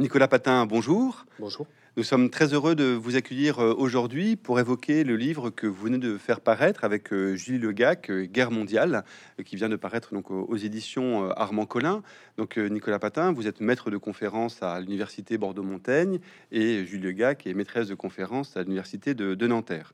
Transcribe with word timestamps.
Nicolas 0.00 0.28
Patin, 0.28 0.64
bonjour. 0.64 1.26
Bonjour. 1.38 1.66
Nous 1.96 2.04
sommes 2.04 2.30
très 2.30 2.54
heureux 2.54 2.76
de 2.76 2.84
vous 2.84 3.16
accueillir 3.16 3.58
euh, 3.58 3.74
aujourd'hui 3.76 4.36
pour 4.36 4.60
évoquer 4.60 5.02
le 5.02 5.16
livre 5.16 5.50
que 5.50 5.66
vous 5.66 5.82
venez 5.82 5.98
de 5.98 6.18
faire 6.18 6.40
paraître 6.40 6.84
avec 6.84 7.12
euh, 7.12 7.34
Julie 7.34 7.58
Legac, 7.58 8.10
euh, 8.10 8.26
Guerre 8.26 8.52
mondiale, 8.52 9.04
qui 9.44 9.56
vient 9.56 9.68
de 9.68 9.74
paraître 9.74 10.14
donc 10.14 10.30
aux 10.30 10.56
éditions 10.56 11.28
Armand 11.32 11.66
Collin. 11.66 12.04
Donc 12.36 12.58
Nicolas 12.58 13.00
Patin, 13.00 13.32
vous 13.32 13.48
êtes 13.48 13.60
maître 13.60 13.90
de 13.90 13.96
conférence 13.96 14.62
à 14.62 14.78
l'université 14.78 15.36
Bordeaux-Montaigne 15.36 16.20
et 16.52 16.84
Julie 16.84 17.02
Legac 17.02 17.48
est 17.48 17.54
maîtresse 17.54 17.88
de 17.88 17.96
conférence 17.96 18.56
à 18.56 18.62
l'université 18.62 19.14
de, 19.14 19.46
Nanterre. 19.46 19.92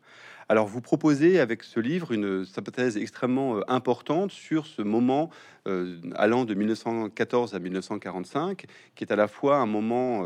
Alors, 0.48 0.66
vous 0.66 0.80
proposez 0.80 1.40
avec 1.40 1.62
ce 1.62 1.80
livre 1.80 2.12
une 2.12 2.44
synthèse 2.44 2.96
extrêmement 2.98 3.68
importante 3.70 4.32
sur 4.32 4.66
ce 4.66 4.82
moment 4.82 5.30
allant 6.14 6.44
de 6.44 6.54
1914 6.54 7.54
à 7.54 7.58
1945, 7.58 8.66
qui 8.94 9.04
est 9.04 9.12
à 9.12 9.16
la 9.16 9.28
fois 9.28 9.58
un 9.58 9.66
moment 9.66 10.24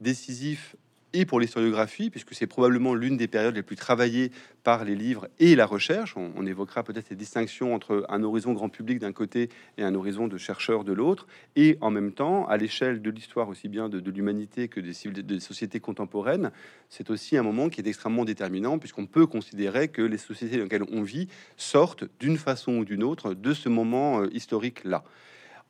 décisif 0.00 0.76
et 1.12 1.24
pour 1.24 1.40
l'historiographie, 1.40 2.10
puisque 2.10 2.34
c'est 2.34 2.46
probablement 2.46 2.94
l'une 2.94 3.16
des 3.16 3.28
périodes 3.28 3.54
les 3.54 3.62
plus 3.62 3.76
travaillées 3.76 4.30
par 4.62 4.84
les 4.84 4.94
livres 4.94 5.28
et 5.38 5.54
la 5.56 5.66
recherche. 5.66 6.16
On, 6.16 6.46
évoquera 6.46 6.82
peut-être 6.82 7.08
ces 7.08 7.16
distinctions 7.16 7.74
entre 7.74 8.04
un 8.08 8.22
horizon 8.22 8.52
grand 8.52 8.68
public 8.68 8.98
d'un 8.98 9.12
côté 9.12 9.48
et 9.78 9.82
un 9.82 9.94
horizon 9.94 10.28
de 10.28 10.36
chercheurs 10.36 10.84
de 10.84 10.92
l'autre, 10.92 11.26
et 11.56 11.78
en 11.80 11.90
même 11.90 12.12
temps, 12.12 12.46
à 12.46 12.56
l'échelle 12.56 13.02
de 13.02 13.10
l'histoire 13.10 13.48
aussi 13.48 13.68
bien 13.68 13.88
de, 13.88 14.10
l'humanité 14.10 14.68
que 14.68 14.80
des, 14.80 15.22
des 15.22 15.40
sociétés 15.40 15.80
contemporaines, 15.80 16.50
c'est 16.88 17.10
aussi 17.10 17.36
un 17.36 17.42
moment 17.42 17.68
qui 17.68 17.80
est 17.80 17.86
extrêmement 17.86 18.24
déterminant, 18.24 18.78
puisqu'on 18.78 19.06
peut 19.06 19.26
considérer 19.26 19.88
que 19.88 20.02
les 20.02 20.18
sociétés 20.18 20.56
dans 20.56 20.64
lesquelles 20.64 20.86
on 20.92 21.02
vit 21.02 21.28
sortent 21.56 22.04
d'une 22.18 22.36
façon 22.36 22.78
ou 22.78 22.84
d'une 22.84 23.02
autre 23.02 23.34
de 23.34 23.54
ce 23.54 23.68
moment 23.68 24.22
euh, 24.22 24.28
historique-là. 24.32 25.04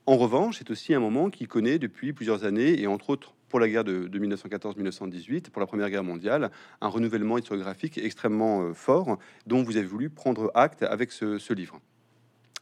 En 0.06 0.16
revanche, 0.16 0.58
c'est 0.58 0.70
aussi 0.70 0.94
un 0.94 1.00
moment 1.00 1.30
qui 1.30 1.46
connaît 1.46 1.78
depuis 1.78 2.12
plusieurs 2.12 2.44
années, 2.44 2.80
et 2.80 2.86
entre 2.86 3.10
autres 3.10 3.34
pour 3.50 3.60
la 3.60 3.68
guerre 3.68 3.84
de, 3.84 4.08
1914-1918, 4.08 5.50
pour 5.50 5.60
la 5.60 5.66
Première 5.66 5.90
Guerre 5.90 6.04
mondiale, 6.04 6.50
un 6.80 6.88
renouvellement 6.88 7.36
historiographique 7.36 7.98
extrêmement 7.98 8.62
euh, 8.62 8.72
fort 8.72 9.18
dont 9.46 9.62
vous 9.62 9.76
avez 9.76 9.86
voulu 9.86 10.08
prendre 10.08 10.50
acte 10.54 10.82
avec 10.82 11.12
ce, 11.12 11.52
livre. 11.52 11.80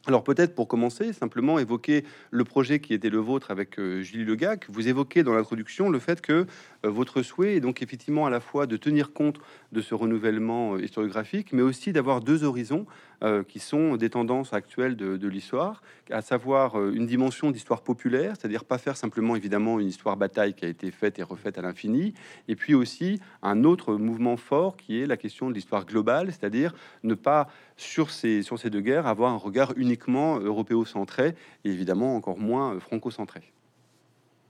Alors 0.07 0.25
peut-être 0.25 0.55
pour 0.55 0.67
commencer, 0.67 1.13
simplement 1.13 1.59
évoquer 1.59 2.05
le 2.31 2.43
projet 2.45 2.81
qui 2.81 2.95
était 2.95 3.11
le 3.11 3.19
vôtre 3.19 3.51
avec 3.51 3.79
euh, 3.79 4.01
Julie 4.01 4.25
Legac. 4.25 4.65
Vous 4.71 4.89
évoquez 4.89 5.23
dans 5.23 5.35
l'introduction 5.35 5.91
le 5.91 5.99
fait 5.99 6.23
que 6.23 6.47
votre 6.85 7.23
souhait 7.23 7.57
est 7.57 7.61
donc 7.61 7.83
effectivement 7.83 8.27
à 8.27 8.31
la 8.31 8.41
fois 8.41 8.67
de 8.67 8.77
tenir 8.77 9.13
compte 9.13 9.39
de 9.73 9.81
ce 9.81 9.95
renouvellement 9.95 10.75
euh, 10.75 10.83
historiographique, 10.83 11.53
mais 11.53 11.63
aussi 11.63 11.93
d'avoir 11.93 12.21
deux 12.21 12.45
horizons 12.45 12.87
euh, 13.23 13.43
qui 13.43 13.59
sont 13.59 13.97
des 13.97 14.11
tendances 14.11 14.53
actuelles 14.53 14.97
de, 14.97 15.29
l'histoire, 15.29 15.83
à 16.11 16.23
savoir 16.23 16.81
une 16.91 17.07
dimension 17.07 17.51
d'histoire 17.51 17.83
populaire, 17.83 18.35
c'est-à-dire 18.39 18.65
pas 18.65 18.79
faire 18.79 18.97
simplement 18.97 19.35
évidemment 19.35 19.81
une 19.81 19.89
histoire 19.89 20.17
bataille 20.17 20.55
qui 20.55 20.65
a 20.65 20.69
été 20.69 20.91
faite 20.91 21.19
et 21.19 21.23
refaite 21.23 21.59
à 21.59 21.63
l'infini, 21.63 22.15
et 22.47 22.57
puis 22.57 22.75
aussi 22.75 23.21
un 23.43 23.65
autre 23.65 23.97
mouvement 23.97 24.37
fort 24.37 24.77
qui 24.77 25.01
est 25.01 25.07
la 25.07 25.17
question 25.17 25.51
de 25.51 25.55
l'histoire 25.55 25.85
globale, 25.85 26.29
c'est-à-dire 26.29 26.75
ne 27.03 27.15
pas 27.15 27.49
sur 27.77 28.11
ces, 28.11 28.43
sur 28.43 28.59
ces 28.59 28.71
deux 28.71 28.81
guerres 28.81 29.07
avoir 29.07 29.33
un 29.33 29.37
regard 29.37 29.73
uniquement 29.77 30.39
européocentré 30.39 31.35
et 31.65 31.71
évidemment 31.71 32.17
encore 32.17 32.39
moins 32.39 32.79
franco-centré. 32.79 33.53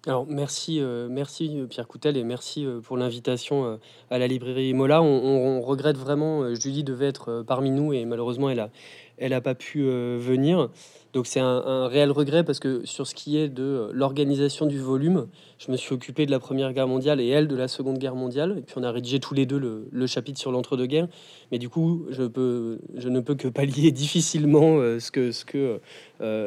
Alors 0.06 0.26
merci, 0.28 0.78
euh, 0.80 1.08
merci 1.10 1.58
euh, 1.58 1.66
Pierre 1.66 1.88
Coutel 1.88 2.16
et 2.16 2.22
merci 2.22 2.64
euh, 2.64 2.80
pour 2.80 2.96
l'invitation 2.96 3.78
à 4.10 4.18
la 4.18 4.28
librairie 4.28 4.72
Mola. 4.72 5.02
On, 5.02 5.60
regrette 5.60 5.96
vraiment, 5.96 6.54
Julie 6.54 6.84
devait 6.84 7.08
être 7.08 7.42
parmi 7.46 7.70
nous 7.70 7.92
et 7.92 8.04
malheureusement 8.04 8.48
elle 8.48 8.60
a, 8.60 8.70
elle 9.18 9.32
a 9.32 9.40
pas 9.40 9.56
pu 9.56 9.82
venir. 9.82 10.70
Donc 11.12 11.26
c'est 11.26 11.40
un, 11.40 11.88
réel 11.88 12.12
regret 12.12 12.44
parce 12.44 12.60
que 12.60 12.86
sur 12.86 13.06
ce 13.06 13.14
qui 13.14 13.36
est 13.36 13.48
de 13.48 13.90
l'organisation 13.92 14.66
du 14.66 14.78
volume, 14.78 15.26
je 15.58 15.72
me 15.72 15.76
suis 15.76 15.92
occupé 15.92 16.26
de 16.26 16.30
la 16.30 16.38
Première 16.38 16.72
Guerre 16.72 16.86
mondiale 16.86 17.20
et 17.20 17.28
elle 17.28 17.48
de 17.48 17.56
la 17.56 17.66
Seconde 17.66 17.98
Guerre 17.98 18.14
mondiale. 18.14 18.56
Et 18.58 18.62
puis 18.62 18.76
on 18.78 18.84
a 18.84 18.92
rédigé 18.92 19.18
tous 19.18 19.34
les 19.34 19.46
deux 19.46 19.58
le, 19.90 20.06
chapitre 20.06 20.38
sur 20.38 20.52
l'entre-deux-guerres. 20.52 21.08
Mais 21.50 21.58
du 21.58 21.68
coup, 21.68 22.06
je, 22.10 22.22
peux, 22.22 22.78
je 22.94 23.08
ne 23.08 23.20
peux 23.20 23.34
que 23.34 23.48
pallier 23.48 23.90
difficilement 23.90 24.76
ce 25.00 25.10
que, 25.10 25.32
ce 25.32 25.44
que 25.44 25.80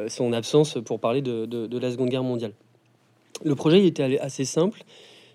son 0.08 0.32
absence 0.32 0.78
pour 0.84 1.00
parler 1.00 1.20
de, 1.20 1.44
de 1.44 1.78
la 1.78 1.92
Seconde 1.92 2.08
Guerre 2.08 2.24
mondiale. 2.24 2.54
Le 3.44 3.54
projet 3.54 3.84
était 3.86 4.18
assez 4.18 4.44
simple. 4.44 4.84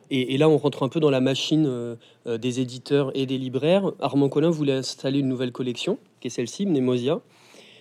Et, 0.09 0.37
là, 0.37 0.47
on 0.47 0.57
rentre 0.57 0.83
un 0.83 0.89
peu 0.89 0.99
dans 1.01 1.09
la 1.09 1.19
machine 1.19 1.65
euh, 1.67 1.95
euh, 2.27 2.37
des 2.37 2.61
éditeurs 2.61 3.11
et 3.13 3.25
des 3.25 3.37
libraires. 3.37 3.91
Armand 3.99 4.29
Collin 4.29 4.49
voulait 4.49 4.73
installer 4.73 5.19
une 5.19 5.27
nouvelle 5.27 5.51
collection, 5.51 5.97
qui 6.21 6.27
est 6.27 6.31
celle-ci, 6.31 6.65
Mnemosia. 6.65 7.19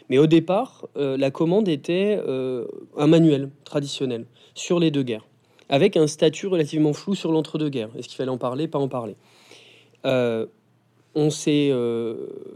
Mais 0.08 0.18
au 0.18 0.26
départ, 0.26 0.86
euh, 0.96 1.16
la 1.16 1.30
commande 1.30 1.68
était 1.68 2.20
un 2.96 3.06
manuel 3.06 3.50
traditionnel 3.64 4.26
sur 4.54 4.80
les 4.80 4.90
deux 4.90 5.02
guerres, 5.02 5.26
avec 5.68 5.96
un 5.96 6.06
statut 6.06 6.46
relativement 6.46 6.92
flou 6.92 7.14
sur 7.14 7.30
l'entre-deux-guerres. 7.30 7.90
Est-ce 7.96 8.08
qu'il 8.08 8.16
fallait 8.16 8.30
en 8.30 8.38
parler, 8.38 8.66
pas 8.68 8.78
en 8.78 8.88
parler 8.88 9.16
on, 11.18 11.30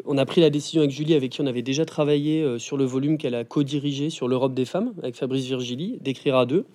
on 0.04 0.18
a 0.18 0.26
pris 0.26 0.40
la 0.40 0.50
décision 0.50 0.82
avec 0.82 0.92
Julie, 0.92 1.14
avec 1.14 1.32
qui 1.32 1.40
on 1.40 1.46
avait 1.46 1.62
déjà 1.62 1.84
travaillé 1.84 2.58
sur 2.58 2.76
le 2.76 2.84
volume 2.84 3.18
qu'elle 3.18 3.34
a 3.34 3.44
co-dirigé 3.44 4.10
sur 4.10 4.28
l'Europe 4.28 4.54
des 4.54 4.64
femmes, 4.64 4.92
avec 5.02 5.16
Fabrice 5.16 5.46
Virgili, 5.46 5.98
d'écrire 6.00 6.36
à 6.36 6.46
deux. 6.46 6.66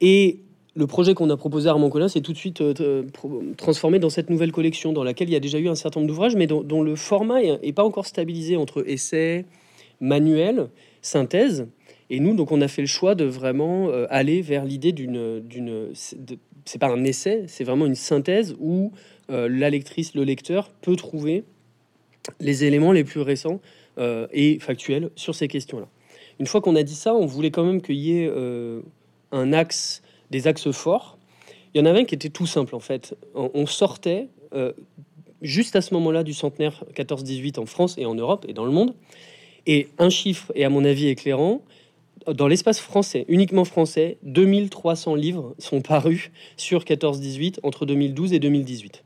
Et 0.00 0.40
le 0.76 0.86
projet 0.86 1.14
qu'on 1.14 1.30
a 1.30 1.36
proposé 1.36 1.68
à 1.68 1.72
Armand 1.72 1.88
Collin, 1.88 2.08
c'est 2.08 2.20
tout 2.20 2.32
de 2.32 2.38
suite 2.38 2.60
euh, 2.60 3.04
transformé 3.56 3.98
dans 3.98 4.10
cette 4.10 4.28
nouvelle 4.28 4.52
collection, 4.52 4.92
dans 4.92 5.04
laquelle 5.04 5.28
il 5.28 5.32
y 5.32 5.36
a 5.36 5.40
déjà 5.40 5.58
eu 5.58 5.68
un 5.68 5.74
certain 5.74 6.00
nombre 6.00 6.08
d'ouvrages, 6.08 6.34
mais 6.34 6.46
dont, 6.46 6.82
le 6.82 6.96
format 6.96 7.40
n'est 7.42 7.72
pas 7.72 7.84
encore 7.84 8.06
stabilisé 8.06 8.56
entre 8.56 8.88
essais, 8.88 9.44
manuels, 10.00 10.68
synthèse. 11.00 11.68
Et 12.10 12.20
nous, 12.20 12.34
donc, 12.34 12.50
on 12.50 12.60
a 12.60 12.68
fait 12.68 12.82
le 12.82 12.88
choix 12.88 13.14
de 13.14 13.24
vraiment 13.24 13.88
euh, 13.88 14.06
aller 14.10 14.42
vers 14.42 14.64
l'idée 14.64 14.92
d'une, 14.92 15.40
d'une, 15.40 15.90
c'est 15.94 16.78
pas 16.78 16.88
un 16.88 17.04
essai, 17.04 17.44
c'est 17.46 17.64
vraiment 17.64 17.86
une 17.86 17.94
synthèse 17.94 18.56
où 18.58 18.92
euh, 19.30 19.48
la 19.48 19.70
lectrice, 19.70 20.14
le 20.14 20.24
lecteur 20.24 20.70
peut 20.82 20.96
trouver 20.96 21.44
les 22.40 22.64
éléments 22.64 22.92
les 22.92 23.04
plus 23.04 23.20
récents 23.20 23.60
et 24.32 24.58
factuels 24.60 25.10
sur 25.14 25.36
ces 25.36 25.46
questions-là. 25.46 25.86
Une 26.40 26.46
fois 26.46 26.60
qu'on 26.60 26.74
a 26.74 26.82
dit 26.82 26.96
ça, 26.96 27.14
on 27.14 27.26
voulait 27.26 27.52
quand 27.52 27.64
même 27.64 27.80
qu'il 27.80 27.94
y 27.96 28.18
ait 28.18 28.30
un 29.34 29.52
axe, 29.52 30.02
des 30.30 30.46
axes 30.46 30.70
forts. 30.70 31.18
Il 31.74 31.78
y 31.78 31.82
en 31.82 31.86
avait 31.86 32.00
un 32.00 32.04
qui 32.04 32.14
était 32.14 32.30
tout 32.30 32.46
simple 32.46 32.74
en 32.74 32.80
fait. 32.80 33.16
On 33.34 33.66
sortait 33.66 34.28
euh, 34.54 34.72
juste 35.42 35.76
à 35.76 35.80
ce 35.80 35.92
moment-là 35.94 36.22
du 36.22 36.32
centenaire 36.32 36.84
14-18 36.94 37.58
en 37.58 37.66
France 37.66 37.96
et 37.98 38.06
en 38.06 38.14
Europe 38.14 38.46
et 38.48 38.52
dans 38.52 38.64
le 38.64 38.70
monde. 38.70 38.94
Et 39.66 39.88
un 39.98 40.10
chiffre, 40.10 40.52
et 40.54 40.64
à 40.64 40.70
mon 40.70 40.84
avis 40.84 41.08
éclairant, 41.08 41.62
dans 42.32 42.48
l'espace 42.48 42.80
français, 42.80 43.24
uniquement 43.28 43.64
français, 43.64 44.18
2300 44.22 45.14
livres 45.14 45.54
sont 45.58 45.80
parus 45.80 46.30
sur 46.56 46.84
14-18 46.84 47.58
entre 47.62 47.86
2012 47.86 48.32
et 48.32 48.38
2018. 48.38 49.04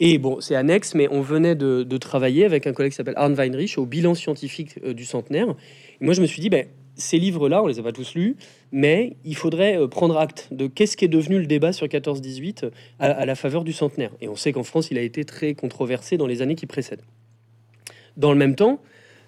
Et 0.00 0.18
bon, 0.18 0.40
c'est 0.40 0.56
annexe, 0.56 0.94
mais 0.94 1.06
on 1.10 1.20
venait 1.20 1.54
de, 1.54 1.96
travailler 1.98 2.44
avec 2.44 2.66
un 2.66 2.72
collègue 2.72 2.92
qui 2.92 2.96
s'appelle 2.96 3.14
Arne 3.16 3.34
Weinrich 3.34 3.78
au 3.78 3.86
bilan 3.86 4.14
scientifique 4.14 4.78
euh, 4.84 4.94
du 4.94 5.04
centenaire. 5.04 5.54
Et 6.00 6.04
moi, 6.04 6.14
je 6.14 6.20
me 6.20 6.26
suis 6.26 6.40
dit, 6.40 6.50
ben, 6.50 6.66
ces 6.96 7.18
livres-là, 7.18 7.62
on 7.62 7.66
les 7.66 7.78
a 7.78 7.82
pas 7.82 7.92
tous 7.92 8.14
lus, 8.14 8.36
mais 8.70 9.16
il 9.24 9.36
faudrait 9.36 9.78
euh, 9.78 9.88
prendre 9.88 10.18
acte 10.18 10.48
de 10.50 10.66
qu'est-ce 10.66 10.96
qui 10.96 11.04
est 11.04 11.08
devenu 11.08 11.38
le 11.38 11.46
débat 11.46 11.72
sur 11.72 11.86
14-18 11.86 12.70
à, 12.98 13.24
la 13.24 13.34
faveur 13.34 13.64
du 13.64 13.72
centenaire. 13.72 14.10
Et 14.20 14.28
on 14.28 14.36
sait 14.36 14.52
qu'en 14.52 14.62
France, 14.62 14.90
il 14.90 14.98
a 14.98 15.02
été 15.02 15.24
très 15.24 15.54
controversé 15.54 16.16
dans 16.16 16.26
les 16.26 16.42
années 16.42 16.54
qui 16.54 16.66
précèdent. 16.66 17.02
Dans 18.16 18.32
le 18.32 18.38
même 18.38 18.54
temps, 18.54 18.80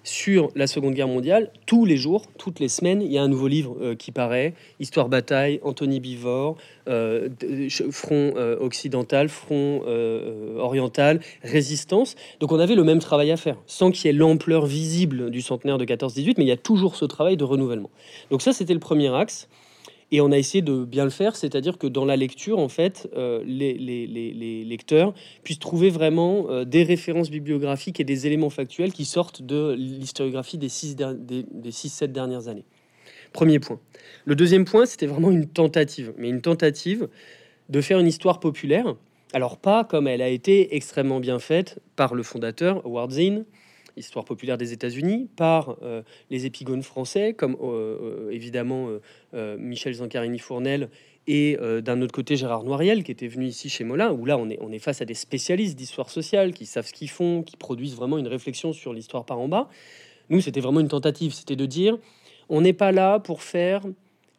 sur 0.05 0.51
la 0.55 0.67
Seconde 0.67 0.93
Guerre 0.93 1.07
mondiale, 1.07 1.51
tous 1.65 1.83
les 1.83 1.97
jours, 1.97 2.25
toutes 2.37 2.59
les 2.59 2.69
semaines, 2.69 3.01
il 3.01 3.11
y 3.11 3.17
a 3.17 3.23
un 3.23 3.27
nouveau 3.27 3.47
livre 3.47 3.75
euh, 3.81 3.95
qui 3.95 4.11
paraît. 4.11 4.53
Histoire 4.79 5.09
bataille, 5.09 5.59
Anthony 5.63 5.99
Bivor, 5.99 6.57
euh, 6.87 7.29
front 7.91 8.33
euh, 8.37 8.57
occidental, 8.59 9.29
front 9.29 9.81
oriental, 10.57 11.19
résistance. 11.43 12.15
Donc 12.39 12.51
on 12.51 12.59
avait 12.59 12.75
le 12.75 12.83
même 12.83 12.99
travail 12.99 13.31
à 13.31 13.37
faire, 13.37 13.57
sans 13.65 13.91
qu'il 13.91 14.05
y 14.05 14.09
ait 14.09 14.17
l'ampleur 14.17 14.65
visible 14.65 15.31
du 15.31 15.41
centenaire 15.41 15.77
de 15.77 15.85
14-18, 15.85 16.35
mais 16.37 16.43
il 16.43 16.47
y 16.47 16.51
a 16.51 16.57
toujours 16.57 16.95
ce 16.95 17.05
travail 17.05 17.35
de 17.35 17.43
renouvellement. 17.43 17.89
Donc 18.29 18.41
ça, 18.41 18.53
c'était 18.53 18.73
le 18.73 18.79
premier 18.79 19.13
axe. 19.13 19.47
Et 20.11 20.21
on 20.21 20.31
a 20.31 20.37
essayé 20.37 20.61
de 20.61 20.85
bien 20.85 21.03
le 21.03 21.09
faire, 21.09 21.35
c'est-à-dire 21.35 21.77
que 21.77 21.87
dans 21.87 22.05
la 22.05 22.15
lecture, 22.15 22.59
en 22.59 22.69
fait, 22.69 23.09
euh, 23.15 23.43
les, 23.45 24.63
lecteurs 24.63 25.13
puissent 25.43 25.59
trouver 25.59 25.89
vraiment 25.89 26.45
euh, 26.49 26.63
des 26.63 26.83
références 26.83 27.31
bibliographiques 27.31 27.99
et 27.99 28.03
des 28.03 28.27
éléments 28.27 28.51
factuels 28.51 28.93
qui 28.93 29.05
sortent 29.05 29.41
de 29.41 29.73
l'historiographie 29.77 30.57
des 30.57 30.69
6-7 30.69 32.07
dernières 32.07 32.47
années. 32.47 32.65
Premier 33.33 33.59
point. 33.59 33.79
Le 34.25 34.35
deuxième 34.35 34.63
point, 34.65 34.85
c'était 34.85 35.07
vraiment 35.07 35.31
une 35.31 35.47
tentative, 35.47 36.13
mais 36.17 36.29
une 36.29 36.41
tentative 36.41 37.09
de 37.69 37.81
faire 37.81 37.99
une 37.99 38.07
histoire 38.07 38.39
populaire. 38.39 38.95
Alors 39.33 39.57
pas 39.57 39.83
comme 39.83 40.07
elle 40.07 40.21
a 40.21 40.29
été 40.29 40.75
extrêmement 40.75 41.19
bien 41.19 41.39
faite 41.39 41.79
par 41.95 42.13
le 42.15 42.23
fondateur 42.23 42.85
Howard 42.85 43.11
Zinn, 43.11 43.45
histoire 43.97 44.25
populaire 44.25 44.57
des 44.57 44.73
États-Unis, 44.73 45.29
par 45.35 45.77
euh, 45.81 46.01
les 46.29 46.45
épigones 46.45 46.83
français, 46.83 47.33
comme 47.33 47.57
euh, 47.61 48.27
euh, 48.27 48.29
évidemment 48.31 48.89
Michel 49.33 49.93
Zancarini-Fournel 49.93 50.89
et 51.27 51.57
d'un 51.81 52.01
autre 52.01 52.13
côté 52.13 52.35
Gérard 52.35 52.63
Noiriel, 52.63 53.03
qui 53.03 53.11
était 53.11 53.27
venu 53.27 53.47
ici 53.47 53.67
chez 53.67 53.83
Molin, 53.83 54.11
où 54.11 54.25
là 54.25 54.37
on 54.37 54.49
est, 54.49 54.59
on 54.61 54.71
est 54.71 54.79
face 54.79 55.01
à 55.01 55.05
des 55.05 55.15
spécialistes 55.15 55.75
d'histoire 55.75 56.09
sociale 56.09 56.53
qui 56.53 56.65
savent 56.65 56.85
ce 56.85 56.93
qu'ils 56.93 57.09
font, 57.09 57.41
qui 57.41 57.57
produisent 57.57 57.95
vraiment 57.95 58.17
une 58.17 58.27
réflexion 58.27 58.73
sur 58.73 58.93
l'histoire 58.93 59.25
par 59.25 59.39
en 59.39 59.47
bas. 59.47 59.67
Nous, 60.29 60.41
c'était 60.41 60.61
vraiment 60.61 60.79
une 60.79 60.87
tentative, 60.87 61.33
c'était 61.33 61.55
de 61.55 61.65
dire, 61.65 61.97
on 62.49 62.61
n'est 62.61 62.73
pas 62.73 62.91
là 62.91 63.19
pour 63.19 63.41
faire 63.41 63.83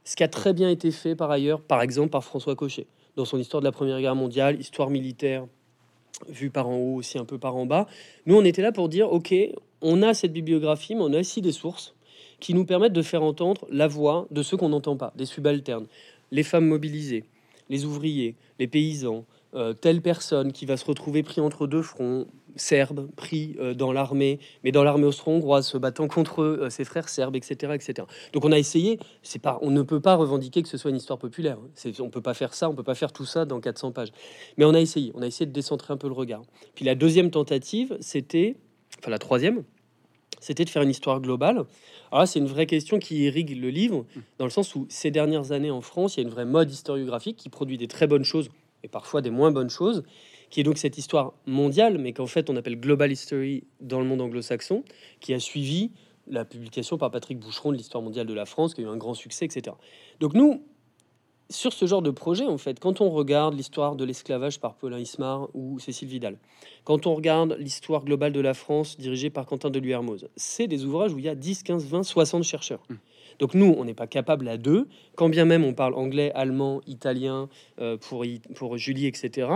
Ce 0.05 0.15
qui 0.17 0.23
a 0.23 0.29
très 0.29 0.53
bien 0.53 0.71
été 0.71 0.93
fait 0.93 1.17
par 1.17 1.31
ailleurs, 1.31 1.61
par 1.61 1.83
exemple 1.83 2.11
par 2.11 2.25
François 2.25 2.55
Cochet, 2.55 2.87
dans 3.17 3.25
son 3.25 3.39
histoire 3.39 3.61
de 3.61 3.67
la 3.67 3.73
Première 3.73 4.01
Guerre 4.01 4.15
mondiale, 4.15 4.59
histoire 4.61 4.89
militaire 4.89 5.47
vue 6.29 6.51
par 6.51 6.69
en 6.69 6.77
haut, 6.77 6.97
aussi 6.97 7.19
un 7.19 7.25
peu 7.25 7.39
par 7.39 7.57
en 7.57 7.67
bas. 7.67 7.87
Nous, 8.27 8.37
on 8.37 8.45
était 8.45 8.63
là 8.63 8.73
pour 8.73 8.89
dire, 8.89 9.13
OK, 9.13 9.35
on 9.83 10.03
a 10.03 10.15
cette 10.15 10.33
bibliographie, 10.33 10.95
mais 10.95 11.03
on 11.03 11.13
a 11.13 11.21
aussi 11.21 11.43
des 11.43 11.53
sources 11.53 11.95
qui 12.41 12.55
nous 12.55 12.65
permettent 12.65 12.93
de 12.93 13.03
faire 13.03 13.23
entendre 13.23 13.67
la 13.71 13.87
voix 13.87 14.27
de 14.31 14.43
ceux 14.43 14.57
qu'on 14.57 14.69
n'entend 14.69 14.97
pas, 14.97 15.13
des 15.17 15.27
subalternes, 15.27 15.87
les 16.31 16.43
femmes 16.43 16.67
mobilisées, 16.67 17.25
les 17.69 17.85
ouvriers, 17.85 18.35
les 18.59 18.67
paysans, 18.67 19.25
euh, 19.55 19.73
telle 19.73 20.03
personne 20.03 20.53
qui 20.53 20.67
va 20.67 20.77
se 20.77 20.85
retrouver 20.85 21.23
pris 21.23 21.41
entre 21.41 21.67
deux 21.67 21.83
fronts, 21.83 22.27
serbe, 22.57 23.09
pris 23.17 23.57
euh, 23.61 23.75
dans 23.75 23.93
l'armée, 23.93 24.41
mais 24.65 24.73
dans 24.73 24.83
l'armée 24.83 25.05
austro-hongroise, 25.05 25.67
se 25.67 25.79
battant 25.79 26.09
contre 26.09 26.43
euh, 26.43 26.71
ses 26.71 26.85
frères 26.85 27.09
serbes, 27.09 27.37
etc., 27.37 27.73
etc. 27.75 28.07
Donc 28.33 28.45
on 28.45 28.53
a 28.53 28.59
essayé, 28.59 28.99
c'est 29.23 29.41
pas, 29.41 29.59
on 29.63 29.71
ne 29.71 29.83
peut 29.83 30.01
pas 30.01 30.15
revendiquer 30.15 30.63
que 30.63 30.69
ce 30.69 30.77
soit 30.77 30.91
une 30.91 30.97
histoire 30.97 31.19
populaire. 31.19 31.59
Hein. 31.59 31.91
On 32.01 32.11
peut 32.11 32.21
pas 32.21 32.35
faire 32.35 32.55
ça, 32.55 32.69
on 32.69 32.75
peut 32.75 32.83
pas 32.83 32.95
faire 32.95 33.13
tout 33.13 33.25
ça 33.25 33.45
dans 33.45 33.61
400 33.61 33.93
pages. 33.93 34.13
Mais 34.57 34.65
on 34.65 34.75
a 34.75 34.81
essayé, 34.81 35.13
on 35.15 35.23
a 35.23 35.27
essayé 35.27 35.47
de 35.47 35.53
décentrer 35.53 35.93
un 35.93 35.97
peu 35.97 36.09
le 36.09 36.15
regard. 36.15 36.43
Puis 36.75 36.85
la 36.85 36.95
deuxième 36.95 37.31
tentative, 37.31 37.97
c'était, 38.01 38.57
enfin 38.99 39.11
la 39.11 39.19
troisième, 39.19 39.65
c'était 40.41 40.65
de 40.65 40.71
faire 40.71 40.83
une 40.83 40.91
histoire 40.91 41.21
globale. 41.21 41.65
Alors 42.13 42.29
c'est 42.29 42.39
une 42.39 42.47
vraie 42.47 42.67
question 42.67 42.99
qui 42.99 43.25
irrigue 43.25 43.59
le 43.61 43.71
livre, 43.71 44.05
dans 44.39 44.45
le 44.45 44.51
sens 44.51 44.75
où 44.75 44.87
ces 44.89 45.11
dernières 45.11 45.53
années 45.53 45.71
en 45.71 45.81
France, 45.81 46.17
il 46.17 46.21
y 46.21 46.23
a 46.25 46.27
une 46.27 46.33
vraie 46.33 46.45
mode 46.45 46.71
historiographique 46.71 47.37
qui 47.37 47.49
produit 47.49 47.79
des 47.79 47.89
très 47.89 48.07
bonnes 48.07 48.25
choses 48.25 48.49
et 48.85 48.89
parfois 48.89 49.23
des 49.23 49.31
moins 49.31 49.51
bonnes 49.51 49.71
choses, 49.71 50.05
qui 50.51 50.61
est 50.61 50.63
donc 50.65 50.79
cette 50.79 50.99
histoire 50.99 51.35
mondiale, 51.47 51.99
mais 51.99 52.13
qu'en 52.13 52.27
fait 52.27 52.51
on 52.51 52.57
appelle 52.57 52.79
Global 52.79 53.11
History 53.11 53.65
dans 53.81 54.01
le 54.01 54.07
monde 54.07 54.21
anglo-saxon, 54.21 54.85
qui 55.21 55.35
a 55.35 55.41
suivi 55.41 55.91
la 56.29 56.45
publication 56.45 56.99
par 56.99 57.11
Patrick 57.11 57.39
Boucheron 57.39 57.73
de 57.73 57.77
l'histoire 57.77 58.03
mondiale 58.03 58.27
de 58.27 58.35
la 58.35 58.47
France, 58.47 58.75
qui 58.75 58.81
a 58.81 58.85
eu 58.85 58.89
un 58.89 58.97
grand 58.97 59.15
succès, 59.15 59.45
etc. 59.45 59.77
Donc 60.21 60.35
nous, 60.35 60.63
sur 61.49 61.73
ce 61.73 61.87
genre 61.87 62.03
de 62.03 62.11
projet, 62.11 62.45
en 62.45 62.59
fait, 62.59 62.81
quand 62.81 63.01
on 63.01 63.11
regarde 63.11 63.55
l'histoire 63.55 63.95
de 63.95 64.05
l'esclavage 64.05 64.59
par 64.59 64.75
Paulin 64.75 64.99
Ismar 64.99 65.49
ou 65.55 65.79
Cécile 65.79 66.09
Vidal, 66.09 66.39
quand 66.85 67.07
on 67.07 67.15
regarde 67.15 67.57
l'histoire 67.59 68.05
globale 68.05 68.33
de 68.33 68.41
la 68.41 68.55
France 68.55 68.97
dirigée 68.99 69.31
par 69.31 69.47
Quentin 69.47 69.71
de 69.71 69.79
Luermoz, 69.79 70.29
c'est 70.37 70.67
des 70.67 70.85
ouvrages 70.85 71.13
où 71.13 71.19
il 71.19 71.25
y 71.25 71.29
a 71.29 71.35
10, 71.35 71.63
15, 71.63 71.87
20, 71.87 72.03
60 72.03 72.43
chercheurs. 72.43 72.83
Mmh. 72.89 72.95
Donc 73.39 73.55
nous, 73.55 73.75
on 73.79 73.85
n'est 73.85 73.95
pas 73.95 74.07
capable 74.07 74.49
à 74.49 74.57
deux, 74.57 74.89
quand 75.15 75.29
bien 75.29 75.45
même 75.45 75.65
on 75.65 75.75
parle 75.75 75.95
anglais, 75.95 76.33
allemand, 76.35 76.81
italien 76.87 77.49
euh, 77.81 77.97
pour, 77.97 78.25
pour 78.55 78.77
Julie, 78.79 79.07
etc., 79.07 79.49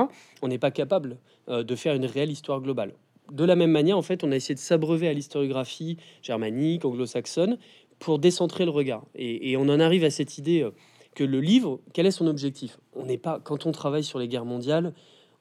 on 0.42 0.48
n'est 0.48 0.58
pas 0.58 0.70
capable 0.70 1.18
euh, 1.48 1.62
de 1.62 1.74
faire 1.74 1.94
une 1.94 2.06
réelle 2.06 2.30
histoire 2.30 2.60
globale. 2.60 2.94
De 3.32 3.44
la 3.44 3.56
même 3.56 3.70
manière, 3.70 3.96
en 3.96 4.02
fait, 4.02 4.24
on 4.24 4.32
a 4.32 4.36
essayé 4.36 4.54
de 4.54 4.60
s'abreuver 4.60 5.08
à 5.08 5.12
l'historiographie 5.12 5.96
germanique, 6.22 6.84
anglo-saxonne, 6.84 7.58
pour 7.98 8.18
décentrer 8.18 8.64
le 8.64 8.70
regard. 8.70 9.04
Et, 9.14 9.56
on 9.56 9.68
en 9.68 9.78
arrive 9.78 10.04
à 10.04 10.10
cette 10.10 10.38
idée 10.38 10.62
euh, 10.62 10.70
que 11.14 11.24
le 11.24 11.40
livre, 11.40 11.80
quel 11.92 12.06
est 12.06 12.10
son 12.10 12.26
objectif? 12.26 12.78
On 12.94 13.04
n'est 13.04 13.18
pas, 13.18 13.40
quand 13.42 13.66
on 13.66 13.72
travaille 13.72 14.04
sur 14.04 14.18
les 14.18 14.28
guerres 14.28 14.44
mondiales, 14.44 14.94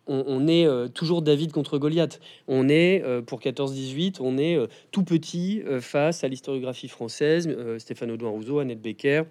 on, 0.10 0.48
est 0.48 0.66
euh, 0.66 0.88
toujours 0.88 1.22
David 1.22 1.52
contre 1.52 1.78
Goliath. 1.78 2.20
On 2.48 2.68
est, 2.68 3.04
euh, 3.04 3.22
pour 3.22 3.40
14-18, 3.40 4.18
on 4.20 4.38
est 4.38 4.56
euh, 4.56 4.68
tout 4.92 5.04
petit 5.04 5.62
face 5.82 6.24
à 6.24 6.28
l'historiographie 6.28 6.88
française, 6.88 7.50
Stéphane 7.78 8.12
Audouin 8.12 8.30
Rousseau, 8.30 8.60
Annette 8.60 8.82
Becker, 8.82 9.24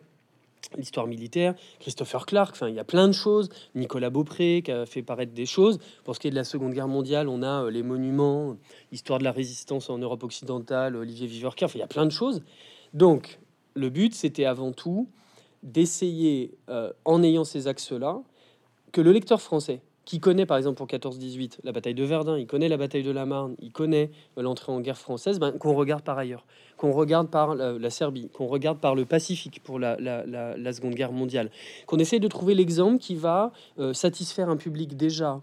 l'histoire 0.76 1.06
militaire, 1.06 1.54
Christopher 1.80 2.26
Clark, 2.26 2.54
enfin 2.54 2.68
il 2.68 2.74
y 2.74 2.78
a 2.78 2.84
plein 2.84 3.08
de 3.08 3.12
choses, 3.12 3.48
Nicolas 3.74 4.10
Beaupré 4.10 4.62
qui 4.64 4.70
a 4.70 4.86
fait 4.86 5.02
paraître 5.02 5.32
des 5.32 5.46
choses. 5.46 5.78
Pour 6.04 6.14
ce 6.14 6.20
qui 6.20 6.28
est 6.28 6.30
de 6.30 6.36
la 6.36 6.44
Seconde 6.44 6.72
Guerre 6.72 6.88
mondiale, 6.88 7.28
on 7.28 7.42
a 7.42 7.70
les 7.70 7.82
monuments, 7.82 8.56
histoire 8.92 9.18
de 9.18 9.24
la 9.24 9.32
résistance 9.32 9.90
en 9.90 9.98
Europe 9.98 10.22
occidentale, 10.22 10.96
Olivier 10.96 11.26
Viverker, 11.26 11.64
enfin 11.64 11.78
il 11.78 11.80
y 11.80 11.84
a 11.84 11.88
plein 11.88 12.06
de 12.06 12.12
choses. 12.12 12.42
Donc 12.94 13.40
le 13.74 13.90
but 13.90 14.14
c'était 14.14 14.44
avant 14.44 14.72
tout 14.72 15.08
d'essayer, 15.62 16.52
en 17.04 17.22
ayant 17.22 17.44
ces 17.44 17.66
axes-là, 17.66 18.20
que 18.92 19.00
le 19.00 19.12
lecteur 19.12 19.40
français 19.40 19.80
qui 20.08 20.20
connaît 20.20 20.46
par 20.46 20.56
exemple 20.56 20.78
pour 20.78 20.86
14-18 20.86 21.58
la 21.64 21.72
bataille 21.72 21.92
de 21.92 22.02
Verdun, 22.02 22.38
il 22.38 22.46
connaît 22.46 22.70
la 22.70 22.78
bataille 22.78 23.02
de 23.02 23.10
la 23.10 23.26
Marne, 23.26 23.56
il 23.60 23.72
connaît 23.72 24.10
euh, 24.38 24.42
l'entrée 24.42 24.72
en 24.72 24.80
guerre 24.80 24.96
française, 24.96 25.38
ben, 25.38 25.52
qu'on 25.52 25.74
regarde 25.74 26.02
par 26.02 26.16
ailleurs, 26.16 26.46
qu'on 26.78 26.92
regarde 26.92 27.28
par 27.28 27.54
la, 27.54 27.90
Serbie, 27.90 28.30
qu'on 28.30 28.46
regarde 28.46 28.78
par 28.78 28.94
le 28.94 29.04
Pacifique 29.04 29.62
pour 29.62 29.78
la, 29.78 29.96
Seconde 30.72 30.94
Guerre 30.94 31.12
mondiale, 31.12 31.50
qu'on 31.86 31.98
essaie 31.98 32.20
de 32.20 32.28
trouver 32.28 32.54
l'exemple 32.54 32.96
qui 32.96 33.16
va 33.16 33.52
euh, 33.78 33.92
satisfaire 33.92 34.48
un 34.48 34.56
public 34.56 34.96
déjà 34.96 35.42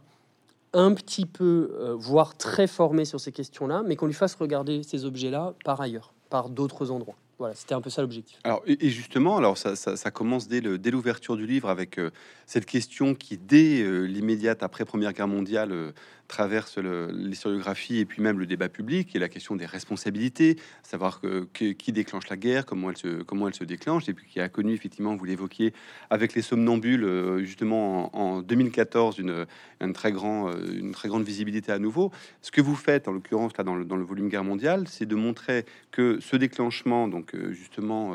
un 0.74 0.96
petit 0.96 1.28
peu, 1.28 1.70
euh, 1.80 1.94
voire 1.96 2.36
très 2.36 2.66
formé 2.66 3.06
sur 3.06 3.20
ces 3.20 3.32
questions-là, 3.32 3.84
mais 3.86 3.96
qu'on 3.96 4.08
lui 4.08 4.16
fasse 4.16 4.34
regarder 4.34 4.82
ces 4.82 5.06
objets-là 5.06 5.54
par 5.64 5.80
ailleurs, 5.80 6.12
par 6.32 6.50
d'autres 6.50 6.90
endroits. 6.90 7.18
Voilà, 7.38 7.54
c'était 7.54 7.74
un 7.74 7.82
peu 7.82 7.90
ça 7.90 8.02
l'objectif. 8.02 8.40
Alors, 8.46 8.64
et 8.66 8.90
justement, 8.90 9.38
alors 9.38 9.58
ça, 9.58 10.12
commence 10.12 10.48
dès 10.48 10.62
l'ouverture 10.62 11.36
du 11.36 11.46
livre 11.46 11.70
avec 11.70 12.00
euh, 12.00 12.12
cette 12.46 12.66
question 12.66 13.14
qui, 13.14 13.38
dès 13.38 13.82
euh, 13.82 14.06
l'immédiate 14.06 14.64
après 14.64 14.86
Première 14.86 15.12
Guerre 15.12 15.28
mondiale, 15.28 15.72
euh, 15.74 15.92
traverse 16.28 16.78
l'historiographie 16.78 18.00
et 18.00 18.06
puis 18.06 18.22
même 18.22 18.40
le 18.40 18.46
débat 18.46 18.70
public, 18.70 19.16
et 19.16 19.20
la 19.20 19.30
question 19.30 19.56
des 19.56 19.66
responsabilités, 19.66 20.58
savoir 20.84 21.22
qui 21.54 21.92
déclenche 21.92 22.30
la 22.30 22.38
guerre, 22.38 22.66
comment 22.66 22.90
elle, 22.90 22.98
se, 22.98 23.24
comment 23.24 23.48
elle 23.48 23.54
se 23.54 23.64
déclenche, 23.64 24.10
et 24.10 24.14
puis 24.14 24.28
qui 24.28 24.40
a 24.40 24.50
connu, 24.50 24.74
effectivement, 24.74 25.16
vous 25.16 25.26
l'évoquiez, 25.26 25.74
avec 26.10 26.34
les 26.34 26.42
somnambules, 26.42 27.04
euh, 27.04 27.40
justement 27.44 28.16
en, 28.16 28.42
2014, 28.42 29.20
une, 29.20 29.46
très 29.94 30.12
grand, 30.12 30.50
euh, 30.50 30.54
une 30.78 30.92
très 30.92 31.08
grande 31.08 31.24
visibilité 31.24 31.72
à 31.72 31.80
nouveau. 31.80 32.12
Ce 32.42 32.52
que 32.52 32.62
vous 32.62 32.76
faites, 32.76 33.08
en 33.08 33.12
l'occurrence, 33.12 33.58
là, 33.58 33.64
dans 33.64 33.76
le, 33.76 33.86
dans 33.86 33.98
le 33.98 34.04
volume 34.04 34.30
Guerre 34.30 34.44
mondiale, 34.44 34.86
c'est 34.88 35.06
de 35.06 35.16
montrer 35.16 35.66
que 35.92 36.20
ce 36.20 36.36
déclenchement, 36.36 37.08
donc 37.08 37.34
euh, 37.34 37.52
justement 37.52 38.12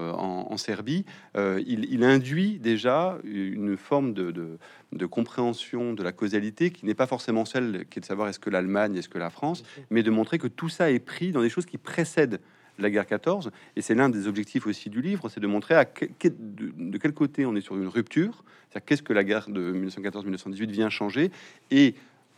en, 0.51 0.57
Serbie, 0.57 1.07
il, 1.37 2.05
induit 2.05 2.59
déjà 2.59 3.19
une 3.25 3.77
forme 3.77 4.13
de 4.13 4.59
de 4.93 5.07
compréhension 5.07 5.93
de 5.93 6.03
la 6.03 6.13
causalité 6.13 6.71
qui 6.71 6.85
n'est 6.87 6.95
pas 6.95 7.07
forcément 7.07 7.45
celle 7.45 7.87
qui 7.91 7.99
est 7.99 8.03
de 8.03 8.07
savoir 8.07 8.29
est-ce 8.29 8.41
que 8.41 8.51
l'Allemagne, 8.51 8.97
est-ce 8.97 9.09
que 9.09 9.19
la 9.19 9.31
France, 9.31 9.63
mais 9.91 10.03
de 10.03 10.11
montrer 10.11 10.39
que 10.39 10.49
tout 10.49 10.69
ça 10.69 10.91
est 10.91 10.99
pris 10.99 11.33
dans 11.33 11.43
des 11.43 11.51
choses 11.51 11.67
qui 11.67 11.79
précèdent 11.79 12.41
la 12.81 12.91
guerre 12.91 13.07
14. 13.07 13.51
Et 13.77 13.83
c'est 13.83 13.95
l'un 13.95 14.09
des 14.09 14.27
objectifs 14.27 14.67
aussi 14.67 14.91
du 14.91 15.03
livre, 15.03 15.29
c'est 15.29 15.41
de 15.41 15.47
montrer 15.47 15.75
à 15.75 15.85
de, 15.85 16.99
quel 16.99 17.13
côté 17.13 17.47
on 17.47 17.55
est 17.55 17.61
sur 17.61 17.77
une 17.77 17.89
rupture, 17.89 18.45
c'est-à-dire 18.69 18.87
qu'est-ce 18.87 19.03
que 19.03 19.13
la 19.13 19.25
guerre 19.25 19.49
de 19.49 19.73
1914-1918 19.73 20.71
vient 20.71 20.91
changer, 20.91 21.31
et 21.71 21.95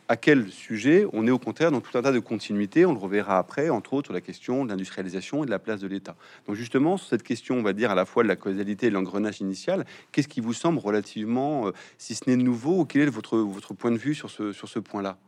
à 0.09 0.17
quel 0.17 0.51
sujet 0.51 1.07
on 1.13 1.27
est 1.27 1.31
au 1.31 1.39
contraire 1.39 1.71
dans 1.71 1.81
tout 1.81 1.97
un 1.97 2.03
tas 2.03 2.13
de 2.13 2.19
continuités. 2.19 2.85
On 2.85 2.93
le 2.93 2.99
reverra 2.99 3.39
après, 3.39 3.71
entre 3.71 3.95
autres, 3.95 4.13
la 4.13 4.21
question 4.21 4.65
de 4.65 4.71
l'industrialisation 4.71 5.43
et 5.43 5.47
de 5.47 5.51
la 5.51 5.59
place 5.59 5.81
de 5.81 5.87
l'État. 5.87 6.17
Donc 6.47 6.57
justement, 6.57 6.97
sur 6.97 7.09
cette 7.09 7.23
question, 7.23 7.57
on 7.57 7.63
va 7.63 7.73
dire 7.73 7.91
à 7.91 7.95
la 7.95 8.05
fois 8.05 8.23
de 8.23 8.29
la 8.29 8.37
causalité 8.37 8.87
et 8.87 8.91
de 8.91 8.95
l'engrenage 8.95 9.41
initial, 9.41 9.85
qu'est-ce 10.11 10.29
qui 10.29 10.41
vous 10.41 10.53
semble 10.53 10.79
relativement, 10.79 11.69
euh, 11.69 11.73
si 11.99 12.15
ce 12.15 12.29
n'est 12.29 12.37
nouveau, 12.37 12.81
ou 12.81 12.85
quel 12.85 13.03
est 13.03 13.11
votre, 13.11 13.39
votre 13.39 13.75
point 13.75 13.91
de 13.91 13.99
vue 13.99 14.15
sur 14.15 14.31
ce, 14.31 14.53
sur 14.53 14.69
ce 14.69 14.79
point-là? 14.79 15.19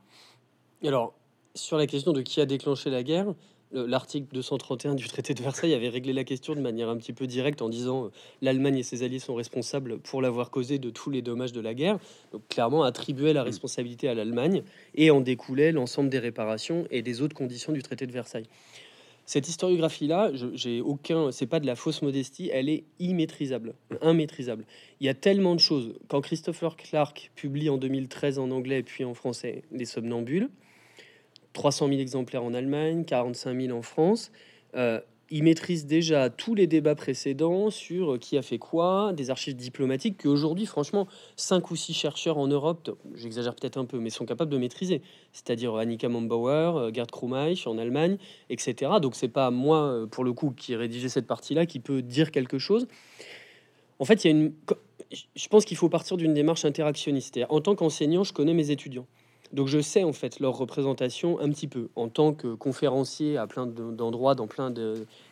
Alors, 0.85 1.15
sur 1.55 1.79
la 1.79 1.87
question 1.87 2.13
de 2.13 2.21
qui 2.21 2.41
a 2.41 2.47
déclenché 2.47 2.91
la 2.91 3.03
guerre, 3.03 3.35
l'article 3.75 4.27
231 4.33 4.95
du 4.95 5.09
traité 5.09 5.35
de 5.35 5.43
Versailles 5.43 5.75
avait 5.75 5.89
réglé 5.89 6.13
la 6.13 6.25
question 6.25 6.55
de 6.55 6.61
manière 6.61 6.89
un 6.89 6.97
petit 6.97 7.13
peu 7.13 7.27
directe 7.27 7.61
en 7.61 7.69
disant 7.69 8.07
euh, 8.07 8.09
l'Allemagne 8.41 8.79
et 8.79 8.83
ses 8.83 9.03
alliés 9.03 9.19
sont 9.19 9.35
responsables 9.35 9.99
pour 9.99 10.23
l'avoir 10.23 10.51
causé 10.51 10.79
de 10.79 10.91
tous 10.91 11.11
les 11.11 11.23
dommages 11.23 11.53
de 11.53 11.61
la 11.61 11.75
guerre. 11.75 11.99
Donc 12.33 12.47
clairement 12.49 12.85
attribuer 12.85 13.33
la 13.33 13.43
responsabilité 13.43 14.09
à 14.09 14.15
l'Allemagne 14.15 14.63
et 14.95 15.11
en 15.11 15.21
découlait 15.21 15.73
l'ensemble 15.73 16.09
des 16.09 16.19
réparations 16.19 16.87
et 16.91 17.03
des 17.03 17.21
autres 17.21 17.35
conditions 17.35 17.73
du 17.73 17.83
traité 17.83 18.07
de 18.07 18.13
Versailles. 18.13 18.47
Cette 19.27 19.49
historiographie-là, 19.49 20.33
j'ai 20.53 20.83
aucun, 20.83 21.33
c'est 21.33 21.47
pas 21.47 21.59
de 21.59 21.67
la 21.67 21.77
fausse 21.77 22.03
modestie, 22.03 22.51
elle 22.53 22.69
est 22.69 22.85
immaîtrisable, 22.99 23.75
immaîtrisable. 24.03 24.67
Il 25.01 25.07
y 25.07 25.09
a 25.09 25.15
tellement 25.15 25.55
de 25.55 25.61
choses. 25.61 25.95
Quand 26.09 26.21
Christopher 26.21 26.77
Clark 26.77 27.31
publie 27.35 27.71
en 27.71 27.79
2013 27.79 28.39
en 28.39 28.51
anglais 28.51 28.83
puis 28.83 29.03
en 29.03 29.15
français 29.15 29.63
Les 29.73 29.87
Somnambules, 29.87 30.51
300 31.55 31.89
000 31.89 32.01
exemplaires 32.01 32.45
en 32.45 32.53
Allemagne, 32.53 33.05
45 33.05 33.59
000 33.59 33.77
en 33.77 33.83
France. 33.83 34.31
Euh, 34.77 35.01
il 35.31 35.43
maîtrise 35.43 35.87
déjà 35.87 36.29
tous 36.29 36.55
les 36.55 36.67
débats 36.67 36.95
précédents 36.95 37.71
sur 37.71 38.19
qui 38.19 38.37
a 38.37 38.43
fait 38.43 38.59
quoi, 38.59 39.13
des 39.15 39.31
archives 39.31 39.57
diplomatiques 39.57 40.23
qu'aujourd'hui, 40.23 40.67
franchement, 40.67 41.09
cinq 41.37 41.71
ou 41.71 41.77
six 41.77 41.95
chercheurs 41.95 42.37
en 42.37 42.47
Europe, 42.47 42.97
j'exagère 43.15 43.55
peut-être 43.55 43.79
un 43.79 43.87
peu, 43.87 43.99
mais 43.99 44.11
sont 44.11 44.27
capables 44.27 44.51
de 44.51 44.59
maîtriser. 44.59 45.01
C'est-à-dire 45.33 45.75
Annika 45.77 46.09
Mombauer, 46.09 46.77
euh, 46.77 46.93
Gerd 46.93 47.11
Krumeich 47.11 47.67
en 47.67 47.79
Allemagne, 47.79 48.19
etc. 48.51 48.93
Donc 49.01 49.15
c'est 49.15 49.29
pas 49.29 49.51
moi, 49.51 49.79
euh, 49.79 50.07
pour 50.07 50.25
le 50.25 50.33
coup, 50.33 50.51
qui 50.51 50.75
ai 50.75 50.77
rédigé 50.77 51.09
cette 51.09 51.27
partie-là, 51.27 51.65
qui 51.67 51.81
peut 51.81 52.03
dire 52.03 52.31
quelque 52.31 52.59
chose. 52.59 52.87
En 53.99 54.05
fait, 54.05 54.25
il 54.25 54.31
y 54.31 54.35
a 54.35 54.37
une... 54.37 54.53
Je 55.35 55.49
pense 55.49 55.65
qu'il 55.65 55.77
faut 55.77 55.89
partir 55.89 56.17
d'une 56.17 56.35
démarche 56.35 56.65
interactionniste. 56.65 57.39
En 57.49 57.61
tant 57.61 57.75
qu'enseignant, 57.75 58.25
je 58.25 58.33
connais 58.33 58.55
mes 58.55 58.71
étudiants. 58.71 59.07
Donc 59.55 59.69
je 59.69 59.79
sais 59.79 60.03
en 60.03 60.13
fait 60.13 60.41
leur 60.41 60.59
représentation 60.59 61.39
un 61.39 61.49
petit 61.49 61.69
peu 61.69 61.89
en 61.95 62.09
tant 62.09 62.35
que 62.35 62.55
conférencier 62.55 63.39
à 63.39 63.47
plein 63.47 63.67
d'endroits, 63.67 64.35
dans 64.35 64.49
plein 64.49 64.73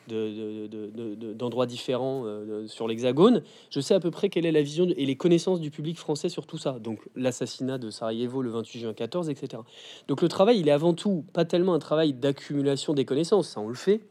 d'endroits 0.09 1.67
différents 1.67 2.23
euh, 2.25 2.69
sur 2.69 2.87
l'Hexagone. 2.87 3.43
Je 3.71 3.81
sais 3.81 3.95
à 3.95 4.01
peu 4.01 4.13
près 4.13 4.29
quelle 4.29 4.47
est 4.47 4.53
la 4.53 4.63
vision 4.63 4.87
et 4.97 5.07
les 5.07 5.17
connaissances 5.17 5.61
du 5.61 5.73
public 5.73 5.99
français 5.99 6.29
sur 6.29 6.47
tout 6.47 6.57
ça. 6.57 6.79
Donc 6.79 7.01
l'assassinat 7.17 7.79
de 7.79 7.91
Sarajevo 7.91 8.43
le 8.43 8.51
28 8.51 8.79
juin 8.79 8.95
14, 8.95 9.29
etc. 9.29 9.61
Donc 10.07 10.23
le 10.23 10.29
travail, 10.29 10.61
il 10.61 10.69
est 10.69 10.73
avant 10.73 10.95
tout 10.95 11.25
pas 11.33 11.45
tellement 11.45 11.75
un 11.75 11.81
travail 11.81 12.13
d'accumulation 12.13 12.95
des 12.95 13.05
connaissances, 13.05 13.49
ça 13.49 13.61
on 13.61 13.69
le 13.69 13.75
fait, 13.75 14.03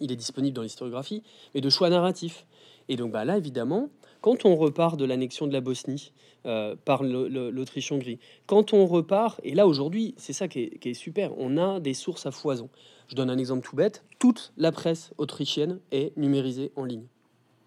il 0.00 0.10
est 0.10 0.16
disponible 0.16 0.56
dans 0.56 0.62
l'historiographie, 0.62 1.22
mais 1.54 1.60
de 1.60 1.70
choix 1.70 1.90
narratifs. 1.90 2.44
Et 2.88 2.96
donc 2.96 3.12
bah, 3.12 3.24
là, 3.24 3.36
évidemment, 3.36 3.88
quand 4.28 4.44
on 4.44 4.56
repart 4.56 4.98
de 4.98 5.06
l'annexion 5.06 5.46
de 5.46 5.54
la 5.54 5.62
Bosnie 5.62 6.12
euh, 6.44 6.76
par 6.84 7.02
l'Autriche-Hongrie, 7.02 8.18
quand 8.44 8.74
on 8.74 8.84
repart, 8.86 9.40
et 9.42 9.54
là 9.54 9.66
aujourd'hui, 9.66 10.14
c'est 10.18 10.34
ça 10.34 10.48
qui 10.48 10.70
est, 10.84 10.94
super, 10.94 11.32
on 11.38 11.56
a 11.56 11.80
des 11.80 11.94
sources 11.94 12.26
à 12.26 12.30
foison. 12.30 12.68
Je 13.06 13.14
donne 13.14 13.30
un 13.30 13.38
exemple 13.38 13.66
tout 13.66 13.74
bête, 13.74 14.04
toute 14.18 14.52
la 14.58 14.70
presse 14.70 15.12
autrichienne 15.16 15.78
est 15.92 16.14
numérisée 16.18 16.72
en 16.76 16.84
ligne. 16.84 17.06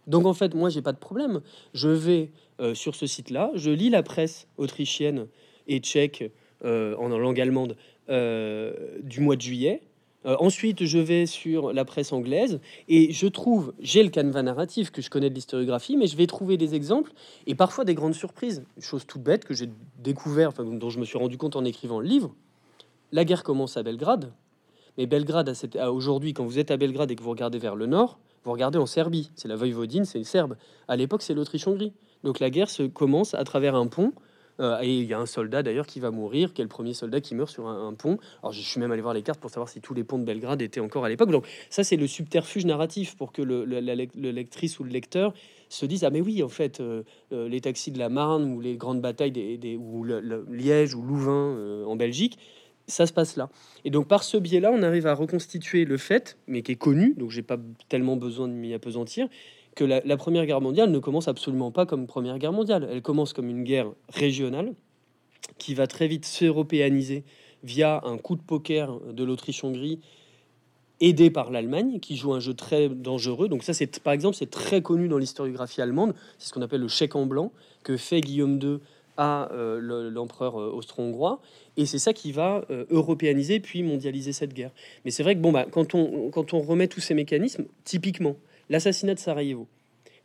Donc 0.05 0.27
en 0.27 0.35
fait, 0.35 0.53
moi, 0.53 0.69
j'ai 0.69 0.83
pas 0.83 0.93
de 0.93 0.99
problème. 0.99 1.41
Je 1.73 1.89
vais 1.89 2.29
euh, 2.59 2.75
sur 2.75 2.93
ce 2.93 3.07
site-là, 3.07 3.49
je 3.55 3.71
lis 3.71 3.89
la 3.89 4.03
presse 4.03 4.47
autrichienne 4.57 5.25
et 5.67 5.79
tchèque 5.79 6.31
euh, 6.63 6.95
en 6.97 7.07
langue 7.07 7.41
allemande 7.41 7.75
du 8.07 9.21
mois 9.21 9.35
de 9.37 9.41
juillet, 9.41 9.81
euh, 10.25 10.35
ensuite, 10.39 10.85
je 10.85 10.99
vais 10.99 11.25
sur 11.25 11.73
la 11.73 11.83
presse 11.83 12.13
anglaise 12.13 12.59
et 12.87 13.11
je 13.11 13.27
trouve, 13.27 13.73
j'ai 13.79 14.03
le 14.03 14.09
canevas 14.09 14.43
narratif 14.43 14.91
que 14.91 15.01
je 15.01 15.09
connais 15.09 15.29
de 15.29 15.35
l'historiographie, 15.35 15.97
mais 15.97 16.07
je 16.07 16.15
vais 16.15 16.27
trouver 16.27 16.57
des 16.57 16.75
exemples 16.75 17.11
et 17.47 17.55
parfois 17.55 17.85
des 17.85 17.95
grandes 17.95 18.13
surprises. 18.13 18.63
Chose 18.79 19.05
toute 19.07 19.23
bête 19.23 19.45
que 19.45 19.53
j'ai 19.53 19.69
découvert, 19.97 20.53
dont 20.53 20.89
je 20.89 20.99
me 20.99 21.05
suis 21.05 21.17
rendu 21.17 21.37
compte 21.37 21.55
en 21.55 21.65
écrivant 21.65 21.99
le 21.99 22.07
livre. 22.07 22.35
La 23.11 23.25
guerre 23.25 23.43
commence 23.43 23.77
à 23.77 23.83
Belgrade, 23.83 24.31
mais 24.97 25.05
Belgrade, 25.07 25.53
aujourd'hui, 25.91 26.33
quand 26.33 26.45
vous 26.45 26.59
êtes 26.59 26.71
à 26.71 26.77
Belgrade 26.77 27.11
et 27.11 27.15
que 27.15 27.23
vous 27.23 27.29
regardez 27.31 27.57
vers 27.57 27.75
le 27.75 27.87
nord, 27.87 28.19
vous 28.43 28.51
regardez 28.51 28.77
en 28.77 28.85
Serbie. 28.85 29.31
C'est 29.35 29.47
la 29.47 29.55
Voïvodine, 29.55 30.05
c'est 30.05 30.17
les 30.17 30.23
Serbes. 30.23 30.55
À 30.87 30.95
l'époque, 30.95 31.21
c'est 31.21 31.33
l'Autriche-Hongrie. 31.33 31.93
Donc 32.23 32.39
la 32.39 32.49
guerre 32.49 32.69
se 32.69 32.83
commence 32.83 33.33
à 33.33 33.43
travers 33.43 33.75
un 33.75 33.87
pont 33.87 34.13
euh, 34.61 34.79
et 34.81 34.99
il 34.99 35.05
y 35.05 35.13
a 35.13 35.19
un 35.19 35.25
soldat 35.25 35.63
d'ailleurs 35.63 35.87
qui 35.87 35.99
va 35.99 36.11
mourir, 36.11 36.53
qui 36.53 36.61
est 36.61 36.63
le 36.63 36.69
premier 36.69 36.93
soldat 36.93 37.19
qui 37.19 37.35
meurt 37.35 37.49
sur 37.49 37.67
un, 37.67 37.93
pont. 37.93 38.17
Alors 38.41 38.53
je 38.53 38.61
suis 38.61 38.79
même 38.79 38.91
allé 38.91 39.01
voir 39.01 39.13
les 39.13 39.23
cartes 39.23 39.39
pour 39.39 39.49
savoir 39.49 39.69
si 39.69 39.81
tous 39.81 39.93
les 39.93 40.03
ponts 40.03 40.19
de 40.19 40.23
Belgrade 40.23 40.61
étaient 40.61 40.79
encore 40.79 41.03
à 41.05 41.09
l'époque. 41.09 41.31
Donc 41.31 41.45
ça 41.69 41.83
c'est 41.83 41.97
le 41.97 42.07
subterfuge 42.07 42.65
narratif 42.65 43.17
pour 43.17 43.31
que 43.31 43.41
le, 43.41 43.63
lectrice 44.31 44.79
ou 44.79 44.83
le 44.83 44.91
lecteur 44.91 45.33
se 45.69 45.85
dise 45.85 46.03
ah 46.03 46.09
mais 46.09 46.21
oui 46.21 46.43
en 46.43 46.49
fait 46.49 46.79
euh, 46.79 47.03
euh, 47.33 47.49
les 47.49 47.61
taxis 47.61 47.91
de 47.91 47.99
la 47.99 48.09
Marne 48.09 48.43
ou 48.43 48.61
les 48.61 48.75
grandes 48.75 49.01
batailles 49.01 49.31
des, 49.31 49.75
ou 49.75 50.03
Liège 50.03 50.95
ou 50.95 51.01
Louvain 51.01 51.85
en 51.85 51.95
Belgique 51.95 52.37
ça 52.87 53.05
se 53.05 53.13
passe 53.13 53.37
là. 53.37 53.49
Et 53.85 53.89
donc 53.89 54.07
par 54.07 54.23
ce 54.23 54.37
biais-là, 54.37 54.71
on 54.73 54.83
arrive 54.83 55.07
à 55.07 55.13
reconstituer 55.13 55.85
le 55.85 55.97
fait, 55.97 56.37
mais 56.47 56.61
qui 56.61 56.73
est 56.73 56.75
connu, 56.75 57.13
donc 57.17 57.31
j'ai 57.31 57.41
pas 57.41 57.57
tellement 57.89 58.17
besoin 58.17 58.47
de 58.47 58.53
m'y 58.53 58.73
apesantir, 58.73 59.27
que 59.75 59.83
la, 59.83 60.17
Première 60.17 60.45
Guerre 60.45 60.61
mondiale 60.61 60.91
ne 60.91 60.99
commence 60.99 61.27
absolument 61.27 61.71
pas 61.71 61.85
comme 61.85 62.07
Première 62.07 62.37
Guerre 62.39 62.51
mondiale. 62.51 62.87
Elle 62.91 63.01
commence 63.01 63.33
comme 63.33 63.49
une 63.49 63.63
guerre 63.63 63.91
régionale 64.09 64.73
qui 65.57 65.73
va 65.73 65.87
très 65.87 66.07
vite 66.07 66.25
s'européaniser 66.25 67.23
via 67.63 68.01
un 68.03 68.17
coup 68.17 68.35
de 68.35 68.41
poker 68.41 68.99
de 68.99 69.23
l'Autriche-Hongrie 69.23 69.99
aidé 70.99 71.31
par 71.31 71.51
l'Allemagne, 71.51 71.99
qui 71.99 72.15
joue 72.15 72.33
un 72.33 72.39
jeu 72.39 72.53
très 72.53 72.87
dangereux. 72.87 73.47
Donc 73.47 73.63
ça, 73.63 73.73
c'est 73.73 73.99
par 73.99 74.13
exemple, 74.13 74.35
c'est 74.35 74.49
très 74.49 74.81
connu 74.81 75.07
dans 75.07 75.17
l'historiographie 75.17 75.81
allemande. 75.81 76.13
C'est 76.37 76.49
ce 76.49 76.53
qu'on 76.53 76.61
appelle 76.61 76.81
le 76.81 76.87
chèque 76.87 77.15
en 77.15 77.25
blanc 77.25 77.51
que 77.83 77.97
fait 77.97 78.21
Guillaume 78.21 78.59
II 78.61 78.79
à 79.17 79.51
euh, 79.51 80.09
l'empereur 80.09 80.59
euh, 80.59 80.71
austro-hongrois. 80.71 81.41
Et 81.77 81.85
c'est 81.85 81.99
ça 81.99 82.13
qui 82.13 82.31
va 82.31 82.63
euh, 82.69 82.85
européaniser 82.89 83.59
puis 83.59 83.83
mondialiser 83.83 84.31
cette 84.31 84.53
guerre. 84.53 84.71
Mais 85.03 85.11
c'est 85.11 85.23
vrai 85.23 85.35
que 85.35 85.41
bon, 85.41 85.51
bah, 85.51 85.65
quand, 85.69 85.95
on, 85.95 86.29
quand 86.29 86.53
on 86.53 86.59
remet 86.59 86.87
tous 86.87 87.01
ces 87.01 87.13
mécanismes, 87.13 87.65
typiquement, 87.83 88.35
l'assassinat 88.71 89.13
de 89.13 89.19
Sarajevo. 89.19 89.67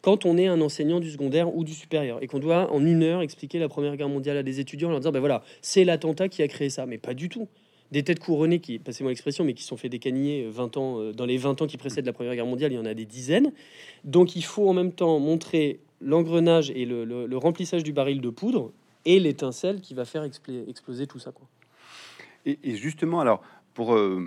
Quand 0.01 0.25
on 0.25 0.39
est 0.39 0.47
un 0.47 0.61
enseignant 0.61 1.01
du 1.01 1.11
secondaire 1.11 1.55
ou 1.55 1.65
du 1.65 1.75
supérieur 1.75 2.23
et 2.23 2.29
qu'on 2.29 2.39
doit 2.39 2.73
en 2.73 2.85
une 2.87 3.03
heure 3.03 3.23
expliquer 3.23 3.59
la 3.59 3.69
Première 3.69 3.97
Guerre 3.97 4.09
mondiale 4.09 4.37
à 4.37 4.43
des 4.45 4.61
étudiants 4.61 4.89
en 4.89 4.93
leur 4.93 5.01
disant 5.01 5.11
ben 5.11 5.21
voilà, 5.21 5.43
c'est 5.61 5.85
l'attentat 5.85 6.29
qui 6.29 6.43
a 6.43 6.49
créé 6.49 6.71
ça, 6.71 6.87
mais 6.87 6.97
pas 6.97 7.13
du 7.13 7.29
tout. 7.29 7.49
Des 7.91 8.05
têtes 8.05 8.21
couronnées 8.21 8.61
qui, 8.61 8.79
passez-moi 8.79 9.11
l'expression, 9.11 9.45
mais 9.45 9.55
qui 9.55 9.65
sont 9.65 9.77
fait 9.77 9.89
décaniller 9.89 10.49
20 10.49 10.77
ans, 10.77 11.01
euh, 11.01 11.13
dans 11.13 11.27
les 11.27 11.39
20 11.39 11.63
ans 11.63 11.67
qui 11.67 11.77
précèdent 11.77 12.07
la 12.07 12.13
Première 12.13 12.35
Guerre 12.35 12.47
mondiale, 12.47 12.73
il 12.73 12.77
y 12.77 12.79
en 12.79 12.87
a 12.87 12.95
des 12.95 13.05
dizaines. 13.05 13.53
Donc 14.05 14.37
il 14.37 14.45
faut 14.45 14.69
en 14.69 14.75
même 14.75 14.93
temps 14.93 15.19
montrer 15.19 15.81
l'engrenage 16.01 16.71
et 16.71 16.85
le, 16.85 17.37
remplissage 17.37 17.83
du 17.83 17.93
baril 17.93 18.21
de 18.21 18.31
poudre 18.31 18.73
et 19.05 19.19
l'étincelle 19.19 19.81
qui 19.81 19.95
va 19.95 20.05
faire 20.05 20.23
exploser 20.23 21.07
tout 21.09 21.19
ça. 21.19 21.33
Quoi. 21.33 21.49
Et 22.45 22.77
justement, 22.77 23.19
alors, 23.19 23.43
pour, 23.77 23.95
euh, 23.95 24.19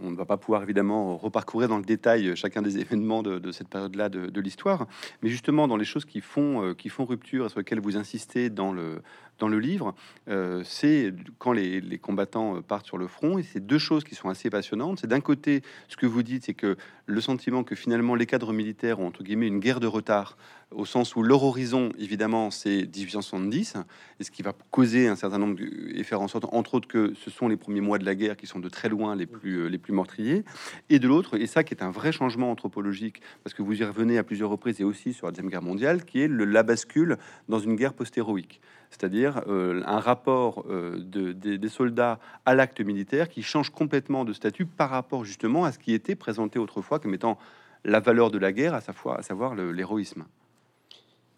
ne 0.00 0.16
va 0.16 0.24
pas 0.24 0.38
pouvoir 0.38 0.62
évidemment 0.62 1.18
reparcourir 1.18 1.68
dans 1.68 1.76
le 1.76 1.84
détail 1.84 2.34
chacun 2.34 2.62
des 2.62 2.78
événements 2.84 3.22
de, 3.22 3.52
cette 3.52 3.68
période-là 3.68 4.08
de, 4.08 4.40
l'histoire, 4.40 4.86
mais 5.22 5.28
justement 5.28 5.68
dans 5.68 5.76
les 5.76 5.84
choses 5.84 6.06
qui 6.06 6.22
font, 6.22 6.64
euh, 6.64 6.74
qui 6.74 6.88
font 6.88 7.04
rupture 7.04 7.44
et 7.46 7.48
sur 7.50 7.58
lesquelles 7.58 7.80
vous 7.80 7.98
insistez 7.98 8.48
dans 8.48 8.72
le, 8.72 9.02
dans 9.38 9.48
le 9.48 9.58
livre, 9.58 9.94
euh, 10.28 10.62
c'est 10.64 11.12
quand 11.38 11.52
les, 11.52 11.98
combattants 11.98 12.62
partent 12.62 12.86
sur 12.86 12.98
le 12.98 13.06
front, 13.06 13.38
et 13.38 13.42
c'est 13.42 13.64
deux 13.64 13.78
choses 13.78 14.04
qui 14.04 14.14
sont 14.14 14.28
assez 14.28 14.50
passionnantes. 14.50 15.00
C'est 15.00 15.06
d'un 15.06 15.20
côté, 15.20 15.62
ce 15.88 15.96
que 15.96 16.06
vous 16.06 16.22
dites, 16.22 16.44
c'est 16.44 16.54
que 16.54 16.76
le 17.06 17.20
sentiment 17.20 17.64
que 17.64 17.74
finalement 17.74 18.14
les 18.14 18.26
cadres 18.26 18.52
militaires 18.52 19.00
ont 19.00 19.06
entre 19.06 19.22
guillemets 19.22 19.46
une 19.46 19.60
guerre 19.60 19.80
de 19.80 19.86
retard 19.86 20.36
au 20.72 20.84
sens 20.84 21.14
où 21.14 21.22
leur 21.22 21.44
horizon, 21.44 21.90
évidemment, 21.98 22.50
c'est 22.50 22.82
1870, 22.82 23.76
et 24.18 24.24
ce 24.24 24.30
qui 24.30 24.42
va 24.42 24.52
causer 24.70 25.06
un 25.06 25.14
certain 25.14 25.38
nombre 25.38 25.60
et 25.94 26.02
faire 26.02 26.20
en 26.20 26.28
sorte, 26.28 26.44
entre 26.50 26.74
autres, 26.74 26.88
que 26.88 27.14
ce 27.14 27.30
sont 27.30 27.46
les 27.46 27.56
premiers 27.56 27.80
mois 27.80 27.98
de 27.98 28.04
la 28.04 28.14
guerre 28.14 28.36
qui 28.36 28.46
sont 28.46 28.58
de 28.58 28.68
très 28.68 28.88
loin 28.88 29.14
les 29.14 29.26
plus, 29.26 29.60
euh, 29.60 29.68
les 29.68 29.78
plus 29.78 29.92
meurtriers, 29.92 30.44
et 30.90 30.98
de 30.98 31.06
l'autre, 31.06 31.40
et 31.40 31.46
ça 31.46 31.62
qui 31.62 31.72
est 31.72 31.82
un 31.82 31.90
vrai 31.90 32.10
changement 32.10 32.50
anthropologique, 32.50 33.20
parce 33.44 33.54
que 33.54 33.62
vous 33.62 33.80
y 33.80 33.84
revenez 33.84 34.18
à 34.18 34.24
plusieurs 34.24 34.50
reprises, 34.50 34.80
et 34.80 34.84
aussi 34.84 35.12
sur 35.12 35.26
la 35.26 35.32
Deuxième 35.32 35.50
Guerre 35.50 35.62
mondiale, 35.62 36.04
qui 36.04 36.20
est 36.20 36.28
le, 36.28 36.44
la 36.44 36.64
bascule 36.64 37.16
dans 37.48 37.60
une 37.60 37.76
guerre 37.76 37.94
post-héroïque, 37.94 38.60
c'est-à-dire 38.90 39.42
euh, 39.48 39.82
un 39.86 40.00
rapport 40.00 40.64
euh, 40.68 40.96
de, 40.98 41.32
des 41.32 41.68
soldats 41.68 42.18
à 42.44 42.54
l'acte 42.54 42.80
militaire 42.80 43.28
qui 43.28 43.42
change 43.42 43.70
complètement 43.70 44.24
de 44.24 44.32
statut 44.32 44.66
par 44.66 44.90
rapport 44.90 45.24
justement 45.24 45.64
à 45.64 45.72
ce 45.72 45.78
qui 45.78 45.92
était 45.92 46.14
présenté 46.14 46.58
autrefois 46.58 46.98
comme 46.98 47.14
étant 47.14 47.38
la 47.84 48.00
valeur 48.00 48.30
de 48.30 48.38
la 48.38 48.52
guerre, 48.52 48.74
à 48.74 48.80
savoir 48.80 49.54
l'héroïsme. 49.54 50.24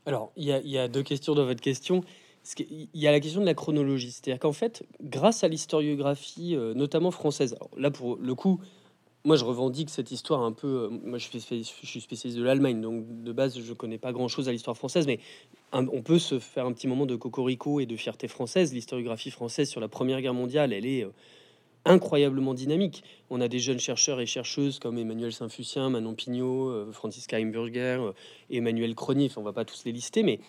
Alors, 0.08 0.32
il 0.36 0.46
y, 0.46 0.78
a 0.78 0.88
deux 0.88 1.02
questions 1.02 1.34
dans 1.34 1.44
votre 1.44 1.60
question. 1.60 2.02
Il 2.58 2.88
y 2.94 3.06
a 3.06 3.12
la 3.12 3.20
question 3.20 3.42
de 3.42 3.46
la 3.46 3.52
chronologie, 3.52 4.10
c'est-à-dire 4.10 4.40
qu'en 4.40 4.54
fait, 4.54 4.82
grâce 5.02 5.44
à 5.44 5.48
l'historiographie, 5.48 6.56
euh, 6.56 6.72
notamment 6.72 7.10
française, 7.10 7.56
là 7.76 7.90
pour 7.90 8.16
le 8.16 8.34
coup, 8.34 8.58
moi 9.24 9.36
je 9.36 9.44
revendique 9.44 9.90
cette 9.90 10.10
histoire 10.10 10.42
un 10.42 10.52
peu. 10.52 10.84
Euh, 10.84 10.88
moi 10.90 11.18
je 11.18 11.24
suis, 11.28 12.00
spécialiste 12.00 12.38
de 12.38 12.44
l'Allemagne, 12.44 12.80
donc 12.80 13.04
de 13.22 13.32
base 13.32 13.58
je 13.60 13.72
connais 13.72 13.98
pas 13.98 14.12
grand-chose 14.12 14.48
à 14.48 14.52
l'histoire 14.52 14.76
française, 14.76 15.06
mais 15.06 15.18
on 15.72 16.02
peut 16.02 16.18
se 16.18 16.38
faire 16.38 16.66
un 16.66 16.72
petit 16.72 16.86
moment 16.86 17.06
de 17.06 17.16
cocorico 17.16 17.80
et 17.80 17.86
de 17.86 17.96
fierté 17.96 18.28
française. 18.28 18.72
L'historiographie 18.72 19.30
française 19.30 19.68
sur 19.68 19.80
la 19.80 19.88
Première 19.88 20.20
Guerre 20.22 20.34
mondiale, 20.34 20.72
elle 20.72 20.86
est 20.86 21.04
euh, 21.04 21.10
incroyablement 21.84 22.54
dynamique. 22.54 23.02
On 23.28 23.40
a 23.40 23.48
des 23.48 23.58
jeunes 23.58 23.80
chercheurs 23.80 24.20
et 24.20 24.26
chercheuses 24.26 24.78
comme 24.78 24.98
Emmanuel 24.98 25.32
Saint-Fucien, 25.32 25.90
Manon 25.90 26.14
Pignot, 26.14 26.70
euh, 26.70 26.92
Francisca 26.92 27.38
Heimburger, 27.38 28.12
Emmanuel 28.50 28.94
Cronier, 28.94 29.30
on 29.36 29.42
va 29.42 29.52
pas 29.52 29.64
tous 29.64 29.84
les 29.84 29.92
lister, 29.92 30.22
mais 30.22 30.40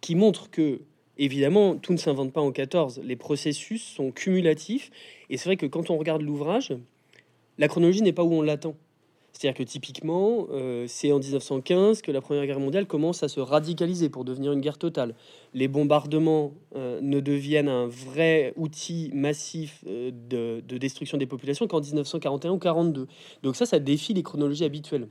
qui 0.00 0.14
montrent 0.14 0.50
que, 0.50 0.82
évidemment, 1.16 1.76
tout 1.76 1.92
ne 1.92 1.98
s'invente 1.98 2.32
pas 2.32 2.40
en 2.42 2.52
14. 2.52 3.00
Les 3.02 3.16
processus 3.16 3.82
sont 3.82 4.10
cumulatifs. 4.10 4.90
Et 5.30 5.36
c'est 5.36 5.48
vrai 5.48 5.56
que 5.56 5.66
quand 5.66 5.90
on 5.90 5.96
regarde 5.96 6.22
l'ouvrage, 6.22 6.74
la 7.58 7.68
chronologie 7.68 8.02
n'est 8.02 8.12
pas 8.12 8.22
où 8.22 8.32
on 8.32 8.42
l'attend. 8.42 8.76
C'est-à-dire 9.36 9.58
que 9.58 9.64
typiquement, 9.64 10.46
euh, 10.50 10.86
c'est 10.88 11.12
en 11.12 11.18
1915 11.18 12.00
que 12.00 12.10
la 12.10 12.22
Première 12.22 12.46
Guerre 12.46 12.58
mondiale 12.58 12.86
commence 12.86 13.22
à 13.22 13.28
se 13.28 13.38
radicaliser 13.38 14.08
pour 14.08 14.24
devenir 14.24 14.52
une 14.52 14.62
guerre 14.62 14.78
totale. 14.78 15.14
Les 15.52 15.68
bombardements 15.68 16.54
euh, 16.74 17.00
ne 17.02 17.20
deviennent 17.20 17.68
un 17.68 17.86
vrai 17.86 18.54
outil 18.56 19.10
massif 19.12 19.84
euh, 19.86 20.10
de, 20.10 20.78
destruction 20.78 21.18
des 21.18 21.26
populations 21.26 21.66
qu'en 21.66 21.82
1941 21.82 22.52
ou 22.52 22.58
42. 22.58 23.08
Donc 23.42 23.56
ça, 23.56 23.66
ça 23.66 23.78
défie 23.78 24.14
les 24.14 24.22
chronologies 24.22 24.64
habituelles, 24.64 25.06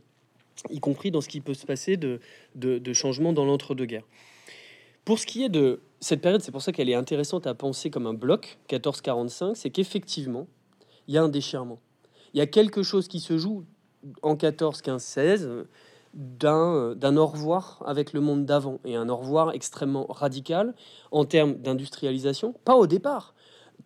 y 0.72 0.80
compris 0.80 1.12
dans 1.12 1.22
ce 1.22 1.30
qui 1.30 1.40
peut 1.40 1.54
se 1.54 1.68
passer 1.68 1.96
de, 1.96 2.20
de, 2.56 2.80
de 2.80 2.94
changements 2.94 3.32
dans 3.32 3.46
l'entre-deux-guerres. 3.46 4.08
Pour 5.04 5.20
ce 5.20 5.28
qui 5.28 5.44
est 5.44 5.50
de 5.50 5.82
cette 6.00 6.22
période, 6.22 6.42
c'est 6.42 6.52
pour 6.52 6.64
ça 6.64 6.72
qu'elle 6.72 6.90
est 6.90 6.96
intéressante 6.96 7.46
à 7.46 7.54
penser 7.54 7.92
comme 7.92 8.08
un 8.08 8.16
bloc 8.16 8.58
14-45, 8.70 9.54
c'est 9.54 9.70
qu'effectivement, 9.70 10.48
il 11.08 11.14
y 11.14 11.20
a 11.20 11.22
un 11.22 11.30
déchirement. 11.30 11.80
Il 12.36 12.39
y 12.39 12.42
a 12.42 12.48
quelque 12.48 12.84
chose 12.84 13.08
qui 13.08 13.22
se 13.22 13.38
joue 13.38 13.63
en 14.22 14.36
14, 14.36 14.82
15, 14.82 15.01
16 15.01 15.50
d'un, 16.13 17.18
au 17.18 17.25
revoir 17.25 17.82
avec 17.86 18.12
le 18.12 18.20
monde 18.20 18.46
d'avant 18.46 18.80
et 18.84 18.98
un 18.98 19.08
au 19.08 19.15
revoir 19.15 19.54
extrêmement 19.54 20.06
radical 20.10 20.74
en 21.12 21.24
termes 21.24 21.56
d'industrialisation, 21.56 22.54
pas 22.65 22.75
au 22.75 22.88
départ. 22.88 23.36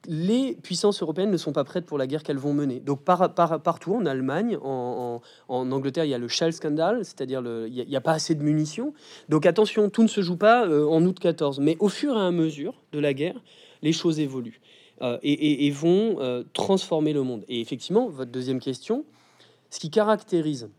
Les 0.08 0.56
puissances 0.63 1.03
européennes 1.03 1.29
ne 1.29 1.38
sont 1.38 1.51
pas 1.51 1.63
prêtes 1.63 1.86
pour 1.86 2.00
la 2.00 2.08
guerre 2.08 2.24
qu'elles 2.24 2.39
vont 2.39 2.53
mener. 2.53 2.79
Donc 2.79 3.03
par, 3.03 3.36
partout 3.36 3.94
en 3.94 4.08
Allemagne, 4.08 4.58
en, 4.63 5.22
Angleterre, 5.48 6.06
il 6.06 6.10
y 6.10 6.15
a 6.15 6.20
le 6.20 6.27
Shell 6.27 6.53
Scandal, 6.53 7.06
c'est-à-dire 7.06 7.44
il 7.68 7.86
n'y 7.88 7.96
a, 7.96 8.01
pas 8.01 8.13
assez 8.13 8.34
de 8.34 8.41
munitions. 8.41 8.96
Donc 9.29 9.46
attention, 9.46 9.91
tout 9.91 10.01
ne 10.01 10.08
se 10.08 10.22
joue 10.22 10.38
pas 10.38 10.65
euh, 10.65 10.88
en 10.88 11.03
août 11.03 11.20
14. 11.20 11.60
Mais 11.60 11.77
au 11.79 11.89
fur 11.89 12.18
et 12.18 12.22
à 12.22 12.32
mesure 12.32 12.74
de 12.94 13.00
la 13.00 13.13
guerre, 13.13 13.39
les 13.84 13.94
choses 13.94 14.20
évoluent 14.20 14.60
euh, 15.01 15.18
et, 15.24 15.70
vont 15.72 16.18
euh, 16.20 16.44
transformer 16.53 17.13
le 17.13 17.24
monde. 17.24 17.44
Et 17.48 17.62
effectivement, 17.62 18.10
votre 18.10 18.32
deuxième 18.32 18.60
question, 18.60 19.06
ce 19.70 19.79
qui 19.79 19.89
caractérise 19.89 20.70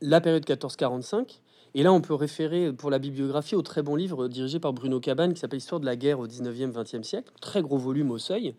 la 0.00 0.20
période 0.20 0.44
14-45, 0.44 1.40
et 1.74 1.82
là 1.82 1.92
on 1.92 2.00
peut 2.00 2.14
référer 2.14 2.72
pour 2.72 2.90
la 2.90 2.98
bibliographie 2.98 3.54
au 3.54 3.62
très 3.62 3.82
bon 3.82 3.96
livre 3.96 4.28
dirigé 4.28 4.58
par 4.58 4.72
Bruno 4.72 5.00
Cabane 5.00 5.34
qui 5.34 5.40
s'appelle 5.40 5.58
Histoire 5.58 5.80
de 5.80 5.86
la 5.86 5.96
guerre 5.96 6.18
au 6.18 6.26
19e, 6.26 6.72
20e 6.72 7.02
siècle, 7.02 7.32
très 7.40 7.62
gros 7.62 7.78
volume 7.78 8.10
au 8.10 8.18
seuil, 8.18 8.54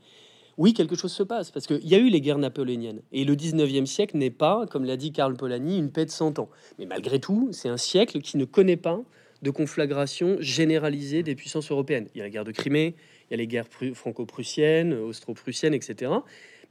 oui, 0.60 0.74
quelque 0.74 0.98
chose 0.98 1.14
se 1.14 1.24
passe, 1.24 1.52
parce 1.52 1.68
qu'il 1.68 1.88
y 1.88 1.96
a 1.96 1.98
eu 2.00 2.10
les 2.10 2.20
guerres 2.20 2.38
napoléoniennes. 2.38 3.00
Et 3.14 3.24
le 3.24 3.34
19e 3.34 3.86
siècle 3.86 4.18
n'est 4.18 4.30
pas, 4.30 4.66
comme 4.68 4.84
l'a 4.84 4.98
dit 4.98 5.14
Karl 5.14 5.34
Polanyi, 5.34 5.78
une 5.78 5.90
paix 5.90 6.04
de 6.04 6.12
100 6.12 6.38
ans. 6.38 6.50
Mais 6.78 6.86
malgré 6.86 7.20
tout, 7.20 7.48
c'est 7.54 7.70
un 7.70 7.78
siècle 7.78 8.20
qui 8.20 8.36
ne 8.36 8.44
connaît 8.44 8.76
pas 8.76 9.02
de 9.42 9.52
conflagration 9.52 10.36
généralisée 10.42 11.24
des 11.24 11.34
puissances 11.34 11.72
européennes. 11.72 12.10
Il 12.14 12.18
y 12.18 12.22
a 12.22 12.26
la 12.26 12.30
guerre 12.30 12.44
de 12.44 12.52
Crimée, 12.52 12.96
il 13.30 13.34
y 13.34 13.36
a 13.36 13.38
les 13.38 13.48
guerres 13.48 13.68
franco-prussiennes, 13.94 14.94
austro-prussiennes, 14.94 15.74
etc. 15.74 16.12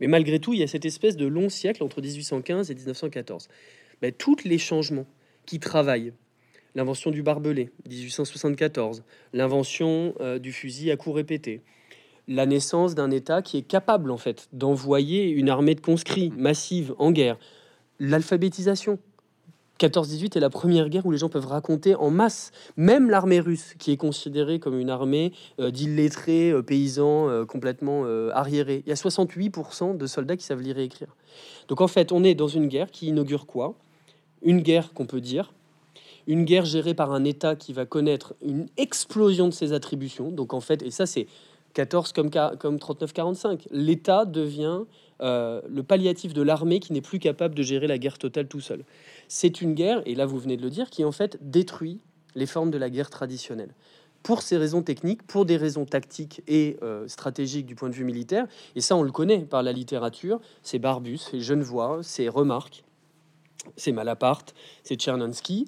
Mais 0.01 0.07
malgré 0.07 0.39
tout, 0.39 0.55
il 0.55 0.61
y 0.61 0.63
a 0.63 0.67
cette 0.67 0.85
espèce 0.85 1.17
de 1.17 1.27
long 1.27 1.49
siècle 1.49 1.83
entre 1.83 2.01
1815 2.01 2.71
et 2.71 2.75
1914. 2.75 3.49
Ben, 4.03 4.13
tous 4.13 4.45
les 4.45 4.59
changements 4.59 5.07
qui 5.47 5.61
travaillent, 5.61 6.13
l'invention 6.75 7.11
du 7.11 7.23
barbelé, 7.23 7.71
1874, 7.89 9.03
l'invention 9.33 10.15
euh, 10.21 10.39
du 10.39 10.53
fusil 10.53 10.91
à 10.91 10.97
coups 10.97 11.17
répétés, 11.17 11.63
la 12.29 12.47
naissance 12.47 12.95
d'un 12.95 13.11
État 13.11 13.43
qui 13.43 13.59
est 13.59 13.63
capable 13.63 14.11
en 14.11 14.19
fait 14.19 14.49
d'envoyer 14.53 15.29
une 15.31 15.49
armée 15.49 15.75
de 15.75 15.81
conscrits 15.81 16.31
massive 16.37 16.95
en 16.99 17.11
guerre. 17.11 17.39
L'alphabétisation. 17.99 18.99
14-18 19.79 20.37
est 20.37 20.41
la 20.41 20.51
première 20.51 20.89
guerre 20.89 21.07
où 21.07 21.11
les 21.13 21.19
gens 21.19 21.29
peuvent 21.29 21.47
raconter 21.47 21.95
en 21.95 22.11
masse, 22.11 22.51
même 22.77 23.11
l'armée 23.11 23.41
russe, 23.41 23.75
qui 23.79 23.93
est 23.93 23.97
considérée 23.97 24.59
comme 24.59 24.79
une 24.79 24.91
armée 24.91 25.33
euh, 25.61 25.71
d'illettrés, 25.71 26.51
euh, 26.51 26.63
paysans 26.63 27.29
euh, 27.29 27.45
complètement 27.45 28.05
arriérés. 28.33 28.83
Il 28.87 28.89
y 28.89 28.93
a 28.93 28.97
68% 28.97 29.97
de 29.97 30.07
soldats 30.07 30.37
qui 30.37 30.45
savent 30.45 30.61
lire 30.61 30.79
et 30.79 30.85
écrire. 30.85 31.15
Donc 31.69 31.81
en 31.81 31.89
fait, 31.89 32.13
on 32.13 32.25
est 32.25 32.35
dans 32.35 32.49
une 32.49 32.67
guerre 32.67 32.91
qui 32.91 33.07
inaugure 33.07 33.47
quoi? 33.47 33.75
Une 34.43 34.61
guerre 34.61 34.93
qu'on 34.93 35.07
peut 35.07 35.21
dire, 35.21 35.53
une 36.27 36.45
guerre 36.45 36.65
gérée 36.65 36.95
par 36.95 37.13
un 37.13 37.25
État 37.25 37.57
qui 37.57 37.73
va 37.73 37.87
connaître 37.87 38.35
une 38.43 38.67
explosion 38.77 39.47
de 39.47 39.53
ses 39.53 39.73
attributions. 39.73 40.31
Donc 40.31 40.55
en 40.55 40.61
fait, 40.61 40.83
et 40.83 40.91
ça 40.91 41.07
c'est 41.07 41.27
14 41.75 42.13
comme, 42.13 42.31
comme 42.31 42.77
39-45. 42.77 43.67
L'État 43.71 44.25
devient 44.25 44.81
euh, 45.21 45.61
le 45.69 45.83
palliatif 45.83 46.33
de 46.35 46.43
l'armée 46.43 46.81
qui 46.81 46.93
n'est 46.93 47.01
plus 47.01 47.19
capable 47.19 47.55
de 47.55 47.63
gérer 47.63 47.87
la 47.87 47.99
guerre 47.99 48.19
totale 48.19 48.49
tout 48.49 48.61
seul. 48.61 48.85
C'est 49.29 49.61
une 49.61 49.75
guerre, 49.75 50.03
et 50.07 50.15
là 50.15 50.27
vous 50.27 50.39
venez 50.39 50.57
de 50.57 50.63
le 50.63 50.71
dire, 50.71 50.91
qui 50.91 51.05
en 51.05 51.13
fait 51.13 51.39
détruit 51.41 52.01
les 52.35 52.47
formes 52.47 52.71
de 52.71 52.79
la 52.79 52.91
guerre 52.91 53.11
traditionnelle. 53.11 53.75
Pour 54.23 54.43
ces 54.43 54.57
raisons 54.57 54.83
techniques, 54.83 55.23
pour 55.23 55.45
des 55.45 55.57
raisons 55.57 55.85
tactiques 55.85 56.43
et 56.47 56.77
euh, 56.83 57.07
stratégiques 57.09 57.67
du 57.67 57.75
point 57.75 57.89
de 57.89 57.95
vue 57.95 58.05
militaire, 58.05 58.47
et 58.75 58.81
ça 58.81 58.97
on 58.97 59.03
le 59.03 59.13
connaît 59.13 59.45
par 59.45 59.63
la 59.63 59.73
littérature, 59.73 60.41
c'est 60.63 60.79
Barbus, 60.79 61.19
c'est 61.19 61.41
Genevois, 61.41 62.01
c'est 62.03 62.29
Remarque, 62.29 62.85
c'est 63.77 63.93
Malaparte, 63.93 64.55
c'est 64.83 64.97
Tchernonsky, 64.97 65.67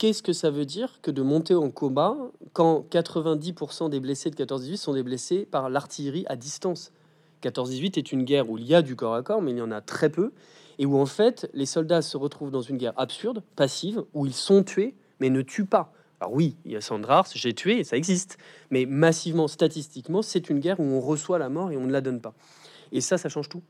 Qu'est-ce 0.00 0.22
que 0.22 0.32
ça 0.32 0.48
veut 0.48 0.64
dire 0.64 0.98
que 1.02 1.10
de 1.10 1.20
monter 1.20 1.54
en 1.54 1.70
combat 1.70 2.16
quand 2.54 2.86
90% 2.90 3.90
des 3.90 4.00
blessés 4.00 4.30
de 4.30 4.34
14-18 4.34 4.78
sont 4.78 4.94
des 4.94 5.02
blessés 5.02 5.44
par 5.44 5.68
l'artillerie 5.68 6.24
à 6.26 6.36
distance? 6.36 6.90
14-18 7.42 7.98
est 7.98 8.12
une 8.12 8.24
guerre 8.24 8.50
où 8.50 8.58
il 8.58 8.64
y 8.64 8.74
a 8.74 8.82
du 8.82 8.96
corps 8.96 9.14
à 9.14 9.22
corps, 9.22 9.42
mais 9.42 9.52
il 9.52 9.58
y 9.58 9.62
en 9.62 9.70
a 9.70 9.80
très 9.80 10.10
peu, 10.10 10.32
et 10.78 10.86
où 10.86 10.96
en 10.98 11.06
fait 11.06 11.48
les 11.54 11.66
soldats 11.66 12.02
se 12.02 12.16
retrouvent 12.16 12.50
dans 12.50 12.60
une 12.60 12.76
guerre 12.76 12.94
absurde, 12.96 13.42
passive, 13.56 14.04
où 14.14 14.26
ils 14.26 14.34
sont 14.34 14.62
tués, 14.62 14.94
mais 15.20 15.30
ne 15.30 15.42
tuent 15.42 15.66
pas. 15.66 15.92
Alors 16.20 16.34
oui, 16.34 16.56
il 16.64 16.72
y 16.72 16.76
a 16.76 16.80
Sandrars, 16.80 17.26
j'ai 17.34 17.54
tué, 17.54 17.82
ça 17.82 17.96
existe, 17.96 18.36
mais 18.70 18.84
massivement, 18.84 19.48
statistiquement, 19.48 20.20
c'est 20.20 20.50
une 20.50 20.60
guerre 20.60 20.78
où 20.78 20.84
on 20.84 21.00
reçoit 21.00 21.38
la 21.38 21.48
mort 21.48 21.72
et 21.72 21.76
on 21.76 21.86
ne 21.86 21.92
la 21.92 22.02
donne 22.02 22.20
pas. 22.20 22.34
Et 22.92 23.00
ça, 23.00 23.16
ça 23.16 23.28
change 23.28 23.48
tout. 23.48 23.62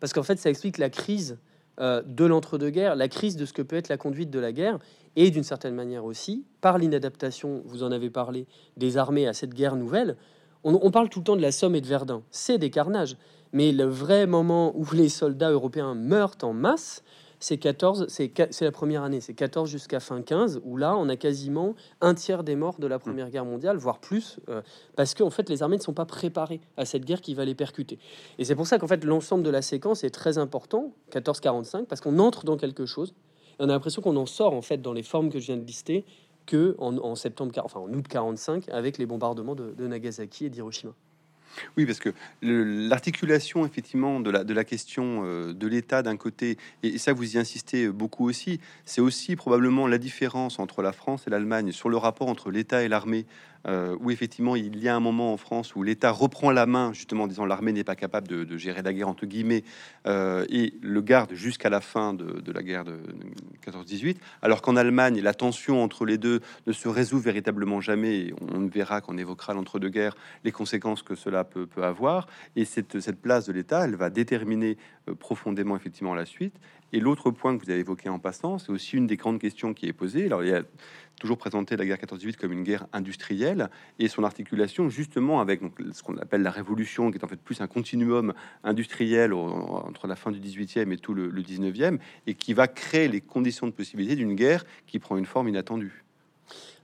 Parce 0.00 0.12
qu'en 0.12 0.22
fait, 0.22 0.38
ça 0.38 0.48
explique 0.48 0.78
la 0.78 0.88
crise 0.88 1.38
euh, 1.80 2.02
de 2.06 2.24
l'entre-deux-guerres, 2.24 2.96
la 2.96 3.08
crise 3.08 3.36
de 3.36 3.44
ce 3.44 3.52
que 3.52 3.62
peut 3.62 3.76
être 3.76 3.88
la 3.88 3.98
conduite 3.98 4.30
de 4.30 4.38
la 4.38 4.52
guerre, 4.52 4.78
et 5.16 5.30
d'une 5.30 5.44
certaine 5.44 5.74
manière 5.74 6.04
aussi, 6.04 6.44
par 6.60 6.78
l'inadaptation, 6.78 7.62
vous 7.66 7.82
en 7.82 7.92
avez 7.92 8.08
parlé, 8.08 8.46
des 8.76 8.96
armées 8.96 9.26
à 9.26 9.32
cette 9.32 9.52
guerre 9.52 9.76
nouvelle. 9.76 10.16
On, 10.64 10.90
parle 10.90 11.08
tout 11.08 11.20
le 11.20 11.24
temps 11.24 11.36
de 11.36 11.42
la 11.42 11.52
Somme 11.52 11.74
et 11.74 11.80
de 11.80 11.86
Verdun, 11.86 12.22
c'est 12.30 12.58
des 12.58 12.70
carnages, 12.70 13.16
mais 13.52 13.72
le 13.72 13.84
vrai 13.84 14.26
moment 14.26 14.72
où 14.76 14.84
les 14.92 15.08
soldats 15.08 15.50
européens 15.50 15.94
meurent 15.94 16.36
en 16.42 16.52
masse, 16.52 17.02
c'est 17.40 17.58
14, 17.58 18.06
c'est 18.08 18.60
la 18.60 18.72
première 18.72 19.04
année, 19.04 19.20
c'est 19.20 19.34
14 19.34 19.70
jusqu'à 19.70 20.00
fin 20.00 20.22
15, 20.22 20.60
où 20.64 20.76
là, 20.76 20.96
on 20.96 21.08
a 21.08 21.16
quasiment 21.16 21.74
un 22.00 22.14
tiers 22.14 22.42
des 22.42 22.56
morts 22.56 22.78
de 22.80 22.86
la 22.88 22.98
Première 22.98 23.30
Guerre 23.30 23.44
mondiale, 23.44 23.76
voire 23.76 24.00
plus, 24.00 24.40
euh, 24.48 24.60
parce 24.96 25.14
qu'en 25.14 25.30
fait, 25.30 25.48
les 25.48 25.62
armées 25.62 25.76
ne 25.76 25.82
sont 25.82 25.94
pas 25.94 26.06
préparées 26.06 26.60
à 26.76 26.84
cette 26.84 27.04
guerre 27.04 27.20
qui 27.20 27.34
va 27.34 27.44
les 27.44 27.54
percuter. 27.54 27.98
Et 28.38 28.44
c'est 28.44 28.56
pour 28.56 28.66
ça 28.66 28.78
qu'en 28.78 28.88
fait, 28.88 29.04
l'ensemble 29.04 29.44
de 29.44 29.50
la 29.50 29.62
séquence 29.62 30.02
est 30.02 30.10
très 30.10 30.38
important, 30.38 30.92
14-45, 31.12 31.84
parce 31.86 32.00
qu'on 32.00 32.18
entre 32.18 32.44
dans 32.44 32.56
quelque 32.56 32.86
chose, 32.86 33.14
et 33.60 33.62
on 33.62 33.68
a 33.68 33.72
l'impression 33.72 34.02
qu'on 34.02 34.16
en 34.16 34.26
sort, 34.26 34.52
en 34.52 34.62
fait, 34.62 34.82
dans 34.82 34.92
les 34.92 35.02
formes 35.04 35.30
que 35.30 35.38
je 35.38 35.46
viens 35.46 35.56
de 35.56 35.64
lister, 35.64 36.04
que 36.48 36.74
en, 36.78 37.14
septembre, 37.14 37.52
enfin 37.62 37.78
en 37.78 37.92
août 37.92 38.08
45, 38.08 38.68
avec 38.70 38.98
les 38.98 39.06
bombardements 39.06 39.54
de, 39.54 39.86
Nagasaki 39.86 40.46
et 40.46 40.50
d'Hiroshima. 40.50 40.92
Oui, 41.76 41.86
parce 41.86 41.98
que 41.98 42.10
l'articulation 42.42 43.66
effectivement 43.66 44.20
de 44.20 44.30
la, 44.30 44.44
de 44.44 44.54
la 44.54 44.64
question 44.64 45.22
euh, 45.24 45.52
de 45.52 45.66
l'État 45.66 46.02
d'un 46.02 46.16
côté, 46.16 46.56
et 46.82 46.98
ça 46.98 47.12
vous 47.12 47.36
y 47.36 47.38
insistez 47.38 47.88
beaucoup 47.88 48.28
aussi, 48.28 48.60
c'est 48.84 49.00
aussi 49.00 49.34
probablement 49.34 49.86
la 49.86 49.98
différence 49.98 50.58
entre 50.58 50.82
la 50.82 50.92
France 50.92 51.26
et 51.26 51.30
l'Allemagne 51.30 51.72
sur 51.72 51.88
le 51.88 51.96
rapport 51.96 52.28
entre 52.28 52.50
l'État 52.50 52.82
et 52.82 52.88
l'armée 52.88 53.26
euh, 53.68 53.96
où 54.00 54.10
effectivement 54.10 54.56
il 54.56 54.82
y 54.82 54.88
a 54.88 54.96
un 54.96 55.00
moment 55.00 55.32
en 55.32 55.36
France 55.36 55.76
où 55.76 55.82
l'État 55.82 56.10
reprend 56.10 56.50
la 56.50 56.66
main, 56.66 56.92
justement 56.94 57.24
en 57.24 57.26
disant 57.26 57.44
l'armée 57.44 57.72
n'est 57.72 57.84
pas 57.84 57.96
capable 57.96 58.26
de, 58.26 58.56
gérer 58.56 58.82
la 58.82 58.92
guerre 58.92 59.08
entre 59.08 59.26
guillemets, 59.26 59.62
euh, 60.06 60.46
et 60.48 60.74
le 60.80 61.02
garde 61.02 61.34
jusqu'à 61.34 61.68
la 61.68 61.80
fin 61.80 62.14
de, 62.14 62.50
la 62.50 62.62
guerre 62.62 62.84
de 62.84 62.98
14-18, 63.66 64.16
alors 64.42 64.62
qu'en 64.62 64.74
Allemagne 64.76 65.20
la 65.20 65.34
tension 65.34 65.82
entre 65.82 66.06
les 66.06 66.16
deux 66.16 66.40
ne 66.66 66.72
se 66.72 66.88
résout 66.88 67.18
véritablement 67.18 67.80
jamais. 67.80 68.32
on 68.40 68.66
verra 68.66 69.00
qu'on 69.00 69.18
évoquera 69.18 69.52
l'entre-deux-guerres 69.52 70.16
les 70.44 70.52
conséquences 70.52 71.02
que 71.02 71.14
cela 71.14 71.44
peut, 71.44 71.68
avoir, 71.82 72.26
et 72.56 72.64
cette, 72.64 73.00
cette 73.00 73.20
place 73.20 73.46
de 73.46 73.52
l'État, 73.52 73.84
elle 73.84 73.96
va 73.96 74.10
déterminer 74.10 74.78
euh, 75.08 75.14
profondément 75.14 75.76
effectivement 75.76 76.14
la 76.14 76.24
suite. 76.24 76.54
Et 76.92 77.00
l'autre 77.00 77.30
point 77.30 77.56
que 77.56 77.64
vous 77.64 77.70
avez 77.70 77.80
évoqué 77.80 78.08
en 78.08 78.18
passant, 78.18 78.58
c'est 78.58 78.70
aussi 78.70 78.96
une 78.96 79.06
des 79.06 79.16
grandes 79.16 79.38
questions 79.38 79.74
qui 79.74 79.86
est 79.86 79.92
posée. 79.92 80.24
Alors 80.24 80.42
il 80.42 80.48
y 80.48 80.54
a 80.54 80.62
toujours 81.18 81.38
présenté 81.38 81.76
la 81.76 81.84
guerre 81.84 81.98
14-18 81.98 82.36
comme 82.36 82.52
une 82.52 82.62
guerre 82.62 82.86
industrielle 82.92 83.70
et 83.98 84.08
son 84.08 84.24
articulation 84.24 84.88
justement 84.88 85.40
avec 85.40 85.60
ce 85.92 86.02
qu'on 86.02 86.16
appelle 86.18 86.42
la 86.42 86.50
révolution, 86.50 87.10
qui 87.10 87.18
est 87.18 87.24
en 87.24 87.28
fait 87.28 87.40
plus 87.40 87.60
un 87.60 87.66
continuum 87.66 88.32
industriel 88.64 89.32
entre 89.32 90.06
la 90.06 90.16
fin 90.16 90.30
du 90.30 90.40
18e 90.40 90.92
et 90.92 90.96
tout 90.96 91.14
le, 91.14 91.30
19e, 91.30 91.98
et 92.26 92.34
qui 92.34 92.54
va 92.54 92.68
créer 92.68 93.08
les 93.08 93.20
conditions 93.20 93.66
de 93.66 93.72
possibilité 93.72 94.16
d'une 94.16 94.34
guerre 94.34 94.64
qui 94.86 94.98
prend 94.98 95.16
une 95.16 95.26
forme 95.26 95.48
inattendue. 95.48 96.04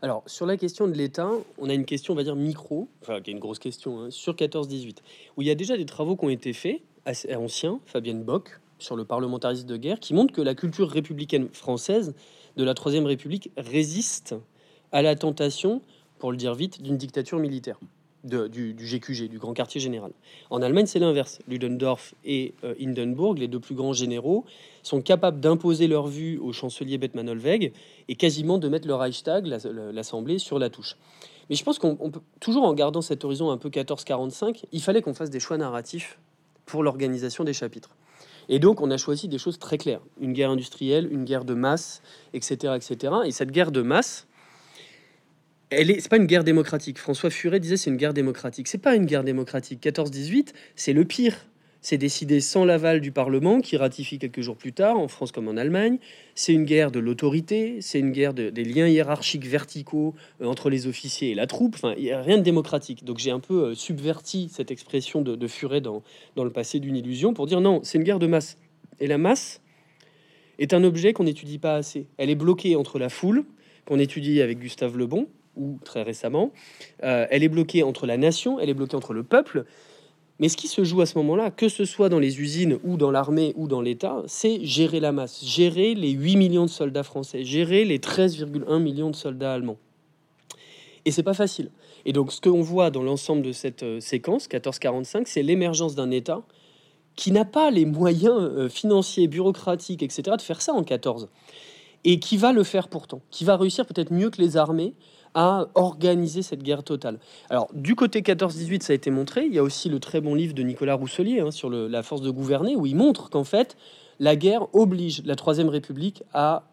Alors, 0.02 0.22
sur 0.26 0.44
la 0.44 0.56
question 0.56 0.86
de 0.86 0.92
l'État, 0.92 1.30
on 1.56 1.70
a 1.70 1.74
une 1.74 1.86
question, 1.86 2.12
on 2.12 2.16
va 2.16 2.24
dire 2.24 2.36
micro, 2.36 2.88
enfin, 3.00 3.22
qui 3.22 3.30
est 3.30 3.32
une 3.32 3.40
grosse 3.40 3.58
question, 3.58 4.00
hein, 4.00 4.10
sur 4.10 4.34
14-18, 4.34 4.98
où 5.36 5.42
il 5.42 5.48
y 5.48 5.50
a 5.50 5.54
déjà 5.54 5.78
des 5.78 5.86
travaux 5.86 6.16
qui 6.16 6.24
ont 6.26 6.30
été 6.30 6.52
faits, 6.52 6.82
assez 7.06 7.34
anciens, 7.34 7.80
Fabienne 7.86 8.22
Bock, 8.22 8.60
sur 8.78 8.96
le 8.96 9.04
parlementarisme 9.04 9.66
de 9.66 9.76
guerre, 9.76 10.00
qui 10.00 10.12
montrent 10.12 10.34
que 10.34 10.42
la 10.42 10.54
culture 10.54 10.90
républicaine 10.90 11.48
française 11.52 12.14
de 12.56 12.64
la 12.64 12.74
Troisième 12.74 13.06
République 13.06 13.50
résiste 13.56 14.34
à 14.92 15.02
la 15.02 15.16
tentation, 15.16 15.82
pour 16.18 16.30
le 16.30 16.36
dire 16.36 16.54
vite, 16.54 16.82
d'une 16.82 16.96
dictature 16.96 17.38
militaire. 17.38 17.78
du, 18.24 18.74
GQG, 18.78 19.28
du 19.28 19.38
Grand 19.38 19.52
Quartier 19.52 19.80
Général. 19.80 20.12
En 20.48 20.62
Allemagne, 20.62 20.86
c'est 20.86 20.98
l'inverse. 20.98 21.40
Ludendorff 21.46 22.14
et 22.24 22.54
euh, 22.64 22.74
Hindenburg, 22.80 23.38
les 23.38 23.48
deux 23.48 23.60
plus 23.60 23.74
grands 23.74 23.92
généraux, 23.92 24.44
sont 24.82 25.02
capables 25.02 25.40
d'imposer 25.40 25.88
leur 25.88 26.06
vue 26.06 26.38
au 26.38 26.52
chancelier 26.52 26.96
Bethmann 26.96 27.28
Hollweg 27.28 27.72
et 28.08 28.14
quasiment 28.14 28.56
de 28.58 28.68
mettre 28.68 28.88
le 28.88 28.94
Reichstag, 28.94 29.46
l'Assemblée, 29.46 30.38
sur 30.38 30.58
la 30.58 30.70
touche. 30.70 30.96
Mais 31.50 31.56
je 31.56 31.64
pense 31.64 31.78
qu'on 31.78 31.96
peut, 31.96 32.20
toujours 32.40 32.64
en 32.64 32.72
gardant 32.72 33.02
cet 33.02 33.24
horizon 33.24 33.50
un 33.50 33.58
peu 33.58 33.68
14-45, 33.68 34.64
il 34.72 34.80
fallait 34.80 35.02
qu'on 35.02 35.12
fasse 35.14 35.30
des 35.30 35.40
choix 35.40 35.58
narratifs 35.58 36.18
pour 36.64 36.82
l'organisation 36.82 37.44
des 37.44 37.52
chapitres. 37.52 37.90
Et 38.48 38.58
donc, 38.58 38.80
on 38.80 38.90
a 38.90 38.96
choisi 38.96 39.28
des 39.28 39.38
choses 39.38 39.58
très 39.58 39.78
claires 39.78 40.00
une 40.20 40.32
guerre 40.32 40.50
industrielle, 40.50 41.08
une 41.10 41.24
guerre 41.24 41.44
de 41.44 41.54
masse, 41.54 42.02
etc., 42.32 42.74
etc. 42.76 43.12
Et 43.24 43.30
cette 43.30 43.50
guerre 43.50 43.72
de 43.72 43.82
masse, 43.82 44.26
elle 45.70 45.90
est, 45.90 46.00
c'est 46.00 46.08
pas 46.08 46.16
une 46.16 46.26
guerre 46.26 46.44
démocratique. 46.44 46.98
François 46.98 47.30
Furet 47.30 47.60
disait 47.60 47.76
c'est 47.76 47.90
une 47.90 47.96
guerre 47.96 48.14
démocratique. 48.14 48.68
C'est 48.68 48.78
pas 48.78 48.94
une 48.94 49.06
guerre 49.06 49.24
démocratique. 49.24 49.82
14-18, 49.82 50.52
c'est 50.76 50.92
le 50.92 51.04
pire. 51.04 51.46
C'est 51.84 51.98
décidé 51.98 52.40
sans 52.40 52.64
l'aval 52.64 53.02
du 53.02 53.12
Parlement, 53.12 53.60
qui 53.60 53.76
ratifie 53.76 54.18
quelques 54.18 54.40
jours 54.40 54.56
plus 54.56 54.72
tard, 54.72 54.98
en 54.98 55.06
France 55.06 55.32
comme 55.32 55.48
en 55.48 55.56
Allemagne. 55.58 55.98
C'est 56.34 56.54
une 56.54 56.64
guerre 56.64 56.90
de 56.90 56.98
l'autorité, 56.98 57.82
c'est 57.82 57.98
une 57.98 58.10
guerre 58.10 58.32
des 58.32 58.64
liens 58.64 58.88
hiérarchiques 58.88 59.44
verticaux 59.44 60.14
euh, 60.40 60.46
entre 60.46 60.70
les 60.70 60.86
officiers 60.86 61.32
et 61.32 61.34
la 61.34 61.46
troupe. 61.46 61.74
Enfin, 61.74 61.92
il 61.98 62.04
n'y 62.04 62.10
a 62.10 62.22
rien 62.22 62.38
de 62.38 62.42
démocratique. 62.42 63.04
Donc 63.04 63.18
j'ai 63.18 63.30
un 63.30 63.38
peu 63.38 63.64
euh, 63.64 63.74
subverti 63.74 64.48
cette 64.50 64.70
expression 64.70 65.20
de, 65.20 65.46
Furet 65.46 65.82
dans, 65.82 66.02
dans 66.36 66.44
le 66.44 66.48
passé 66.48 66.80
d'une 66.80 66.96
illusion 66.96 67.34
pour 67.34 67.44
dire 67.44 67.60
non, 67.60 67.80
c'est 67.82 67.98
une 67.98 68.04
guerre 68.04 68.18
de 68.18 68.28
masse. 68.28 68.56
Et 68.98 69.06
la 69.06 69.18
masse 69.18 69.60
est 70.58 70.72
un 70.72 70.84
objet 70.84 71.12
qu'on 71.12 71.24
n'étudie 71.24 71.58
pas 71.58 71.74
assez. 71.74 72.06
Elle 72.16 72.30
est 72.30 72.34
bloquée 72.34 72.76
entre 72.76 72.98
la 72.98 73.10
foule, 73.10 73.44
qu'on 73.84 73.98
étudie 73.98 74.40
avec 74.40 74.58
Gustave 74.58 74.96
Lebon, 74.96 75.28
ou 75.54 75.78
très 75.84 76.02
récemment. 76.02 76.50
Euh, 77.02 77.26
elle 77.30 77.42
est 77.42 77.50
bloquée 77.50 77.82
entre 77.82 78.06
la 78.06 78.16
nation, 78.16 78.58
elle 78.58 78.70
est 78.70 78.74
bloquée 78.74 78.96
entre 78.96 79.12
le 79.12 79.22
peuple. 79.22 79.66
Mais 80.40 80.48
ce 80.48 80.56
qui 80.56 80.66
se 80.66 80.82
joue 80.82 81.00
à 81.00 81.06
ce 81.06 81.16
moment-là, 81.18 81.50
que 81.50 81.68
ce 81.68 81.84
soit 81.84 82.08
dans 82.08 82.18
les 82.18 82.40
usines 82.40 82.78
ou 82.82 82.96
dans 82.96 83.10
l'armée 83.10 83.52
ou 83.56 83.68
dans 83.68 83.80
l'État, 83.80 84.22
c'est 84.26 84.64
gérer 84.64 84.98
la 84.98 85.12
masse, 85.12 85.44
gérer 85.44 85.94
les 85.94 86.10
8 86.10 86.36
millions 86.36 86.64
de 86.64 86.70
soldats 86.70 87.04
français, 87.04 87.44
gérer 87.44 87.84
les 87.84 87.98
13,1 87.98 88.80
millions 88.80 89.10
de 89.10 89.16
soldats 89.16 89.54
allemands. 89.54 89.78
Et 91.04 91.12
c'est 91.12 91.22
pas 91.22 91.34
facile. 91.34 91.70
Et 92.04 92.12
donc, 92.12 92.32
ce 92.32 92.40
qu'on 92.40 92.62
voit 92.62 92.90
dans 92.90 93.02
l'ensemble 93.02 93.42
de 93.42 93.52
cette 93.52 93.82
euh, 93.82 94.00
séquence 94.00 94.44
1445, 94.44 95.28
c'est 95.28 95.42
l'émergence 95.42 95.94
d'un 95.94 96.10
État 96.10 96.42
qui 97.16 97.30
n'a 97.30 97.44
pas 97.44 97.70
les 97.70 97.84
moyens 97.84 98.36
euh, 98.36 98.68
financiers, 98.68 99.28
bureaucratiques, 99.28 100.02
etc., 100.02 100.36
de 100.36 100.42
faire 100.42 100.60
ça 100.60 100.72
en 100.72 100.82
14. 100.82 101.28
Et 102.04 102.18
qui 102.18 102.36
va 102.36 102.52
le 102.52 102.64
faire 102.64 102.88
pourtant, 102.88 103.22
qui 103.30 103.44
va 103.44 103.56
réussir 103.56 103.86
peut-être 103.86 104.12
mieux 104.12 104.30
que 104.30 104.40
les 104.40 104.56
armées 104.56 104.94
à 105.34 105.66
organiser 105.74 106.42
cette 106.42 106.62
guerre 106.62 106.84
totale. 106.84 107.18
Alors, 107.50 107.68
du 107.74 107.94
côté 107.94 108.22
14-18, 108.22 108.82
ça 108.82 108.92
a 108.92 108.96
été 108.96 109.10
montré. 109.10 109.44
Il 109.46 109.54
y 109.54 109.58
a 109.58 109.62
aussi 109.62 109.88
le 109.88 109.98
très 109.98 110.20
bon 110.20 110.34
livre 110.34 110.54
de 110.54 110.62
Nicolas 110.62 110.94
Rousselier 110.94 111.40
hein, 111.40 111.50
sur 111.50 111.70
la 111.70 112.02
force 112.02 112.22
de 112.22 112.30
gouverner, 112.30 112.76
où 112.76 112.86
il 112.86 112.96
montre 112.96 113.30
qu'en 113.30 113.44
fait, 113.44 113.76
la 114.20 114.36
guerre 114.36 114.66
oblige 114.74 115.22
la 115.24 115.36
Troisième 115.36 115.68
République 115.68 116.22
à 116.32 116.64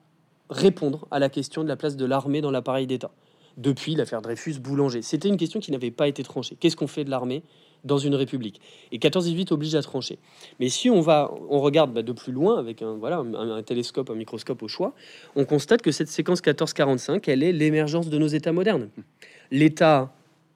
répondre 0.50 1.08
à 1.12 1.20
la 1.20 1.30
question 1.30 1.64
de 1.64 1.68
la 1.68 1.76
place 1.76 1.96
de 1.96 2.06
l'armée 2.06 2.42
dans 2.42 2.52
l'appareil 2.52 2.86
d'État. 2.86 3.12
Depuis 3.58 3.96
l'affaire 3.96 4.22
Dreyfus-Boulanger, 4.22 5.02
c'était 5.02 5.28
une 5.28 5.38
question 5.38 5.60
qui 5.60 5.72
n'avait 5.72 5.92
pas 5.92 6.08
été 6.08 6.24
tranchée. 6.24 6.56
Qu'est-ce 6.60 6.76
qu'on 6.76 6.88
fait 6.88 7.04
de 7.04 7.10
l'armée? 7.10 7.44
Dans 7.84 7.98
une 7.98 8.16
république. 8.16 8.62
Et 8.92 8.98
14-18 8.98 9.54
oblige 9.54 9.76
à 9.76 9.82
trancher. 9.82 10.20
Mais 10.60 10.70
si 10.70 10.90
on 10.90 11.02
va, 11.02 11.32
on 11.50 11.60
regarde 11.60 11.94
bah, 11.94 12.02
de 12.02 12.12
plus 12.12 12.32
loin 12.32 12.60
avec 12.60 12.82
un, 12.82 12.94
voilà, 12.94 13.18
un, 13.18 13.64
télescope, 13.64 14.10
un 14.10 14.16
microscope 14.16 14.62
au 14.64 14.68
choix, 14.68 14.94
on 15.36 15.46
constate 15.46 15.82
que 15.82 15.92
cette 15.92 16.10
séquence 16.10 16.42
14-45, 16.42 17.24
elle 17.30 17.44
est 17.44 17.52
l'émergence 17.52 18.10
de 18.10 18.18
nos 18.18 18.28
États 18.28 18.52
modernes. 18.52 18.90
L'État 19.52 20.14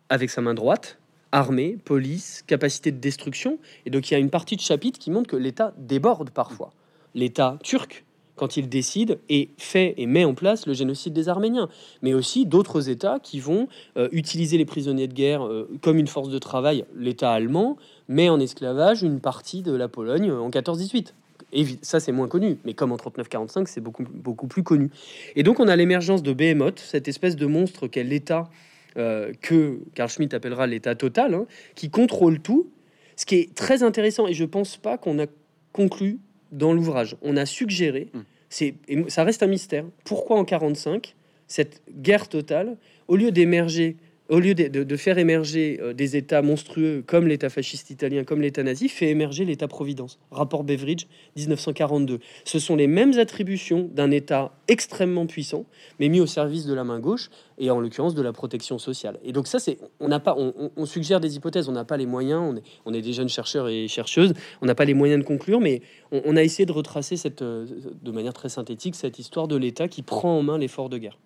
avec 0.09 0.29
sa 0.29 0.41
main 0.41 0.53
droite, 0.53 0.99
armée, 1.31 1.77
police, 1.83 2.43
capacité 2.47 2.91
de 2.91 2.97
destruction. 2.97 3.59
Et 3.85 3.89
donc 3.89 4.09
il 4.09 4.13
y 4.13 4.17
a 4.17 4.19
une 4.19 4.29
partie 4.29 4.55
de 4.55 4.61
chapitre 4.61 4.99
qui 4.99 5.11
montre 5.11 5.29
que 5.29 5.35
l'État 5.35 5.73
déborde 5.77 6.29
parfois. 6.29 6.71
L'État 7.13 7.57
turc 7.63 8.05
quand 8.35 8.57
il 8.57 8.69
décide 8.69 9.19
et 9.29 9.49
fait 9.57 9.93
et 9.97 10.05
met 10.05 10.25
en 10.25 10.33
place 10.33 10.67
le 10.67 10.73
génocide 10.73 11.13
des 11.13 11.29
Arméniens, 11.29 11.69
mais 12.01 12.13
aussi 12.13 12.45
d'autres 12.45 12.89
États 12.89 13.19
qui 13.19 13.39
vont 13.39 13.67
euh, 13.97 14.09
utiliser 14.11 14.57
les 14.57 14.65
prisonniers 14.65 15.07
de 15.07 15.13
guerre 15.13 15.45
euh, 15.45 15.69
comme 15.81 15.97
une 15.97 16.07
force 16.07 16.29
de 16.29 16.39
travail. 16.39 16.85
L'État 16.95 17.31
allemand 17.31 17.77
met 18.07 18.29
en 18.29 18.39
esclavage 18.39 19.03
une 19.03 19.19
partie 19.19 19.61
de 19.61 19.73
la 19.73 19.87
Pologne 19.87 20.31
en 20.31 20.49
14-18. 20.49 21.13
Et 21.53 21.65
ça, 21.81 21.99
c'est 21.99 22.11
moins 22.11 22.27
connu, 22.27 22.57
mais 22.65 22.73
comme 22.73 22.91
en 22.91 22.97
39-45, 22.97 23.67
c'est 23.67 23.81
beaucoup, 23.81 24.03
beaucoup 24.03 24.47
plus 24.47 24.63
connu. 24.63 24.89
Et 25.35 25.43
donc, 25.43 25.59
on 25.59 25.67
a 25.67 25.75
l'émergence 25.75 26.21
de 26.21 26.33
Behemoth, 26.33 26.79
cette 26.79 27.07
espèce 27.07 27.35
de 27.35 27.45
monstre 27.45 27.87
qu'est 27.87 28.03
l'État, 28.03 28.49
euh, 28.97 29.31
que 29.41 29.79
Carl 29.93 30.09
Schmitt 30.09 30.33
appellera 30.33 30.67
l'État 30.67 30.95
total, 30.95 31.33
hein, 31.33 31.45
qui 31.75 31.89
contrôle 31.89 32.39
tout, 32.39 32.69
ce 33.15 33.25
qui 33.25 33.35
est 33.35 33.55
très 33.55 33.83
intéressant, 33.83 34.27
et 34.27 34.33
je 34.33 34.43
pense 34.43 34.75
pas 34.77 34.97
qu'on 34.97 35.19
a 35.19 35.27
conclu 35.71 36.19
dans 36.51 36.73
l'ouvrage. 36.73 37.15
On 37.21 37.37
a 37.37 37.45
suggéré, 37.45 38.09
c'est 38.49 38.75
ça 39.07 39.23
reste 39.23 39.43
un 39.43 39.47
mystère, 39.47 39.85
pourquoi 40.03 40.37
en 40.37 40.45
45 40.45 41.15
cette 41.47 41.81
guerre 41.91 42.27
totale, 42.27 42.77
au 43.07 43.15
lieu 43.15 43.31
d'émerger 43.31 43.97
au 44.29 44.39
lieu 44.39 44.55
de, 44.55 44.95
faire 44.95 45.17
émerger 45.17 45.79
euh, 45.81 45.93
des 45.93 46.15
États 46.15 46.41
monstrueux 46.41 47.03
comme 47.05 47.27
l'État 47.27 47.49
fasciste 47.49 47.89
italien, 47.89 48.23
comme 48.23 48.41
l'État 48.41 48.63
nazi, 48.63 48.89
fait 48.89 49.09
émerger 49.09 49.45
l'État-providence. 49.45 50.19
Rapport 50.31 50.63
Beveridge, 50.63 51.05
1942. 51.35 52.19
Ce 52.43 52.59
sont 52.59 52.75
les 52.75 52.87
mêmes 52.87 53.17
attributions 53.19 53.89
d'un 53.93 54.11
État 54.11 54.51
extrêmement 54.67 55.27
puissant, 55.27 55.65
mais 55.99 56.09
mis 56.09 56.19
au 56.19 56.25
service 56.25 56.65
de 56.65 56.73
la 56.73 56.83
main 56.83 56.99
gauche, 56.99 57.29
et 57.57 57.69
en 57.69 57.79
l'occurrence 57.79 58.15
de 58.15 58.21
la 58.21 58.33
protection 58.33 58.77
sociale. 58.79 59.19
Et 59.23 59.31
donc 59.31 59.47
ça, 59.47 59.59
c'est, 59.59 59.77
on 59.99 60.07
n'a 60.07 60.19
pas, 60.19 60.35
on, 60.37 60.85
suggère 60.85 61.19
des 61.19 61.35
hypothèses, 61.35 61.69
on 61.69 61.73
n'a 61.73 61.85
pas 61.85 61.97
les 61.97 62.05
moyens, 62.05 62.41
on 62.41 62.57
est, 62.57 62.63
on 62.85 62.91
des 62.91 63.13
jeunes 63.13 63.29
chercheurs 63.29 63.69
et 63.69 63.87
chercheuses, 63.87 64.33
on 64.61 64.65
n'a 64.65 64.75
pas 64.75 64.85
les 64.85 64.93
moyens 64.93 65.21
de 65.21 65.27
conclure, 65.27 65.59
mais 65.59 65.81
on, 66.11 66.35
a 66.35 66.43
essayé 66.43 66.65
de 66.65 66.71
retracer 66.71 67.15
cette, 67.15 67.41
euh, 67.41 67.65
de 68.01 68.11
manière 68.11 68.33
très 68.33 68.49
synthétique 68.49 68.95
cette 68.95 69.19
histoire 69.19 69.47
de 69.47 69.55
l'État 69.55 69.87
qui 69.87 70.01
prend 70.01 70.37
en 70.37 70.43
main 70.43 70.57
l'effort 70.57 70.89
de 70.89 70.97
guerre. 70.97 71.17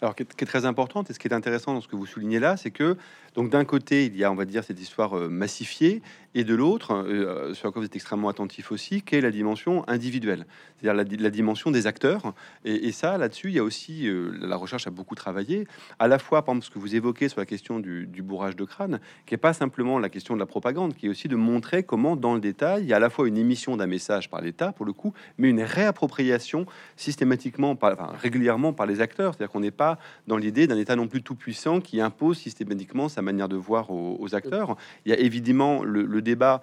Alors, 0.00 0.14
qui 0.14 0.22
est, 0.22 0.46
très 0.46 0.64
importante 0.64 1.10
et 1.10 1.12
ce 1.12 1.18
qui 1.18 1.28
est 1.28 1.32
intéressant 1.34 1.74
dans 1.74 1.80
ce 1.80 1.88
que 1.88 1.96
vous 1.96 2.06
soulignez 2.06 2.38
là, 2.38 2.56
c'est 2.56 2.70
que 2.70 2.96
donc 3.34 3.50
d'un 3.50 3.64
côté 3.64 4.06
il 4.06 4.16
y 4.16 4.24
a, 4.24 4.30
on 4.30 4.34
va 4.34 4.44
dire, 4.44 4.64
cette 4.64 4.80
histoire 4.80 5.16
euh, 5.16 5.28
massifiée, 5.28 6.02
et 6.34 6.44
de 6.44 6.54
l'autre, 6.54 6.92
euh, 6.94 7.54
sur 7.54 7.68
laquelle 7.68 7.80
vous 7.80 7.86
êtes 7.86 7.96
extrêmement 7.96 8.28
attentif 8.28 8.72
aussi, 8.72 9.02
qui 9.02 9.16
est 9.16 9.20
la 9.20 9.30
dimension 9.30 9.88
individuelle, 9.88 10.46
c'est-à-dire 10.80 11.04
la, 11.20 11.30
dimension 11.30 11.70
des 11.70 11.86
acteurs. 11.86 12.34
Et, 12.64 12.92
ça, 12.92 13.18
là-dessus, 13.18 13.48
il 13.48 13.54
y 13.54 13.58
a 13.58 13.64
aussi 13.64 14.08
euh, 14.08 14.32
la 14.40 14.56
recherche 14.56 14.86
a 14.86 14.90
beaucoup 14.90 15.14
travaillé, 15.14 15.66
à 15.98 16.08
la 16.08 16.18
fois 16.18 16.44
par 16.44 16.54
ce 16.62 16.70
que 16.70 16.78
vous 16.78 16.94
évoquez 16.94 17.28
sur 17.28 17.40
la 17.40 17.46
question 17.46 17.80
du, 17.80 18.06
bourrage 18.22 18.56
de 18.56 18.64
crâne, 18.64 19.00
qui 19.26 19.34
est 19.34 19.38
pas 19.38 19.52
simplement 19.52 19.98
la 19.98 20.08
question 20.08 20.34
de 20.34 20.40
la 20.40 20.46
propagande, 20.46 20.94
qui 20.94 21.06
est 21.06 21.08
aussi 21.08 21.28
de 21.28 21.36
montrer 21.36 21.82
comment, 21.82 22.16
dans 22.16 22.34
le 22.34 22.40
détail, 22.40 22.82
il 22.82 22.88
y 22.88 22.92
a 22.92 22.96
à 22.96 23.00
la 23.00 23.10
fois 23.10 23.26
une 23.28 23.36
émission 23.36 23.76
d'un 23.76 23.86
message 23.86 24.30
par 24.30 24.40
l'État 24.40 24.72
pour 24.72 24.86
le 24.86 24.92
coup, 24.92 25.12
mais 25.38 25.50
une 25.50 25.62
réappropriation 25.62 26.66
systématiquement, 26.96 27.76
par, 27.76 28.18
régulièrement 28.18 28.72
par 28.72 28.86
les 28.86 29.00
acteurs. 29.00 29.34
C'est-à-dire 29.34 29.52
qu'on 29.52 29.60
n'est 29.60 29.70
pas 29.70 29.98
dans 30.26 30.36
l'idée 30.36 30.66
d'un 30.66 30.78
État 30.78 30.96
non 30.96 31.08
plus 31.08 31.22
tout 31.22 31.34
puissant 31.34 31.80
qui 31.80 32.00
impose 32.00 32.38
systématiquement 32.38 33.08
sa 33.08 33.22
manière 33.22 33.48
de 33.48 33.56
voir 33.56 33.90
aux, 33.90 34.34
acteurs. 34.34 34.76
Il 35.04 35.10
y 35.10 35.14
a 35.14 35.18
évidemment 35.18 35.82
le, 35.82 36.21
débat, 36.22 36.62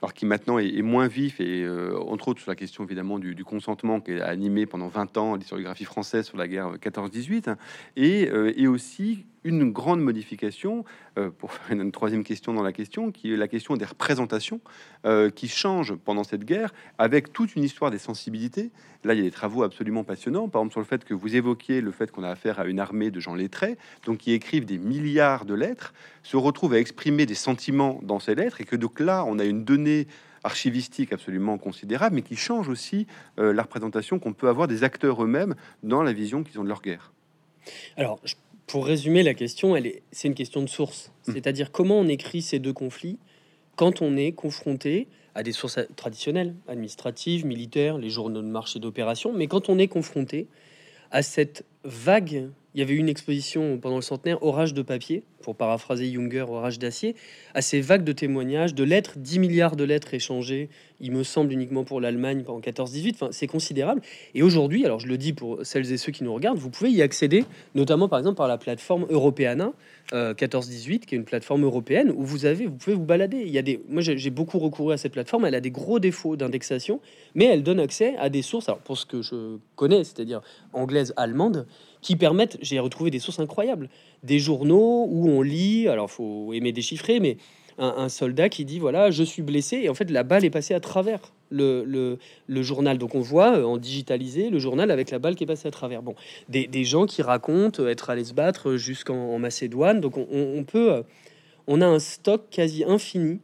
alors 0.00 0.14
qui 0.14 0.26
maintenant 0.26 0.58
est, 0.58 0.82
moins 0.82 1.08
vif, 1.08 1.40
et 1.40 1.62
euh, 1.62 1.98
entre 1.98 2.28
autres 2.28 2.40
sur 2.40 2.50
la 2.50 2.56
question 2.56 2.84
évidemment 2.84 3.18
du, 3.18 3.44
consentement 3.44 4.00
qui 4.00 4.12
est 4.12 4.20
animé 4.20 4.66
pendant 4.66 4.88
20 4.88 5.16
ans 5.18 5.34
l'historiographie 5.36 5.84
française 5.84 6.26
sur 6.26 6.38
la 6.38 6.48
guerre 6.48 6.72
14-18, 6.76 7.56
et, 7.96 8.28
euh, 8.28 8.52
et 8.56 8.66
aussi 8.66 9.24
une 9.44 9.70
grande 9.70 10.00
modification, 10.00 10.84
euh, 11.18 11.30
pour 11.30 11.52
faire 11.52 11.78
une, 11.78 11.92
troisième 11.92 12.24
question 12.24 12.52
dans 12.52 12.62
la 12.62 12.72
question, 12.72 13.10
qui 13.10 13.32
est 13.32 13.36
la 13.36 13.48
question 13.48 13.76
des 13.76 13.84
représentations, 13.84 14.60
euh, 15.06 15.30
qui 15.30 15.48
changent 15.48 15.94
pendant 15.94 16.24
cette 16.24 16.44
guerre, 16.44 16.72
avec 16.98 17.32
toute 17.32 17.56
une 17.56 17.64
histoire 17.64 17.90
des 17.90 17.98
sensibilités. 17.98 18.70
Là, 19.04 19.14
il 19.14 19.18
y 19.18 19.20
a 19.20 19.24
des 19.24 19.30
travaux 19.30 19.62
absolument 19.62 20.04
passionnants, 20.04 20.48
par 20.48 20.60
exemple 20.60 20.72
sur 20.72 20.80
le 20.80 20.86
fait 20.86 21.04
que 21.04 21.14
vous 21.14 21.36
évoquiez 21.36 21.80
le 21.80 21.90
fait 21.90 22.10
qu'on 22.10 22.22
a 22.22 22.28
affaire 22.28 22.60
à 22.60 22.66
une 22.66 22.80
armée 22.80 23.10
de 23.10 23.20
gens 23.20 23.34
lettrés, 23.34 23.78
donc 24.04 24.18
qui 24.18 24.32
écrivent 24.32 24.66
des 24.66 24.78
milliards 24.78 25.44
de 25.46 25.54
lettres, 25.54 25.94
se 26.22 26.36
retrouvent 26.36 26.74
à 26.74 26.78
exprimer 26.78 27.24
des 27.26 27.34
sentiments 27.34 28.00
dans 28.02 28.18
ces 28.18 28.34
lettres, 28.34 28.60
et 28.60 28.64
que 28.64 28.76
donc 28.76 29.00
là, 29.00 29.24
on 29.26 29.38
a 29.38 29.44
une 29.44 29.64
donnée 29.64 30.06
archivistique 30.44 31.12
absolument 31.12 31.58
considérable, 31.58 32.16
mais 32.16 32.22
qui 32.22 32.36
change 32.36 32.68
aussi 32.68 33.06
euh, 33.38 33.52
la 33.52 33.62
représentation 33.62 34.18
qu'on 34.18 34.32
peut 34.32 34.48
avoir 34.48 34.68
des 34.68 34.84
acteurs 34.84 35.22
eux-mêmes 35.22 35.54
dans 35.82 36.02
la 36.02 36.12
vision 36.12 36.42
qu'ils 36.42 36.58
ont 36.60 36.64
de 36.64 36.68
leur 36.68 36.80
guerre. 36.80 37.12
Alors, 37.96 38.20
je 38.24 38.34
pour 38.70 38.86
résumer 38.86 39.24
la 39.24 39.34
question, 39.34 39.74
elle 39.74 39.86
est, 39.86 40.02
c'est 40.12 40.28
une 40.28 40.34
question 40.34 40.62
de 40.62 40.68
source. 40.68 41.10
Hmm. 41.26 41.32
C'est-à-dire 41.32 41.72
comment 41.72 41.98
on 41.98 42.06
écrit 42.06 42.40
ces 42.40 42.60
deux 42.60 42.72
conflits 42.72 43.18
quand 43.74 44.00
on 44.00 44.16
est 44.16 44.32
confronté 44.32 45.08
à 45.34 45.42
des 45.42 45.52
sources 45.52 45.78
traditionnelles, 45.96 46.54
administratives, 46.68 47.44
militaires, 47.46 47.98
les 47.98 48.10
journaux 48.10 48.42
de 48.42 48.46
marché 48.46 48.78
d'opération, 48.78 49.32
mais 49.32 49.48
quand 49.48 49.68
on 49.68 49.78
est 49.78 49.88
confronté 49.88 50.46
à 51.10 51.22
cette 51.22 51.64
vague, 51.82 52.50
il 52.74 52.80
y 52.80 52.82
avait 52.82 52.94
une 52.94 53.08
exposition 53.08 53.78
pendant 53.78 53.96
le 53.96 54.02
centenaire, 54.02 54.42
Orage 54.42 54.74
de 54.74 54.82
papier, 54.82 55.24
pour 55.42 55.56
paraphraser 55.56 56.10
Junger, 56.12 56.42
Orage 56.42 56.78
d'acier, 56.78 57.16
à 57.54 57.62
ces 57.62 57.80
vagues 57.80 58.04
de 58.04 58.12
témoignages, 58.12 58.74
de 58.74 58.84
lettres, 58.84 59.14
10 59.16 59.38
milliards 59.38 59.76
de 59.76 59.84
lettres 59.84 60.14
échangées, 60.14 60.68
il 61.00 61.12
me 61.12 61.22
semble 61.24 61.52
uniquement 61.52 61.84
pour 61.84 62.00
l'Allemagne 62.00 62.44
en 62.46 62.60
14-18, 62.60 63.14
enfin, 63.14 63.28
c'est 63.32 63.46
considérable. 63.46 64.02
Et 64.34 64.42
aujourd'hui, 64.42 64.84
alors 64.84 65.00
je 65.00 65.08
le 65.08 65.16
dis 65.16 65.32
pour 65.32 65.58
celles 65.62 65.90
et 65.92 65.96
ceux 65.96 66.12
qui 66.12 66.22
nous 66.24 66.32
regardent, 66.32 66.58
vous 66.58 66.70
pouvez 66.70 66.90
y 66.90 67.02
accéder, 67.02 67.44
notamment 67.74 68.08
par 68.08 68.18
exemple 68.18 68.36
par 68.36 68.48
la 68.48 68.58
plateforme 68.58 69.06
Europeana 69.08 69.72
14-18, 70.12 70.12
euh, 70.14 70.98
qui 70.98 71.14
est 71.14 71.18
une 71.18 71.24
plateforme 71.24 71.64
européenne 71.64 72.12
où 72.14 72.24
vous 72.24 72.44
avez, 72.44 72.66
vous 72.66 72.76
pouvez 72.76 72.96
vous 72.96 73.04
balader. 73.04 73.38
Il 73.38 73.50
y 73.50 73.58
a 73.58 73.62
des, 73.62 73.82
moi 73.88 74.02
j'ai 74.02 74.30
beaucoup 74.30 74.58
recouru 74.58 74.92
à 74.92 74.96
cette 74.96 75.12
plateforme, 75.12 75.46
elle 75.46 75.54
a 75.54 75.60
des 75.60 75.70
gros 75.70 75.98
défauts 75.98 76.36
d'indexation, 76.36 77.00
mais 77.34 77.46
elle 77.46 77.62
donne 77.62 77.80
accès 77.80 78.14
à 78.18 78.28
des 78.28 78.42
sources, 78.42 78.68
alors 78.68 78.80
pour 78.80 78.98
ce 78.98 79.06
que 79.06 79.22
je 79.22 79.56
connais, 79.76 80.04
c'est-à-dire 80.04 80.42
anglaise, 80.72 81.14
allemande, 81.16 81.66
qui 82.02 82.16
permettent, 82.16 82.58
j'ai 82.62 82.78
retrouvé 82.78 83.10
des 83.10 83.18
sources 83.18 83.40
incroyables, 83.40 83.88
des 84.22 84.38
journaux 84.38 85.06
où 85.08 85.28
on 85.28 85.42
lit, 85.42 85.88
alors 85.88 86.10
faut 86.10 86.52
aimer 86.52 86.72
déchiffrer, 86.72 87.20
mais 87.20 87.36
un, 87.78 88.08
soldat 88.10 88.48
qui 88.50 88.64
dit 88.64 88.78
voilà, 88.78 89.10
je 89.10 89.22
suis 89.22 89.42
blessé, 89.42 89.80
et 89.82 89.88
en 89.88 89.94
fait 89.94 90.10
la 90.10 90.22
balle 90.22 90.44
est 90.44 90.50
passée 90.50 90.74
à 90.74 90.80
travers 90.80 91.20
le, 91.50 92.18
le, 92.46 92.62
journal. 92.62 92.98
Donc 92.98 93.14
on 93.14 93.20
voit 93.20 93.56
euh, 93.56 93.64
en 93.64 93.78
digitalisé 93.78 94.50
le 94.50 94.58
journal 94.58 94.90
avec 94.90 95.10
la 95.10 95.18
balle 95.18 95.34
qui 95.34 95.44
est 95.44 95.46
passée 95.46 95.68
à 95.68 95.70
travers. 95.70 96.02
Bon, 96.02 96.14
des, 96.48 96.66
des 96.66 96.84
gens 96.84 97.06
qui 97.06 97.22
racontent 97.22 97.86
être 97.86 98.10
allés 98.10 98.24
se 98.24 98.34
battre 98.34 98.76
jusqu'en 98.76 99.38
Macédoine. 99.38 100.00
Donc 100.00 100.16
on, 100.16 100.64
peut, 100.64 100.92
euh, 100.92 101.02
on 101.66 101.80
a 101.80 101.86
un 101.86 101.98
stock 101.98 102.42
quasi 102.50 102.84
infini 102.84 103.40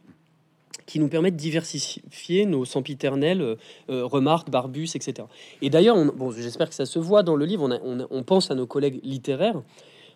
qui 0.87 0.99
nous 0.99 1.07
permet 1.07 1.29
de 1.29 1.37
diversifier 1.37 2.47
nos 2.47 2.65
sempiternelles 2.65 3.41
euh, 3.41 4.05
remarques, 4.05 4.49
Barbus, 4.49 4.89
etc. 4.95 5.27
Et 5.61 5.69
d'ailleurs, 5.69 5.97
bon, 6.13 6.31
j'espère 6.31 6.69
que 6.69 6.75
ça 6.75 6.87
se 6.87 6.97
voit 6.97 7.21
dans 7.21 7.35
le 7.35 7.45
livre, 7.45 7.69
on, 7.69 8.07
on, 8.09 8.23
pense 8.23 8.49
à 8.49 8.55
nos 8.55 8.65
collègues 8.65 8.99
littéraires 9.03 9.61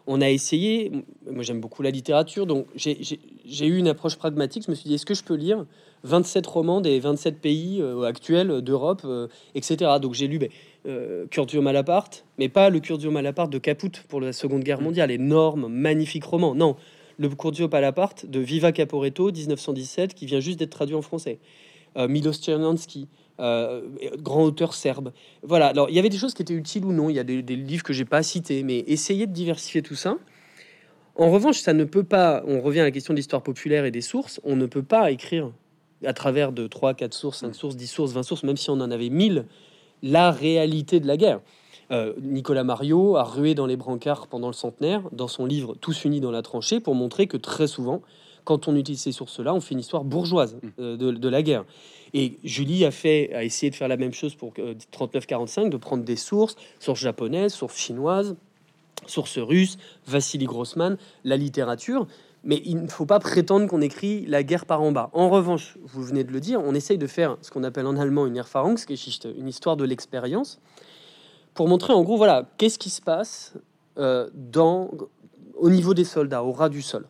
on 0.07 0.21
a 0.21 0.29
essayé, 0.29 0.91
moi 1.29 1.43
j'aime 1.43 1.61
beaucoup 1.61 1.83
la 1.83 1.91
littérature, 1.91 2.45
donc 2.45 2.65
j'ai 2.75 3.67
eu 3.67 3.77
une 3.77 3.87
approche 3.87 4.15
pragmatique, 4.15 4.63
je 4.65 4.71
me 4.71 4.75
suis 4.75 4.87
dit, 4.87 4.95
est-ce 4.95 5.05
que 5.05 5.13
je 5.13 5.23
peux 5.23 5.35
lire 5.35 5.65
27 6.03 6.45
romans 6.47 6.81
des 6.81 6.99
27 6.99 7.39
pays 7.39 7.79
euh, 7.81 8.03
actuels 8.03 8.61
d'Europe, 8.61 9.01
euh, 9.05 9.27
etc. 9.53 9.91
Donc 10.01 10.13
j'ai 10.13 10.27
lu 10.27 10.39
ben, 10.39 10.49
euh, 10.87 11.27
Curdio 11.27 11.61
Malaparte, 11.61 12.25
mais 12.39 12.49
pas 12.49 12.69
le 12.69 12.79
Curdio 12.79 13.11
Malaparte 13.11 13.51
de 13.51 13.59
Caput 13.59 13.91
pour 14.07 14.19
la 14.19 14.33
Seconde 14.33 14.63
Guerre 14.63 14.81
mondiale, 14.81 15.11
énorme, 15.11 15.67
magnifique 15.67 16.23
roman, 16.23 16.55
non, 16.55 16.75
le 17.21 17.35
Curdio 17.35 17.67
Malaparte 17.69 18.25
de 18.25 18.39
Viva 18.39 18.71
Caporetto, 18.71 19.31
1917, 19.31 20.13
qui 20.13 20.25
vient 20.25 20.39
juste 20.39 20.59
d'être 20.59 20.71
traduit 20.71 20.95
en 20.95 21.01
français. 21.01 21.39
Milos 21.97 22.39
Czernansky, 22.41 23.09
euh, 23.41 23.81
grand 24.19 24.43
auteur 24.43 24.75
serbe. 24.75 25.13
Voilà, 25.41 25.67
alors 25.67 25.89
il 25.89 25.95
y 25.95 25.99
avait 25.99 26.09
des 26.09 26.17
choses 26.17 26.35
qui 26.35 26.43
étaient 26.43 26.53
utiles 26.53 26.85
ou 26.85 26.93
non, 26.93 27.09
il 27.09 27.15
y 27.15 27.19
a 27.19 27.23
des, 27.23 27.41
livres 27.41 27.83
que 27.83 27.91
j'ai 27.91 28.05
pas 28.05 28.21
cités, 28.21 28.61
mais 28.61 28.79
essayer 28.85 29.25
de 29.25 29.33
diversifier 29.33 29.81
tout 29.81 29.95
ça 29.95 30.17
En 31.15 31.31
revanche, 31.31 31.57
ça 31.57 31.73
ne 31.73 31.83
peut 31.83 32.03
pas, 32.03 32.43
on 32.45 32.61
revient 32.61 32.81
à 32.81 32.83
la 32.83 32.91
question 32.91 33.15
de 33.15 33.17
l'histoire 33.17 33.41
populaire 33.41 33.83
et 33.85 33.89
des 33.89 34.01
sources, 34.01 34.39
on 34.43 34.55
ne 34.55 34.67
peut 34.67 34.83
pas 34.83 35.09
écrire 35.09 35.51
à 36.05 36.13
travers 36.13 36.51
de 36.51 36.67
3, 36.67 36.93
4 36.93 37.15
sources, 37.15 37.39
5 37.39 37.55
sources, 37.55 37.75
10 37.75 37.87
sources, 37.87 38.11
20 38.11 38.21
sources, 38.21 38.43
même 38.43 38.57
si 38.57 38.69
on 38.69 38.73
en 38.73 38.91
avait 38.91 39.09
1000, 39.09 39.45
la 40.03 40.29
réalité 40.29 40.99
de 40.99 41.07
la 41.07 41.17
guerre. 41.17 41.41
Euh, 41.91 42.13
Nicolas 42.21 42.63
Mario 42.63 43.17
a 43.17 43.23
rué 43.23 43.53
dans 43.53 43.65
les 43.65 43.75
brancards 43.75 44.27
pendant 44.27 44.47
le 44.47 44.53
centenaire, 44.53 45.03
dans 45.11 45.27
son 45.27 45.45
livre 45.45 45.75
Tous 45.79 46.05
unis 46.05 46.21
dans 46.21 46.31
la 46.31 46.41
tranchée, 46.41 46.79
pour 46.79 46.95
montrer 46.95 47.27
que 47.27 47.37
très 47.37 47.67
souvent, 47.67 48.01
quand 48.43 48.67
on 48.67 48.75
utilise 48.75 49.01
ces 49.01 49.11
sources-là, 49.11 49.53
on 49.53 49.61
fait 49.61 49.73
une 49.73 49.79
histoire 49.79 50.03
bourgeoise 50.03 50.55
mm. 50.55 50.67
euh, 50.79 50.97
de, 50.97 51.29
la 51.29 51.41
guerre. 51.41 51.65
Et 52.13 52.37
Julie 52.43 52.85
a, 52.85 52.91
fait, 52.91 53.33
a 53.33 53.43
essayé 53.43 53.69
de 53.69 53.75
faire 53.75 53.87
la 53.87 53.97
même 53.97 54.13
chose 54.13 54.35
pour 54.35 54.53
39-45, 54.53 55.65
euh, 55.65 55.69
de 55.69 55.77
prendre 55.77 56.03
des 56.03 56.15
sources, 56.15 56.55
sources 56.79 57.01
japonaises, 57.01 57.53
sources 57.53 57.77
chinoises, 57.77 58.35
sources 59.05 59.37
russes, 59.37 59.77
Vassili 60.07 60.45
Grossman, 60.45 60.97
la 61.23 61.37
littérature. 61.37 62.07
Mais 62.43 62.61
il 62.65 62.81
ne 62.81 62.87
faut 62.87 63.05
pas 63.05 63.19
prétendre 63.19 63.67
qu'on 63.67 63.81
écrit 63.81 64.25
la 64.25 64.43
guerre 64.43 64.65
par 64.65 64.81
en 64.81 64.91
bas. 64.91 65.11
En 65.13 65.29
revanche, 65.29 65.77
vous 65.83 66.03
venez 66.03 66.23
de 66.23 66.31
le 66.31 66.39
dire, 66.39 66.59
on 66.63 66.73
essaye 66.73 66.97
de 66.97 67.05
faire 67.05 67.37
ce 67.41 67.51
qu'on 67.51 67.63
appelle 67.63 67.85
en 67.85 67.97
allemand 67.97 68.25
une 68.25 68.37
Erfahrungsgeschichte, 68.37 69.27
une 69.37 69.47
histoire 69.47 69.77
de 69.77 69.83
l'expérience, 69.83 70.59
pour 71.53 71.67
montrer 71.67 71.93
en 71.93 72.03
gros, 72.03 72.17
voilà, 72.17 72.49
qu'est-ce 72.57 72.79
qui 72.79 72.89
se 72.89 73.01
passe 73.01 73.53
euh, 73.97 74.29
au 75.55 75.69
niveau 75.69 75.93
des 75.93 76.05
soldats, 76.05 76.43
au 76.43 76.51
ras 76.51 76.69
du 76.69 76.81
sol. 76.81 77.05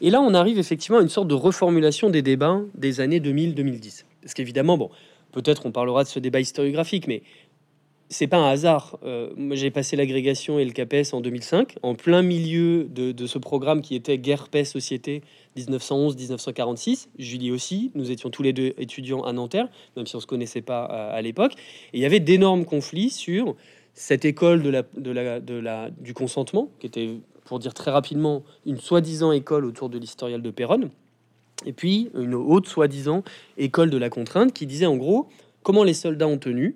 Et 0.00 0.10
là, 0.10 0.20
on 0.20 0.32
arrive 0.34 0.58
effectivement 0.58 0.98
à 0.98 1.02
une 1.02 1.08
sorte 1.08 1.28
de 1.28 1.34
reformulation 1.34 2.08
des 2.08 2.22
débats 2.22 2.60
des 2.74 3.00
années 3.00 3.20
2000-2010. 3.20 4.04
Parce 4.22 4.34
qu'évidemment, 4.34 4.78
bon, 4.78 4.90
peut-être 5.32 5.66
on 5.66 5.72
parlera 5.72 6.04
de 6.04 6.08
ce 6.08 6.18
débat 6.18 6.40
historiographique, 6.40 7.06
mais 7.06 7.22
c'est 8.10 8.26
pas 8.26 8.38
un 8.38 8.50
hasard. 8.50 8.98
Euh, 9.04 9.30
j'ai 9.52 9.70
passé 9.70 9.96
l'agrégation 9.96 10.58
et 10.58 10.64
le 10.64 10.72
CAPES 10.72 11.12
en 11.14 11.20
2005, 11.20 11.76
en 11.82 11.94
plein 11.94 12.22
milieu 12.22 12.84
de, 12.84 13.26
ce 13.26 13.38
programme 13.38 13.82
qui 13.82 13.94
était 13.94 14.18
Guerre, 14.18 14.48
paix, 14.48 14.64
société 14.64 15.22
1911-1946. 15.56 17.06
Julie 17.18 17.52
aussi, 17.52 17.92
nous 17.94 18.10
étions 18.10 18.28
tous 18.28 18.42
les 18.42 18.52
deux 18.52 18.74
étudiants 18.78 19.22
à 19.22 19.32
Nanterre, 19.32 19.68
même 19.96 20.06
si 20.06 20.16
on 20.16 20.20
se 20.20 20.26
connaissait 20.26 20.60
pas 20.60 20.84
à, 20.84 21.22
l'époque. 21.22 21.52
Et 21.92 21.98
il 21.98 22.00
y 22.00 22.04
avait 22.04 22.20
d'énormes 22.20 22.64
conflits 22.64 23.10
sur 23.10 23.54
cette 23.94 24.24
école 24.24 24.62
de 24.62 24.70
la, 24.70 24.82
de 24.96 25.10
la, 25.12 25.40
de 25.40 25.54
la, 25.54 25.90
du 25.90 26.12
consentement, 26.12 26.68
qui 26.80 26.88
était, 26.88 27.10
pour 27.44 27.60
dire 27.60 27.74
très 27.74 27.92
rapidement, 27.92 28.42
une 28.66 28.78
soi-disant 28.78 29.30
école 29.30 29.64
autour 29.64 29.88
de 29.88 29.98
l'historial 29.98 30.42
de 30.42 30.50
Péronne, 30.50 30.90
et 31.64 31.72
puis 31.72 32.10
une 32.14 32.34
autre 32.34 32.68
soi-disant 32.68 33.22
école 33.56 33.90
de 33.90 33.98
la 33.98 34.08
contrainte 34.08 34.52
qui 34.52 34.66
disait 34.66 34.86
en 34.86 34.96
gros 34.96 35.28
comment 35.62 35.84
les 35.84 35.92
soldats 35.92 36.26
ont 36.26 36.38
tenu 36.38 36.74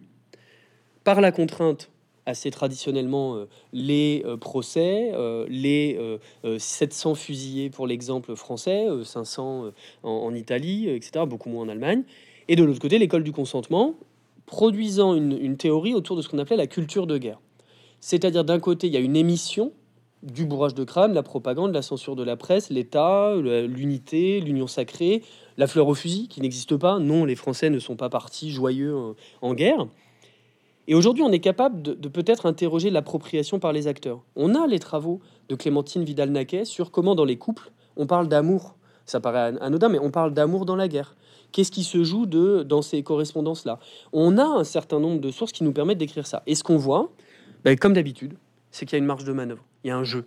par 1.05 1.21
la 1.21 1.31
contrainte 1.31 1.91
assez 2.27 2.51
traditionnellement 2.51 3.37
euh, 3.37 3.47
les 3.73 4.23
euh, 4.25 4.37
procès, 4.37 5.11
euh, 5.13 5.47
les 5.49 5.99
700 6.59 7.15
fusillés 7.15 7.71
pour 7.71 7.87
l'exemple 7.87 8.35
français, 8.35 8.87
500 9.05 9.73
en, 10.03 10.35
Italie, 10.35 10.89
etc., 10.89 11.25
beaucoup 11.27 11.51
moins 11.51 11.65
en 11.65 11.69
Allemagne, 11.69 12.03
et 12.49 12.57
de 12.57 12.65
l'autre 12.65 12.81
côté 12.81 12.99
l'école 12.99 13.25
du 13.25 13.33
consentement, 13.33 13.95
produisant 14.47 15.15
une 15.15 15.57
théorie 15.57 15.95
autour 15.95 16.17
de 16.17 16.23
ce 16.23 16.29
qu'on 16.29 16.39
appelait 16.39 16.57
la 16.57 16.67
culture 16.67 17.07
de 17.07 17.17
guerre. 17.17 17.41
C'est-à-dire 18.01 18.45
d'un 18.45 18.61
côté, 18.61 18.87
il 18.87 18.93
y 18.93 18.97
a 18.97 19.01
une 19.01 19.17
émission 19.17 19.73
du 20.23 20.45
bourrage 20.45 20.75
de 20.75 20.85
crâne, 20.85 21.13
la 21.13 21.23
propagande, 21.23 21.73
la 21.73 21.83
censure 21.83 22.17
de 22.17 22.23
la 22.23 22.37
presse, 22.37 22.71
l'État, 22.71 23.35
l'unité, 23.37 24.41
l'union 24.41 24.67
sacrée, 24.67 25.23
la 25.57 25.67
fleur 25.67 25.89
au 25.89 25.95
fusil 25.95 26.29
qui 26.29 26.41
n'existe 26.41 26.77
pas. 26.77 26.99
Non, 26.99 27.25
les 27.25 27.37
Français 27.37 27.71
ne 27.71 27.79
sont 27.79 27.97
pas 27.97 28.09
partis 28.09 28.51
joyeux 28.51 29.15
en 29.43 29.55
guerre. 29.55 29.87
Et 30.87 30.95
aujourd'hui, 30.95 31.23
on 31.23 31.33
est 31.33 31.41
capable 31.41 31.81
de, 31.81 32.09
peut-être 32.09 32.47
interroger 32.47 32.91
l'appropriation 32.91 33.59
par 33.59 33.73
les 33.73 33.87
acteurs. 33.87 34.23
On 34.37 34.55
a 34.55 34.67
les 34.67 34.79
travaux 34.79 35.21
de 35.49 35.55
Clémentine 35.55 36.05
Vidal-Naquet 36.05 36.65
sur 36.67 36.91
comment 36.91 37.15
dans 37.15 37.25
les 37.25 37.39
couples, 37.39 37.71
on 37.97 38.07
parle 38.07 38.29
d'amour. 38.29 38.77
Ça 39.07 39.21
paraît 39.21 39.55
anodin, 39.61 39.89
mais 39.89 39.99
on 39.99 40.11
parle 40.11 40.35
d'amour 40.35 40.67
dans 40.67 40.77
la 40.77 40.89
guerre. 40.89 41.17
Qu'est-ce 41.53 41.71
qui 41.71 41.85
se 41.85 42.05
joue 42.05 42.27
dans 42.27 42.83
ces 42.83 43.03
correspondances-là? 43.03 43.79
On 44.13 44.39
a 44.39 44.45
un 44.45 44.65
certain 44.65 45.01
nombre 45.01 45.21
de 45.21 45.31
sources 45.31 45.53
qui 45.53 45.65
nous 45.65 45.73
permettent 45.73 45.99
d'écrire 45.99 46.27
ça. 46.27 46.43
Et 46.47 46.55
ce 46.55 46.65
qu'on 46.65 46.77
voit, 46.77 47.11
ben, 47.65 47.79
comme 47.79 47.93
d'habitude, 47.93 48.35
c'est 48.71 48.87
qu'il 48.87 48.97
y 48.97 48.99
a 48.99 48.99
une 48.99 49.07
marge 49.07 49.25
de 49.25 49.33
manœuvre, 49.33 49.65
il 49.85 49.89
y 49.89 49.91
a 49.91 49.97
un 49.97 50.05
jeu. 50.05 50.27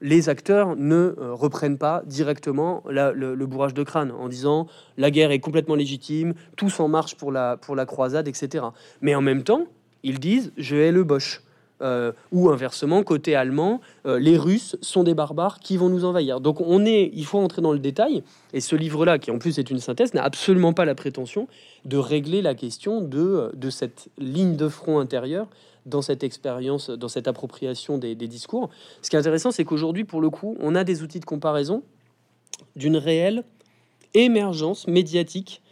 Les 0.00 0.28
acteurs 0.28 0.76
ne 0.76 1.16
euh, 1.18 1.32
reprennent 1.32 1.78
pas 1.78 2.02
directement 2.06 2.84
le, 2.86 3.34
bourrage 3.46 3.74
de 3.74 3.82
crâne 3.82 4.12
en 4.12 4.28
disant 4.28 4.68
la 4.96 5.10
guerre 5.10 5.32
est 5.32 5.40
complètement 5.40 5.74
légitime, 5.74 6.34
tous 6.56 6.78
en 6.78 6.86
marche 6.86 7.16
pour 7.16 7.32
la 7.32 7.86
croisade, 7.86 8.28
etc. 8.28 8.66
Mais 9.00 9.16
en 9.16 9.22
même 9.22 9.42
temps, 9.42 9.66
ils 10.02 10.18
disent 10.18 10.52
je 10.56 10.76
hais 10.76 10.92
le 10.92 11.04
Bosch. 11.04 11.42
Euh, 11.80 12.10
ou 12.32 12.50
inversement, 12.50 13.04
côté 13.04 13.36
allemand, 13.36 13.80
euh, 14.04 14.18
les 14.18 14.36
Russes 14.36 14.76
sont 14.82 15.04
des 15.04 15.14
barbares 15.14 15.60
qui 15.60 15.76
vont 15.76 15.88
nous 15.88 16.04
envahir. 16.04 16.40
Donc 16.40 16.60
on 16.60 16.84
est, 16.84 17.12
il 17.14 17.24
faut 17.24 17.38
entrer 17.38 17.62
dans 17.62 17.72
le 17.72 17.78
détail. 17.78 18.24
Et 18.52 18.60
ce 18.60 18.74
livre-là, 18.74 19.20
qui 19.20 19.30
en 19.30 19.38
plus 19.38 19.60
est 19.60 19.70
une 19.70 19.78
synthèse, 19.78 20.12
n'a 20.12 20.24
absolument 20.24 20.72
pas 20.72 20.84
la 20.84 20.96
prétention 20.96 21.46
de 21.84 21.96
régler 21.96 22.42
la 22.42 22.56
question 22.56 23.00
de, 23.00 23.52
de 23.54 23.70
cette 23.70 24.08
ligne 24.18 24.56
de 24.56 24.68
front 24.68 24.98
intérieure 24.98 25.46
dans 25.86 26.02
cette 26.02 26.24
expérience, 26.24 26.90
dans 26.90 27.06
cette 27.06 27.28
appropriation 27.28 27.96
des 27.96 28.16
discours. 28.16 28.70
Ce 29.00 29.08
qui 29.08 29.14
est 29.14 29.18
intéressant, 29.20 29.52
c'est 29.52 29.64
qu'aujourd'hui, 29.64 30.04
pour 30.04 30.20
le 30.20 30.30
coup, 30.30 30.56
on 30.58 30.74
a 30.74 30.82
des 30.82 31.04
outils 31.04 31.20
de 31.20 31.24
comparaison 31.24 31.84
d'une 32.74 32.96
réelle 32.96 33.44
émergence 34.14 34.88
médiatique 34.88 35.62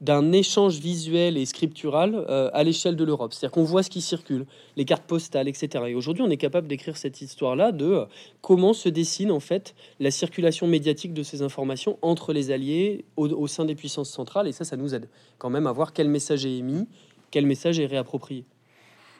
d'un 0.00 0.32
échange 0.32 0.78
visuel 0.78 1.38
et 1.38 1.46
scriptural 1.46 2.14
euh, 2.28 2.50
à 2.52 2.64
l'échelle 2.64 2.96
de 2.96 3.04
l'Europe. 3.04 3.32
C'est-à-dire 3.32 3.52
qu'on 3.52 3.64
voit 3.64 3.82
ce 3.82 3.88
qui 3.88 4.02
circule, 4.02 4.46
les 4.76 4.84
cartes 4.84 5.04
postales, 5.04 5.48
etc. 5.48 5.84
Et 5.88 5.94
aujourd'hui, 5.94 6.22
on 6.22 6.30
est 6.30 6.36
capable 6.36 6.68
d'écrire 6.68 6.96
cette 6.96 7.20
histoire-là 7.22 7.72
de 7.72 7.86
euh, 7.86 8.04
comment 8.42 8.74
se 8.74 8.88
dessine 8.88 9.30
en 9.30 9.40
fait 9.40 9.74
la 9.98 10.10
circulation 10.10 10.66
médiatique 10.66 11.14
de 11.14 11.22
ces 11.22 11.40
informations 11.42 11.98
entre 12.02 12.32
les 12.32 12.50
alliés 12.50 13.04
au, 13.16 13.46
sein 13.46 13.64
des 13.64 13.74
puissances 13.74 14.10
centrales. 14.10 14.48
Et 14.48 14.52
ça, 14.52 14.64
ça 14.64 14.76
nous 14.76 14.94
aide 14.94 15.08
quand 15.38 15.50
même 15.50 15.66
à 15.66 15.72
voir 15.72 15.92
quel 15.94 16.08
message 16.08 16.44
est 16.44 16.58
émis, 16.58 16.86
quel 17.30 17.46
message 17.46 17.80
est 17.80 17.86
réapproprié. 17.86 18.44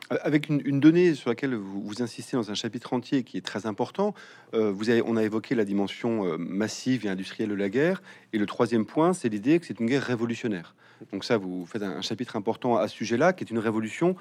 Avec 0.08 0.48
une, 0.48 0.80
donnée 0.80 1.14
sur 1.14 1.30
laquelle 1.30 1.54
vous, 1.54 2.00
insistez 2.00 2.36
dans 2.36 2.50
un 2.50 2.54
chapitre 2.54 2.92
entier 2.92 3.24
qui 3.24 3.36
est 3.36 3.44
très 3.44 3.66
important, 3.66 4.14
euh, 4.54 4.70
vous 4.70 4.88
avez, 4.88 5.02
on 5.04 5.16
a 5.16 5.24
évoqué 5.24 5.56
la 5.56 5.64
dimension 5.64 6.24
euh, 6.24 6.36
massive 6.38 7.06
et 7.06 7.08
industrielle 7.08 7.48
de 7.48 7.54
la 7.54 7.68
guerre, 7.68 8.02
et 8.32 8.38
le 8.38 8.46
troisième 8.46 8.86
point, 8.86 9.12
c'est 9.12 9.28
l'idée 9.28 9.58
que 9.58 9.66
c'est 9.66 9.80
une 9.80 9.86
guerre 9.86 10.04
révolutionnaire. 10.04 10.74
Donc 11.12 11.24
ça, 11.24 11.36
vous 11.36 11.66
faites 11.66 11.82
un 11.82 12.02
chapitre 12.02 12.36
important 12.36 12.76
à 12.76 12.86
ce 12.86 12.94
sujet-là, 12.94 13.32
qui 13.32 13.42
est 13.42 13.50
une 13.50 13.58
révolution 13.58 14.16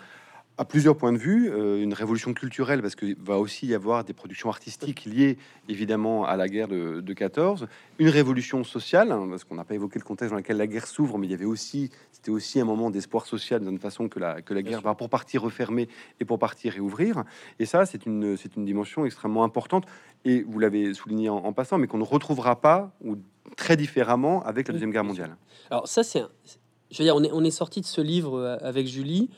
à 0.58 0.65
plusieurs 0.65 0.96
points 0.96 1.12
de 1.12 1.18
vue, 1.18 1.52
euh, 1.52 1.82
une 1.82 1.94
révolution 1.94 2.34
culturelle 2.34 2.82
parce 2.82 2.96
que 2.96 3.15
va 3.22 3.38
aussi 3.39 3.68
y 3.68 3.74
avoir 3.74 4.04
des 4.06 4.13
productions 4.13 4.50
artistiques 4.50 5.06
liées 5.06 5.38
évidemment 5.68 6.26
à 6.26 6.38
la 6.38 6.48
guerre 6.48 6.68
de, 6.68 7.13
14, 7.13 7.68
une 8.00 8.10
révolution 8.10 8.63
sociale 8.63 9.12
hein, 9.12 9.28
parce 9.30 9.44
qu'on 9.44 9.56
n'a 9.56 9.65
pas 9.65 9.76
évoqué 9.76 10.00
le 10.00 10.06
contexte 10.06 10.32
dans 10.32 10.38
lequel 10.38 10.58
la 10.58 10.68
guerre 10.68 10.88
s'ouvre, 10.88 11.18
mais 11.18 11.28
il 11.28 11.32
y 11.32 11.34
avait 11.34 11.46
aussi 11.46 11.89
c'était 12.12 12.32
aussi 12.32 12.60
un 12.60 12.65
moment 12.65 12.89
d'espoir 12.89 13.26
social 13.26 13.63
d'une 13.63 13.80
façon 13.80 14.08
que 14.08 14.20
la 14.20 14.41
que 14.41 14.54
la 14.54 14.62
guerre 14.62 14.82
va 14.82 14.96
pour 14.96 15.10
partie 15.10 15.38
refermer 15.38 15.89
et 16.20 16.26
pour 16.26 16.39
partir 16.39 16.74
réouvrir. 16.74 17.24
Et 17.60 17.65
ça 17.65 17.86
c'est 17.86 18.06
une 18.06 18.38
c'est 18.38 18.56
une 18.56 18.65
dimension 18.65 19.06
extrêmement 19.06 19.44
importante 19.44 19.86
et 20.24 20.44
vous 20.44 20.60
l'avez 20.60 20.94
souligné 20.94 21.30
en, 21.30 21.54
passant, 21.54 21.78
mais 21.78 21.88
qu'on 21.88 21.98
ne 21.98 22.04
retrouvera 22.04 22.60
pas 22.62 22.96
ou 23.04 23.18
très 23.58 23.78
différemment 23.78 24.44
avec 24.44 24.68
la 24.68 24.74
deuxième 24.74 24.91
guerre 24.91 25.04
mondiale. 25.04 25.36
Alors 25.70 25.88
ça 25.88 26.04
c'est 26.04 26.24
je 26.91 27.00
veux 27.00 27.04
dire, 27.04 27.15
on 27.15 27.24
est, 27.24 27.32
on 27.34 27.44
est 27.44 27.52
sorti 27.52 27.82
de 27.82 27.86
ce 27.86 28.00
livre 28.00 28.38
euh, 28.38 28.58
avec 28.62 28.88
Julie 28.88 29.30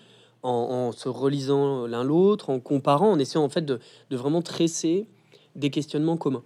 en, 0.44 0.92
se 0.92 1.10
relisant 1.10 1.88
l'un 1.88 2.04
l'autre, 2.04 2.50
en 2.50 2.60
comparant, 2.60 3.12
en 3.12 3.20
essayant 3.20 3.44
en 3.44 3.50
fait 3.50 3.66
de, 3.66 3.80
vraiment 4.12 4.42
tresser 4.42 5.08
des 5.56 5.70
questionnements 5.70 6.18
communs. 6.18 6.44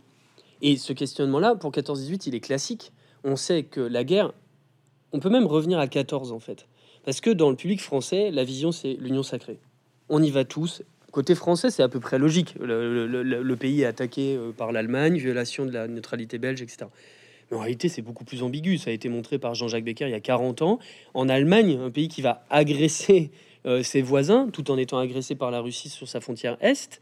Et 0.61 0.77
ce 0.77 0.93
questionnement-là, 0.93 1.55
pour 1.55 1.71
14-18, 1.71 2.23
il 2.27 2.35
est 2.35 2.39
classique. 2.39 2.91
On 3.23 3.35
sait 3.35 3.63
que 3.63 3.81
la 3.81 4.03
guerre, 4.03 4.33
on 5.11 5.19
peut 5.19 5.29
même 5.29 5.45
revenir 5.45 5.79
à 5.79 5.87
14 5.87 6.31
en 6.31 6.39
fait. 6.39 6.67
Parce 7.03 7.19
que 7.19 7.29
dans 7.29 7.49
le 7.49 7.55
public 7.55 7.81
français, 7.81 8.31
la 8.31 8.43
vision, 8.43 8.71
c'est 8.71 8.93
l'union 8.93 9.23
sacrée. 9.23 9.59
On 10.09 10.21
y 10.21 10.29
va 10.29 10.45
tous. 10.45 10.83
Côté 11.11 11.35
français, 11.35 11.71
c'est 11.71 11.83
à 11.83 11.89
peu 11.89 11.99
près 11.99 12.19
logique. 12.19 12.55
Le, 12.59 13.55
pays 13.55 13.81
est 13.81 13.85
attaqué 13.85 14.35
euh, 14.35 14.51
par 14.51 14.71
l'Allemagne, 14.71 15.17
violation 15.17 15.65
de 15.65 15.71
la 15.71 15.87
neutralité 15.87 16.37
belge, 16.37 16.61
etc. 16.61 16.85
Mais 17.49 17.57
en 17.57 17.59
réalité, 17.59 17.89
c'est 17.89 18.01
beaucoup 18.01 18.23
plus 18.23 18.43
ambigu. 18.43 18.77
Ça 18.77 18.91
a 18.91 18.93
été 18.93 19.09
montré 19.09 19.37
par 19.37 19.55
Jean-Jacques 19.55 19.83
Becker 19.83 20.05
il 20.05 20.11
y 20.11 20.15
a 20.15 20.21
40 20.21 20.61
ans. 20.61 20.79
En 21.13 21.27
Allemagne, 21.27 21.77
un 21.83 21.89
pays 21.89 22.07
qui 22.07 22.21
va 22.21 22.45
agresser 22.49 23.31
euh, 23.65 23.83
ses 23.83 24.01
voisins, 24.01 24.49
tout 24.51 24.71
en 24.71 24.77
étant 24.77 24.97
agressé 24.97 25.35
par 25.35 25.51
la 25.51 25.59
Russie 25.59 25.89
sur 25.89 26.07
sa 26.07 26.19
frontière 26.19 26.57
est. 26.61 27.01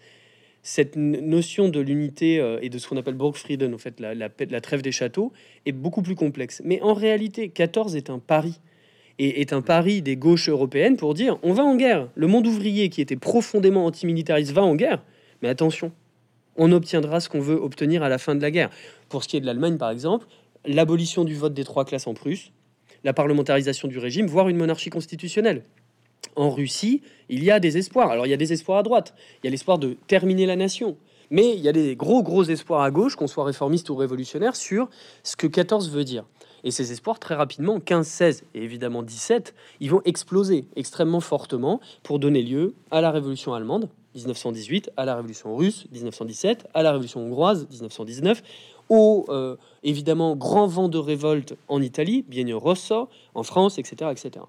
Cette 0.61 0.97
notion 0.97 1.69
de 1.69 1.79
l'unité 1.79 2.39
euh, 2.39 2.59
et 2.61 2.69
de 2.69 2.77
ce 2.77 2.87
qu'on 2.87 2.97
appelle 2.97 3.13
Burgfrieden, 3.13 3.73
en 3.73 3.77
fait, 3.77 3.99
la, 3.99 4.13
la, 4.13 4.61
trêve 4.61 4.81
des 4.81 4.91
châteaux, 4.91 5.31
est 5.65 5.71
beaucoup 5.71 6.01
plus 6.01 6.15
complexe. 6.15 6.61
Mais 6.65 6.81
en 6.81 6.93
réalité, 6.93 7.49
14 7.49 7.95
est 7.95 8.09
un 8.09 8.19
pari 8.19 8.59
et 9.19 9.39
est 9.39 9.53
un 9.53 9.61
pari 9.61 10.01
des 10.01 10.17
gauches 10.17 10.49
européennes 10.49 10.97
pour 10.97 11.13
dire 11.13 11.39
on 11.43 11.53
va 11.53 11.63
en 11.63 11.77
guerre. 11.77 12.09
Le 12.15 12.27
monde 12.27 12.45
ouvrier 12.45 12.89
qui 12.89 12.99
était 12.99 13.15
profondément 13.15 13.85
antimilitariste 13.85 14.51
va 14.51 14.63
en 14.63 14.75
guerre, 14.75 15.01
mais 15.41 15.47
attention, 15.47 15.93
on 16.57 16.73
obtiendra 16.73 17.21
ce 17.21 17.29
qu'on 17.29 17.39
veut 17.39 17.55
obtenir 17.55 18.03
à 18.03 18.09
la 18.09 18.17
fin 18.17 18.35
de 18.35 18.41
la 18.41 18.51
guerre. 18.51 18.69
Pour 19.07 19.23
ce 19.23 19.29
qui 19.29 19.37
est 19.37 19.41
de 19.41 19.45
l'Allemagne, 19.45 19.77
par 19.77 19.91
exemple, 19.91 20.27
l'abolition 20.65 21.23
du 21.23 21.35
vote 21.35 21.53
des 21.53 21.63
trois 21.63 21.85
classes 21.85 22.05
en 22.05 22.13
Prusse, 22.13 22.51
la 23.05 23.13
parlementarisation 23.13 23.87
du 23.87 23.97
régime, 23.97 24.27
voire 24.27 24.49
une 24.49 24.57
monarchie 24.57 24.89
constitutionnelle 24.89 25.63
en 26.35 26.49
Russie, 26.49 27.01
il 27.29 27.43
y 27.43 27.51
a 27.51 27.59
des 27.59 27.77
espoirs. 27.77 28.11
Alors 28.11 28.25
il 28.25 28.29
y 28.29 28.33
a 28.33 28.37
des 28.37 28.53
espoirs 28.53 28.79
à 28.79 28.83
droite. 28.83 29.13
Il 29.43 29.47
y 29.47 29.49
a 29.49 29.51
l'espoir 29.51 29.77
de 29.77 29.97
terminer 30.07 30.45
la 30.45 30.55
nation. 30.55 30.97
Mais 31.31 31.53
il 31.53 31.59
y 31.59 31.69
a 31.69 31.71
des 31.71 31.95
gros, 31.95 32.23
gros 32.23 32.43
espoirs 32.43 32.81
à 32.81 32.91
gauche, 32.91 33.15
qu'on 33.15 33.27
soit 33.27 33.43
réformiste 33.43 33.89
ou 33.89 33.95
révolutionnaire, 33.95 34.55
sur 34.55 34.89
ce 35.23 35.35
que 35.35 35.47
14 35.47 35.91
veut 35.91 36.03
dire. 36.03 36.25
Et 36.63 36.71
ces 36.71 36.91
espoirs, 36.91 37.19
très 37.19 37.35
rapidement, 37.35 37.79
15, 37.79 38.05
16 38.07 38.43
et 38.53 38.63
évidemment 38.63 39.03
17, 39.03 39.53
ils 39.79 39.91
vont 39.91 40.01
exploser 40.05 40.65
extrêmement 40.75 41.21
fortement 41.21 41.79
pour 42.03 42.19
donner 42.19 42.41
lieu 42.41 42.73
à 42.91 42.99
la 43.01 43.11
révolution 43.11 43.53
allemande, 43.53 43.89
1918, 44.15 44.91
à 44.97 45.05
la 45.05 45.15
révolution 45.15 45.55
russe, 45.55 45.85
1917, 45.91 46.67
à 46.73 46.83
la 46.83 46.91
révolution 46.91 47.21
hongroise, 47.21 47.67
1919, 47.69 48.41
au 48.89 49.25
euh, 49.29 49.55
évidemment 49.83 50.35
grand 50.35 50.67
vent 50.67 50.89
de 50.89 50.97
révolte 50.97 51.55
en 51.67 51.81
Italie, 51.81 52.25
Biennio 52.27 52.59
Rosso, 52.59 53.07
en 53.35 53.43
France, 53.43 53.77
etc., 53.77 54.11
etc. 54.11 54.45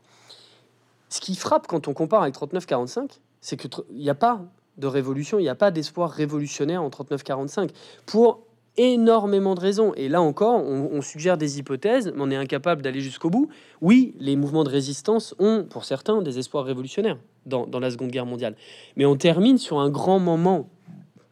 Ce 1.10 1.20
qui 1.20 1.34
frappe 1.34 1.66
quand 1.66 1.88
on 1.88 1.92
compare 1.92 2.22
avec 2.22 2.34
39-45, 2.34 3.18
c'est 3.40 3.56
qu'il 3.56 3.70
n'y 3.92 4.08
a 4.08 4.14
pas 4.14 4.42
de 4.78 4.86
révolution, 4.86 5.38
il 5.38 5.42
n'y 5.42 5.48
a 5.48 5.54
pas 5.54 5.70
d'espoir 5.70 6.10
révolutionnaire 6.10 6.82
en 6.82 6.88
39-45 6.88 7.70
pour 8.06 8.46
énormément 8.76 9.54
de 9.54 9.60
raisons. 9.60 9.92
Et 9.94 10.08
là 10.08 10.22
encore, 10.22 10.64
on, 10.64 11.02
suggère 11.02 11.36
des 11.36 11.58
hypothèses, 11.58 12.12
mais 12.14 12.22
on 12.22 12.30
est 12.30 12.36
incapable 12.36 12.80
d'aller 12.80 13.00
jusqu'au 13.00 13.28
bout. 13.28 13.48
Oui, 13.80 14.14
les 14.18 14.36
mouvements 14.36 14.64
de 14.64 14.70
résistance 14.70 15.34
ont, 15.38 15.64
pour 15.68 15.84
certains, 15.84 16.22
des 16.22 16.38
espoirs 16.38 16.64
révolutionnaires 16.64 17.18
dans, 17.44 17.66
la 17.80 17.90
Seconde 17.90 18.10
Guerre 18.10 18.26
mondiale. 18.26 18.54
Mais 18.96 19.04
on 19.04 19.16
termine 19.16 19.58
sur 19.58 19.80
un 19.80 19.90
grand 19.90 20.20
moment, 20.20 20.68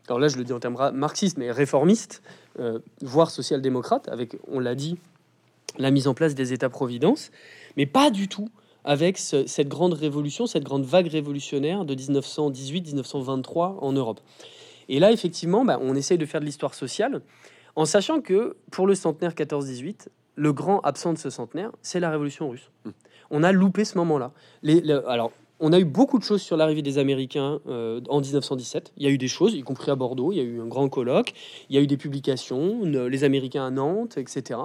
alors 0.08 0.18
là 0.18 0.28
je 0.28 0.36
le 0.36 0.44
dis 0.44 0.52
en 0.52 0.60
termes 0.60 0.90
marxistes, 0.92 1.38
mais 1.38 1.50
réformiste, 1.50 2.22
euh, 2.58 2.80
voire 3.02 3.30
social-démocrate, 3.30 4.08
avec, 4.08 4.36
on 4.48 4.58
l'a 4.58 4.74
dit, 4.74 4.98
la 5.78 5.90
mise 5.90 6.08
en 6.08 6.14
place 6.14 6.34
des 6.34 6.52
États-providence, 6.52 7.30
mais 7.76 7.86
pas 7.86 8.10
du 8.10 8.26
tout 8.26 8.48
avec 8.88 9.18
cette 9.18 9.68
grande 9.68 9.92
révolution, 9.92 10.46
cette 10.46 10.64
grande 10.64 10.84
vague 10.84 11.08
révolutionnaire 11.08 11.84
de 11.84 11.94
1918-1923 11.94 13.76
en 13.80 13.92
Europe. 13.92 14.20
Et 14.88 14.98
là, 14.98 15.12
effectivement, 15.12 15.62
bah, 15.62 15.78
on 15.82 15.94
essaye 15.94 16.16
de 16.16 16.24
faire 16.24 16.40
de 16.40 16.46
l'histoire 16.46 16.72
sociale 16.72 17.20
en 17.76 17.84
sachant 17.84 18.22
que 18.22 18.56
pour 18.70 18.86
le 18.86 18.94
centenaire 18.94 19.34
14-18, 19.34 20.08
le 20.36 20.52
grand 20.54 20.80
absent 20.80 21.12
de 21.12 21.18
ce 21.18 21.28
centenaire, 21.28 21.70
c'est 21.82 22.00
la 22.00 22.10
révolution 22.10 22.48
russe. 22.48 22.70
Mmh. 22.86 22.90
On 23.30 23.42
a 23.42 23.52
loupé 23.52 23.84
ce 23.84 23.98
moment-là. 23.98 24.32
alors, 25.06 25.32
on 25.60 25.74
a 25.74 25.78
eu 25.78 25.84
beaucoup 25.84 26.18
de 26.18 26.24
choses 26.24 26.40
sur 26.40 26.56
l'arrivée 26.56 26.80
des 26.80 26.96
Américains 26.96 27.60
euh, 27.68 28.00
en 28.08 28.22
1917. 28.22 28.94
Il 28.96 29.02
y 29.02 29.06
a 29.06 29.10
eu 29.10 29.18
des 29.18 29.28
choses, 29.28 29.52
y 29.52 29.60
compris 29.60 29.90
à 29.90 29.96
Bordeaux. 29.96 30.32
Il 30.32 30.38
y 30.38 30.40
a 30.40 30.44
eu 30.44 30.62
un 30.62 30.66
grand 30.66 30.88
colloque. 30.88 31.34
Il 31.68 31.76
y 31.76 31.78
a 31.78 31.82
eu 31.82 31.86
des 31.86 31.98
publications, 31.98 32.84
les 32.84 33.24
Américains 33.24 33.66
à 33.66 33.70
Nantes, 33.70 34.16
etc. 34.16 34.60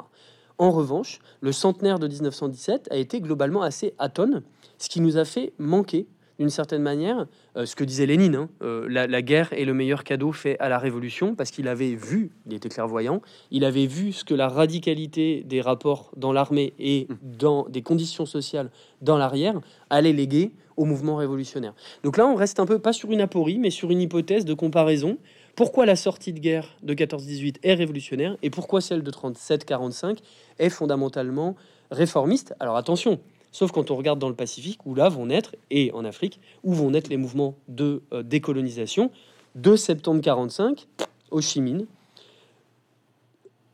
En 0.58 0.72
revanche, 0.72 1.20
le 1.42 1.52
centenaire 1.52 2.00
de 2.00 2.08
1917 2.08 2.88
a 2.92 2.98
été 2.98 3.22
globalement 3.22 3.62
assez 3.62 3.94
atone, 3.98 4.44
ce 4.78 4.90
qui 4.90 5.02
nous 5.02 5.18
a 5.18 5.26
fait 5.26 5.54
manquer 5.58 6.08
d'une 6.40 6.50
certaine 6.50 6.82
manière, 6.82 7.28
euh, 7.58 7.66
ce 7.66 7.76
que 7.76 7.84
disait 7.84 8.06
Lénine, 8.06 8.36
hein, 8.36 8.50
euh, 8.64 8.88
la, 8.90 9.22
guerre 9.22 9.54
est 9.54 9.66
le 9.66 9.74
meilleur 9.74 10.04
cadeau 10.04 10.32
fait 10.32 10.58
à 10.60 10.68
la 10.68 10.80
Révolution, 10.80 11.36
parce 11.36 11.52
qu'il 11.52 11.68
avait 11.68 11.96
vu, 11.96 12.32
il 12.48 12.54
était 12.54 12.70
clairvoyant, 12.70 13.22
il 13.52 13.64
avait 13.64 13.86
vu 13.86 14.12
ce 14.12 14.24
que 14.24 14.34
la 14.34 14.48
radicalité 14.48 15.44
des 15.46 15.62
rapports 15.62 16.12
dans 16.18 16.32
l'armée 16.32 16.74
et 16.80 17.08
dans 17.22 17.68
des 17.70 17.82
conditions 17.82 18.26
sociales 18.26 18.72
dans 19.02 19.18
l'arrière 19.18 19.60
allait 19.90 20.14
léguer 20.14 20.52
au 20.76 20.86
mouvement 20.86 21.18
révolutionnaire. 21.18 21.74
Donc 22.04 22.18
là, 22.18 22.26
on 22.26 22.36
reste 22.36 22.60
un 22.60 22.66
peu, 22.66 22.80
pas 22.80 22.94
sur 22.94 23.12
une 23.12 23.22
aporie, 23.22 23.60
mais 23.60 23.70
sur 23.70 23.92
une 23.92 24.02
hypothèse 24.02 24.44
de 24.46 24.54
comparaison. 24.54 25.18
Pourquoi 25.56 25.86
la 25.86 25.96
sortie 25.96 26.34
de 26.34 26.40
guerre 26.40 26.76
de 26.82 26.96
14-18 26.96 27.58
est 27.62 27.76
révolutionnaire 27.76 28.38
et 28.42 28.50
pourquoi 28.50 28.82
celle 28.82 29.04
de 29.04 29.12
37-45 29.12 30.18
est 30.58 30.70
fondamentalement 30.70 31.56
réformiste? 31.92 32.56
Alors 32.60 32.76
attention, 32.76 33.20
sauf 33.52 33.72
quand 33.72 33.92
on 33.92 33.96
regarde 33.96 34.18
dans 34.18 34.30
le 34.30 34.36
Pacifique, 34.36 34.84
où 34.88 34.96
là 34.96 35.10
vont 35.10 35.28
naître, 35.28 35.56
et 35.70 35.92
en 35.94 36.06
Afrique, 36.06 36.40
où 36.64 36.74
vont 36.74 36.90
naître 36.90 37.12
les 37.12 37.18
mouvements 37.18 37.54
de 37.68 38.02
euh, 38.14 38.24
décolonisation. 38.24 39.12
2 39.54 39.78
septembre 39.78 40.22
45, 40.22 40.88
Ho 41.30 41.40
Chi 41.40 41.62
Minh, 41.62 41.86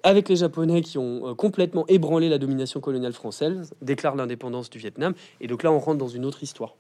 avec 0.04 0.28
les 0.28 0.36
Japonais 0.36 0.82
qui 0.82 0.98
ont 0.98 1.30
euh, 1.30 1.34
complètement 1.34 1.86
ébranlé 1.88 2.28
la 2.28 2.40
domination 2.40 2.82
coloniale 2.82 3.14
française, 3.14 3.74
déclarent 3.82 4.18
l'indépendance 4.18 4.70
du 4.70 4.80
Vietnam, 4.80 5.14
et 5.40 5.48
donc 5.48 5.64
là 5.64 5.72
on 5.72 5.80
rentre 5.80 5.98
dans 5.98 6.10
une 6.10 6.26
autre 6.26 6.44
histoire. 6.44 6.76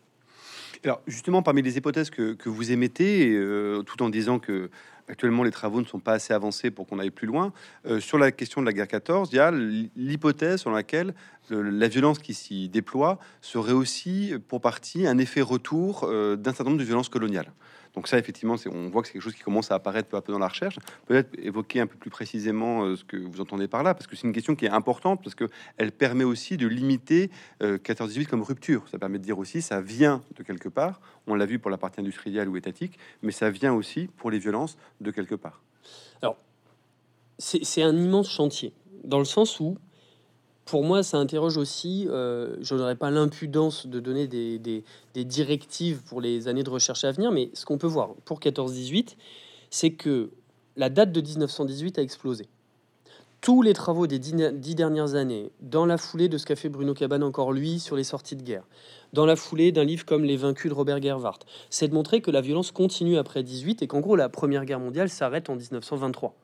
Alors 0.85 1.01
justement, 1.07 1.43
parmi 1.43 1.61
les 1.61 1.77
hypothèses 1.77 2.09
que, 2.09 2.37
vous 2.45 2.71
émettez, 2.71 3.33
euh, 3.33 3.81
tout 3.83 4.01
en 4.01 4.09
disant 4.09 4.39
que 4.39 4.69
actuellement 5.09 5.43
les 5.43 5.51
travaux 5.51 5.81
ne 5.81 5.85
sont 5.85 5.99
pas 5.99 6.13
assez 6.13 6.33
avancés 6.33 6.71
pour 6.71 6.87
qu'on 6.87 6.99
aille 6.99 7.09
plus 7.09 7.27
loin, 7.27 7.51
euh, 7.85 7.99
sur 7.99 8.17
la 8.17 8.31
question 8.31 8.61
de 8.61 8.65
la 8.65 8.71
guerre 8.71 8.87
14, 8.87 9.29
il 9.33 9.35
y 9.35 9.39
a 9.39 9.51
l'hypothèse 9.51 10.61
sur 10.61 10.71
laquelle 10.71 11.13
la 11.49 11.87
violence 11.87 12.19
qui 12.19 12.33
s'y 12.33 12.69
déploie 12.69 13.19
serait 13.41 13.73
aussi 13.73 14.33
pour 14.47 14.61
partie 14.61 15.05
un 15.05 15.17
effet 15.17 15.41
retour 15.41 16.03
euh, 16.03 16.37
d'un 16.37 16.53
certain 16.53 16.65
nombre 16.65 16.79
de 16.79 16.85
violences 16.85 17.09
coloniales. 17.09 17.51
Donc 17.95 18.07
ça, 18.07 18.17
effectivement, 18.17 18.55
on 18.67 18.89
voit 18.89 19.01
que 19.01 19.07
c'est 19.07 19.13
quelque 19.13 19.23
chose 19.23 19.35
qui 19.35 19.41
commence 19.41 19.71
à 19.71 19.75
apparaître 19.75 20.07
peu 20.07 20.17
à 20.17 20.21
peu 20.21 20.31
dans 20.31 20.39
la 20.39 20.47
recherche. 20.47 20.77
Peut-être 21.07 21.29
évoquer 21.39 21.79
un 21.79 21.87
peu 21.87 21.97
plus 21.97 22.09
précisément 22.09 22.83
euh, 22.83 22.95
ce 22.95 23.03
que 23.03 23.17
vous 23.17 23.41
entendez 23.41 23.67
par 23.67 23.83
là, 23.83 23.93
parce 23.93 24.07
que 24.07 24.15
c'est 24.15 24.27
une 24.27 24.33
question 24.33 24.55
qui 24.55 24.65
est 24.65 24.69
importante, 24.69 25.21
parce 25.23 25.35
qu'elle 25.35 25.91
permet 25.91 26.23
aussi 26.23 26.57
de 26.57 26.67
limiter 26.67 27.29
14-18 27.61 28.21
euh, 28.21 28.25
comme 28.25 28.41
rupture. 28.43 28.87
Ça 28.89 28.99
permet 28.99 29.17
de 29.17 29.23
dire 29.23 29.39
aussi, 29.39 29.61
ça 29.61 29.81
vient 29.81 30.21
de 30.37 30.43
quelque 30.43 30.69
part. 30.69 31.01
On 31.27 31.35
l'a 31.35 31.45
vu 31.45 31.59
pour 31.59 31.71
la 31.71 31.77
partie 31.77 31.99
industrielle 31.99 32.47
ou 32.47 32.57
étatique, 32.57 32.97
mais 33.21 33.31
ça 33.31 33.49
vient 33.49 33.73
aussi 33.73 34.07
pour 34.17 34.31
les 34.31 34.39
violences 34.39 34.77
de 35.01 35.11
quelque 35.11 35.35
part. 35.35 35.61
Alors, 36.21 36.37
c'est 37.37 37.81
un 37.81 37.95
immense 37.95 38.29
chantier, 38.29 38.73
dans 39.03 39.19
le 39.19 39.25
sens 39.25 39.59
où 39.59 39.77
pour 40.69 40.83
moi, 40.83 41.01
ça 41.01 41.17
interroge 41.17 41.57
aussi, 41.57 42.05
euh, 42.09 42.55
je 42.61 42.75
n'aurais 42.75 42.95
pas 42.95 43.09
l'impudence 43.09 43.87
de 43.87 43.99
donner 43.99 44.27
des, 44.27 44.83
directives 45.15 46.03
pour 46.03 46.21
les 46.21 46.47
années 46.47 46.61
de 46.61 46.69
recherche 46.69 47.03
à 47.03 47.11
venir, 47.11 47.31
mais 47.31 47.49
ce 47.53 47.65
qu'on 47.65 47.79
peut 47.79 47.87
voir 47.87 48.13
pour 48.23 48.39
14-18, 48.39 49.15
c'est 49.71 49.89
que 49.89 50.29
la 50.77 50.89
date 50.89 51.11
de 51.11 51.21
1918 51.21 51.97
a 51.97 52.03
explosé. 52.03 52.47
Tous 53.41 53.63
les 53.63 53.73
travaux 53.73 54.05
des 54.05 54.19
dix, 54.19 54.75
dernières 54.75 55.15
années, 55.15 55.49
dans 55.59 55.87
la 55.87 55.97
foulée 55.97 56.29
de 56.29 56.37
ce 56.37 56.45
qu'a 56.45 56.55
fait 56.55 56.69
Bruno 56.69 56.93
Cabane 56.93 57.23
encore 57.23 57.51
lui 57.51 57.79
sur 57.79 57.95
les 57.95 58.03
sorties 58.03 58.35
de 58.35 58.43
guerre, 58.43 58.67
dans 59.11 59.25
la 59.25 59.35
foulée 59.35 59.71
d'un 59.71 59.85
livre 59.85 60.05
comme 60.05 60.23
Les 60.23 60.37
Vaincus 60.37 60.69
de 60.69 60.75
Robert 60.75 61.01
Gerhardt, 61.01 61.39
c'est 61.71 61.87
de 61.87 61.95
montrer 61.95 62.21
que 62.21 62.29
la 62.29 62.41
violence 62.41 62.71
continue 62.71 63.17
après 63.17 63.41
18 63.41 63.81
et 63.81 63.87
qu'en 63.87 64.01
gros 64.01 64.15
la 64.15 64.29
Première 64.29 64.65
Guerre 64.65 64.79
mondiale 64.79 65.09
s'arrête 65.09 65.49
en 65.49 65.55
1923 65.55 66.35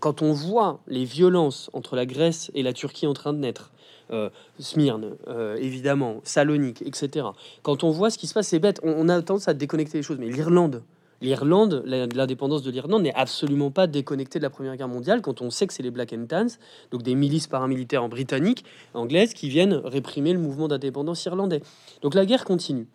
quand 0.00 0.22
on 0.22 0.32
voit 0.32 0.80
les 0.86 1.04
violences 1.04 1.70
entre 1.72 1.96
la 1.96 2.06
Grèce 2.06 2.50
et 2.54 2.62
la 2.62 2.72
Turquie 2.72 3.06
en 3.06 3.14
train 3.14 3.32
de 3.32 3.38
naître, 3.38 3.72
euh, 4.10 4.30
Smyrne, 4.58 5.16
euh, 5.28 5.56
évidemment, 5.56 6.20
Salonique, 6.24 6.82
etc. 6.82 7.26
Quand 7.62 7.84
on 7.84 7.90
voit 7.90 8.10
ce 8.10 8.16
qui 8.16 8.26
se 8.26 8.34
passe, 8.34 8.48
c'est 8.48 8.58
bête. 8.58 8.80
On, 8.82 9.08
a 9.08 9.20
tendance 9.20 9.48
à 9.48 9.54
déconnecter 9.54 9.98
les 9.98 10.02
choses. 10.02 10.18
Mais 10.18 10.28
l'Irlande, 10.28 10.82
l'Irlande, 11.20 11.82
l'indépendance 11.86 12.62
de 12.62 12.70
l'Irlande 12.70 13.02
n'est 13.02 13.14
absolument 13.14 13.70
pas 13.70 13.86
déconnectée 13.86 14.38
de 14.38 14.44
la 14.44 14.50
Première 14.50 14.76
Guerre 14.76 14.88
mondiale. 14.88 15.20
Quand 15.20 15.42
on 15.42 15.50
sait 15.50 15.66
que 15.66 15.74
c'est 15.74 15.82
les 15.82 15.90
Black 15.90 16.14
and 16.14 16.26
Tans, 16.26 16.46
donc 16.90 17.02
des 17.02 17.14
milices 17.14 17.48
paramilitaires 17.48 18.02
en 18.02 18.08
britannique, 18.08 18.64
anglaises, 18.94 19.34
qui 19.34 19.48
viennent 19.50 19.74
réprimer 19.74 20.32
le 20.32 20.38
mouvement 20.38 20.68
d'indépendance 20.68 21.24
irlandais. 21.26 21.60
Donc 22.00 22.14
la 22.14 22.24
guerre 22.24 22.44
continue. 22.44 22.86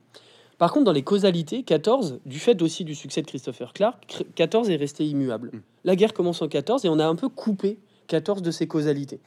Par 0.64 0.72
contre, 0.72 0.86
dans 0.86 0.94
les 0.94 1.04
causalités, 1.04 1.64
14, 1.64 2.22
du 2.26 2.40
fait 2.40 2.62
aussi 2.62 2.86
du 2.86 2.96
succès 2.96 3.22
de 3.22 3.28
Christopher 3.28 3.74
Clark, 3.74 4.24
14 4.36 4.70
est 4.70 4.78
resté 4.78 5.06
immuable. 5.06 5.50
Mm. 5.52 5.62
La 5.84 5.98
guerre 5.98 6.14
commence 6.14 6.42
en 6.42 6.48
14 6.48 6.86
et 6.86 6.88
on 6.88 7.00
a 7.00 7.06
un 7.06 7.16
peu 7.16 7.28
coupé 7.28 7.80
14 8.08 8.42
de 8.42 8.50
ses 8.50 8.66
causalités. 8.66 9.20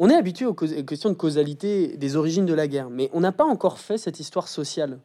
On 0.00 0.10
est 0.10 0.16
habitué 0.16 0.46
aux, 0.46 0.54
questions 0.54 1.10
de 1.10 1.14
causalité 1.14 1.96
des 1.96 2.16
origines 2.16 2.44
de 2.44 2.54
la 2.54 2.66
guerre, 2.66 2.90
mais 2.90 3.08
on 3.12 3.20
n'a 3.20 3.30
pas 3.30 3.44
encore 3.44 3.78
fait 3.78 3.98
cette 3.98 4.18
histoire 4.18 4.48
sociale 4.48 4.98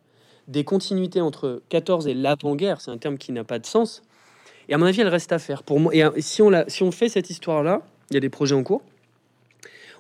des 0.47 0.63
continuités 0.63 1.21
entre 1.21 1.61
14 1.69 2.07
et 2.07 2.15
l'avant-guerre. 2.15 2.81
C'est 2.81 2.89
un 2.89 2.97
terme 2.97 3.19
qui 3.19 3.31
n'a 3.31 3.43
pas 3.43 3.59
de 3.59 3.67
sens. 3.67 4.01
Et 4.69 4.73
à 4.73 4.79
mon 4.79 4.87
avis, 4.87 5.01
elle 5.01 5.07
reste 5.07 5.33
à 5.33 5.37
faire. 5.37 5.61
Pour 5.61 5.79
moi, 5.79 5.93
et 5.93 6.21
si 6.23 6.41
on, 6.41 6.49
si 6.67 6.81
on 6.81 6.91
fait 6.91 7.09
cette 7.09 7.29
histoire-là, 7.29 7.83
il 8.09 8.15
y 8.15 8.17
a 8.17 8.21
des 8.21 8.29
projets 8.29 8.55
en 8.55 8.63
cours, 8.63 8.81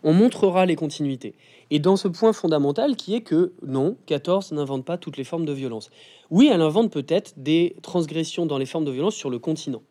on 0.03 0.13
montrera 0.13 0.65
les 0.65 0.75
continuités. 0.75 1.33
Et 1.71 1.79
dans 1.79 1.95
ce 1.95 2.07
point 2.07 2.33
fondamental 2.33 2.95
qui 2.95 3.15
est 3.15 3.21
que 3.21 3.53
non, 3.65 3.97
14 4.05 4.51
n'invente 4.51 4.85
pas 4.85 4.97
toutes 4.97 5.17
les 5.17 5.23
formes 5.23 5.45
de 5.45 5.53
violence. 5.53 5.89
Oui, 6.29 6.49
elle 6.51 6.61
invente 6.61 6.91
peut-être 6.91 7.33
des 7.37 7.75
transgressions 7.81 8.45
dans 8.45 8.57
les 8.57 8.65
formes 8.65 8.85
de 8.85 8.91
violence 8.91 9.15
sur 9.15 9.29
le 9.29 9.39
continent. 9.39 9.81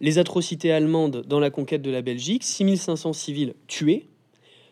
Les 0.00 0.18
atrocités 0.18 0.72
allemandes 0.72 1.22
dans 1.26 1.40
la 1.40 1.50
conquête 1.50 1.82
de 1.82 1.90
la 1.90 2.02
Belgique, 2.02 2.44
6500 2.44 3.12
civils 3.12 3.54
tués, 3.66 4.06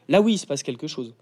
là 0.08 0.20
oui, 0.20 0.34
il 0.34 0.38
se 0.38 0.46
passe 0.46 0.62
quelque 0.62 0.86
chose. 0.86 1.14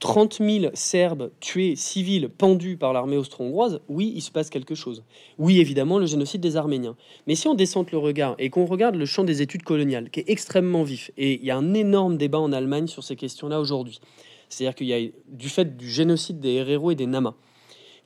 30 0.00 0.38
000 0.40 0.72
Serbes 0.72 1.30
tués, 1.40 1.76
civils, 1.76 2.30
pendus 2.30 2.78
par 2.78 2.94
l'armée 2.94 3.18
austro-hongroise, 3.18 3.80
oui, 3.88 4.12
il 4.14 4.22
se 4.22 4.30
passe 4.30 4.48
quelque 4.48 4.74
chose. 4.74 5.04
Oui, 5.38 5.60
évidemment, 5.60 5.98
le 5.98 6.06
génocide 6.06 6.40
des 6.40 6.56
Arméniens. 6.56 6.96
Mais 7.26 7.34
si 7.34 7.48
on 7.48 7.54
descend 7.54 7.86
le 7.92 7.98
regard 7.98 8.34
et 8.38 8.48
qu'on 8.48 8.64
regarde 8.64 8.96
le 8.96 9.04
champ 9.04 9.24
des 9.24 9.42
études 9.42 9.62
coloniales, 9.62 10.10
qui 10.10 10.20
est 10.20 10.28
extrêmement 10.30 10.84
vif, 10.84 11.10
et 11.18 11.34
il 11.34 11.44
y 11.44 11.50
a 11.50 11.56
un 11.56 11.74
énorme 11.74 12.16
débat 12.16 12.38
en 12.38 12.52
Allemagne 12.52 12.86
sur 12.86 13.04
ces 13.04 13.14
questions-là 13.14 13.60
aujourd'hui, 13.60 14.00
c'est-à-dire 14.48 14.74
qu'il 14.74 14.86
y 14.86 14.94
a 14.94 15.00
du 15.28 15.48
fait 15.50 15.76
du 15.76 15.88
génocide 15.88 16.40
des 16.40 16.54
Herero 16.54 16.90
et 16.90 16.94
des 16.94 17.06
Nama, 17.06 17.34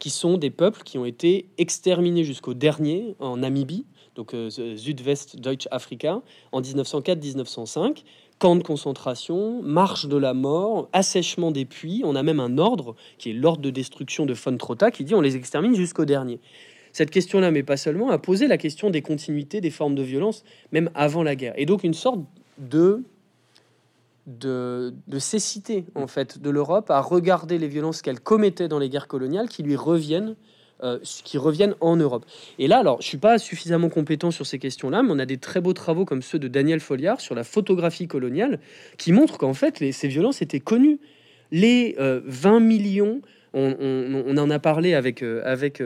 qui 0.01 0.11
sont 0.11 0.37
des 0.37 0.51
peuples 0.51 0.83
qui 0.83 0.99
ont 0.99 1.07
été 1.07 1.49
exterminés 1.59 2.25
jusqu'au 2.25 2.55
dernier 2.55 3.15
en 3.21 3.37
Namibie, 3.37 3.87
donc 4.17 4.35
euh, 4.35 4.51
Südwest 4.51 5.37
Deutsch 5.37 5.69
Afrika, 5.71 6.23
en 6.53 6.61
1904-1905 6.61 8.03
camps 8.39 8.57
de 8.57 8.63
concentration, 8.63 9.63
marche 9.63 10.07
de 10.07 10.17
la 10.17 10.35
mort, 10.35 10.89
assèchement 10.93 11.51
des 11.51 11.65
puits. 11.65 12.03
On 12.05 12.17
a 12.17 12.23
même 12.23 12.41
un 12.41 12.59
ordre, 12.59 12.97
qui 13.19 13.31
est 13.31 13.33
l'ordre 13.33 13.63
de 13.63 13.71
destruction 13.71 14.27
de 14.27 14.35
von 14.35 14.57
Trotta, 14.57 14.91
qui 14.91 15.05
dit 15.05 15.15
on 15.15 15.21
les 15.21 15.37
extermine 15.37 15.75
jusqu'au 15.75 16.05
dernier. 16.05 16.41
cette 16.93 17.11
question-là, 17.11 17.51
mais 17.51 17.63
pas 17.63 17.77
seulement, 17.77 18.11
a 18.11 18.19
posé 18.19 18.47
la 18.47 18.57
question 18.57 18.91
des 18.91 19.03
continuités, 19.03 19.61
des 19.61 19.71
formes 19.71 19.95
de 19.95 20.03
violence, 20.03 20.45
même 20.73 20.91
avant 20.95 21.23
la 21.23 21.35
guerre. 21.35 21.55
Et 21.57 21.67
donc 21.67 21.85
une 21.85 21.95
sorte 21.95 22.21
de 22.59 23.05
de, 24.27 24.95
de 25.07 25.19
cécité 25.19 25.85
en 25.95 26.07
fait 26.07 26.39
de 26.41 26.49
l'Europe 26.49 26.91
à 26.91 27.03
regarder 27.03 27.59
les 27.59 27.69
violences 27.69 28.01
qu'elle 28.01 28.21
commettait 28.21 28.69
dans 28.69 28.79
les 28.79 28.89
guerres 28.89 29.07
coloniales 29.07 29.51
qui 29.51 29.63
lui 29.63 29.77
reviennent 29.77 30.35
euh, 30.83 30.99
qui 31.25 31.39
reviennent 31.39 31.75
en 31.81 31.97
Europe. 31.97 32.25
Et 32.59 32.67
là, 32.67 32.79
alors, 32.79 33.01
je 33.01 33.07
suis 33.07 33.19
pas 33.19 33.39
suffisamment 33.39 33.89
compétent 33.89 34.31
sur 34.31 34.47
ces 34.47 34.59
questions-là, 34.59 35.03
mais 35.03 35.11
on 35.13 35.19
a 35.19 35.27
des 35.27 35.39
très 35.39 35.61
beaux 35.61 35.73
travaux 35.73 36.05
comme 36.05 36.23
ceux 36.23 36.39
de 36.39 36.49
Daniel 36.49 36.81
Folliard 36.81 37.21
sur 37.21 37.35
la 37.35 37.45
photographie 37.45 38.09
coloniale 38.09 38.61
qui 38.99 39.13
montrent 39.13 39.39
qu'en 39.39 39.55
fait, 39.55 39.93
ces 39.93 40.09
violences 40.09 40.43
étaient 40.43 40.61
connues. 40.61 40.99
Les 41.53 41.95
20 41.99 42.01
euh, 42.01 42.61
millions, 42.61 43.21
on, 43.53 44.37
en 44.37 44.51
a 44.51 44.59
parlé 44.59 44.95
avec, 44.95 45.23
euh, 45.23 45.43
avec 45.45 45.81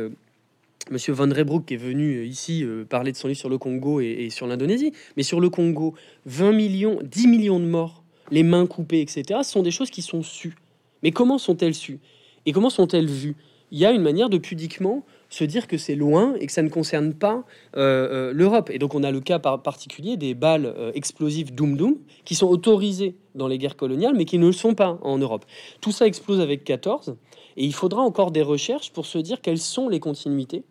Monsieur 0.91 1.13
Van 1.13 1.29
Rebroek 1.29 1.67
qui 1.67 1.75
est 1.75 1.77
venu 1.77 2.25
ici 2.25 2.65
parler 2.89 3.13
de 3.13 3.17
son 3.17 3.29
livre 3.29 3.39
sur 3.39 3.51
le 3.51 3.59
Congo 3.59 4.01
et, 4.01 4.07
et 4.07 4.31
sur 4.31 4.47
l'Indonésie, 4.47 4.93
mais 5.17 5.23
sur 5.23 5.41
le 5.41 5.51
Congo, 5.51 5.95
20 6.27 6.53
millions, 6.53 6.99
10 7.03 7.27
millions 7.27 7.61
de 7.61 7.67
morts 7.67 8.03
les 8.31 8.43
mains 8.43 8.67
coupées, 8.67 9.01
etc., 9.01 9.41
sont 9.43 9.63
des 9.63 9.71
choses 9.71 9.91
qui 9.91 10.03
sont 10.03 10.23
sues. 10.23 10.57
Mais 11.03 11.11
comment 11.11 11.39
sont-elles 11.39 11.75
sues? 11.75 11.99
Et 12.47 12.53
comment 12.53 12.71
sont-elles 12.71 13.11
vues? 13.11 13.37
Il 13.71 13.79
y 13.79 13.85
a 13.85 13.93
une 13.93 14.03
manière 14.03 14.31
de 14.31 14.39
pudiquement 14.39 15.05
se 15.29 15.45
dire 15.45 15.67
que 15.67 15.77
c'est 15.77 15.95
loin 15.95 16.35
et 16.41 16.47
que 16.47 16.53
ça 16.53 16.63
ne 16.63 16.69
concerne 16.69 17.13
pas 17.13 17.45
euh, 17.77 18.31
euh, 18.31 18.33
l'Europe. 18.33 18.71
Et 18.71 18.79
donc 18.79 18.95
on 18.95 19.03
a 19.03 19.11
le 19.11 19.21
cas 19.21 19.39
par 19.39 19.63
particulier 19.63 20.17
des 20.17 20.35
balles 20.35 20.67
euh, 20.67 20.91
explosives 20.95 21.55
Doom 21.55 21.77
Doom 21.77 21.97
qui 22.25 22.35
sont 22.35 22.49
autorisées 22.49 23.15
dans 23.35 23.47
les 23.47 23.59
guerres 23.59 23.77
coloniales 23.77 24.15
mais 24.17 24.25
qui 24.25 24.39
ne 24.39 24.47
le 24.47 24.53
sont 24.53 24.75
pas 24.75 24.99
en 25.03 25.19
Europe. 25.19 25.45
Tout 25.81 25.93
ça 25.93 26.07
explose 26.07 26.41
avec 26.41 26.65
14 26.65 27.17
et 27.57 27.65
il 27.65 27.75
faudra 27.75 28.03
encore 28.03 28.31
des 28.31 28.43
recherches 28.43 28.91
pour 28.93 29.07
se 29.07 29.19
dire 29.19 29.41
quelles 29.43 29.59
sont 29.59 29.89
les 29.89 30.01
continuités 30.01 30.65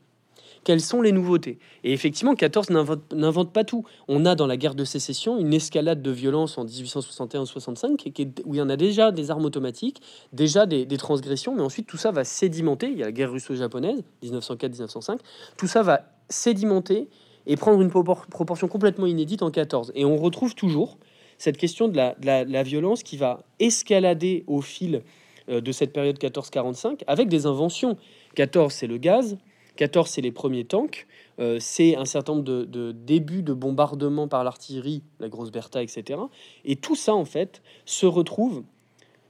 quelles 0.67 0.81
sont 0.81 1.01
les 1.01 1.13
nouveautés 1.13 1.59
Et 1.85 1.93
effectivement, 1.93 2.35
14 2.35 2.71
n'invente 2.71 3.53
pas 3.53 3.63
tout. 3.63 3.85
On 4.09 4.25
a 4.25 4.35
dans 4.35 4.47
la 4.47 4.57
guerre 4.57 4.75
de 4.75 4.83
sécession 4.83 5.39
une 5.39 5.53
escalade 5.53 6.01
de 6.01 6.11
violence 6.11 6.57
en 6.57 6.65
1861-65 6.65 8.43
où 8.43 8.53
il 8.53 8.57
y 8.57 8.61
en 8.61 8.67
a 8.67 8.75
déjà 8.75 9.13
des 9.13 9.31
armes 9.31 9.45
automatiques, 9.45 10.01
déjà 10.33 10.65
des, 10.65 10.85
transgressions, 10.97 11.55
mais 11.55 11.61
ensuite 11.61 11.87
tout 11.87 11.95
ça 11.95 12.11
va 12.11 12.25
sédimenter. 12.25 12.87
Il 12.87 12.97
y 12.97 13.01
a 13.01 13.05
la 13.05 13.11
guerre 13.13 13.31
russo-japonaise, 13.31 14.03
1904-1905. 14.25 15.19
Tout 15.55 15.67
ça 15.67 15.83
va 15.83 16.01
sédimenter 16.27 17.07
et 17.45 17.55
prendre 17.55 17.81
une 17.81 17.89
proportion 17.89 18.67
complètement 18.67 19.05
inédite 19.05 19.43
en 19.43 19.51
14. 19.51 19.93
Et 19.95 20.03
on 20.03 20.17
retrouve 20.17 20.53
toujours 20.53 20.97
cette 21.37 21.55
question 21.55 21.87
de 21.87 21.95
la, 21.95 22.63
violence 22.63 23.03
qui 23.03 23.15
va 23.15 23.39
escalader 23.59 24.43
au 24.47 24.59
fil 24.59 25.03
euh, 25.47 25.61
de 25.61 25.71
cette 25.71 25.93
période 25.93 26.17
14-45 26.17 27.03
avec 27.07 27.29
des 27.29 27.45
inventions. 27.45 27.95
14, 28.35 28.73
c'est 28.73 28.87
le 28.87 28.97
gaz. 28.97 29.37
14, 29.77 30.09
c'est 30.09 30.21
les 30.21 30.33
premiers 30.33 30.65
tanks. 30.65 31.07
Euh, 31.39 31.57
c'est 31.61 31.95
un 31.95 32.05
certain 32.05 32.33
nombre 32.33 32.43
de, 32.43 32.91
débuts 32.91 33.43
de 33.43 33.53
bombardement 33.53 34.27
par 34.27 34.43
l'artillerie, 34.43 35.03
la 35.19 35.29
grosse 35.29 35.51
Bertha, 35.51 35.81
etc. 35.81 36.19
Et 36.65 36.75
tout 36.75 36.95
ça, 36.95 37.15
en 37.15 37.25
fait, 37.25 37.61
se 37.85 38.05
retrouve 38.05 38.63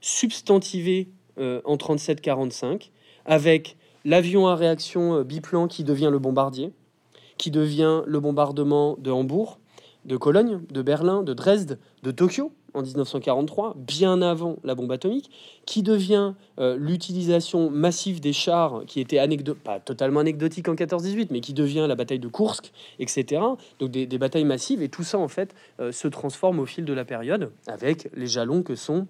substantivé 0.00 1.08
euh, 1.38 1.60
en 1.64 1.76
37-45 1.76 2.90
avec 3.26 3.76
l'avion 4.04 4.48
à 4.48 4.56
réaction 4.56 5.16
euh, 5.16 5.24
biplan 5.24 5.68
qui 5.68 5.84
devient 5.84 6.08
le 6.10 6.18
bombardier, 6.18 6.72
qui 7.36 7.50
devient 7.50 8.02
le 8.06 8.20
bombardement 8.20 8.96
de 8.98 9.10
Hambourg, 9.10 9.60
de 10.04 10.16
Cologne, 10.16 10.60
de 10.70 10.82
Berlin, 10.82 11.22
de 11.22 11.34
Dresde, 11.34 11.78
de 12.02 12.10
Tokyo, 12.10 12.52
en 12.74 12.82
1943, 12.82 13.74
bien 13.76 14.22
avant 14.22 14.56
la 14.64 14.74
bombe 14.74 14.92
atomique, 14.92 15.30
qui 15.66 15.82
devient 15.82 16.34
euh, 16.58 16.76
l'utilisation 16.76 17.70
massive 17.70 18.20
des 18.20 18.32
chars, 18.32 18.82
qui 18.86 19.00
était 19.00 19.18
pas 19.64 19.80
totalement 19.80 20.20
anecdotique 20.20 20.68
en 20.68 20.74
14-18, 20.74 21.28
mais 21.30 21.40
qui 21.40 21.54
devient 21.54 21.86
la 21.88 21.94
bataille 21.94 22.18
de 22.18 22.28
Kursk, 22.28 22.72
etc. 22.98 23.42
Donc 23.78 23.90
des, 23.90 24.06
batailles 24.18 24.44
massives, 24.44 24.82
et 24.82 24.88
tout 24.88 25.02
ça, 25.02 25.18
en 25.18 25.28
fait, 25.28 25.54
euh, 25.80 25.92
se 25.92 26.08
transforme 26.08 26.60
au 26.60 26.66
fil 26.66 26.84
de 26.84 26.92
la 26.92 27.04
période, 27.04 27.50
avec 27.66 28.10
les 28.14 28.26
jalons 28.26 28.62
que 28.62 28.74
sont 28.74 29.06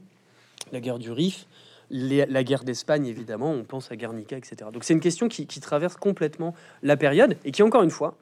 la 0.73 0.81
guerre 0.81 0.99
du 0.99 1.11
Rif, 1.11 1.47
la 1.91 2.45
guerre 2.45 2.65
d'Espagne, 2.65 3.07
évidemment, 3.07 3.51
on 3.51 3.65
pense 3.65 3.91
à 3.91 3.97
Guernica, 3.97 4.37
etc. 4.37 4.57
Donc 4.73 4.85
c'est 4.85 4.93
une 4.93 5.01
question 5.01 5.29
qui, 5.29 5.47
qui 5.47 5.61
traverse 5.61 5.97
complètement 5.97 6.55
la 6.83 6.97
période, 6.97 7.37
et 7.45 7.51
qui, 7.51 7.63
encore 7.63 7.83
une 7.83 7.91
fois, 7.91 8.17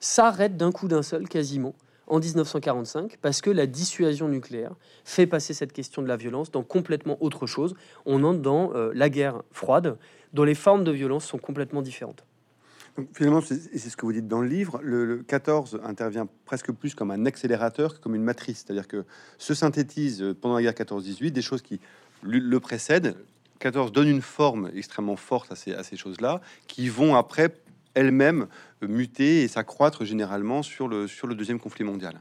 s'arrête 0.00 0.56
d'un 0.56 0.72
coup 0.72 0.88
d'un 0.88 1.02
seul, 1.02 1.28
quasiment, 1.28 1.74
en 2.08 2.18
1945 2.18 3.18
parce 3.22 3.40
que 3.40 3.50
la 3.50 3.66
dissuasion 3.66 4.28
nucléaire 4.28 4.74
fait 5.04 5.26
passer 5.26 5.54
cette 5.54 5.72
question 5.72 6.02
de 6.02 6.08
la 6.08 6.16
violence 6.16 6.50
dans 6.50 6.62
complètement 6.62 7.16
autre 7.22 7.46
chose. 7.46 7.74
On 8.06 8.24
entre 8.24 8.40
dans 8.40 8.74
euh, 8.74 8.90
la 8.94 9.08
guerre 9.08 9.42
froide 9.52 9.98
dont 10.32 10.44
les 10.44 10.54
formes 10.54 10.84
de 10.84 10.92
violence 10.92 11.24
sont 11.24 11.38
complètement 11.38 11.82
différentes. 11.82 12.24
finalement, 13.12 13.40
c'est 13.40 13.78
ce 13.78 13.96
que 13.96 14.04
vous 14.04 14.12
dites 14.12 14.28
dans 14.28 14.42
le 14.42 14.48
livre, 14.48 14.80
le, 14.82 15.22
14 15.22 15.80
intervient 15.84 16.28
presque 16.44 16.72
plus 16.72 16.94
comme 16.94 17.10
un 17.10 17.26
accélérateur 17.26 17.94
que 17.94 18.00
comme 18.00 18.14
une 18.14 18.24
matrice, 18.24 18.64
c'est-à-dire 18.66 18.88
que 18.88 19.04
se 19.38 19.54
synthétise 19.54 20.22
euh, 20.22 20.34
pendant 20.34 20.56
la 20.56 20.62
guerre 20.62 20.72
14-18 20.72 21.30
des 21.30 21.42
choses 21.42 21.62
qui 21.62 21.80
le 22.22 22.58
précèdent. 22.58 23.14
14 23.60 23.92
donne 23.92 24.08
une 24.08 24.22
forme 24.22 24.70
extrêmement 24.74 25.16
forte 25.16 25.52
à 25.52 25.56
ces 25.56 25.96
choses-là, 25.96 26.40
qui 26.66 26.88
vont 26.88 27.16
après 27.16 27.52
elles-mêmes 27.94 28.46
muter 28.82 29.42
et 29.42 29.48
s'accroître 29.48 30.04
généralement 30.04 30.62
sur 30.62 30.88
le, 30.88 31.06
sur 31.06 31.26
le 31.26 31.34
deuxième 31.34 31.58
conflit 31.58 31.84
mondial. 31.84 32.20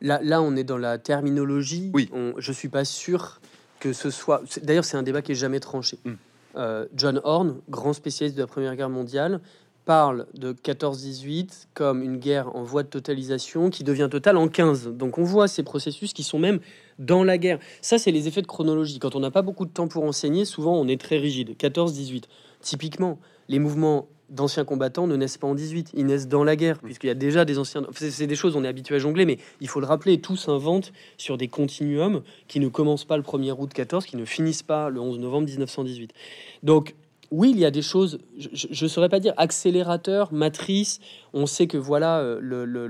Là, 0.00 0.20
là, 0.22 0.40
on 0.40 0.54
est 0.56 0.64
dans 0.64 0.78
la 0.78 0.98
terminologie. 0.98 1.90
Oui. 1.92 2.08
On, 2.12 2.34
je 2.38 2.52
suis 2.52 2.68
pas 2.68 2.84
sûr 2.84 3.40
que 3.80 3.92
ce 3.92 4.10
soit. 4.10 4.42
D'ailleurs, 4.62 4.84
c'est 4.84 4.96
un 4.96 5.02
débat 5.02 5.22
qui 5.22 5.32
est 5.32 5.36
jamais 5.36 5.60
tranché. 5.60 5.98
Mm. 6.04 6.12
Euh, 6.56 6.86
John 6.94 7.20
Horn, 7.24 7.60
grand 7.68 7.92
spécialiste 7.92 8.36
de 8.36 8.42
la 8.42 8.46
Première 8.46 8.74
Guerre 8.76 8.90
mondiale, 8.90 9.40
parle 9.84 10.26
de 10.34 10.52
14-18 10.52 11.66
comme 11.72 12.02
une 12.02 12.18
guerre 12.18 12.54
en 12.54 12.62
voie 12.62 12.82
de 12.82 12.88
totalisation 12.88 13.70
qui 13.70 13.84
devient 13.84 14.08
totale 14.10 14.36
en 14.36 14.48
15. 14.48 14.88
Donc 14.88 15.18
on 15.18 15.24
voit 15.24 15.48
ces 15.48 15.62
processus 15.62 16.12
qui 16.12 16.22
sont 16.22 16.38
même 16.38 16.60
dans 16.98 17.24
la 17.24 17.38
guerre. 17.38 17.58
Ça, 17.80 17.98
c'est 17.98 18.10
les 18.10 18.28
effets 18.28 18.42
de 18.42 18.46
chronologie. 18.46 18.98
Quand 18.98 19.16
on 19.16 19.20
n'a 19.20 19.30
pas 19.30 19.42
beaucoup 19.42 19.64
de 19.64 19.70
temps 19.70 19.88
pour 19.88 20.04
enseigner, 20.04 20.44
souvent 20.44 20.78
on 20.78 20.86
est 20.88 21.00
très 21.00 21.16
rigide. 21.16 21.56
14-18. 21.56 22.24
Typiquement, 22.60 23.18
les 23.48 23.58
mouvements 23.58 24.08
d'anciens 24.30 24.64
combattants 24.64 25.06
ne 25.06 25.16
naissent 25.16 25.38
pas 25.38 25.46
en 25.46 25.54
18, 25.54 25.90
ils 25.94 26.06
naissent 26.06 26.28
dans 26.28 26.44
la 26.44 26.56
guerre, 26.56 26.76
mm. 26.76 26.84
puisqu'il 26.84 27.06
y 27.06 27.10
a 27.10 27.14
déjà 27.14 27.44
des 27.44 27.58
anciens... 27.58 27.86
C'est 27.92 28.26
des 28.26 28.36
choses, 28.36 28.56
on 28.56 28.64
est 28.64 28.68
habitué 28.68 28.96
à 28.96 28.98
jongler, 28.98 29.24
mais 29.24 29.38
il 29.60 29.68
faut 29.68 29.80
le 29.80 29.86
rappeler, 29.86 30.20
tout 30.20 30.36
s'invente 30.36 30.92
sur 31.16 31.38
des 31.38 31.48
continuums 31.48 32.22
qui 32.46 32.60
ne 32.60 32.68
commencent 32.68 33.04
pas 33.04 33.16
le 33.16 33.22
1er 33.22 33.54
août 33.58 33.72
14, 33.72 34.04
qui 34.04 34.16
ne 34.16 34.24
finissent 34.24 34.62
pas 34.62 34.90
le 34.90 35.00
11 35.00 35.18
novembre 35.18 35.46
1918. 35.46 36.12
Donc, 36.62 36.94
oui, 37.30 37.50
il 37.50 37.58
y 37.58 37.64
a 37.64 37.70
des 37.70 37.82
choses, 37.82 38.18
je 38.38 38.84
ne 38.84 38.88
saurais 38.88 39.08
pas 39.08 39.20
dire 39.20 39.34
accélérateur, 39.36 40.32
matrice, 40.32 41.00
on 41.34 41.46
sait 41.46 41.66
que 41.66 41.76
voilà, 41.76 42.20
euh, 42.20 42.38
le, 42.40 42.64
le, 42.64 42.86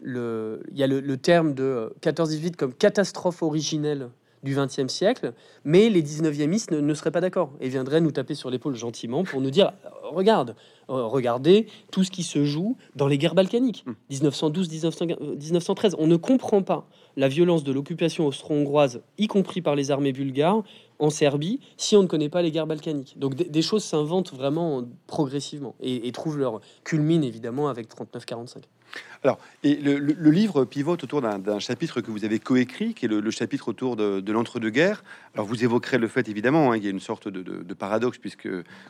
le, 0.00 0.62
il 0.72 0.78
y 0.78 0.82
a 0.82 0.86
le, 0.86 1.16
terme 1.16 1.54
de 1.54 1.92
14-18 2.02 2.56
comme 2.56 2.74
catastrophe 2.74 3.42
originelle 3.42 4.08
du 4.42 4.54
XXe 4.56 4.88
siècle, 4.88 5.32
mais 5.64 5.88
les 5.88 6.02
19e 6.02 6.80
ne, 6.80 6.94
seraient 6.94 7.10
pas 7.10 7.20
d'accord 7.20 7.52
et 7.60 7.68
viendraient 7.68 8.00
nous 8.00 8.10
taper 8.10 8.34
sur 8.34 8.50
l'épaule 8.50 8.74
gentiment 8.74 9.22
pour 9.24 9.40
nous 9.40 9.50
dire 9.50 9.72
regarde, 10.02 10.56
euh, 10.90 11.04
regardez 11.06 11.66
tout 11.90 12.04
ce 12.04 12.10
qui 12.10 12.22
se 12.22 12.44
joue 12.44 12.76
dans 12.96 13.06
les 13.06 13.18
guerres 13.18 13.34
balkaniques, 13.34 13.84
1912, 14.10 14.68
hum. 14.84 15.36
1913. 15.36 15.96
On 15.98 16.06
ne 16.06 16.16
comprend 16.16 16.62
pas 16.62 16.88
la 17.16 17.28
violence 17.28 17.62
de 17.62 17.72
l'occupation 17.72 18.26
austro-hongroise, 18.26 19.02
y 19.18 19.26
compris 19.26 19.60
par 19.60 19.76
les 19.76 19.90
armées 19.90 20.12
bulgares, 20.12 20.62
en 20.98 21.10
Serbie, 21.10 21.58
si 21.76 21.96
on 21.96 22.02
ne 22.02 22.06
connaît 22.06 22.28
pas 22.28 22.42
les 22.42 22.52
guerres 22.52 22.66
balkaniques. 22.66 23.18
Donc 23.18 23.34
des, 23.34 23.62
choses 23.62 23.82
s'inventent 23.82 24.32
vraiment 24.32 24.84
progressivement 25.08 25.74
et, 25.80 26.06
et 26.06 26.12
trouvent 26.12 26.38
leur 26.38 26.60
culmine 26.84 27.24
évidemment 27.24 27.68
avec 27.68 27.88
39-45. 27.88 28.62
Alors, 29.24 29.38
et 29.62 29.76
le, 29.76 30.30
livre 30.30 30.64
pivote 30.64 31.04
autour 31.04 31.22
d'un 31.22 31.58
chapitre 31.60 32.00
que 32.00 32.10
vous 32.10 32.24
avez 32.24 32.40
coécrit, 32.40 32.92
qui 32.92 33.04
est 33.04 33.08
le, 33.08 33.30
chapitre 33.30 33.68
autour 33.68 33.94
de, 33.94 34.32
l'entre-deux-guerres. 34.32 35.04
Alors, 35.34 35.46
vous 35.46 35.62
évoquerez 35.62 35.98
le 35.98 36.08
fait, 36.08 36.28
évidemment, 36.28 36.72
hein, 36.72 36.76
il 36.76 36.84
y 36.84 36.88
a 36.88 36.90
une 36.90 37.00
sorte 37.00 37.28
de, 37.28 37.74
paradoxe, 37.74 38.18
puisque 38.18 38.48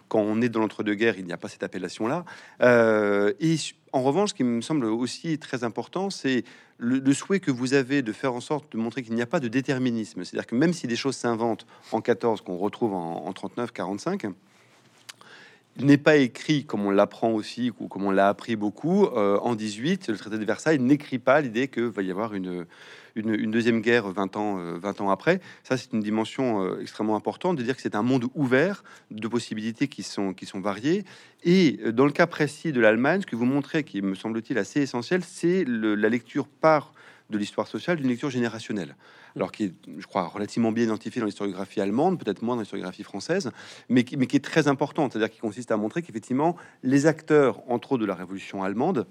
quand 0.09 0.21
on 0.21 0.41
est 0.41 0.49
dans 0.49 0.61
l'entre-deux-guerres, 0.61 1.19
il 1.19 1.27
n'y 1.27 1.33
a 1.33 1.37
pas 1.37 1.49
cette 1.49 1.63
appellation-là. 1.63 2.25
Euh, 2.63 3.33
et 3.41 3.57
en 3.93 4.03
revanche, 4.03 4.31
ce 4.31 4.35
qui 4.35 4.45
me 4.45 4.63
semble 4.63 4.87
aussi 4.87 5.39
très 5.39 5.65
important, 5.65 6.09
c'est 6.09 6.45
le, 6.79 7.13
souhait 7.13 7.41
que 7.41 7.51
vous 7.51 7.75
avez 7.75 8.01
de 8.01 8.13
faire 8.13 8.33
en 8.33 8.41
sorte 8.41 8.73
de 8.73 8.79
montrer 8.79 9.03
qu'il 9.03 9.15
n'y 9.15 9.23
a 9.23 9.27
pas 9.27 9.39
de 9.39 9.49
déterminisme. 9.49 10.25
C'est-à-dire 10.25 10.47
que 10.47 10.55
même 10.55 10.73
si 10.73 10.87
des 10.87 10.97
choses 10.97 11.17
s'inventent 11.17 11.67
en 11.93 12.01
14, 12.01 12.41
qu'on 12.41 12.57
retrouve 12.57 12.95
en, 12.95 13.27
en 13.27 13.33
39, 13.35 13.73
45, 13.73 14.25
il 14.25 14.31
n'est 15.81 15.99
pas 15.99 16.17
écrit, 16.17 16.65
comme 16.65 16.85
on 16.85 16.91
l'apprend 16.91 17.31
aussi, 17.33 17.73
ou 17.79 17.89
comme 17.89 18.05
on 18.05 18.11
l'a 18.11 18.29
appris 18.29 18.57
beaucoup, 18.57 19.07
euh, 19.07 19.39
en 19.39 19.55
18, 19.55 20.09
le 20.09 20.17
traité 20.17 20.39
de 20.39 20.45
Versailles 20.45 20.79
n'écrit 20.79 21.19
pas 21.19 21.41
l'idée 21.41 21.69
que 21.69 21.81
va 21.81 22.03
y 22.03 22.11
avoir 22.11 22.35
une, 22.35 22.67
une, 23.15 23.51
deuxième 23.51 23.81
guerre 23.81 24.09
20 24.09 24.37
ans, 24.37 24.57
20 24.57 25.01
euh, 25.01 25.05
ans 25.05 25.11
après. 25.11 25.41
Ça, 25.63 25.77
c'est 25.77 25.93
une 25.93 26.01
dimension 26.01 26.63
euh, 26.63 26.81
extrêmement 26.81 27.17
importante 27.17 27.57
de 27.57 27.63
dire 27.63 27.75
que 27.75 27.83
c'est 27.83 27.95
un 27.95 28.03
monde 28.03 28.27
ouvert 28.35 28.85
de 29.11 29.27
possibilités 29.29 29.89
qui 29.89 30.03
sont, 30.03 30.35
qui 30.35 30.47
sont 30.47 30.61
variées. 30.61 31.05
Et 31.45 31.79
dans 31.93 32.05
le 32.05 32.13
cas 32.13 32.27
précis 32.27 32.73
de 32.73 32.81
l'Allemagne, 32.81 33.23
ce 33.23 33.27
que 33.27 33.37
vous 33.37 33.47
montrez, 33.47 33.83
qui 33.83 34.03
me 34.03 34.15
semble-t-il 34.15 34.59
assez 34.59 34.81
essentiel, 34.81 35.23
c'est 35.25 35.65
la 35.67 36.09
lecture 36.09 36.47
par 36.47 36.93
de 37.31 37.39
l'histoire 37.39 37.67
sociale 37.67 37.97
d'une 37.97 38.09
lecture 38.09 38.31
générationnelle. 38.31 38.97
Alors 39.37 39.53
qui 39.53 39.65
est, 39.65 39.75
je 39.99 40.07
crois, 40.07 40.27
relativement 40.27 40.73
bien 40.73 40.85
identifié 40.85 41.21
dans 41.21 41.27
l'historiographie 41.27 41.81
allemande, 41.81 42.19
peut-être 42.19 42.43
moins 42.43 42.57
dans 42.57 42.63
l'historiographie 42.63 43.03
française, 43.03 43.51
mais 43.89 44.05
qui, 44.05 44.17
mais 44.17 44.27
qui 44.27 44.37
est 44.37 44.45
très 44.45 44.69
importante, 44.69 45.13
c'est-à-dire 45.13 45.31
qui 45.31 45.41
consiste 45.41 45.71
à 45.71 45.77
montrer 45.77 46.03
qu'effectivement, 46.03 46.57
les 46.83 47.07
acteurs, 47.07 47.63
entre 47.71 47.93
autres 47.93 48.03
de 48.03 48.07
la 48.07 48.15
Révolution 48.15 48.63
allemande, 48.63 49.07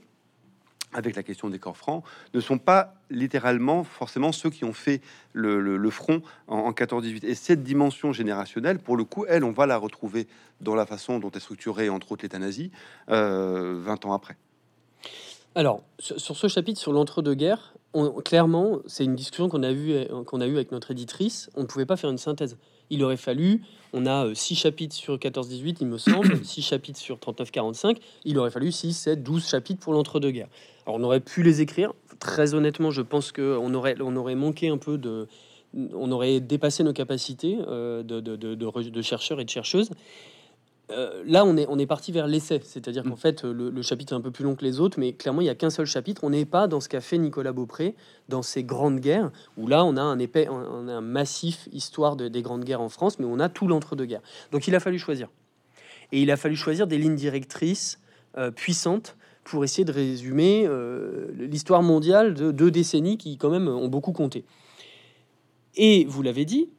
avec 0.94 1.16
la 1.16 1.24
question 1.24 1.50
des 1.50 1.60
corps 1.60 1.78
francs, 1.78 2.04
ne 2.34 2.40
sont 2.40 2.58
pas 2.58 2.96
littéralement 3.10 3.84
forcément 3.84 4.32
ceux 4.32 4.50
qui 4.50 4.66
ont 4.66 4.74
fait 4.74 5.02
le, 5.34 5.90
front 5.90 6.22
en, 6.48 6.72
14-18. 6.72 7.26
Et 7.26 7.36
cette 7.36 7.64
dimension 7.64 8.12
générationnelle, 8.12 8.80
pour 8.80 8.98
le 8.98 9.06
coup, 9.06 9.26
elle, 9.28 9.44
on 9.44 9.52
va 9.52 9.66
la 9.66 9.78
retrouver 9.78 10.28
dans 10.60 10.76
la 10.76 10.86
façon 10.86 11.20
dont 11.20 11.32
est 11.32 11.40
structurée, 11.40 11.90
entre 11.90 12.12
autres, 12.12 12.28
20 12.28 12.70
euh, 13.10 13.96
ans 14.04 14.14
après. 14.14 14.36
Alors, 15.54 15.82
sur 16.00 16.38
ce 16.38 16.48
chapitre 16.48 16.80
sur 16.80 16.94
l'entre-deux-guerres, 16.94 17.74
clairement, 18.24 18.80
c'est 18.86 19.04
une 19.04 19.16
discussion 19.16 19.50
qu'on 19.50 19.64
a, 19.64 19.72
eu, 19.72 20.06
qu'on 20.26 20.40
a 20.40 20.48
eue 20.48 20.56
avec 20.56 20.72
notre 20.72 20.92
éditrice. 20.92 21.50
On 21.56 21.62
ne 21.62 21.66
pouvait 21.66 21.86
pas 21.86 21.98
faire 21.98 22.10
une 22.10 22.18
synthèse. 22.18 22.58
Il 22.90 23.04
aurait 23.04 23.18
fallu, 23.18 23.62
on 23.94 24.06
a 24.06 24.28
euh, 24.28 24.34
six 24.34 24.56
chapitres 24.56 24.94
sur 24.94 25.16
14-18, 25.16 25.78
il 25.80 25.88
me 25.88 25.98
semble, 25.98 26.44
six 26.46 26.62
chapitres 26.62 27.00
sur 27.00 27.18
39-45. 27.18 27.98
Il 28.26 28.38
aurait 28.38 28.52
fallu 28.52 28.72
6, 28.72 28.94
7, 28.94 29.24
12 29.24 29.48
chapitres 29.48 29.80
pour 29.80 29.94
l'entre-deux-guerres. 29.94 30.50
Alors, 30.86 31.00
on 31.00 31.04
aurait 31.04 31.22
pu 31.22 31.42
les 31.42 31.62
écrire. 31.62 31.94
Très 32.20 32.54
honnêtement, 32.54 32.92
je 32.92 33.02
pense 33.02 33.32
qu'on 33.32 33.74
aurait, 33.74 33.96
on 34.02 34.16
aurait 34.16 34.36
manqué 34.36 34.68
un 34.68 34.78
peu 34.78 34.98
de. 34.98 35.28
On 35.74 36.12
aurait 36.12 36.42
dépassé 36.42 36.84
nos 36.84 36.92
capacités 36.92 37.58
euh, 37.66 38.04
de, 38.04 38.20
de, 38.20 38.36
de, 38.36 38.56
de, 38.56 39.02
chercheurs 39.02 39.40
et 39.40 39.46
de 39.46 39.50
chercheuses. 39.50 39.90
Euh, 40.92 41.24
là, 41.26 41.46
on 41.46 41.58
est, 41.58 41.66
on 41.70 41.80
est 41.80 41.86
parti 41.86 42.12
vers 42.12 42.28
l'essai, 42.28 42.62
c'est-à-dire 42.64 43.04
qu'en 43.04 43.12
mm. 43.12 43.18
fait, 43.18 43.44
le, 43.44 43.82
chapitre 43.82 44.14
est 44.14 44.16
un 44.16 44.22
peu 44.22 44.32
plus 44.32 44.44
long 44.44 44.56
que 44.56 44.64
les 44.64 44.80
autres, 44.80 45.00
mais 45.00 45.14
clairement, 45.14 45.42
il 45.42 45.46
n'y 45.46 45.50
a 45.50 45.56
qu'un 45.56 45.70
seul 45.70 45.86
chapitre. 45.86 46.24
On 46.24 46.30
n'est 46.30 46.46
pas 46.46 46.68
dans 46.68 46.80
ce 46.80 46.90
qu'a 46.90 47.02
fait 47.02 47.18
Nicolas 47.18 47.52
Beaupré 47.52 47.96
dans 48.30 48.42
ces 48.42 48.64
grandes 48.64 49.00
guerres, 49.00 49.32
où 49.58 49.68
là, 49.68 49.86
on 49.86 49.98
a 49.98 50.02
un 50.02 50.20
épais, 50.20 50.48
on 50.50 50.88
a 50.88 50.94
un 50.94 51.02
massif 51.02 51.68
histoire 51.72 52.16
de, 52.16 52.28
des 52.28 52.42
grandes 52.42 52.64
guerres 52.64 52.82
en 52.82 52.90
France, 52.90 53.20
mais 53.20 53.26
on 53.26 53.40
a 53.40 53.50
tout 53.50 53.68
l'entre-deux-guerres. 53.68 54.22
Donc, 54.52 54.68
il 54.68 54.76
a 54.76 54.80
fallu 54.80 55.00
choisir. 55.00 55.30
Et 56.12 56.22
il 56.22 56.32
a 56.32 56.38
fallu 56.38 56.56
choisir 56.56 56.88
des 56.88 56.98
lignes 56.98 57.16
directrices 57.16 58.00
euh, 58.38 58.52
puissantes 58.52 59.16
pour 59.44 59.64
essayer 59.64 59.86
de 59.86 59.92
résumer 59.92 60.66
euh, 60.68 61.28
l'histoire 61.38 61.84
mondiale 61.84 62.34
de 62.34 62.52
deux 62.52 62.70
décennies 62.70 63.18
qui, 63.18 63.38
quand 63.38 63.50
même, 63.50 63.68
ont 63.68 63.88
beaucoup 63.88 64.12
compté. 64.12 64.46
Et 65.76 66.06
vous 66.06 66.22
l'avez 66.22 66.46
dit, 66.46 66.70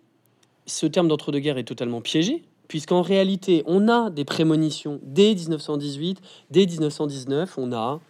ce 0.66 0.86
terme 0.86 1.08
d'entre-deux-guerres 1.08 1.58
est 1.58 1.64
totalement 1.64 2.00
piégé, 2.00 2.44
puisqu'en 2.72 3.02
réalité, 3.02 3.62
on 3.66 3.86
a 3.86 4.08
des 4.08 4.24
prémonitions 4.24 4.98
dès 5.02 5.34
1918, 5.34 6.22
dès 6.50 6.64
1919, 6.64 7.58
on 7.58 7.70
a 7.70 8.00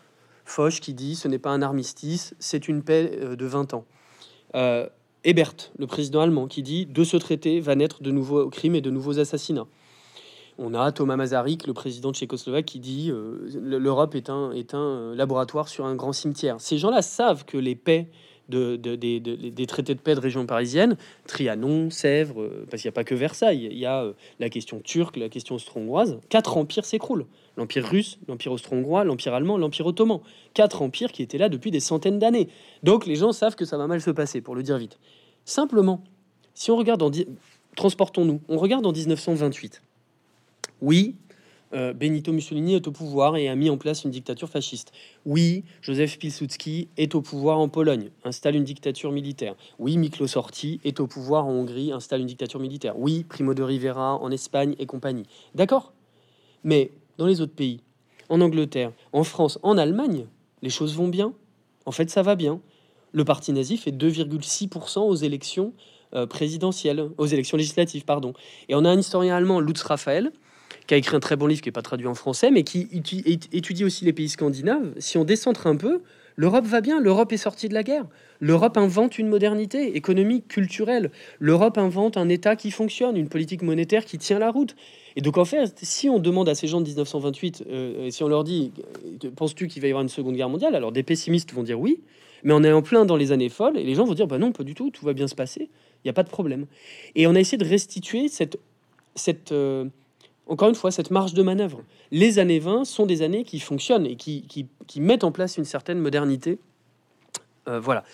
Foch 0.45 0.79
qui 0.79 0.95
dit 0.95 1.17
ce 1.17 1.27
n'est 1.27 1.41
pas 1.41 1.51
un 1.51 1.63
armistice, 1.63 2.37
c'est 2.39 2.69
une 2.69 2.85
paix 2.85 3.11
euh, 3.21 3.35
de 3.35 3.45
20 3.45 3.75
ans. 3.75 3.85
Euh, 4.55 4.89
Ebert, 5.25 5.73
le 5.81 5.89
président 5.89 6.21
allemand, 6.21 6.47
qui 6.47 6.63
dit 6.63 6.87
de 6.87 7.03
ce 7.03 7.17
traité 7.17 7.59
va 7.59 7.75
naître 7.75 8.05
de 8.05 8.13
nouveaux 8.13 8.51
crimes 8.51 8.77
et 8.77 8.81
de 8.81 8.91
nouveaux 8.91 9.19
assassinats. 9.19 9.67
On 10.59 10.75
a 10.75 10.93
Thomas 10.93 11.17
Masaryk, 11.17 11.67
le 11.67 11.73
président 11.73 12.13
de 12.13 12.15
Tchécoslovaque, 12.15 12.67
qui 12.67 12.79
dit 12.79 13.11
euh, 13.11 13.45
l'Europe 13.61 14.15
est 14.15 14.31
un, 14.31 14.53
est 14.53 14.75
un 14.75 15.13
laboratoire 15.17 15.67
sur 15.67 15.87
un 15.87 15.97
grand 15.97 16.13
cimetière. 16.13 16.61
Ces 16.61 16.79
gens-là 16.79 17.03
savent 17.03 17.45
que 17.45 17.59
les 17.59 17.75
paix 17.75 18.07
de, 18.49 18.77
des 18.77 19.67
traités 19.67 19.95
de 19.95 20.01
paix 20.01 20.15
de 20.15 20.21
région 20.21 20.47
parisienne, 20.47 20.97
Trianon, 21.27 21.91
Sèvres, 21.91 22.43
euh, 22.43 22.67
parce 22.71 22.83
qu'il 22.83 22.89
n'y 22.89 22.93
a 22.93 22.95
pas 22.95 23.05
que 23.05 23.15
Versailles, 23.15 23.69
il 23.71 23.79
y 23.79 23.87
a 23.87 24.03
euh, 24.03 24.13
la 24.41 24.49
question 24.49 24.81
turque, 24.81 25.17
la 25.17 25.29
question 25.29 25.55
austro-hongroise. 25.55 26.19
Quatre 26.29 26.57
empires 26.57 26.85
s'écroulent. 26.85 27.27
L'empire 27.57 27.87
russe, 27.87 28.19
l'empire 28.29 28.53
austro-hongrois, 28.53 29.05
l'empire 29.05 29.35
allemand, 29.35 29.59
l'empire 29.59 29.87
ottoman. 29.87 30.21
Quatre 30.55 30.83
empires 30.83 31.13
qui 31.13 31.23
étaient 31.23 31.39
là 31.39 31.49
depuis 31.49 31.71
des 31.71 31.81
centaines 31.81 32.19
d'années. 32.19 32.49
Donc 32.83 33.07
les 33.07 33.17
gens 33.17 33.33
savent 33.33 33.57
que 33.57 33.65
ça 33.65 33.79
va 33.79 33.87
mal 33.87 34.01
se 34.01 34.11
passer, 34.11 34.41
pour 34.41 34.55
le 34.55 34.63
dire 34.63 34.79
vite. 34.79 34.99
Simplement, 35.45 36.03
si 36.55 36.71
on 36.71 36.77
regarde 36.77 37.03
en... 37.03 37.11
Transportons-nous, 37.77 38.41
on 38.49 38.59
regarde 38.59 38.85
en 38.85 38.93
1928. 38.93 39.83
Oui, 40.83 41.15
euh, 41.75 41.93
Benito 41.93 42.33
Mussolini 42.33 42.75
est 42.75 42.87
au 42.87 42.93
pouvoir 42.93 43.37
et 43.37 43.49
a 43.49 43.55
mis 43.55 43.71
en 43.71 43.77
place 43.77 44.05
une 44.05 44.11
dictature 44.11 44.49
fasciste. 44.49 44.93
Oui, 45.25 45.65
Joseph 45.81 46.19
Pilsudski 46.19 46.89
est 46.97 47.15
au 47.15 47.23
pouvoir 47.23 47.59
en 47.59 47.69
Pologne, 47.69 48.11
installe 48.25 48.57
une 48.57 48.65
dictature 48.65 49.13
militaire. 49.13 49.55
Oui, 49.79 49.97
Miklos 49.97 50.37
Horthy 50.37 50.81
est 50.85 51.01
au 51.01 51.07
pouvoir 51.07 51.47
en 51.47 51.53
Hongrie, 51.53 51.93
installe 51.93 52.21
une 52.21 52.27
dictature 52.27 52.61
militaire. 52.61 52.99
Oui, 52.99 53.25
Primo 53.29 53.55
de 53.55 53.63
Rivera 53.63 54.17
en 54.17 54.31
Espagne 54.31 54.75
et 54.79 54.87
compagnie. 54.87 55.25
D'accord? 55.55 55.93
Mais 56.65 56.91
dans 57.19 57.27
les 57.27 57.41
autres 57.41 57.55
pays, 57.55 57.81
en 58.29 58.41
Angleterre, 58.41 58.93
en 59.13 59.25
France, 59.25 59.59
en 59.63 59.79
Allemagne, 59.79 60.27
les 60.63 60.71
choses 60.71 60.95
vont 60.95 61.09
bien. 61.09 61.33
En 61.87 61.93
fait, 61.93 62.11
ça 62.11 62.23
va 62.23 62.35
bien. 62.35 62.61
Le 63.13 63.25
parti 63.25 63.53
nazi 63.53 63.77
fait 63.77 63.91
2,6% 63.91 65.01
aux 65.01 65.15
élections 65.15 65.73
euh, 66.15 66.27
présidentielles, 66.27 67.11
aux 67.19 67.27
élections 67.27 67.57
législatives, 67.57 68.05
pardon. 68.05 68.33
Et 68.69 68.75
on 68.75 68.85
a 68.85 68.91
un 68.91 68.99
historien 68.99 69.37
allemand, 69.37 69.61
Lutz 69.61 69.83
Raphael, 69.83 70.33
qui 70.87 70.95
a 70.95 70.97
écrit 70.97 71.17
un 71.17 71.21
très 71.21 71.37
bon 71.37 71.47
livre 71.47 71.61
qui 71.61 71.69
n'est 71.69 71.73
pas 71.73 71.83
traduit 71.83 72.07
en 72.07 72.15
français, 72.15 72.51
mais 72.51 72.63
qui 72.63 72.89
étudie 73.53 73.85
aussi 73.85 74.05
les 74.05 74.13
pays 74.13 74.29
scandinaves. 74.29 74.93
Si 74.99 75.19
on 75.19 75.25
décentre 75.25 75.67
un 75.67 75.77
peu, 75.77 76.03
l'Europe 76.37 76.65
va 76.65 76.81
bien, 76.81 77.01
l'Europe 77.01 77.33
est 77.33 77.37
sortie 77.37 77.69
de 77.69 77.75
la 77.75 77.83
guerre. 77.83 78.07
L'Europe 78.41 78.77
invente 78.77 79.19
une 79.19 79.29
modernité 79.29 79.97
économique, 79.97 80.49
culturelle. 80.49 81.11
L'Europe 81.39 81.79
invente 81.79 82.17
un 82.17 82.29
État 82.29 82.57
qui 82.57 82.71
fonctionne, 82.71 83.17
une 83.17 83.29
politique 83.29 83.63
monétaire 83.63 84.05
qui 84.05 84.19
tient 84.19 84.39
la 84.39 84.51
route. 84.51 84.75
Et 85.15 85.21
donc 85.21 85.39
en 85.39 85.45
fait, 85.45 85.79
si 85.83 86.09
on 86.09 86.19
demande 86.19 86.49
à 86.49 86.55
ces 86.55 86.67
gens 86.67 86.81
de 86.81 86.87
1928, 86.87 87.65
euh, 87.69 88.11
si 88.11 88.23
on 88.23 88.29
leur 88.29 88.45
dit, 88.45 88.73
penses-tu 89.37 89.69
qu'il 89.69 89.83
va 89.83 89.89
y 89.89 89.91
avoir 89.91 90.03
une 90.03 90.09
seconde 90.09 90.35
guerre 90.35 90.49
mondiale? 90.49 90.75
Alors 90.75 90.91
des 90.91 91.03
pessimistes 91.03 91.53
vont 91.53 91.63
dire 91.63 91.79
oui, 91.79 92.01
mais 92.43 92.53
on 92.53 92.65
est 92.65 92.73
en 92.73 92.83
plein 92.83 93.05
dans 93.05 93.17
les 93.17 93.31
années 93.31 93.49
folles, 93.49 93.79
et 93.79 93.85
les 93.85 93.95
gens 93.95 94.05
vont 94.05 94.15
dire, 94.15 94.27
bah 94.27 94.39
non, 94.39 94.53
pas 94.53 94.65
du 94.65 94.75
tout, 94.75 94.91
tout 94.91 95.05
va 95.05 95.13
bien 95.13 95.29
se 95.29 95.35
passer, 95.35 95.69
il 95.71 96.07
n'y 96.07 96.11
a 96.11 96.15
pas 96.15 96.25
de 96.25 96.31
problème. 96.31 96.67
Et 97.15 97.27
on 97.27 97.35
a 97.35 97.41
essayé 97.41 97.59
de 97.59 97.69
restituer 97.69 98.29
cette... 98.29 98.59
cette 99.15 99.53
euh, 99.53 99.85
encore 100.53 100.69
une 100.69 100.75
fois, 100.75 100.91
cette 100.91 101.11
marge 101.11 101.33
de 101.33 101.43
manœuvre. 101.43 101.83
Les 102.11 102.39
années 102.39 102.59
20 102.59 102.85
sont 102.85 103.07
des 103.07 103.23
années 103.23 103.43
qui 103.43 103.59
fonctionnent 103.59 104.05
et 104.05 104.17
qui, 104.17 104.43
qui, 104.87 105.01
mettent 105.01 105.25
en 105.25 105.33
place 105.33 105.57
une 105.57 105.65
certaine 105.65 105.99
modernité. 105.99 106.59
Euh, 107.69 107.81
voilà. 107.81 108.05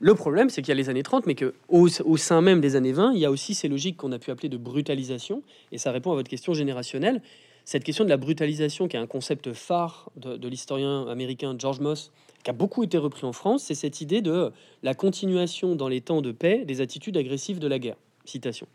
Le 0.00 0.12
problème, 0.16 0.50
c'est 0.50 0.60
qu'il 0.60 0.70
y 0.70 0.72
a 0.72 0.74
les 0.74 0.88
années 0.88 1.04
30, 1.04 1.24
mais 1.26 1.36
que 1.36 1.54
au, 1.68 1.86
sein 2.16 2.40
même 2.40 2.60
des 2.60 2.74
années 2.74 2.90
20, 2.90 3.12
il 3.12 3.20
y 3.20 3.24
a 3.24 3.30
aussi 3.30 3.54
ces 3.54 3.68
logiques 3.68 3.96
qu'on 3.96 4.10
a 4.10 4.18
pu 4.18 4.32
appeler 4.32 4.48
de 4.48 4.56
brutalisation, 4.56 5.44
et 5.70 5.78
ça 5.78 5.92
répond 5.92 6.10
à 6.10 6.16
votre 6.16 6.28
question 6.28 6.52
générationnelle. 6.52 7.22
Cette 7.64 7.84
question 7.84 8.02
de 8.02 8.10
la 8.10 8.16
brutalisation, 8.16 8.88
qui 8.88 8.96
est 8.96 9.00
un 9.00 9.06
concept 9.06 9.52
phare 9.52 10.10
de, 10.16 10.36
de 10.36 10.48
l'historien 10.48 11.06
américain 11.06 11.54
George 11.56 11.78
Moss, 11.78 12.10
qui 12.42 12.50
a 12.50 12.54
beaucoup 12.54 12.82
été 12.82 12.98
repris 12.98 13.24
en 13.24 13.32
France, 13.32 13.62
c'est 13.66 13.76
cette 13.76 14.00
idée 14.00 14.20
de 14.20 14.50
la 14.82 14.94
continuation 14.94 15.76
dans 15.76 15.88
les 15.88 16.00
temps 16.00 16.22
de 16.22 16.32
paix 16.32 16.64
des 16.64 16.80
attitudes 16.80 17.16
agressives 17.16 17.60
de 17.60 17.68
la 17.68 17.78
guerre. 17.78 17.96
Citation 18.24 18.66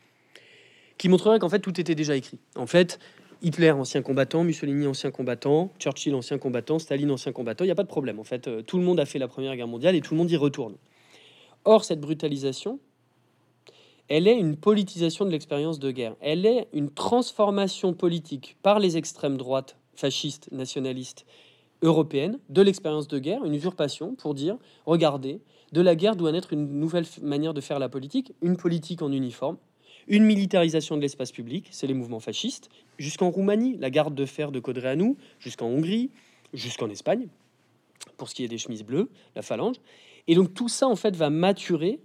qui 0.99 1.09
montrerait 1.09 1.39
qu'en 1.39 1.49
fait 1.49 1.59
tout 1.59 1.81
était 1.81 1.95
déjà 1.95 2.15
écrit. 2.15 2.37
En 2.55 2.67
fait, 2.67 2.99
Hitler, 3.41 3.71
ancien 3.71 4.01
combattant, 4.03 4.43
Mussolini, 4.43 4.85
ancien 4.85 5.09
combattant, 5.09 5.71
Churchill, 5.79 6.13
ancien 6.13 6.37
combattant, 6.37 6.77
Staline, 6.77 7.09
ancien 7.09 7.31
combattant, 7.31 7.63
il 7.63 7.67
n'y 7.67 7.71
a 7.71 7.75
pas 7.75 7.83
de 7.83 7.87
problème. 7.87 8.19
En 8.19 8.25
fait, 8.25 8.47
euh, 8.47 8.61
tout 8.61 8.77
le 8.77 8.83
monde 8.83 8.99
a 8.99 9.05
fait 9.05 9.17
la 9.17 9.29
Première 9.29 9.55
Guerre 9.55 9.67
mondiale 9.67 9.95
et 9.95 10.01
tout 10.01 10.13
le 10.13 10.19
monde 10.19 10.29
y 10.29 10.35
retourne. 10.35 10.75
Or, 11.63 11.85
cette 11.85 12.01
brutalisation, 12.01 12.79
elle 14.09 14.27
est 14.27 14.37
une 14.37 14.57
politisation 14.57 15.23
de 15.23 15.31
l'expérience 15.31 15.79
de 15.79 15.89
guerre. 15.91 16.15
Elle 16.19 16.45
est 16.45 16.67
une 16.73 16.91
transformation 16.91 17.93
politique 17.93 18.57
par 18.61 18.79
les 18.79 18.97
extrêmes 18.97 19.37
droites, 19.37 19.77
fascistes, 19.95 20.51
nationalistes, 20.51 21.25
européennes, 21.81 22.39
de 22.49 22.61
l'expérience 22.61 23.07
de 23.07 23.19
guerre, 23.19 23.45
une 23.45 23.53
usurpation 23.53 24.15
pour 24.15 24.33
dire, 24.33 24.57
regardez, 24.85 25.39
de 25.71 25.79
la 25.79 25.95
guerre 25.95 26.17
doit 26.17 26.33
naître 26.33 26.51
une 26.51 26.79
nouvelle 26.79 27.05
manière 27.21 27.53
de 27.53 27.61
faire 27.61 27.79
la 27.79 27.87
politique, 27.87 28.33
une 28.41 28.57
politique 28.57 29.01
en 29.01 29.13
uniforme, 29.13 29.57
une 30.09 30.25
militarisation 30.25 30.97
de 30.97 31.01
l'espace 31.01 31.31
public, 31.31 31.67
c'est 31.71 31.87
les 31.87 31.93
mouvements 31.93 32.19
fascistes, 32.19 32.69
jusqu'en 32.97 33.29
Roumanie, 33.29 33.77
la 33.77 33.91
garde 33.91 34.15
de 34.15 34.25
fer 34.25 34.51
de 34.51 34.59
Codreanu, 34.59 35.15
jusqu'en 35.39 35.67
Hongrie, 35.67 36.09
jusqu'en 36.53 36.89
Espagne, 36.89 37.27
pour 38.17 38.27
ce 38.27 38.35
qui 38.35 38.43
est 38.43 38.47
des 38.47 38.57
chemises 38.57 38.83
bleues, 38.83 39.09
la 39.35 39.43
phalange. 39.43 39.75
Et 40.27 40.35
donc 40.35 40.53
tout 40.53 40.67
ça, 40.67 40.87
en 40.87 40.95
fait, 40.95 41.15
va 41.15 41.29
maturer. 41.29 41.99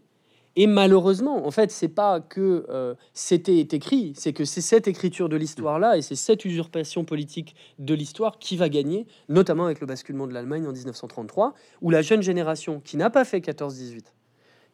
Et 0.57 0.67
malheureusement, 0.67 1.47
en 1.47 1.51
fait, 1.51 1.71
c'est 1.71 1.89
pas 1.89 2.21
que 2.21 2.67
euh, 2.69 2.95
c'était 3.13 3.59
écrit, 3.59 4.13
c'est 4.15 4.33
que 4.33 4.45
c'est 4.45 4.61
cette 4.61 4.87
écriture 4.87 5.29
de 5.29 5.37
l'histoire-là 5.37 5.97
et 5.97 6.03
c'est 6.03 6.15
cette 6.15 6.45
usurpation 6.45 7.05
politique 7.05 7.57
de 7.81 7.93
l'histoire 7.93 8.39
qui 8.39 8.57
va 8.57 8.69
gagner, 8.69 9.07
notamment 9.29 9.65
avec 9.65 9.81
le 9.81 9.87
basculement 9.87 10.29
de 10.29 10.33
l'Allemagne 10.33 10.67
en 10.69 10.73
1933, 10.73 11.55
où 11.81 11.91
la 11.91 12.03
jeune 12.03 12.23
génération 12.23 12.81
qui 12.85 12.97
n'a 12.97 13.11
pas 13.11 13.25
fait 13.25 13.41
14-18, 13.41 14.05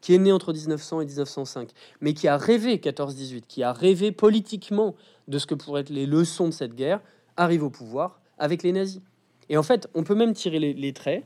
qui 0.01 0.15
est 0.15 0.19
né 0.19 0.33
entre 0.33 0.53
1900 0.53 1.03
et 1.03 1.07
1905, 1.07 1.71
mais 2.01 2.15
qui 2.15 2.29
a 2.29 2.37
rêvé 2.37 2.77
14-18, 2.77 3.43
qui 3.47 3.63
a 3.63 3.73
rêvé 3.73 4.13
politiquement 4.13 4.95
de 5.29 5.39
ce 5.39 5.47
que 5.47 5.55
pourraient 5.55 5.83
être 5.83 5.91
les 5.91 6.07
leçons 6.07 6.47
de 6.47 6.53
cette 6.53 6.75
guerre, 6.75 7.01
arrive 7.37 7.63
au 7.63 7.71
pouvoir 7.71 8.21
avec 8.39 8.63
les 8.63 8.73
nazis. 8.73 9.03
Et 9.49 9.57
en 9.57 9.63
fait, 9.63 9.89
on 9.95 10.05
peut 10.05 10.15
même 10.15 10.33
tirer 10.33 10.59
les, 10.59 10.93
traits. 10.93 11.25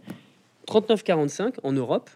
39-45 0.67 1.57
en 1.63 1.73
Europe, 1.73 2.11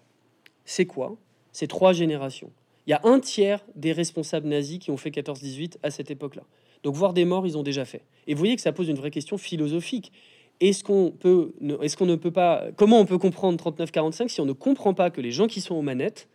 c'est 0.65 0.87
quoi? 0.87 1.17
C'est 1.53 1.67
trois 1.67 1.93
générations. 1.93 2.51
Il 2.87 2.91
y 2.91 2.95
a 2.95 3.01
un 3.05 3.21
tiers 3.21 3.63
des 3.75 3.93
responsables 3.93 4.49
nazis 4.49 4.79
qui 4.79 4.91
ont 4.91 4.97
fait 4.97 5.11
14-18 5.11 5.75
à 5.83 5.91
cette 5.91 6.11
époque-là. 6.11 6.43
Donc 6.83 6.95
voir 6.95 7.13
des 7.13 7.27
morts, 7.27 7.47
ils 7.47 7.59
ont 7.59 7.63
déjà 7.63 7.85
fait. 7.85 8.03
Et 8.27 8.35
vous 8.35 8.39
voyez 8.39 8.57
que 8.57 8.63
ça 8.63 8.73
pose 8.73 8.89
une 8.89 8.97
vraie 8.97 9.11
question 9.11 9.37
philosophique. 9.37 10.13
est-ce 10.61 10.83
qu'on 10.83 11.11
peut, 11.11 11.53
est-ce 11.83 11.97
qu'on 11.97 12.07
ne 12.07 12.17
peut 12.17 12.31
pas, 12.31 12.65
comment 12.77 12.99
on 13.01 13.05
peut 13.05 13.19
comprendre 13.19 13.63
39-45 13.63 14.29
si 14.29 14.41
on 14.41 14.47
ne 14.47 14.53
comprend 14.53 14.95
pas 14.95 15.11
que 15.11 15.21
les 15.21 15.31
gens 15.31 15.47
qui 15.47 15.61
sont 15.61 15.75
aux 15.75 15.83
manettes 15.83 16.29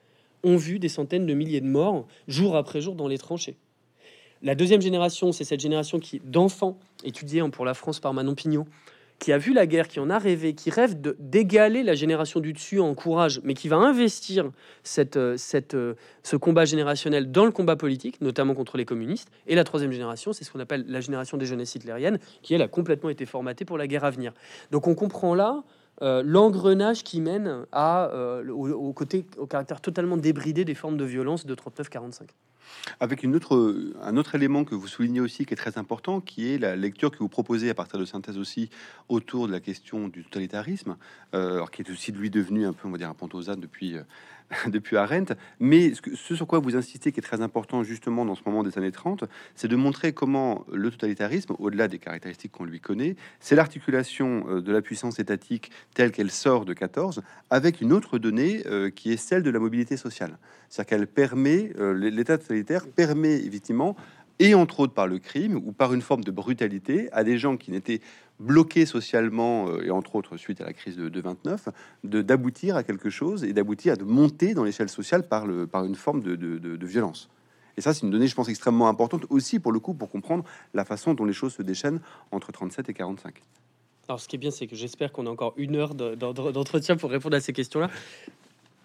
ont 0.44 0.58
vu 0.58 0.80
des 0.80 0.90
centaines 0.90 1.26
de 1.26 1.34
milliers 1.34 1.62
de 1.62 1.68
morts 1.68 2.08
jour 2.28 2.56
après 2.56 2.82
jour 2.82 2.96
dans 2.96 3.08
les 3.08 3.18
tranchées 3.18 3.56
La 4.42 4.56
deuxième 4.56 4.82
génération, 4.82 5.32
c'est 5.32 5.44
cette 5.44 5.62
génération 5.62 6.00
qui 6.00 6.22
d'enfants 6.24 6.80
étudiés 7.04 7.42
pour 7.50 7.66
la 7.66 7.74
France 7.74 8.00
par 8.00 8.14
Manon 8.14 8.36
Pignot, 8.36 8.66
qui 9.20 9.32
a 9.32 9.38
vu 9.38 9.54
la 9.54 9.66
guerre, 9.66 9.88
qui 9.88 10.02
en 10.02 10.10
a 10.10 10.20
rêvé, 10.20 10.54
qui 10.54 10.70
rêve 10.70 11.00
d'égaler 11.18 11.82
la 11.84 11.94
génération 11.94 12.42
du 12.42 12.52
dessus 12.52 12.82
en 12.82 12.94
courage, 12.94 13.40
mais 13.44 13.54
qui 13.54 13.70
va 13.70 13.78
investir 13.78 14.52
cette, 14.84 15.16
euh, 15.16 15.38
cette, 15.38 15.76
euh, 15.76 15.96
ce 16.24 16.36
combat 16.36 16.66
générationnel 16.66 17.32
dans 17.32 17.46
le 17.46 17.52
combat 17.52 17.78
politique, 17.78 18.20
notamment 18.20 18.54
contre 18.54 18.76
les 18.76 18.84
communistes. 18.84 19.30
Et 19.48 19.56
la 19.56 19.64
troisième 19.64 19.94
génération, 19.94 20.34
c'est 20.34 20.44
ce 20.44 20.52
qu'on 20.52 20.60
appelle 20.60 20.84
la 20.90 21.00
génération 21.00 21.38
des 21.38 21.46
jeunesses 21.46 21.74
hitlériennes, 21.76 22.20
qui 22.42 22.54
elle 22.54 22.62
a 22.62 22.68
complètement 22.68 23.10
été 23.10 23.26
formatée 23.26 23.64
pour 23.64 23.78
la 23.78 23.88
guerre 23.88 24.04
à 24.04 24.12
venir. 24.12 24.34
Donc 24.72 24.88
on 24.88 24.96
comprend 24.96 25.36
là 25.36 25.64
l'engrenage 26.02 27.04
qui 27.04 27.22
mène 27.22 27.66
à, 27.72 28.12
au, 28.50 28.94
côté, 28.94 29.26
au 29.38 29.46
caractère 29.46 29.80
totalement 29.82 30.18
débridé 30.18 30.66
des 30.66 30.76
formes 30.76 30.98
de 30.98 31.06
violence 31.06 31.46
de 31.46 31.56
39-45. 31.56 32.28
Avec 33.00 33.24
une 33.24 33.36
autre, 33.36 33.76
un 34.02 34.18
autre 34.18 34.36
élément 34.36 34.64
que 34.66 34.76
vous 34.76 34.88
soulignez 34.88 35.22
aussi 35.22 35.46
qui 35.46 35.54
est 35.54 35.58
très 35.58 35.78
important, 35.78 36.22
qui 36.22 36.54
est 36.54 36.58
la 36.58 36.76
lecture 36.76 37.12
que 37.12 37.18
vous 37.18 37.30
proposez 37.30 37.70
à 37.70 37.74
partir 37.74 38.00
de 38.00 38.06
synthèse 38.06 38.38
aussi 38.38 38.70
autour 39.10 39.48
de 39.48 39.52
la 39.52 39.60
question 39.60 40.08
du 40.08 40.24
totalitarisme, 40.24 40.98
euh, 41.34 41.56
alors 41.56 41.72
qui 41.72 41.82
est 41.82 41.90
aussi 41.90 42.12
lui 42.12 42.30
devenu 42.30 42.66
un 42.66 42.74
peu, 42.74 42.88
on 42.88 42.92
va 42.92 42.98
dire, 42.98 43.10
un 43.10 43.56
depuis, 43.56 43.96
euh, 43.96 44.04
depuis 44.68 44.98
Arendt. 44.98 45.36
Mais 45.60 45.94
ce, 46.16 46.36
sur 46.36 46.48
quoi 46.48 46.60
vous 46.60 46.76
insistez, 46.76 47.12
qui 47.12 47.20
est 47.20 47.24
très 47.24 47.42
important 47.42 47.84
justement 47.84 48.26
dans 48.26 48.36
ce 48.36 48.42
moment 48.46 48.64
des 48.64 48.78
années 48.78 48.92
30, 48.92 49.26
c'est 49.56 49.68
de 49.68 49.76
montrer 49.76 50.14
comment 50.14 50.66
le 50.72 50.92
totalitarisme, 50.92 51.56
au-delà 51.60 51.88
des 51.88 52.00
caractéristiques 52.00 52.52
qu'on 52.52 52.66
lui 52.66 52.80
connaît, 52.80 53.16
c'est 53.40 53.56
l'articulation 53.56 54.46
euh, 54.48 54.62
de 54.62 54.72
la 54.72 54.82
puissance 54.82 55.20
étatique 55.20 55.72
telle 55.94 56.12
qu'elle 56.12 56.32
sort 56.32 56.66
de 56.66 56.74
14 56.74 57.22
avec 57.50 57.82
une 57.82 57.94
autre 57.94 58.18
donnée 58.18 58.64
euh, 58.66 58.90
qui 58.90 59.12
est 59.12 59.18
celle 59.18 59.44
de 59.44 59.50
la 59.50 59.60
mobilité 59.60 59.98
sociale. 59.98 60.38
C'est-à-dire 60.70 60.90
qu'elle 60.90 61.08
permet, 61.08 61.72
euh, 61.78 61.94
l'État 61.94 62.38
totalitaire 62.38 62.88
permet 62.88 63.36
effectivement 63.36 63.96
et 64.40 64.56
entre 64.56 64.82
autres 64.82 64.94
par 64.94 65.08
le 65.08 65.20
crime 65.20 65.56
ou 65.56 65.72
par 65.72 65.94
une 65.94 66.02
forme 66.02 66.24
de 66.24 66.32
brutalité 66.32 67.10
à 67.12 67.24
des 67.24 67.38
gens 67.38 67.58
qui 67.58 67.72
n'étaient 67.72 68.02
bloqués 68.40 68.86
socialement 68.86 69.68
euh, 69.68 69.86
et 69.86 69.92
entre 69.92 70.16
autres 70.16 70.38
suite 70.38 70.62
à 70.62 70.66
la 70.66 70.74
crise 70.74 70.98
de, 70.98 71.22
29, 71.22 71.70
d'aboutir 72.04 72.76
à 72.76 72.84
quelque 72.84 73.10
chose 73.10 73.44
et 73.44 73.54
d'aboutir 73.54 73.94
à 73.94 73.96
de 73.96 74.04
monter 74.04 74.54
dans 74.54 74.64
l'échelle 74.64 74.90
sociale 74.90 75.28
par, 75.28 75.46
le, 75.46 75.68
par 75.68 75.86
une 75.86 75.96
forme 75.96 76.22
de, 76.22 76.36
de 76.36 76.86
violence. 76.88 77.30
Et 77.78 77.82
ça, 77.82 77.94
c'est 77.94 78.02
une 78.02 78.12
donnée, 78.12 78.28
je 78.28 78.36
pense, 78.36 78.50
extrêmement 78.50 78.88
importante 78.88 79.26
aussi 79.30 79.60
pour 79.60 79.72
le 79.72 79.80
coup 79.80 79.94
pour 79.94 80.10
comprendre 80.10 80.44
la 80.74 80.86
façon 80.86 81.14
dont 81.14 81.26
les 81.26 81.34
choses 81.34 81.54
se 81.54 81.64
déchaînent 81.64 82.00
entre 82.32 82.52
37 82.52 82.90
et 82.90 82.94
45. 82.94 83.42
Alors, 84.08 84.20
ce 84.20 84.28
qui 84.28 84.36
est 84.36 84.40
bien, 84.40 84.52
c'est 84.52 84.68
que 84.68 84.76
j'espère 84.76 85.12
qu'on 85.12 85.26
a 85.28 85.30
encore 85.30 85.54
une 85.58 85.76
heure 85.76 85.96
d'entretien 85.96 86.98
pour 86.98 87.10
répondre 87.10 87.36
à 87.36 87.40
ces 87.40 87.54
questions-là 87.54 87.90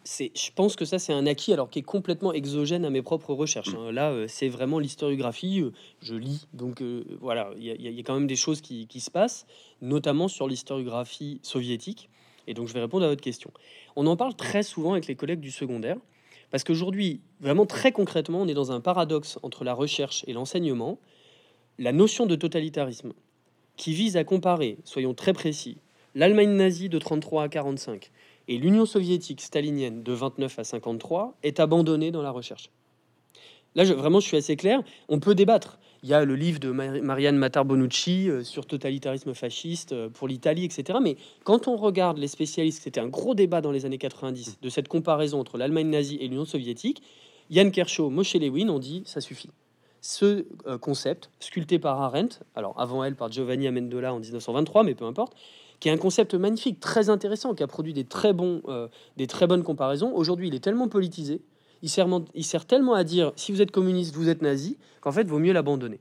je 0.09 0.51
pense 0.55 0.77
que 0.77 0.85
ça 0.85 0.99
c'est 0.99 1.13
un 1.13 1.27
acquis 1.27 1.53
alors 1.53 1.69
qui 1.69 1.81
est 1.81 1.83
complètement 1.83 2.33
exogène 2.33 2.85
à 2.85 2.91
mes 2.91 3.03
propres 3.03 3.35
recherches. 3.35 3.75
Hein. 3.75 3.93
Là, 3.93 4.11
euh, 4.11 4.27
c'est 4.29 4.49
vraiment 4.49 4.79
l'historiographie. 4.79 5.61
Euh, 5.61 5.73
je 6.01 6.15
lis, 6.15 6.47
donc 6.55 6.81
euh, 6.81 7.05
voilà, 7.21 7.51
il 7.59 7.65
y, 7.65 8.01
a 8.01 8.03
quand 8.03 8.15
même 8.15 8.27
des 8.27 8.37
choses 8.37 8.61
qui, 8.61 9.01
se 9.01 9.11
passent, 9.11 9.47
notamment 9.83 10.29
sur 10.29 10.49
l'historiographie 10.49 11.41
soviétique. 11.43 12.09
Et 12.47 12.55
donc 12.55 12.69
je 12.69 12.73
vais 12.73 12.81
répondre 12.81 13.05
à 13.05 13.09
votre 13.09 13.21
question. 13.21 13.51
On 13.97 14.07
en 14.07 14.17
parle 14.17 14.35
très 14.35 14.63
souvent 14.63 14.93
avec 14.93 15.07
les 15.07 15.15
collègues 15.15 15.41
du 15.41 15.51
secondaire 15.51 15.99
parce 16.51 16.65
qu'aujourd'hui, 16.65 17.21
vraiment 17.41 17.67
très 17.67 17.93
concrètement, 17.93 18.41
on 18.41 18.49
est 18.49 18.55
dans 18.55 18.73
un 18.73 18.81
paradoxe 18.81 19.39
entre 19.43 19.65
la 19.65 19.75
recherche 19.75 20.25
et 20.27 20.33
l'enseignement. 20.33 20.99
La 21.79 21.93
notion 21.93 22.25
de 22.25 22.35
totalitarisme 22.35 23.13
qui 23.77 23.93
vise 23.93 24.17
à 24.17 24.25
comparer, 24.25 24.79
soyons 24.85 25.13
très 25.13 25.35
précis, 25.35 25.77
l'Allemagne 26.15 26.51
nazie 26.51 26.89
de 26.89 26.99
33 26.99 27.45
à 27.45 27.49
45 27.49 28.11
et 28.49 28.59
l'Union 28.59 28.87
soviétique 28.87 29.41
stalinienne 29.41 30.03
de 30.03 30.13
29 30.13 30.59
à 30.59 30.65
53 30.65 31.37
est 31.43 31.61
abandonnée 31.61 32.11
dans 32.11 32.23
la 32.23 32.31
recherche. 32.31 32.71
Là, 33.75 33.85
je, 33.85 33.93
vraiment, 33.93 34.19
je 34.19 34.27
suis 34.27 34.37
assez 34.37 34.57
clair. 34.57 34.83
On 35.09 35.21
peut 35.21 35.35
débattre. 35.35 35.79
Il 36.03 36.09
y 36.09 36.15
a 36.15 36.25
le 36.25 36.35
livre 36.35 36.59
de 36.59 36.71
Marianne 36.71 37.37
Matar 37.37 37.65
Bonucci 37.65 38.31
euh, 38.31 38.43
sur 38.43 38.67
totalitarisme 38.67 39.35
fasciste 39.35 39.93
euh, 39.93 40.09
pour 40.09 40.27
l'Italie, 40.27 40.65
etc. 40.65 40.99
Mais 41.03 41.17
quand 41.45 41.69
on 41.69 41.77
regarde 41.77 42.19
les 42.19 42.29
spécialistes, 42.29 42.83
c'était 42.83 43.01
un 43.01 43.09
gros 43.09 43.35
débat 43.35 43.61
dans 43.61 43.73
les 43.73 43.85
années 43.85 43.99
90 43.99 44.59
de 44.61 44.69
cette 44.69 44.89
comparaison 44.89 45.39
entre 45.41 45.59
l'Allemagne 45.59 45.91
nazie 45.91 46.17
et 46.21 46.29
l'Union 46.29 46.45
soviétique. 46.45 47.03
Yann 47.51 47.71
Kershaw, 47.71 48.11
Moshe 48.11 48.35
Lewin 48.35 48.69
ont 48.69 48.79
dit 48.79 49.03
ça 49.07 49.21
suffit. 49.21 49.51
Ce 50.01 50.47
euh, 50.67 50.79
concept, 50.79 51.31
sculpté 51.41 51.79
par 51.79 52.01
Arendt, 52.01 52.41
alors 52.55 52.81
avant 52.81 53.05
elle 53.05 53.17
par 53.17 53.31
Giovanni 53.31 53.67
Amendola 53.67 54.15
en 54.15 54.21
1923, 54.21 54.85
mais 54.85 54.95
peu 54.95 55.05
importe, 55.05 55.35
qui 55.81 55.89
est 55.89 55.93
un 55.93 55.97
concept 55.97 56.35
magnifique, 56.35 56.81
très 56.81 57.09
intéressant, 57.11 57.55
qui 57.55 57.62
a 57.62 57.66
produit 57.66 57.93
des 57.93 58.05
très, 58.05 58.33
bons, 58.33 58.62
euh, 58.68 58.89
des 59.16 59.26
très 59.26 59.47
bonnes 59.47 59.62
comparaisons. 59.62 60.12
Aujourd'hui, 60.14 60.49
il 60.49 60.55
est 60.55 60.62
tellement 60.62 60.89
politisé, 60.89 61.43
il 61.83 61.91
sert, 61.91 62.66
tellement 62.66 62.95
à 62.95 63.05
dire 63.05 63.33
si 63.37 63.53
vous 63.53 63.62
êtes 63.62 63.70
communiste, 63.70 64.14
vous 64.14 64.29
êtes 64.29 64.43
nazi, 64.43 64.76
qu'en 65.01 65.12
fait, 65.12 65.24
vaut 65.24 65.39
mieux 65.39 65.53
l'abandonner. 65.53 66.01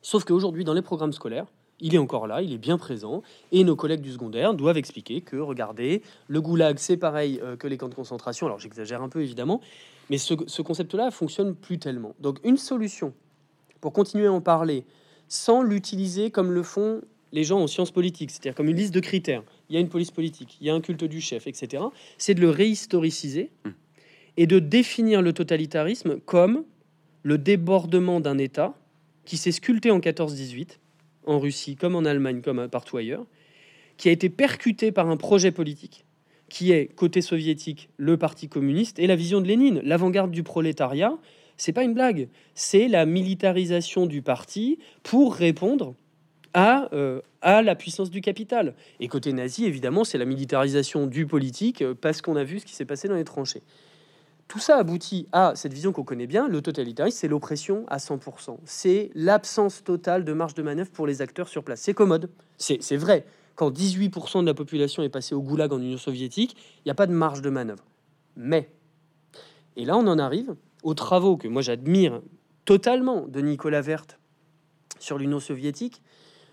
Sauf 0.00 0.24
qu'aujourd'hui, 0.24 0.64
dans 0.64 0.74
les 0.74 0.82
programmes 0.82 1.12
scolaires, 1.12 1.46
il 1.80 1.94
est 1.94 1.98
encore 1.98 2.26
là, 2.26 2.42
il 2.42 2.52
est 2.52 2.58
bien 2.58 2.78
présent, 2.78 3.22
et 3.52 3.62
nos 3.62 3.76
collègues 3.76 4.00
du 4.00 4.10
secondaire 4.10 4.54
doivent 4.54 4.78
expliquer 4.78 5.20
que, 5.20 5.36
regardez, 5.36 6.02
le 6.26 6.40
goulag, 6.40 6.78
c'est 6.78 6.96
pareil 6.96 7.40
euh, 7.42 7.56
que 7.56 7.68
les 7.68 7.76
camps 7.76 7.88
de 7.88 7.94
concentration, 7.94 8.46
alors 8.46 8.58
j'exagère 8.58 9.02
un 9.02 9.08
peu 9.08 9.22
évidemment, 9.22 9.60
mais 10.10 10.18
ce, 10.18 10.34
ce 10.46 10.62
concept-là 10.62 11.10
fonctionne 11.10 11.54
plus 11.54 11.78
tellement. 11.78 12.14
Donc 12.20 12.38
une 12.42 12.56
solution 12.56 13.12
pour 13.80 13.92
continuer 13.92 14.26
à 14.26 14.32
en 14.32 14.40
parler 14.40 14.84
sans 15.28 15.62
l'utiliser 15.62 16.30
comme 16.30 16.50
le 16.50 16.62
font 16.62 17.02
les 17.32 17.44
gens 17.44 17.60
en 17.60 17.66
sciences 17.66 17.90
politiques, 17.90 18.30
c'est-à-dire 18.30 18.54
comme 18.54 18.68
une 18.68 18.76
liste 18.76 18.94
de 18.94 19.00
critères. 19.00 19.42
Il 19.68 19.74
y 19.74 19.78
a 19.78 19.80
une 19.80 19.88
police 19.88 20.10
politique, 20.10 20.56
il 20.60 20.66
y 20.66 20.70
a 20.70 20.74
un 20.74 20.80
culte 20.80 21.04
du 21.04 21.20
chef, 21.20 21.46
etc. 21.46 21.82
C'est 22.16 22.34
de 22.34 22.40
le 22.40 22.50
réhistoriciser 22.50 23.50
et 24.36 24.46
de 24.46 24.58
définir 24.58 25.22
le 25.22 25.32
totalitarisme 25.32 26.20
comme 26.20 26.64
le 27.22 27.38
débordement 27.38 28.20
d'un 28.20 28.38
État 28.38 28.74
qui 29.24 29.36
s'est 29.36 29.52
sculpté 29.52 29.90
en 29.90 29.98
14-18, 29.98 30.78
en 31.26 31.38
Russie 31.38 31.76
comme 31.76 31.94
en 31.94 32.04
Allemagne, 32.04 32.40
comme 32.40 32.68
partout 32.68 32.96
ailleurs, 32.96 33.26
qui 33.98 34.08
a 34.08 34.12
été 34.12 34.30
percuté 34.30 34.92
par 34.92 35.10
un 35.10 35.16
projet 35.16 35.50
politique 35.50 36.06
qui 36.48 36.72
est, 36.72 36.86
côté 36.94 37.20
soviétique, 37.20 37.90
le 37.98 38.16
Parti 38.16 38.48
communiste 38.48 38.98
et 38.98 39.06
la 39.06 39.16
vision 39.16 39.40
de 39.40 39.46
Lénine, 39.46 39.80
l'avant-garde 39.84 40.30
du 40.30 40.42
prolétariat. 40.42 41.18
C'est 41.56 41.72
pas 41.72 41.82
une 41.82 41.94
blague, 41.94 42.28
c'est 42.54 42.88
la 42.88 43.04
militarisation 43.04 44.06
du 44.06 44.22
parti 44.22 44.78
pour 45.02 45.34
répondre 45.34 45.94
euh, 46.56 47.20
à, 47.42 47.62
la 47.62 47.74
puissance 47.74 48.10
du 48.10 48.20
capital. 48.20 48.74
Et 49.00 49.08
côté 49.08 49.32
nazi, 49.32 49.64
évidemment, 49.64 50.04
c'est 50.04 50.18
la 50.18 50.24
militarisation 50.24 51.06
du 51.06 51.26
politique 51.26 51.82
euh, 51.82 51.94
parce 51.94 52.22
qu'on 52.22 52.36
a 52.36 52.44
vu 52.44 52.60
ce 52.60 52.66
qui 52.66 52.74
s'est 52.74 52.84
passé 52.84 53.08
dans 53.08 53.14
les 53.14 53.24
tranchées. 53.24 53.62
Tout 54.48 54.58
ça 54.58 54.78
aboutit 54.78 55.28
à 55.32 55.52
cette 55.54 55.74
vision 55.74 55.92
qu'on 55.92 56.04
connaît 56.04 56.26
bien, 56.26 56.48
le 56.48 56.62
totalitarisme, 56.62 57.18
c'est 57.18 57.28
l'oppression 57.28 57.84
à 57.88 57.98
100%. 57.98 58.56
C'est 58.64 59.10
l'absence 59.14 59.84
totale 59.84 60.24
de 60.24 60.32
marge 60.32 60.54
de 60.54 60.62
manœuvre 60.62 60.90
pour 60.90 61.06
les 61.06 61.20
acteurs 61.20 61.48
sur 61.48 61.62
place. 61.62 61.82
C'est 61.82 61.92
commode, 61.92 62.30
c'est 62.56 62.96
vrai. 62.96 63.26
Quand 63.56 63.70
18% 63.70 64.40
de 64.40 64.46
la 64.46 64.54
population 64.54 65.02
est 65.02 65.10
passée 65.10 65.34
au 65.34 65.42
goulag 65.42 65.72
en 65.72 65.80
Union 65.80 65.98
soviétique, 65.98 66.56
il 66.78 66.82
n'y 66.86 66.90
a 66.90 66.94
pas 66.94 67.06
de 67.06 67.12
marge 67.12 67.42
de 67.42 67.50
manœuvre. 67.50 67.84
Mais, 68.36 68.70
et 69.76 69.84
là 69.84 69.98
on 69.98 70.06
en 70.06 70.18
arrive 70.18 70.54
aux 70.82 70.94
travaux 70.94 71.36
que 71.36 71.48
moi 71.48 71.60
j'admire 71.60 72.22
totalement 72.64 73.26
de 73.26 73.40
Nicolas 73.40 73.80
Vert 73.82 74.06
sur 74.98 75.18
l'Union 75.18 75.40
soviétique, 75.40 76.02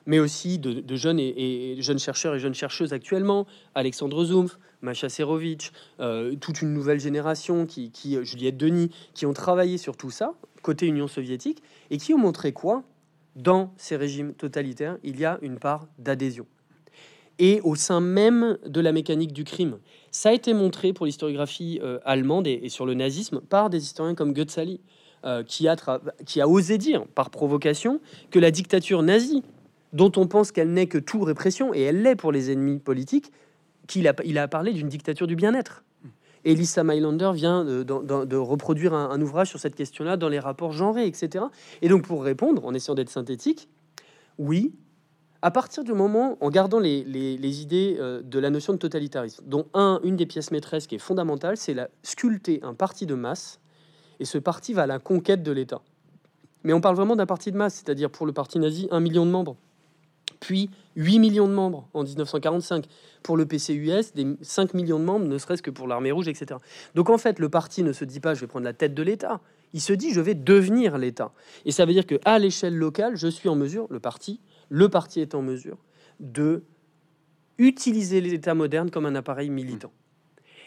mais 0.05 0.19
aussi 0.19 0.59
de, 0.59 0.95
jeunes 0.95 1.19
et, 1.19 1.77
jeunes 1.79 1.99
chercheurs 1.99 2.35
et 2.35 2.39
jeunes 2.39 2.53
chercheuses 2.53 2.93
actuellement, 2.93 3.45
Alexandre 3.73 4.23
Zoumf, 4.25 4.59
Macha 4.81 5.09
Serovitch, 5.09 5.71
euh, 5.99 6.35
toute 6.35 6.61
une 6.61 6.73
nouvelle 6.73 6.99
génération, 6.99 7.65
qui, 7.65 7.91
euh, 8.15 8.23
Juliette 8.23 8.57
Denis, 8.57 8.91
qui 9.13 9.25
ont 9.25 9.33
travaillé 9.33 9.77
sur 9.77 9.97
tout 9.97 10.11
ça, 10.11 10.33
côté 10.61 10.85
Union 10.85 11.07
soviétique, 11.07 11.61
et 11.89 11.97
qui 11.97 12.13
ont 12.13 12.17
montré 12.17 12.53
quoi? 12.53 12.83
Dans 13.35 13.73
ces 13.75 13.97
régimes 13.97 14.33
totalitaires, 14.33 14.97
il 15.03 15.19
y 15.19 15.25
a 15.25 15.39
une 15.41 15.59
part 15.59 15.87
d'adhésion. 15.99 16.45
Et 17.37 17.59
au 17.65 17.75
sein 17.75 17.99
même 17.99 18.57
de 18.65 18.79
la 18.79 18.93
mécanique 18.93 19.33
du 19.33 19.43
crime. 19.43 19.79
Ça 20.09 20.29
a 20.29 20.31
été 20.31 20.53
montré 20.53 20.93
pour 20.93 21.05
l'historiographie 21.05 21.81
euh, 21.83 21.99
allemande 22.05 22.47
et, 22.47 22.69
sur 22.69 22.85
le 22.85 22.93
nazisme 22.93 23.41
par 23.41 23.69
des 23.69 23.83
historiens 23.83 24.15
comme 24.15 24.33
Goetzali, 24.33 24.79
qui, 25.47 25.67
a 25.67 25.75
qui 26.27 26.39
a 26.39 26.47
osé 26.47 26.77
dire, 26.77 27.07
par 27.15 27.31
provocation, 27.31 27.99
que 28.29 28.37
la 28.37 28.51
dictature 28.51 29.01
nazie 29.01 29.41
dont 29.95 30.11
on 30.17 30.27
pense 30.27 30.51
qu'elle 30.51 30.73
n'est 30.73 30.87
que 30.87 30.97
tout 30.97 31.21
répression, 31.21 31.73
et 31.73 31.81
elle 31.81 32.01
l'est 32.01 32.17
pour 32.17 32.33
les 32.33 32.51
ennemis 32.51 32.79
politiques, 32.79 33.31
qu'il 33.87 34.09
a, 34.09 34.13
il 34.25 34.37
a 34.37 34.49
parlé 34.49 34.73
d'une 34.73 34.89
dictature 34.89 35.25
du 35.25 35.37
bien-être. 35.37 35.85
Et 36.43 36.53
Lisa 36.53 36.83
Mylander 36.83 37.31
vient 37.33 37.63
de, 37.63 38.35
reproduire 38.35 38.93
un, 38.93 39.19
ouvrage 39.21 39.49
sur 39.49 39.57
cette 39.57 39.73
question-là 39.73 40.17
dans 40.17 40.27
les 40.27 40.37
rapports 40.37 40.73
genrés, 40.73 41.07
etc. 41.07 41.45
Et 41.81 41.87
donc, 41.87 42.03
pour 42.03 42.23
répondre, 42.23 42.65
en 42.65 42.73
essayant 42.73 42.93
d'être 42.93 43.09
synthétique, 43.09 43.69
oui, 44.37 44.75
à 45.41 45.49
partir 45.49 45.85
du 45.85 45.93
moment, 45.93 46.37
en 46.41 46.49
gardant 46.49 46.79
les, 46.79 47.61
idées 47.61 47.95
euh, 47.97 48.21
de 48.21 48.37
la 48.37 48.49
notion 48.49 48.73
de 48.73 48.77
totalitarisme, 48.77 49.45
dont 49.47 49.67
un, 49.73 50.01
une 50.03 50.17
des 50.17 50.25
pièces 50.25 50.51
maîtresses 50.51 50.87
qui 50.87 50.95
est 50.95 50.99
fondamentale, 50.99 51.55
c'est 51.55 51.73
la 51.73 51.87
sculpter 52.03 52.59
un 52.63 52.73
parti 52.73 53.05
de 53.05 53.15
masse, 53.15 53.61
et 54.19 54.25
ce 54.25 54.37
parti 54.37 54.73
va 54.73 54.83
à 54.83 54.87
la 54.87 54.99
conquête 54.99 55.41
de 55.41 55.53
l'État. 55.53 55.81
Mais 56.63 56.73
on 56.73 56.81
parle 56.81 56.97
vraiment 56.97 57.15
d'un 57.15 57.25
parti 57.25 57.53
de 57.53 57.57
masse, 57.57 57.75
c'est-à-dire 57.75 58.09
pour 58.09 58.25
le 58.25 58.33
parti 58.33 58.59
nazi, 58.59 58.89
un 58.91 58.99
million 58.99 59.25
de 59.25 59.31
membres 59.31 59.55
puis 60.45 60.69
8 60.95 61.17
millions 61.17 61.47
de 61.47 61.53
membres 61.53 61.89
en 61.95 62.03
1945. 62.03 62.85
Pour 63.23 63.35
le 63.35 63.47
PCUS, 63.47 64.13
des 64.13 64.37
5 64.43 64.75
millions 64.75 64.99
de 64.99 65.03
membres, 65.03 65.25
ne 65.25 65.39
serait-ce 65.39 65.63
que 65.63 65.71
pour 65.71 65.87
l'armée 65.87 66.11
rouge, 66.11 66.27
etc. 66.27 66.59
Donc 66.93 67.09
en 67.09 67.17
fait, 67.17 67.39
le 67.39 67.49
parti 67.49 67.81
ne 67.81 67.93
se 67.93 68.05
dit 68.05 68.19
pas 68.19 68.35
je 68.35 68.41
vais 68.41 68.47
prendre 68.47 68.65
la 68.65 68.73
tête 68.73 68.93
de 68.93 69.01
l'État. 69.01 69.41
Il 69.73 69.81
se 69.81 69.91
dit 69.91 70.13
je 70.13 70.21
vais 70.21 70.35
devenir 70.35 70.99
l'État. 70.99 71.31
Et 71.65 71.71
ça 71.71 71.85
veut 71.85 71.93
dire 71.93 72.05
que 72.05 72.19
à 72.25 72.37
l'échelle 72.37 72.75
locale, 72.75 73.15
je 73.15 73.27
suis 73.27 73.49
en 73.49 73.55
mesure, 73.55 73.87
le 73.89 73.99
parti, 73.99 74.39
le 74.69 74.87
parti 74.87 75.19
est 75.19 75.33
en 75.33 75.41
mesure 75.41 75.77
de 76.19 76.63
utiliser 77.57 78.21
l'État 78.21 78.53
moderne 78.53 78.91
comme 78.91 79.07
un 79.07 79.15
appareil 79.15 79.49
militant. 79.49 79.91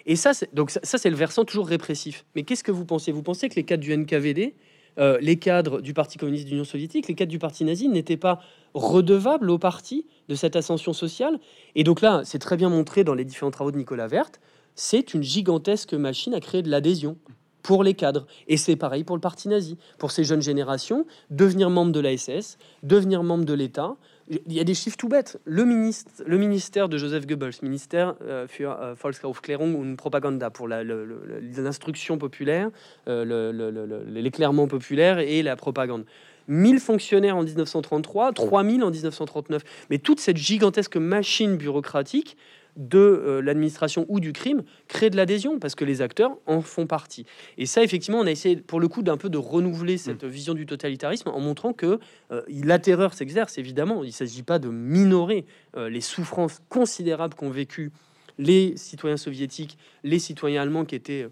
Et 0.06 0.16
ça, 0.16 0.32
donc 0.52 0.72
ça, 0.72 0.98
c'est 0.98 1.10
le 1.10 1.16
versant 1.16 1.44
toujours 1.44 1.68
répressif. 1.68 2.24
Mais 2.34 2.42
qu'est-ce 2.42 2.64
que 2.64 2.72
vous 2.72 2.84
pensez? 2.84 3.12
Vous 3.12 3.22
pensez 3.22 3.48
que 3.48 3.54
les 3.54 3.64
cadres 3.64 3.84
du 3.84 3.96
NKVD, 3.96 4.54
euh, 4.99 5.18
les 5.20 5.36
cadres 5.36 5.80
du 5.80 5.95
Parti 5.95 6.18
communiste 6.18 6.47
d'Union 6.47 6.64
soviétique, 6.64 7.09
les 7.09 7.14
cadres 7.14 7.30
du 7.30 7.39
Parti 7.39 7.64
nazi 7.64 7.89
n'étaient 7.89 8.16
pas 8.16 8.41
redevables 8.74 9.51
au 9.51 9.59
parti 9.59 10.07
de 10.28 10.34
cette 10.34 10.57
ascension 10.57 10.93
sociale 10.93 11.39
Et 11.74 11.84
donc 11.84 12.01
là, 12.01 12.22
c'est 12.24 12.39
très 12.39 12.57
bien 12.57 12.68
montré 12.68 13.05
dans 13.05 13.14
les 13.14 13.24
différents 13.24 13.51
travaux 13.51 13.70
de 13.70 13.78
Nicolas 13.78 14.07
Vert, 14.07 14.30
c'est 14.74 15.14
une 15.14 15.22
gigantesque 15.22 15.95
machine 15.95 16.34
à 16.34 16.41
créer 16.41 16.62
de 16.62 16.70
l'adhésion 16.70 17.16
pour 17.62 17.82
les 17.82 17.95
cadres. 17.95 18.26
Et 18.47 18.57
c'est 18.57 18.76
pareil 18.76 19.05
pour 19.05 19.16
le 19.16 19.20
parti 19.20 19.49
nazi. 19.49 19.76
Pour 19.99 20.11
ces 20.11 20.24
jeunes 20.24 20.41
générations, 20.41 21.05
devenir 21.30 21.68
membre 21.68 21.93
de 21.93 22.01
la 22.01 22.16
SS, 22.16 22.59
devenir 22.82 23.22
membre 23.22 23.45
de 23.45 23.55
l'État, 23.55 23.97
il 24.30 24.52
y 24.52 24.60
a 24.60 24.64
des 24.64 24.74
chiffres 24.74 24.96
tout 24.96 25.08
bêtes. 25.08 25.40
Le, 25.44 25.64
ministre, 25.64 26.10
le 26.26 26.38
ministère 26.38 26.88
de 26.88 26.98
Joseph 26.98 27.26
Goebbels, 27.26 27.54
ministère 27.62 28.14
euh, 28.22 28.46
für 28.46 28.78
euh, 28.80 28.94
Volksaufklärung 28.94 29.74
und 29.74 29.96
Propaganda, 29.96 30.50
pour 30.50 30.68
l'instruction 30.68 32.18
populaire, 32.18 32.70
euh, 33.08 34.02
l'éclairement 34.06 34.68
populaire 34.68 35.18
et 35.18 35.42
la 35.42 35.56
propagande. 35.56 36.04
1000 36.48 36.80
fonctionnaires 36.80 37.36
en 37.36 37.42
1933, 37.42 38.32
3000 38.32 38.82
en 38.82 38.90
1939. 38.90 39.62
Mais 39.90 39.98
toute 39.98 40.20
cette 40.20 40.38
gigantesque 40.38 40.96
machine 40.96 41.56
bureaucratique 41.56 42.36
de 42.78 42.98
euh, 42.98 43.42
l'administration 43.42 44.06
ou 44.08 44.20
du 44.20 44.32
crime 44.32 44.62
crée 44.86 45.10
de 45.10 45.16
l'adhésion 45.16 45.58
parce 45.58 45.74
que 45.74 45.84
les 45.84 46.00
acteurs 46.00 46.38
en 46.46 46.62
font 46.62 46.86
partie. 46.86 47.26
Et 47.58 47.66
ça, 47.66 47.82
effectivement, 47.82 48.20
on 48.20 48.26
a 48.26 48.30
essayé 48.30 48.56
pour 48.56 48.80
le 48.80 48.88
coup 48.88 49.02
d'un 49.02 49.18
peu 49.18 49.28
de 49.28 49.36
renouveler 49.36 49.98
cette 49.98 50.24
mm. 50.24 50.28
vision 50.28 50.54
du 50.54 50.64
totalitarisme 50.64 51.28
en 51.28 51.40
montrant 51.40 51.72
que 51.72 51.98
euh, 52.30 52.42
la 52.48 52.78
terreur 52.78 53.12
s'exerce 53.12 53.58
évidemment. 53.58 54.04
Il 54.04 54.08
ne 54.08 54.12
s'agit 54.12 54.44
pas 54.44 54.58
de 54.58 54.68
minorer 54.68 55.44
euh, 55.76 55.90
les 55.90 56.00
souffrances 56.00 56.60
considérables 56.68 57.34
qu'ont 57.34 57.50
vécues 57.50 57.90
les 58.38 58.76
citoyens 58.76 59.16
soviétiques, 59.16 59.76
les 60.04 60.20
citoyens 60.20 60.62
allemands 60.62 60.84
qui 60.84 60.94
étaient 60.94 61.26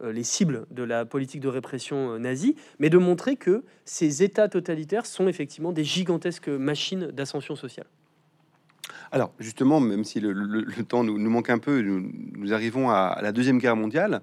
les 0.00 0.22
cibles 0.22 0.64
de 0.70 0.84
la 0.84 1.04
politique 1.04 1.40
de 1.40 1.48
répression 1.48 2.20
nazie, 2.20 2.54
mais 2.78 2.88
de 2.88 2.98
montrer 2.98 3.34
que 3.34 3.64
ces 3.84 4.22
États 4.22 4.48
totalitaires 4.48 5.06
sont 5.06 5.26
effectivement 5.26 5.72
des 5.72 5.82
gigantesques 5.82 6.46
machines 6.46 7.08
d'ascension 7.08 7.56
sociale. 7.56 7.88
Alors, 9.10 9.32
justement, 9.38 9.80
même 9.80 10.04
si 10.04 10.20
le, 10.20 10.84
temps 10.84 11.02
nous, 11.04 11.18
manque 11.30 11.50
un 11.50 11.58
peu, 11.58 11.80
nous, 11.80 12.52
arrivons 12.52 12.90
à, 12.90 13.18
la 13.22 13.32
Deuxième 13.32 13.58
Guerre 13.58 13.76
mondiale. 13.76 14.22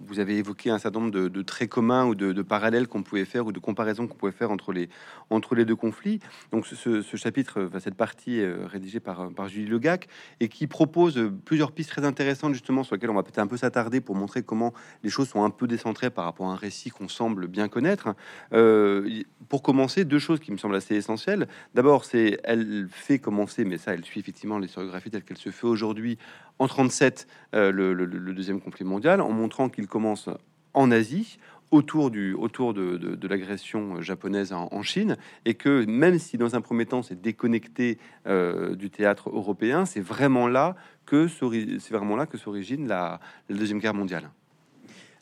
vous 0.00 0.20
avez 0.20 0.38
évoqué 0.38 0.70
un 0.70 0.78
certain 0.78 1.00
nombre 1.00 1.10
de, 1.10 1.42
traits 1.42 1.68
communs 1.68 2.06
ou 2.06 2.14
de, 2.14 2.42
parallèles 2.42 2.86
qu'on 2.86 3.02
pouvait 3.02 3.24
faire 3.24 3.46
ou 3.46 3.52
de 3.52 3.58
comparaisons 3.58 4.06
qu'on 4.06 4.16
pouvait 4.16 4.32
faire 4.32 4.50
entre 4.50 4.72
les, 4.72 4.88
entre 5.30 5.54
les 5.54 5.64
deux 5.64 5.76
conflits. 5.76 6.20
Donc, 6.52 6.66
ce, 6.66 7.02
chapitre, 7.16 7.70
cette 7.80 7.96
partie 7.96 8.40
euh, 8.40 8.66
rédigée 8.66 9.00
par, 9.00 9.30
par 9.30 9.48
Julie 9.48 9.66
Legac 9.66 10.08
et 10.38 10.48
qui 10.48 10.66
propose 10.66 11.30
plusieurs 11.44 11.72
pistes 11.72 11.90
très 11.90 12.04
intéressantes, 12.04 12.54
justement, 12.54 12.84
sur 12.84 12.94
lesquelles 12.94 13.10
on 13.10 13.14
va 13.14 13.22
peut-être 13.22 13.38
un 13.38 13.46
peu 13.46 13.56
s'attarder 13.56 14.00
pour 14.00 14.14
montrer 14.14 14.42
comment 14.42 14.72
les 15.02 15.10
choses 15.10 15.28
sont 15.28 15.44
un 15.44 15.50
peu 15.50 15.66
décentrées 15.66 16.10
par 16.10 16.24
rapport 16.24 16.46
à 16.46 16.52
un 16.52 16.56
récit 16.56 16.90
qu'on 16.90 17.08
semble 17.08 17.48
bien 17.48 17.68
connaître. 17.68 18.14
Euh, 18.52 19.22
pour 19.48 19.62
commencer, 19.62 20.04
deux 20.04 20.18
choses 20.18 20.40
qui 20.40 20.52
me 20.52 20.56
semblent 20.56 20.76
assez 20.76 20.94
essentielles. 20.94 21.48
D'abord, 21.74 22.04
c'est 22.04 22.38
elle 22.44 22.86
fait 22.90 23.18
commencer, 23.18 23.64
mais 23.64 23.78
ça, 23.78 23.92
elle 23.94 24.04
suit 24.04 24.19
effectivement 24.20 24.58
l'historiographie 24.58 25.10
telle 25.10 25.24
qu'elle 25.24 25.38
se 25.38 25.50
fait 25.50 25.66
aujourd'hui 25.66 26.18
en 26.58 26.68
37, 26.68 27.26
euh, 27.54 27.72
le, 27.72 28.34
deuxième 28.34 28.60
conflit 28.60 28.84
mondial, 28.84 29.20
en 29.20 29.30
montrant 29.30 29.68
qu'il 29.68 29.86
commence 29.86 30.28
en 30.74 30.90
Asie, 30.90 31.38
autour, 31.70 32.10
du, 32.10 32.34
autour 32.34 32.74
de, 32.74 33.26
l'agression 33.28 34.00
japonaise 34.02 34.52
en, 34.52 34.82
Chine, 34.82 35.16
et 35.44 35.54
que 35.54 35.84
même 35.86 36.18
si 36.18 36.36
dans 36.36 36.54
un 36.54 36.60
premier 36.60 36.86
temps 36.86 37.02
c'est 37.02 37.20
déconnecté 37.20 37.98
euh, 38.26 38.74
du 38.74 38.90
théâtre 38.90 39.30
européen, 39.30 39.86
c'est 39.86 40.00
vraiment 40.00 40.48
là 40.48 40.74
que 41.06 41.28
c'est 41.28 41.90
vraiment 41.90 42.16
là 42.16 42.26
que 42.26 42.38
s'origine 42.38 42.88
la, 42.88 43.20
deuxième 43.48 43.78
guerre 43.78 43.94
mondiale. 43.94 44.30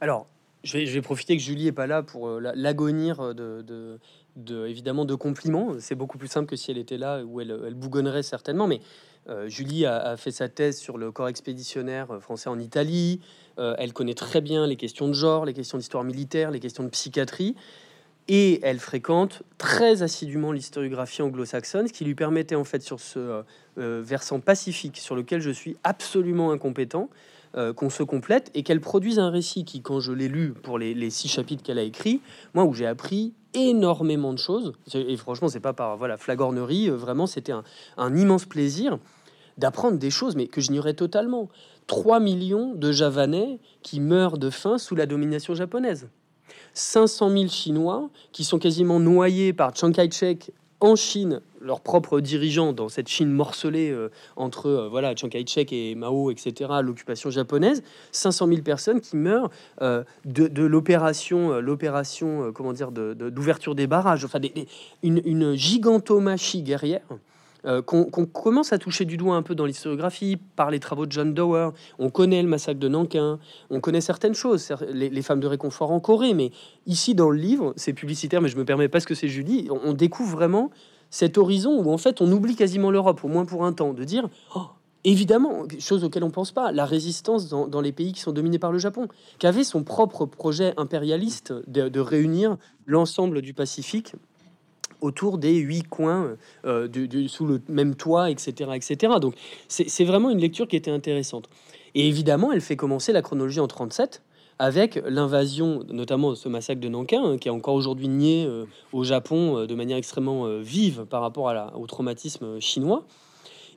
Alors, 0.00 0.26
je 0.64 0.78
vais, 0.78 1.02
profiter 1.02 1.36
que 1.36 1.42
Julie 1.42 1.68
est 1.68 1.72
pas 1.72 1.86
là 1.86 2.02
pour 2.02 2.28
euh, 2.28 2.52
l'agonir 2.54 3.34
de, 3.34 3.98
évidemment 4.66 5.04
de 5.04 5.14
compliments. 5.14 5.74
C'est 5.80 5.94
beaucoup 5.94 6.18
plus 6.18 6.28
simple 6.28 6.46
que 6.46 6.56
si 6.56 6.70
elle 6.70 6.78
était 6.78 6.98
là, 6.98 7.22
où 7.24 7.40
elle, 7.40 7.74
bougonnerait 7.74 8.22
certainement. 8.22 8.66
Mais 8.66 8.80
euh, 9.28 9.48
Julie 9.48 9.84
a, 9.84 10.16
fait 10.16 10.30
sa 10.30 10.48
thèse 10.48 10.78
sur 10.78 10.96
le 10.96 11.12
corps 11.12 11.28
expéditionnaire 11.28 12.10
euh, 12.10 12.20
français 12.20 12.48
en 12.48 12.58
Italie. 12.58 13.20
Euh, 13.58 13.74
elle 13.78 13.92
connaît 13.92 14.14
très 14.14 14.40
bien 14.40 14.66
les 14.66 14.76
questions 14.76 15.06
de 15.08 15.12
genre, 15.12 15.44
les 15.44 15.52
questions 15.52 15.76
d'histoire 15.76 16.04
militaire, 16.04 16.50
les 16.50 16.60
questions 16.60 16.84
de 16.84 16.88
psychiatrie. 16.88 17.54
Et 18.28 18.60
elle 18.62 18.78
fréquente 18.78 19.42
très 19.56 20.02
assidûment 20.02 20.52
l'historiographie 20.52 21.22
anglo-saxonne, 21.22 21.88
ce 21.88 21.92
qui 21.92 22.04
lui 22.04 22.14
permettait 22.14 22.56
en 22.56 22.64
fait 22.64 22.82
sur 22.82 23.00
ce 23.00 23.42
versant 23.76 24.40
pacifique 24.40 24.98
sur 24.98 25.16
lequel 25.16 25.40
je 25.40 25.48
suis 25.48 25.78
absolument 25.82 26.50
incompétent, 26.50 27.08
qu'on 27.54 27.88
se 27.88 28.02
complète 28.02 28.50
et 28.52 28.64
qu'elle 28.64 28.82
produise 28.82 29.18
un 29.18 29.30
récit 29.30 29.64
qui, 29.64 29.80
quand 29.80 30.00
je 30.00 30.12
l'ai 30.12 30.28
lu 30.28 30.52
pour 30.52 30.78
les, 30.78 30.92
les 30.92 31.08
six 31.08 31.28
chapitres 31.28 31.62
qu'elle 31.62 31.78
a 31.78 31.82
écrits, 31.82 32.20
moi 32.52 32.64
où 32.64 32.74
j'ai 32.74 32.86
appris 32.86 33.32
énormément 33.66 34.32
de 34.32 34.38
choses. 34.38 34.72
Et 34.94 35.16
franchement, 35.16 35.48
c'est 35.48 35.60
pas 35.60 35.72
par 35.72 35.96
voilà 35.96 36.16
flagornerie. 36.16 36.88
Euh, 36.88 36.96
vraiment, 36.96 37.26
c'était 37.26 37.52
un, 37.52 38.16
immense 38.16 38.44
plaisir 38.44 38.98
d'apprendre 39.56 39.98
des 39.98 40.10
choses, 40.10 40.36
mais 40.36 40.46
que 40.46 40.60
j'ignorais 40.60 40.94
totalement. 40.94 41.48
3 41.88 42.20
millions 42.20 42.74
de 42.74 42.92
Javanais 42.92 43.60
qui 43.82 44.00
meurent 44.00 44.38
de 44.38 44.50
faim 44.50 44.78
sous 44.78 44.94
la 44.94 45.06
domination 45.06 45.54
japonaise. 45.54 46.08
500 46.74 47.30
000 47.30 47.48
Chinois 47.48 48.10
qui 48.30 48.44
sont 48.44 48.58
quasiment 48.58 49.00
noyés 49.00 49.52
par 49.52 49.74
Chiang 49.74 49.90
Kai-shek 49.90 50.52
en 50.80 50.96
Chine 50.96 51.40
leurs 51.60 51.80
propres 51.80 52.20
dirigeants 52.20 52.72
dans 52.72 52.88
cette 52.88 53.08
Chine 53.08 53.30
morcelée 53.30 53.90
euh, 53.90 54.10
entre 54.36 54.66
euh, 54.66 54.88
voilà 54.88 55.14
Chiang 55.16 55.28
Kai-shek 55.28 55.72
et 55.72 55.94
Mao, 55.94 56.30
etc., 56.30 56.70
l'occupation 56.82 57.30
japonaise, 57.30 57.82
500 58.12 58.46
000 58.46 58.62
personnes 58.62 59.00
qui 59.00 59.16
meurent 59.16 59.50
euh, 59.82 60.04
de, 60.24 60.62
l'opération, 60.62 61.60
l'opération, 61.60 62.52
comment 62.52 62.72
dire, 62.72 62.92
d'ouverture 62.92 63.74
des 63.74 63.86
barrages, 63.86 64.24
enfin 64.24 64.38
une, 65.02 65.20
une, 65.24 65.54
gigantomachie 65.54 66.62
guerrière. 66.62 67.06
Qu'on 67.86 68.04
commence 68.04 68.72
à 68.72 68.78
toucher 68.78 69.04
du 69.04 69.16
doigt 69.16 69.36
un 69.36 69.42
peu 69.42 69.54
dans 69.54 69.66
l'historiographie 69.66 70.38
par 70.56 70.70
les 70.70 70.80
travaux 70.80 71.06
de 71.06 71.12
John 71.12 71.34
Dower. 71.34 71.70
On 71.98 72.08
connaît 72.10 72.42
le 72.42 72.48
massacre 72.48 72.80
de 72.80 72.88
Nankin, 72.88 73.38
on 73.70 73.80
connaît 73.80 74.00
certaines 74.00 74.34
choses, 74.34 74.72
les, 74.92 75.22
femmes 75.22 75.40
de 75.40 75.46
réconfort 75.46 75.90
en 75.90 76.00
Corée, 76.00 76.34
mais 76.34 76.50
ici 76.86 77.14
dans 77.14 77.30
le 77.30 77.38
livre, 77.38 77.72
c'est 77.76 77.92
publicitaire, 77.92 78.40
mais 78.40 78.48
je 78.48 78.56
me 78.56 78.64
permets 78.64 78.88
parce 78.88 79.04
que 79.04 79.14
c'est 79.14 79.28
Julie, 79.28 79.68
on 79.70 79.92
découvre 79.92 80.36
vraiment 80.36 80.70
cet 81.10 81.38
horizon 81.38 81.82
où 81.82 81.90
en 81.90 81.98
fait 81.98 82.20
on 82.20 82.30
oublie 82.30 82.56
quasiment 82.56 82.90
l'Europe, 82.90 83.24
au 83.24 83.28
moins 83.28 83.44
pour 83.44 83.64
un 83.64 83.72
temps, 83.72 83.92
de 83.92 84.04
dire 84.04 84.28
oh, 84.54 84.66
évidemment, 85.04 85.64
chose 85.78 86.04
auquel 86.04 86.24
on 86.24 86.30
pense 86.30 86.52
pas, 86.52 86.72
la 86.72 86.84
résistance 86.84 87.48
dans, 87.48 87.80
les 87.80 87.92
pays 87.92 88.12
qui 88.12 88.20
sont 88.20 88.32
dominés 88.32 88.58
par 88.58 88.72
le 88.72 88.78
Japon, 88.78 89.08
qui 89.38 89.46
avait 89.46 89.64
son 89.64 89.82
propre 89.82 90.26
projet 90.26 90.74
impérialiste 90.76 91.54
de, 91.66 92.00
réunir 92.00 92.56
l'ensemble 92.86 93.42
du 93.42 93.54
Pacifique 93.54 94.14
autour 95.00 95.38
des 95.38 95.56
huit 95.56 95.88
coins 95.88 96.36
euh, 96.64 96.88
sous 97.28 97.46
le 97.46 97.60
même 97.68 97.94
toit, 97.94 98.30
etc. 98.30 98.70
etc. 98.74 99.14
Donc 99.20 99.34
c'est 99.68 100.04
vraiment 100.04 100.30
une 100.30 100.38
lecture 100.38 100.68
qui 100.68 100.76
était 100.76 100.90
intéressante. 100.90 101.48
Et 101.94 102.06
évidemment, 102.06 102.52
elle 102.52 102.60
fait 102.60 102.76
commencer 102.76 103.12
la 103.12 103.22
chronologie 103.22 103.60
en 103.60 103.66
37, 103.66 104.22
avec 104.58 105.00
l'invasion, 105.06 105.84
notamment 105.88 106.34
ce 106.34 106.48
massacre 106.48 106.80
de 106.80 106.88
Nankin, 106.88 107.22
hein, 107.22 107.38
qui 107.38 107.48
est 107.48 107.52
encore 107.52 107.74
aujourd'hui 107.74 108.08
nié 108.08 108.44
euh, 108.44 108.64
au 108.92 109.04
Japon 109.04 109.58
euh, 109.58 109.66
de 109.66 109.74
manière 109.74 109.96
extrêmement 109.96 110.58
vive 110.58 111.06
par 111.08 111.22
rapport 111.22 111.52
au 111.74 111.86
traumatisme 111.86 112.60
chinois. 112.60 113.04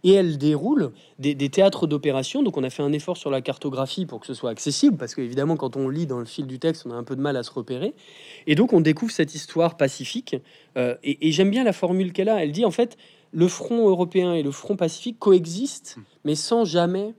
Et 0.04 0.14
elle 0.14 0.38
déroule 0.38 0.92
des, 1.20 1.36
théâtres 1.50 1.86
d'opération. 1.88 2.42
Donc, 2.44 2.58
on 2.58 2.64
a 2.64 2.70
fait 2.70 2.84
un 2.84 2.92
effort 2.92 3.18
sur 3.18 3.30
la 3.30 3.42
cartographie 3.42 4.06
pour 4.06 4.20
que 4.20 4.28
ce 4.28 4.34
soit 4.34 4.50
accessible, 4.50 4.98
parce 4.98 5.14
qu'évidemment, 5.14 5.58
quand 5.58 5.78
on 5.78 5.90
lit 5.90 6.08
dans 6.08 6.20
le 6.20 6.26
fil 6.26 6.48
du 6.48 6.58
texte, 6.58 6.86
on 6.88 6.92
a 6.92 6.96
un 6.96 7.04
peu 7.04 7.16
de 7.16 7.22
mal 7.22 7.38
à 7.38 7.44
se 7.44 7.52
repérer. 7.52 7.94
Et 8.48 8.56
donc, 8.56 8.74
on 8.74 8.82
découvre 8.82 9.12
cette 9.12 9.36
histoire 9.36 9.78
pacifique. 9.78 10.36
et, 10.76 11.28
et 11.28 11.32
j'aime 11.32 11.52
bien 11.52 11.64
la 11.64 11.74
formule 11.74 12.14
qu'elle 12.14 12.30
a. 12.30 12.44
Elle 12.44 12.52
dit 12.52 12.66
en 12.66 12.72
fait, 12.72 12.98
le 13.32 13.48
front 13.48 13.88
européen 13.88 14.34
et 14.34 14.42
le 14.42 14.52
front 14.52 14.76
pacifique 14.76 15.20
coexistent, 15.20 15.98
mais 16.26 16.36
sans 16.36 16.66
jamais 16.66 17.14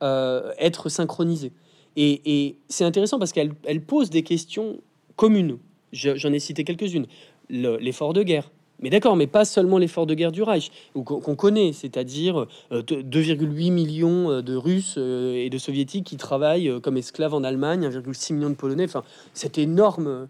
être 0.00 0.88
synchronisés. 0.88 1.52
Et, 1.96 2.56
c'est 2.68 2.84
intéressant 2.84 3.18
parce 3.18 3.32
qu'elle 3.32 3.54
pose 3.86 4.10
des 4.10 4.22
questions 4.22 4.80
communes. 5.16 5.58
J'en 5.92 6.32
ai 6.32 6.38
cité 6.38 6.64
quelques-unes. 6.64 7.06
L'effort 7.50 8.12
de 8.12 8.22
guerre, 8.22 8.50
Mais 8.82 8.90
d'accord, 8.90 9.16
mais 9.16 9.26
pas 9.26 9.44
seulement 9.44 9.78
l'effort 9.78 10.06
de 10.06 10.14
guerre 10.14 10.32
du 10.32 10.42
Reich, 10.42 10.70
qu'on 11.04 11.36
connaît, 11.36 11.72
c'est-à-dire 11.72 12.46
2,8 12.72 13.70
millions 13.70 14.42
de 14.42 14.56
Russes 14.56 14.96
et 14.98 15.48
de 15.50 15.58
Soviétiques 15.58 16.04
qui 16.04 16.16
travaillent 16.16 16.80
comme 16.82 16.96
esclaves 16.96 17.34
en 17.34 17.44
Allemagne, 17.44 17.86
1,6 17.86 18.34
million 18.34 18.50
de 18.50 18.54
Polonais, 18.54 18.84
enfin, 18.84 19.04
cette 19.34 19.58
énorme 19.58 20.28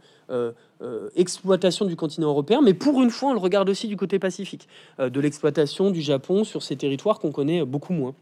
exploitation 1.16 1.86
du 1.86 1.96
continent 1.96 2.28
européen, 2.28 2.60
mais 2.62 2.74
pour 2.74 3.02
une 3.02 3.10
fois, 3.10 3.30
on 3.30 3.34
le 3.34 3.38
regarde 3.38 3.70
aussi 3.70 3.88
du 3.88 3.96
côté 3.96 4.18
pacifique, 4.18 4.68
de 4.98 5.20
l'exploitation 5.20 5.90
du 5.90 6.02
Japon 6.02 6.44
sur 6.44 6.62
ces 6.62 6.76
territoires 6.76 7.18
qu'on 7.18 7.32
connaît 7.32 7.64
beaucoup 7.64 7.92
moins. 7.92 8.14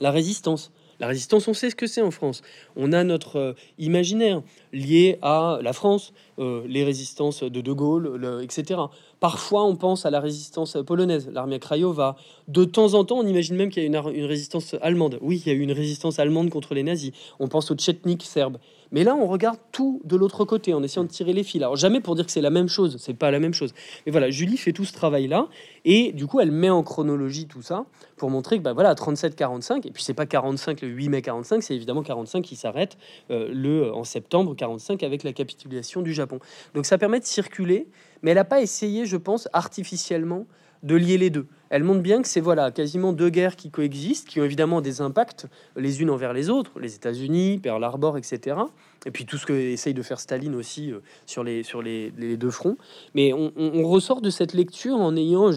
La 0.00 0.10
résistance, 0.10 0.70
la 0.98 1.06
résistance, 1.06 1.46
on 1.48 1.54
sait 1.54 1.70
ce 1.70 1.76
que 1.76 1.86
c'est 1.86 2.00
en 2.00 2.10
France. 2.10 2.42
On 2.74 2.92
a 2.92 3.04
notre 3.04 3.36
euh, 3.36 3.52
imaginaire 3.78 4.42
lié 4.72 5.18
à 5.22 5.58
la 5.62 5.72
France, 5.72 6.12
euh, 6.38 6.62
les 6.66 6.84
résistances 6.84 7.42
de 7.42 7.60
De 7.60 7.72
Gaulle, 7.72 8.40
etc. 8.42 8.80
Parfois, 9.20 9.64
on 9.64 9.76
pense 9.76 10.04
à 10.06 10.10
la 10.10 10.20
résistance 10.20 10.76
polonaise, 10.86 11.30
l'armée 11.32 11.58
Craiova. 11.58 12.16
De 12.48 12.64
temps 12.64 12.94
en 12.94 13.04
temps, 13.04 13.18
on 13.18 13.26
imagine 13.26 13.56
même 13.56 13.70
qu'il 13.70 13.82
y 13.82 13.86
a 13.86 13.88
une, 13.88 14.24
résistance 14.24 14.76
allemande. 14.82 15.18
Oui, 15.22 15.42
il 15.44 15.48
y 15.48 15.54
a 15.54 15.54
eu 15.54 15.60
une 15.60 15.72
résistance 15.72 16.18
allemande 16.18 16.50
contre 16.50 16.74
les 16.74 16.82
nazis. 16.82 17.12
On 17.40 17.48
pense 17.48 17.70
aux 17.70 17.74
tchetniks 17.74 18.22
serbes. 18.22 18.58
Mais 18.92 19.04
là, 19.04 19.16
on 19.16 19.26
regarde 19.26 19.58
tout 19.72 20.00
de 20.04 20.16
l'autre 20.16 20.44
côté 20.44 20.72
en 20.72 20.82
essayant 20.82 21.04
de 21.04 21.08
tirer 21.08 21.32
les 21.32 21.42
fils. 21.42 21.60
Alors, 21.60 21.76
jamais 21.76 22.00
pour 22.00 22.14
dire 22.14 22.24
que 22.26 22.30
c'est 22.30 22.40
la 22.40 22.50
même 22.50 22.68
chose, 22.68 22.96
c'est 23.00 23.14
pas 23.14 23.30
la 23.30 23.40
même 23.40 23.54
chose. 23.54 23.74
Mais 24.04 24.12
voilà, 24.12 24.30
Julie 24.30 24.56
fait 24.56 24.72
tout 24.72 24.84
ce 24.84 24.92
travail-là 24.92 25.48
et 25.84 26.12
du 26.12 26.26
coup, 26.26 26.40
elle 26.40 26.52
met 26.52 26.70
en 26.70 26.82
chronologie 26.82 27.46
tout 27.46 27.62
ça 27.62 27.86
pour 28.16 28.30
montrer 28.30 28.58
que, 28.58 28.62
bah 28.62 28.72
voilà, 28.72 28.94
37-45, 28.94 29.86
et 29.86 29.90
puis 29.90 30.02
c'est 30.02 30.14
pas 30.14 30.26
45 30.26 30.80
le 30.82 30.88
8 30.88 31.08
mai 31.08 31.22
45, 31.22 31.62
c'est 31.62 31.74
évidemment 31.74 32.02
45 32.02 32.42
qui 32.42 32.56
s'arrête 32.56 32.96
euh, 33.30 33.48
le 33.52 33.92
en 33.92 34.04
septembre 34.04 34.54
45 34.54 35.02
avec 35.02 35.22
la 35.22 35.32
capitulation 35.32 36.02
du 36.02 36.14
Japon. 36.14 36.25
Donc, 36.74 36.86
ça 36.86 36.98
permet 36.98 37.20
de 37.20 37.24
circuler, 37.24 37.88
mais 38.22 38.32
elle 38.32 38.36
n'a 38.36 38.44
pas 38.44 38.60
essayé, 38.60 39.06
je 39.06 39.16
pense, 39.16 39.48
artificiellement 39.52 40.46
de 40.82 40.94
lier 40.94 41.18
les 41.18 41.30
deux. 41.30 41.46
Elle 41.68 41.82
montre 41.82 42.00
bien 42.00 42.22
que 42.22 42.28
c'est 42.28 42.40
voilà 42.40 42.70
quasiment 42.70 43.12
deux 43.12 43.28
guerres 43.28 43.56
qui 43.56 43.70
coexistent, 43.70 44.28
qui 44.28 44.40
ont 44.40 44.44
évidemment 44.44 44.80
des 44.80 45.00
impacts 45.00 45.46
les 45.74 46.00
unes 46.00 46.10
envers 46.10 46.32
les 46.32 46.48
autres, 46.48 46.78
les 46.78 46.94
États-Unis, 46.94 47.58
Pearl 47.60 47.82
Harbor, 47.82 48.16
etc. 48.18 48.56
Et 49.04 49.10
puis 49.10 49.26
tout 49.26 49.36
ce 49.36 49.46
que 49.46 49.52
essaye 49.52 49.94
de 49.94 50.02
faire 50.02 50.20
Staline 50.20 50.54
aussi 50.54 50.92
euh, 50.92 51.00
sur 51.26 51.42
les 51.42 51.64
sur 51.64 51.82
les, 51.82 52.10
deux 52.36 52.50
fronts. 52.50 52.76
Mais 53.14 53.32
on, 53.32 53.82
ressort 53.86 54.20
de 54.20 54.30
cette 54.30 54.52
lecture 54.52 54.96
en 54.96 55.16
ayant, 55.16 55.50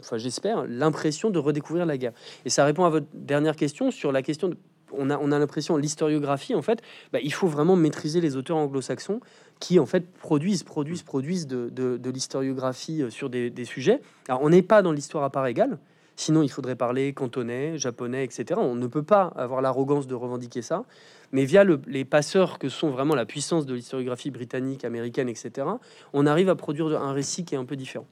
enfin 0.00 0.18
j'espère, 0.18 0.64
l'impression 0.66 1.30
de 1.30 1.38
redécouvrir 1.38 1.86
la 1.86 1.96
guerre. 1.96 2.12
Et 2.44 2.50
ça 2.50 2.64
répond 2.64 2.84
à 2.84 2.90
votre 2.90 3.06
dernière 3.14 3.56
question 3.56 3.90
sur 3.90 4.10
la 4.10 4.22
question 4.22 4.50
on 4.96 5.10
a, 5.10 5.18
on 5.18 5.32
a 5.32 5.38
l'impression, 5.38 5.76
l'historiographie, 5.76 6.54
en 6.54 6.62
fait, 6.62 6.80
bah, 7.12 7.18
il 7.22 7.32
faut 7.32 7.48
vraiment 7.48 7.76
maîtriser 7.76 8.20
les 8.20 8.36
auteurs 8.36 8.56
anglo-saxons 8.56 9.20
qui, 9.60 9.78
en 9.78 9.86
fait, 9.86 10.10
produisent, 10.12 10.62
produisent, 10.62 11.02
produisent 11.02 11.46
de, 11.46 11.70
de, 11.70 12.10
l'historiographie 12.10 13.02
euh, 13.02 13.10
sur 13.10 13.30
des, 13.30 13.64
sujets. 13.64 14.00
Alors, 14.28 14.42
on 14.42 14.50
n'est 14.50 14.62
pas 14.62 14.82
dans 14.82 14.92
l'histoire 14.92 15.24
à 15.24 15.30
part 15.30 15.46
égale, 15.46 15.78
sinon 16.16 16.42
il 16.42 16.48
faudrait 16.48 16.76
parler 16.76 17.12
cantonais, 17.12 17.78
japonais, 17.78 18.24
etc. 18.24 18.60
On 18.62 18.74
ne 18.74 18.86
peut 18.86 19.02
pas 19.02 19.32
avoir 19.36 19.60
l'arrogance 19.60 20.06
de 20.06 20.14
revendiquer 20.14 20.62
ça, 20.62 20.84
mais 21.32 21.44
via 21.44 21.64
les 21.64 22.04
passeurs 22.04 22.58
que 22.58 22.68
sont 22.68 22.90
vraiment 22.90 23.14
la 23.14 23.26
puissance 23.26 23.66
de 23.66 23.74
l'historiographie 23.74 24.30
britannique, 24.30 24.84
américaine, 24.84 25.28
etc., 25.28 25.66
on 26.12 26.26
arrive 26.26 26.48
à 26.48 26.54
produire 26.54 27.02
un 27.02 27.12
récit 27.12 27.44
qui 27.44 27.54
est 27.54 27.58
un 27.58 27.64
peu 27.64 27.76
différent. 27.76 28.06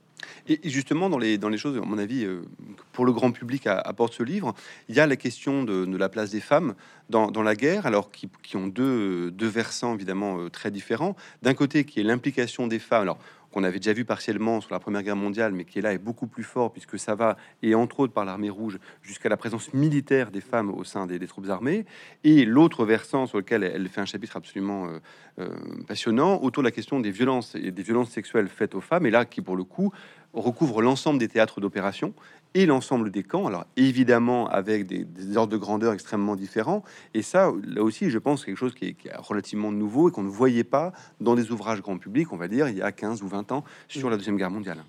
Et 0.47 0.59
justement, 0.69 1.09
dans 1.09 1.17
les, 1.17 1.57
choses, 1.57 1.77
à 1.77 1.81
mon 1.81 1.97
avis, 1.97 2.25
euh, 2.25 2.43
pour 2.91 3.05
le 3.05 3.11
grand 3.11 3.31
public 3.31 3.67
apporte 3.67 4.13
ce 4.13 4.23
livre, 4.23 4.53
il 4.89 4.95
y 4.95 4.99
a 4.99 5.07
la 5.07 5.15
question 5.15 5.63
de, 5.63 5.97
la 5.97 6.09
place 6.09 6.31
des 6.31 6.39
femmes 6.39 6.75
dans, 7.09 7.43
la 7.43 7.55
guerre, 7.55 7.85
alors 7.85 8.11
qui, 8.11 8.55
ont 8.55 8.67
deux, 8.67 9.31
deux, 9.31 9.47
versants 9.47 9.93
évidemment 9.93 10.39
euh, 10.39 10.49
très 10.49 10.71
différents. 10.71 11.15
D'un 11.41 11.53
côté, 11.53 11.83
qui 11.83 11.99
est 11.99 12.03
l'implication 12.03 12.67
des 12.67 12.79
femmes. 12.79 13.03
Alors, 13.03 13.19
qu'on 13.53 13.63
avait 13.63 13.79
déjà 13.79 13.93
vu 13.93 14.03
partiellement 14.03 14.59
sur 14.59 14.73
la 14.73 14.79
Première 14.79 15.03
Guerre 15.03 15.15
mondiale, 15.15 15.53
mais 15.53 15.63
qui 15.63 15.79
est 15.79 15.81
là 15.81 15.93
est 15.93 15.99
beaucoup 15.99 16.27
plus 16.27 16.43
fort 16.43 16.73
puisque 16.73 16.99
ça 16.99 17.15
va, 17.15 17.37
et 17.61 17.75
entre 17.75 18.01
autres 18.01 18.13
par 18.13 18.25
l'armée 18.25 18.49
rouge, 18.49 18.79
jusqu'à 19.01 19.29
la 19.29 19.37
présence 19.37 19.73
militaire 19.73 20.31
des 20.31 20.41
femmes 20.41 20.71
au 20.71 20.83
sein 20.83 21.05
des, 21.05 21.19
troupes 21.27 21.49
armées. 21.49 21.85
Et 22.23 22.45
l'autre 22.45 22.85
versant 22.85 23.27
sur 23.27 23.37
lequel 23.37 23.63
elle 23.63 23.87
fait 23.87 24.01
un 24.01 24.05
chapitre 24.05 24.35
absolument 24.35 24.87
euh, 24.87 24.99
euh, 25.39 25.49
passionnant 25.87 26.41
autour 26.41 26.63
de 26.63 26.67
la 26.67 26.71
question 26.71 26.99
des 26.99 27.11
violences 27.11 27.55
et 27.55 27.71
des 27.71 27.83
violences 27.83 28.09
sexuelles 28.09 28.49
faites 28.49 28.75
aux 28.75 28.81
femmes, 28.81 29.05
et 29.05 29.11
là 29.11 29.25
qui 29.25 29.41
pour 29.41 29.55
le 29.55 29.63
coup 29.63 29.93
recouvre 30.33 30.81
l'ensemble 30.81 31.19
des 31.19 31.27
théâtres 31.27 31.61
d'opération 31.61 32.13
et 32.55 32.65
l'ensemble 32.65 33.11
des 33.11 33.23
camps. 33.23 33.47
Alors 33.47 33.65
évidemment 33.77 34.47
avec 34.47 34.85
des, 34.85 35.05
ordres 35.37 35.51
de 35.51 35.57
grandeur 35.57 35.93
extrêmement 35.93 36.35
différents. 36.35 36.83
Et 37.13 37.21
ça, 37.21 37.51
là 37.63 37.83
aussi, 37.83 38.09
je 38.09 38.17
pense 38.17 38.45
quelque 38.45 38.57
chose 38.57 38.73
qui 38.73 38.85
est, 38.85 38.97
relativement 39.17 39.71
nouveau 39.71 40.09
et 40.09 40.11
qu'on 40.11 40.23
ne 40.23 40.29
voyait 40.29 40.63
pas 40.63 40.93
dans 41.19 41.35
des 41.35 41.51
ouvrages 41.51 41.81
grand 41.81 41.97
public, 41.97 42.31
on 42.31 42.37
va 42.37 42.47
dire, 42.47 42.67
il 42.69 42.77
y 42.77 42.81
a 42.81 42.91
15 42.91 43.23
ou 43.23 43.27
20 43.27 43.51
ans 43.51 43.63
sur 43.87 44.09
la 44.09 44.17
Deuxième 44.17 44.37
Guerre 44.37 44.51
mondiale. 44.51 44.83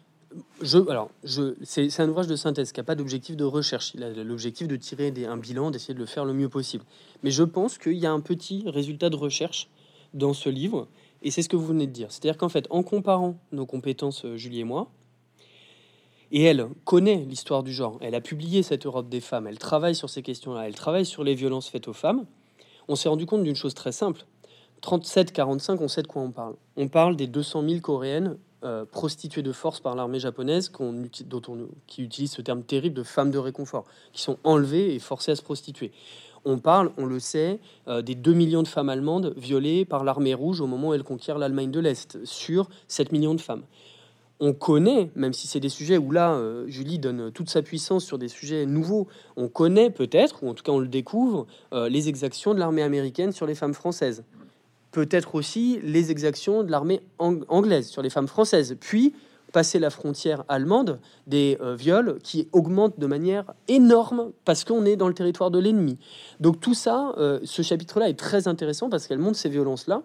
Je, 0.62 0.78
alors, 0.90 1.10
je, 1.22 1.54
c'est, 1.62 2.00
un 2.00 2.08
ouvrage 2.08 2.26
de 2.26 2.34
synthèse 2.34 2.72
qui 2.72 2.80
n'a 2.80 2.84
pas 2.84 2.96
d'objectif 2.96 3.36
de 3.36 3.44
recherche. 3.44 3.92
Il 3.94 4.02
a 4.02 4.10
l'objectif 4.10 4.66
de 4.66 4.74
tirer 4.74 5.12
des, 5.12 5.26
un 5.26 5.36
bilan, 5.36 5.70
d'essayer 5.70 5.94
de 5.94 5.98
le 5.98 6.06
faire 6.06 6.24
le 6.24 6.32
mieux 6.32 6.48
possible. 6.48 6.84
Mais 7.22 7.30
je 7.30 7.44
pense 7.44 7.78
qu'il 7.78 7.98
y 7.98 8.06
a 8.06 8.10
un 8.10 8.20
petit 8.20 8.64
résultat 8.66 9.10
de 9.10 9.16
recherche 9.16 9.68
dans 10.12 10.32
ce 10.32 10.48
livre, 10.48 10.88
et 11.22 11.30
c'est 11.30 11.42
ce 11.42 11.48
que 11.48 11.56
vous 11.56 11.66
venez 11.66 11.86
de 11.86 11.92
dire. 11.92 12.10
C'est-à-dire 12.10 12.36
qu'en 12.36 12.48
fait, 12.48 12.66
en 12.70 12.82
comparant 12.82 13.36
nos 13.52 13.66
compétences, 13.66 14.24
euh, 14.24 14.36
Julie 14.36 14.60
et 14.60 14.64
moi, 14.64 14.90
et 16.34 16.42
elle 16.42 16.66
connaît 16.84 17.24
l'histoire 17.28 17.62
du 17.62 17.72
genre. 17.72 17.96
Elle 18.00 18.16
a 18.16 18.20
publié 18.20 18.64
cette 18.64 18.86
Europe 18.86 19.08
des 19.08 19.20
femmes. 19.20 19.46
Elle 19.46 19.58
travaille 19.58 19.94
sur 19.94 20.10
ces 20.10 20.20
questions-là. 20.20 20.66
Elle 20.66 20.74
travaille 20.74 21.06
sur 21.06 21.22
les 21.22 21.36
violences 21.36 21.68
faites 21.68 21.86
aux 21.86 21.92
femmes. 21.92 22.26
On 22.88 22.96
s'est 22.96 23.08
rendu 23.08 23.24
compte 23.24 23.44
d'une 23.44 23.54
chose 23.54 23.72
très 23.72 23.92
simple. 23.92 24.26
37-45, 24.82 25.78
on 25.80 25.86
sait 25.86 26.02
de 26.02 26.08
quoi 26.08 26.22
on 26.22 26.32
parle. 26.32 26.56
On 26.76 26.88
parle 26.88 27.14
des 27.14 27.28
200 27.28 27.62
000 27.68 27.80
coréennes 27.80 28.36
euh, 28.64 28.84
prostituées 28.84 29.42
de 29.42 29.52
force 29.52 29.78
par 29.78 29.94
l'armée 29.94 30.18
japonaise, 30.18 30.72
dont 31.24 31.42
on, 31.46 31.68
qui 31.86 32.02
utilise 32.02 32.32
ce 32.32 32.42
terme 32.42 32.64
terrible 32.64 32.96
de 32.96 33.04
femmes 33.04 33.30
de 33.30 33.38
réconfort, 33.38 33.84
qui 34.12 34.20
sont 34.20 34.38
enlevées 34.42 34.92
et 34.92 34.98
forcées 34.98 35.30
à 35.30 35.36
se 35.36 35.42
prostituer. 35.42 35.92
On 36.44 36.58
parle, 36.58 36.90
on 36.98 37.06
le 37.06 37.20
sait, 37.20 37.60
euh, 37.86 38.02
des 38.02 38.16
2 38.16 38.32
millions 38.32 38.64
de 38.64 38.68
femmes 38.68 38.88
allemandes 38.88 39.34
violées 39.36 39.84
par 39.84 40.02
l'armée 40.02 40.34
rouge 40.34 40.60
au 40.60 40.66
moment 40.66 40.88
où 40.88 40.94
elle 40.94 41.04
conquiert 41.04 41.38
l'Allemagne 41.38 41.70
de 41.70 41.78
l'Est, 41.78 42.24
sur 42.24 42.68
7 42.88 43.12
millions 43.12 43.34
de 43.34 43.40
femmes 43.40 43.62
on 44.40 44.52
connaît, 44.52 45.10
même 45.14 45.32
si 45.32 45.46
c'est 45.46 45.60
des 45.60 45.68
sujets 45.68 45.96
où 45.96 46.10
là, 46.10 46.34
euh, 46.34 46.64
Julie 46.66 46.98
donne 46.98 47.30
toute 47.32 47.48
sa 47.48 47.62
puissance 47.62 48.04
sur 48.04 48.18
des 48.18 48.28
sujets 48.28 48.66
nouveaux, 48.66 49.06
on 49.36 49.48
connaît 49.48 49.90
peut-être, 49.90 50.42
ou 50.42 50.48
en 50.48 50.54
tout 50.54 50.64
cas 50.64 50.72
on 50.72 50.80
le 50.80 50.88
découvre, 50.88 51.46
euh, 51.72 51.88
les 51.88 52.08
exactions 52.08 52.54
de 52.54 52.58
l'armée 52.58 52.82
américaine 52.82 53.32
sur 53.32 53.46
les 53.46 53.54
femmes 53.54 53.74
françaises. 53.74 54.24
Peut-être 54.90 55.34
aussi 55.34 55.80
les 55.82 56.10
exactions 56.10 56.62
de 56.62 56.70
l'armée 56.70 57.00
anglaise 57.18 57.88
sur 57.88 58.02
les 58.02 58.10
femmes 58.10 58.28
françaises. 58.28 58.76
Puis, 58.78 59.14
passer 59.52 59.78
la 59.78 59.90
frontière 59.90 60.44
allemande, 60.48 60.98
des 61.28 61.58
euh, 61.60 61.76
viols 61.76 62.18
qui 62.24 62.48
augmentent 62.52 62.98
de 62.98 63.06
manière 63.06 63.44
énorme 63.68 64.32
parce 64.44 64.64
qu'on 64.64 64.84
est 64.84 64.96
dans 64.96 65.06
le 65.06 65.14
territoire 65.14 65.52
de 65.52 65.60
l'ennemi. 65.60 65.96
Donc 66.40 66.60
tout 66.60 66.74
ça, 66.74 67.14
ce 67.44 67.62
chapitre-là 67.62 68.08
est 68.08 68.18
très 68.18 68.48
intéressant 68.48 68.90
parce 68.90 69.06
qu'elle 69.06 69.18
montre 69.18 69.38
ces 69.38 69.48
violences-là 69.48 70.02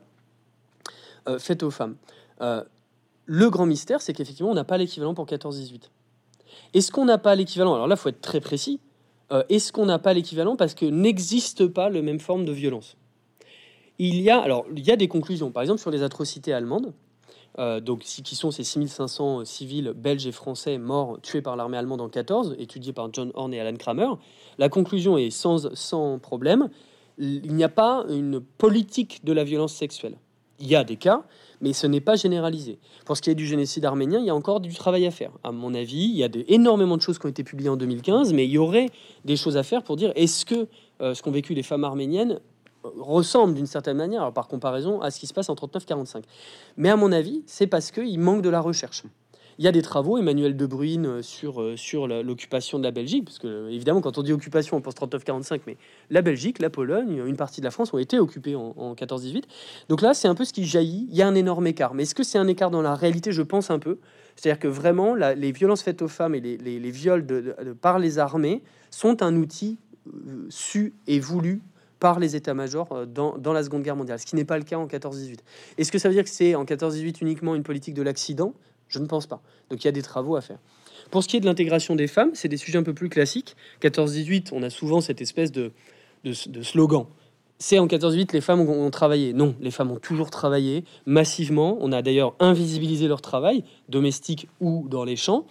faites 1.40 1.64
aux 1.64 1.72
femmes. 1.72 1.96
Le 3.32 3.52
grand 3.52 3.68
mystère, 3.68 4.02
c'est 4.02 4.12
qu'effectivement, 4.12 4.50
on 4.50 4.56
n'a 4.56 4.64
pas 4.64 4.80
l'équivalent 4.80 5.14
pour 5.14 5.28
14-18. 5.28 5.92
Est-ce 6.74 6.92
qu'on 6.92 7.06
n'a 7.06 7.20
pas 7.20 7.36
l'équivalent? 7.36 7.76
Alors 7.76 7.88
là, 7.88 7.94
il 7.94 8.00
faut 8.00 8.10
être 8.10 8.22
très 8.22 8.40
précis. 8.40 8.80
Euh, 9.32 9.44
est-ce 9.50 9.72
qu'on 9.72 9.86
n'a 9.86 10.00
pas 10.00 10.16
l'équivalent 10.16 10.56
parce 10.56 10.74
que 10.74 10.88
n'existe 10.88 11.68
pas 11.68 11.90
le 11.90 12.02
même 12.02 12.20
forme 12.20 12.44
de 12.44 12.52
violence? 12.52 12.98
Il 14.00 14.20
y 14.20 14.32
a 14.32 14.40
alors 14.40 14.66
il 14.76 14.84
y 14.84 14.90
a 14.90 14.96
des 14.96 15.08
conclusions. 15.08 15.52
Par 15.52 15.62
exemple, 15.62 15.80
sur 15.80 15.92
les 15.92 16.02
atrocités 16.02 16.54
allemandes, 16.54 16.92
euh, 17.60 17.80
donc 17.80 18.00
qui 18.00 18.36
sont 18.36 18.50
ces 18.50 18.64
6500 18.64 19.46
civils 19.46 19.94
belges 19.96 20.26
et 20.26 20.32
français 20.32 20.80
morts 20.80 21.20
tués 21.22 21.44
par 21.44 21.56
l'armée 21.56 21.78
allemande 21.78 22.02
en 22.02 22.10
14, 22.10 22.56
étudiés 22.58 22.94
par 22.94 23.14
John 23.14 23.32
Horn 23.36 23.54
et 23.54 23.60
Alan 23.60 23.78
Kramer. 23.78 24.10
La 24.58 24.70
conclusion 24.70 25.20
est 25.20 25.30
sans, 25.30 25.72
sans 25.76 26.18
problème. 26.18 26.70
Il 27.20 27.54
n'y 27.54 27.64
a 27.64 27.70
pas 27.70 28.06
une 28.10 28.40
politique 28.40 29.24
de 29.24 29.34
la 29.34 29.44
violence 29.44 29.76
sexuelle. 29.76 30.18
Il 30.60 30.68
y 30.68 30.76
a 30.76 30.84
des 30.84 30.98
cas, 30.98 31.24
mais 31.62 31.74
ce 31.74 31.88
n'est 31.88 32.02
pas 32.02 32.16
généralisé. 32.16 32.80
Pour 33.06 33.18
ce 33.18 33.22
qui 33.22 33.30
est 33.30 33.36
du 33.36 33.46
génocide 33.46 33.86
arménien, 33.86 34.20
il 34.20 34.26
y 34.26 34.30
a 34.30 34.36
encore 34.36 34.60
du 34.60 34.74
travail 34.74 35.06
à 35.06 35.12
faire. 35.12 35.32
À 35.44 35.52
mon 35.52 35.74
avis, 35.74 36.04
il 36.04 36.18
y 36.18 36.24
a 36.24 36.30
énormément 36.48 36.98
de 36.98 37.02
choses 37.02 37.20
qui 37.20 37.26
ont 37.26 37.30
été 37.30 37.44
publiées 37.44 37.70
en 37.70 37.78
2015, 37.78 38.34
mais 38.34 38.46
il 38.46 38.52
y 38.52 38.58
aurait 38.58 38.90
des 39.26 39.36
choses 39.36 39.58
à 39.58 39.64
faire 39.64 39.84
pour 39.84 39.96
dire 39.96 40.12
est-ce 40.16 40.46
que 40.46 40.68
euh, 41.02 41.14
ce 41.14 41.24
qu'ont 41.24 41.32
vécu 41.32 41.54
les 41.54 41.64
femmes 41.64 41.84
arméniennes 41.84 42.40
euh, 42.86 42.90
ressemble 43.00 43.54
d'une 43.54 43.68
certaine 43.68 43.98
manière, 43.98 44.32
par 44.34 44.48
comparaison, 44.48 45.02
à 45.02 45.12
ce 45.12 45.20
qui 45.20 45.28
se 45.28 45.34
passe 45.34 45.50
en 45.50 45.56
39-45. 45.56 46.24
Mais 46.78 46.90
à 46.90 46.96
mon 46.96 47.12
avis, 47.12 47.44
c'est 47.46 47.68
parce 47.68 47.92
qu'il 47.92 48.20
manque 48.20 48.42
de 48.42 48.50
la 48.50 48.62
recherche. 48.62 49.04
Il 49.60 49.66
y 49.66 49.68
a 49.68 49.74
des 49.74 49.82
travaux, 49.82 50.18
Emmanuel 50.18 50.56
De 50.56 50.66
Bruyne, 50.66 51.06
euh, 51.06 51.22
sur, 51.22 51.62
euh, 51.62 51.76
sur 51.76 52.08
l'occupation 52.08 52.80
de 52.80 52.84
la 52.86 52.92
Belgique, 52.92 53.26
parce 53.26 53.40
que 53.40 53.70
évidemment, 53.70 54.00
quand 54.00 54.18
on 54.18 54.24
dit 54.24 54.32
occupation, 54.32 54.78
on 54.78 54.82
pense 54.82 54.96
39-45, 54.96 55.60
mais 55.68 55.76
la 56.10 56.22
Belgique, 56.22 56.60
la 56.60 56.70
Pologne, 56.70 57.22
une 57.28 57.36
partie 57.36 57.60
de 57.60 57.66
la 57.66 57.72
France 57.72 57.94
ont 57.94 57.98
été 57.98 58.20
occupées 58.20 58.56
en, 58.56 58.96
14-18. 58.96 59.44
Donc 59.90 60.02
là, 60.02 60.14
c'est 60.14 60.30
un 60.30 60.36
peu 60.36 60.46
ce 60.46 60.54
qui 60.54 60.66
jaillit. 60.66 61.08
Il 61.10 61.18
y 61.18 61.22
a 61.22 61.28
un 61.28 61.36
énorme 61.36 61.68
écart. 61.68 61.94
Mais 61.94 62.04
est-ce 62.04 62.16
que 62.16 62.24
c'est 62.24 62.38
un 62.38 62.48
écart 62.48 62.72
dans 62.72 62.82
la 62.82 62.96
réalité? 62.96 63.34
Je 63.34 63.42
pense 63.42 63.70
un 63.70 63.80
peu. 63.80 64.00
C'est-à-dire 64.38 64.60
que 64.60 64.70
vraiment, 64.70 65.14
les 65.14 65.52
violences 65.52 65.82
faites 65.84 66.02
aux 66.02 66.08
femmes 66.08 66.36
et 66.36 66.40
les, 66.40 66.92
viols 66.92 67.26
de, 67.26 67.54
par 67.82 68.00
les 68.00 68.18
armées 68.18 68.64
sont 68.92 69.22
un 69.22 69.36
outil 69.36 69.78
euh, 70.08 70.48
su 70.50 70.94
et 71.06 71.20
voulu 71.20 71.62
par 72.00 72.20
les 72.20 72.38
états-majors 72.38 73.06
dans, 73.08 73.38
dans, 73.38 73.52
la 73.52 73.62
Seconde 73.62 73.84
Guerre 73.84 73.98
mondiale, 73.98 74.20
ce 74.20 74.26
qui 74.26 74.38
n'est 74.38 74.46
pas 74.46 74.58
le 74.58 74.64
cas 74.64 74.78
en 74.78 74.88
14-18. 74.88 75.40
Est-ce 75.78 75.92
que 75.92 75.98
ça 75.98 76.08
veut 76.08 76.16
dire 76.16 76.24
que 76.24 76.30
c'est 76.30 76.56
en 76.56 76.64
14-18 76.64 77.18
uniquement 77.20 77.56
une 77.56 77.64
politique 77.64 77.94
de 77.94 78.04
l'accident? 78.04 78.54
Je 78.90 79.00
ne 79.00 79.06
pense 79.06 79.28
pas. 79.28 79.42
Donc 79.70 79.84
il 79.84 79.86
y 79.86 79.88
a 79.88 79.92
des 79.92 80.02
travaux 80.02 80.36
à 80.36 80.42
faire. 80.42 80.60
Pour 81.12 81.24
ce 81.24 81.28
qui 81.28 81.38
est 81.38 81.40
de 81.40 81.46
l'intégration 81.46 81.96
des 81.96 82.08
femmes, 82.08 82.32
c'est 82.34 82.48
des 82.48 82.58
sujets 82.58 82.78
un 82.78 82.84
peu 82.84 82.94
plus 82.94 83.10
classiques. 83.10 83.56
14-18, 83.82 84.50
on 84.52 84.62
a 84.64 84.70
souvent 84.70 85.02
cette 85.02 85.22
espèce 85.22 85.52
de, 85.52 85.72
de, 86.24 86.34
slogan. 86.62 87.06
C'est 87.58 87.80
en 87.80 87.88
14-18, 87.88 88.34
les 88.34 88.42
femmes 88.42 88.62
ont, 88.62 88.86
ont, 88.86 88.92
travaillé. 88.92 89.34
Non, 89.34 89.56
les 89.60 89.72
femmes 89.72 89.92
ont 89.92 90.00
toujours 90.00 90.30
travaillé 90.30 90.84
massivement. 91.06 91.78
On 91.82 91.92
a 91.92 92.02
d'ailleurs 92.02 92.36
invisibilisé 92.40 93.08
leur 93.08 93.22
travail, 93.22 93.64
domestique 93.90 94.48
ou 94.60 94.88
dans 94.90 95.04
les 95.04 95.16
champs 95.16 95.46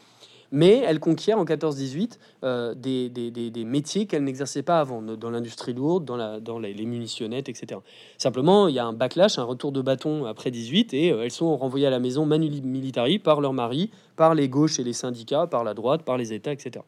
mais 0.51 0.83
elle 0.87 1.01
conquiert 1.01 1.39
en 1.39 1.45
14-18 1.45 2.19
euh, 2.45 2.75
des, 2.75 3.09
des, 3.09 3.65
métiers 3.65 4.07
qu'elle 4.07 4.25
n'exerçait 4.25 4.63
pas 4.63 4.81
avant, 4.81 5.03
dans 5.03 5.31
l'industrie 5.31 5.75
lourde, 5.75 6.05
dans, 6.05 6.17
la, 6.17 6.41
dans 6.41 6.59
les, 6.59 6.75
munitionnettes, 6.75 7.49
etc. 7.49 7.81
Simplement, 8.17 8.69
il 8.69 8.75
y 8.75 8.79
a 8.79 8.87
un 8.87 8.93
backlash, 8.93 9.39
un 9.39 9.45
retour 9.45 9.73
de 9.73 9.83
bâton 9.83 10.25
après 10.25 10.51
18, 10.51 10.95
et 10.95 11.13
euh, 11.13 11.25
elles 11.25 11.31
sont 11.31 11.57
renvoyées 11.57 11.87
à 11.87 11.91
la 11.91 11.99
maison 11.99 12.25
manu 12.25 12.49
militari 12.63 13.19
par 13.19 13.41
leur 13.41 13.53
mari, 13.53 13.91
par 14.17 14.35
les 14.35 14.49
gauches 14.49 14.79
et 14.79 14.85
les 14.85 14.93
syndicats, 14.93 15.47
par 15.47 15.65
la 15.65 15.75
droite, 15.75 16.03
par 16.03 16.17
les 16.17 16.33
États, 16.33 16.53
etc. 16.53 16.85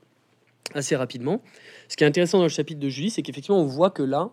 Assez 0.75 0.97
rapidement. 0.97 1.41
Ce 1.89 1.97
qui 1.97 2.05
est 2.05 2.07
intéressant 2.07 2.39
dans 2.39 2.45
le 2.45 2.51
chapitre 2.51 2.81
de 2.81 2.89
Julie, 2.89 3.11
c'est 3.11 3.23
qu'effectivement, 3.23 3.61
on 3.61 3.67
voit 3.67 3.91
que 3.91 4.03
là, 4.03 4.31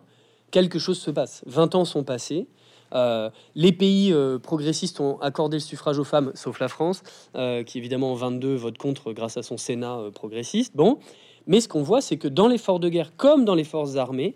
quelque 0.50 0.78
chose 0.78 0.98
se 0.98 1.10
passe. 1.10 1.42
20 1.46 1.74
ans 1.74 1.84
sont 1.84 2.04
passés. 2.04 2.46
Euh, 2.94 3.30
les 3.54 3.72
pays 3.72 4.12
euh, 4.12 4.38
progressistes 4.38 5.00
ont 5.00 5.18
accordé 5.20 5.56
le 5.56 5.62
suffrage 5.62 5.98
aux 5.98 6.04
femmes, 6.04 6.32
sauf 6.34 6.60
la 6.60 6.68
France, 6.68 7.02
euh, 7.34 7.62
qui 7.62 7.78
évidemment 7.78 8.12
en 8.12 8.14
22 8.14 8.54
vote 8.54 8.78
contre 8.78 9.12
grâce 9.12 9.36
à 9.36 9.42
son 9.42 9.56
Sénat 9.56 9.98
progressiste. 10.14 10.74
Bon, 10.76 10.98
mais 11.46 11.60
ce 11.60 11.68
qu'on 11.68 11.82
voit, 11.82 12.00
c'est 12.00 12.16
que 12.16 12.28
dans 12.28 12.48
l'effort 12.48 12.80
de 12.80 12.88
guerre, 12.88 13.16
comme 13.16 13.44
dans 13.44 13.54
les 13.54 13.64
forces 13.64 13.96
armées, 13.96 14.34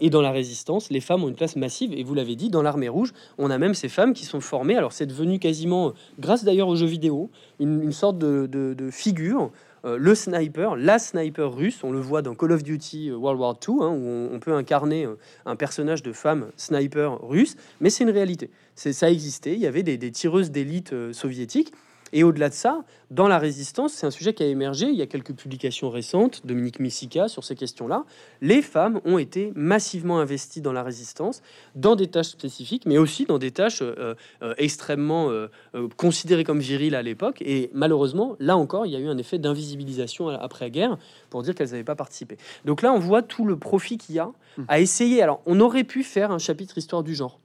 et 0.00 0.08
dans 0.08 0.22
la 0.22 0.30
résistance, 0.30 0.88
les 0.88 1.00
femmes 1.00 1.22
ont 1.22 1.28
une 1.28 1.34
place 1.34 1.54
massive. 1.54 1.92
Et 1.92 2.02
vous 2.02 2.14
l'avez 2.14 2.34
dit, 2.34 2.48
dans 2.48 2.62
l'armée 2.62 2.88
rouge, 2.88 3.12
on 3.36 3.50
a 3.50 3.58
même 3.58 3.74
ces 3.74 3.90
femmes 3.90 4.14
qui 4.14 4.24
sont 4.24 4.40
formées. 4.40 4.74
Alors 4.74 4.92
c'est 4.92 5.04
devenu 5.04 5.38
quasiment, 5.38 5.92
grâce 6.18 6.44
d'ailleurs 6.44 6.68
aux 6.68 6.76
jeux 6.76 6.86
vidéo, 6.86 7.28
une, 7.60 7.92
sorte 7.92 8.16
de 8.16 8.88
figure 8.90 9.50
euh, 9.86 9.98
le 9.98 10.16
sniper, 10.16 10.74
la 10.74 10.98
sniper 10.98 11.52
russe, 11.52 11.84
on 11.84 11.92
le 11.92 12.00
voit 12.00 12.20
dans 12.20 12.34
Call 12.34 12.50
of 12.50 12.64
Duty 12.64 13.10
euh, 13.10 13.16
World 13.16 13.40
War 13.40 13.56
II, 13.66 13.74
hein, 13.80 13.90
où 13.90 14.28
on, 14.32 14.40
peut 14.40 14.52
incarner 14.52 15.04
euh, 15.04 15.14
un 15.44 15.54
personnage 15.54 16.02
de 16.02 16.12
femme 16.12 16.48
sniper 16.56 17.22
russe, 17.22 17.56
mais 17.80 17.88
c'est 17.88 18.02
une 18.02 18.10
réalité. 18.10 18.50
Ça 18.74 19.10
existait, 19.10 19.54
il 19.54 19.60
y 19.60 19.66
avait 19.66 19.84
des, 19.84 19.96
des 19.96 20.10
tireuses 20.10 20.50
d'élite 20.50 20.92
soviétiques 21.12 21.72
et 22.12 22.22
au-delà 22.22 22.48
de 22.48 22.54
ça, 22.54 22.84
dans 23.10 23.28
la 23.28 23.38
résistance, 23.38 23.92
c'est 23.92 24.06
un 24.06 24.10
sujet 24.10 24.32
qui 24.32 24.42
a 24.42 24.46
émergé. 24.46 24.86
Il 24.86 24.94
y 24.94 25.02
a 25.02 25.06
quelques 25.06 25.34
publications 25.34 25.90
récentes, 25.90 26.46
Dominique 26.46 26.80
Missika, 26.80 27.28
sur 27.28 27.44
ces 27.44 27.56
questions-là. 27.56 28.04
Les 28.40 28.62
femmes 28.62 29.00
ont 29.04 29.18
été 29.18 29.52
massivement 29.54 30.18
investies 30.18 30.60
dans 30.60 30.72
la 30.72 30.82
résistance, 30.82 31.42
dans 31.74 31.96
des 31.96 32.06
tâches 32.06 32.28
spécifiques, 32.28 32.86
mais 32.86 32.98
aussi 32.98 33.24
dans 33.24 33.38
des 33.38 33.50
tâches 33.50 33.82
euh, 33.82 34.14
euh, 34.42 34.54
extrêmement 34.58 35.30
euh, 35.30 35.48
considérées 35.96 36.44
comme 36.44 36.60
viriles 36.60 36.94
à 36.94 37.02
l'époque. 37.02 37.42
Et 37.42 37.70
malheureusement, 37.74 38.36
là 38.38 38.56
encore, 38.56 38.86
il 38.86 38.92
y 38.92 38.96
a 38.96 39.00
eu 39.00 39.08
un 39.08 39.18
effet 39.18 39.38
d'invisibilisation 39.38 40.28
après-guerre 40.28 40.98
pour 41.30 41.42
dire 41.42 41.54
qu'elles 41.54 41.70
n'avaient 41.70 41.84
pas 41.84 41.96
participé. 41.96 42.36
Donc 42.64 42.82
là, 42.82 42.92
on 42.92 42.98
voit 42.98 43.22
tout 43.22 43.44
le 43.44 43.56
profit 43.56 43.98
qu'il 43.98 44.14
y 44.14 44.18
a 44.18 44.26
mmh. 44.26 44.62
à 44.68 44.80
essayer. 44.80 45.22
Alors, 45.22 45.42
on 45.46 45.60
aurait 45.60 45.84
pu 45.84 46.02
faire 46.02 46.30
un 46.30 46.38
chapitre 46.38 46.78
histoire 46.78 47.02
du 47.02 47.14
genre. 47.14 47.40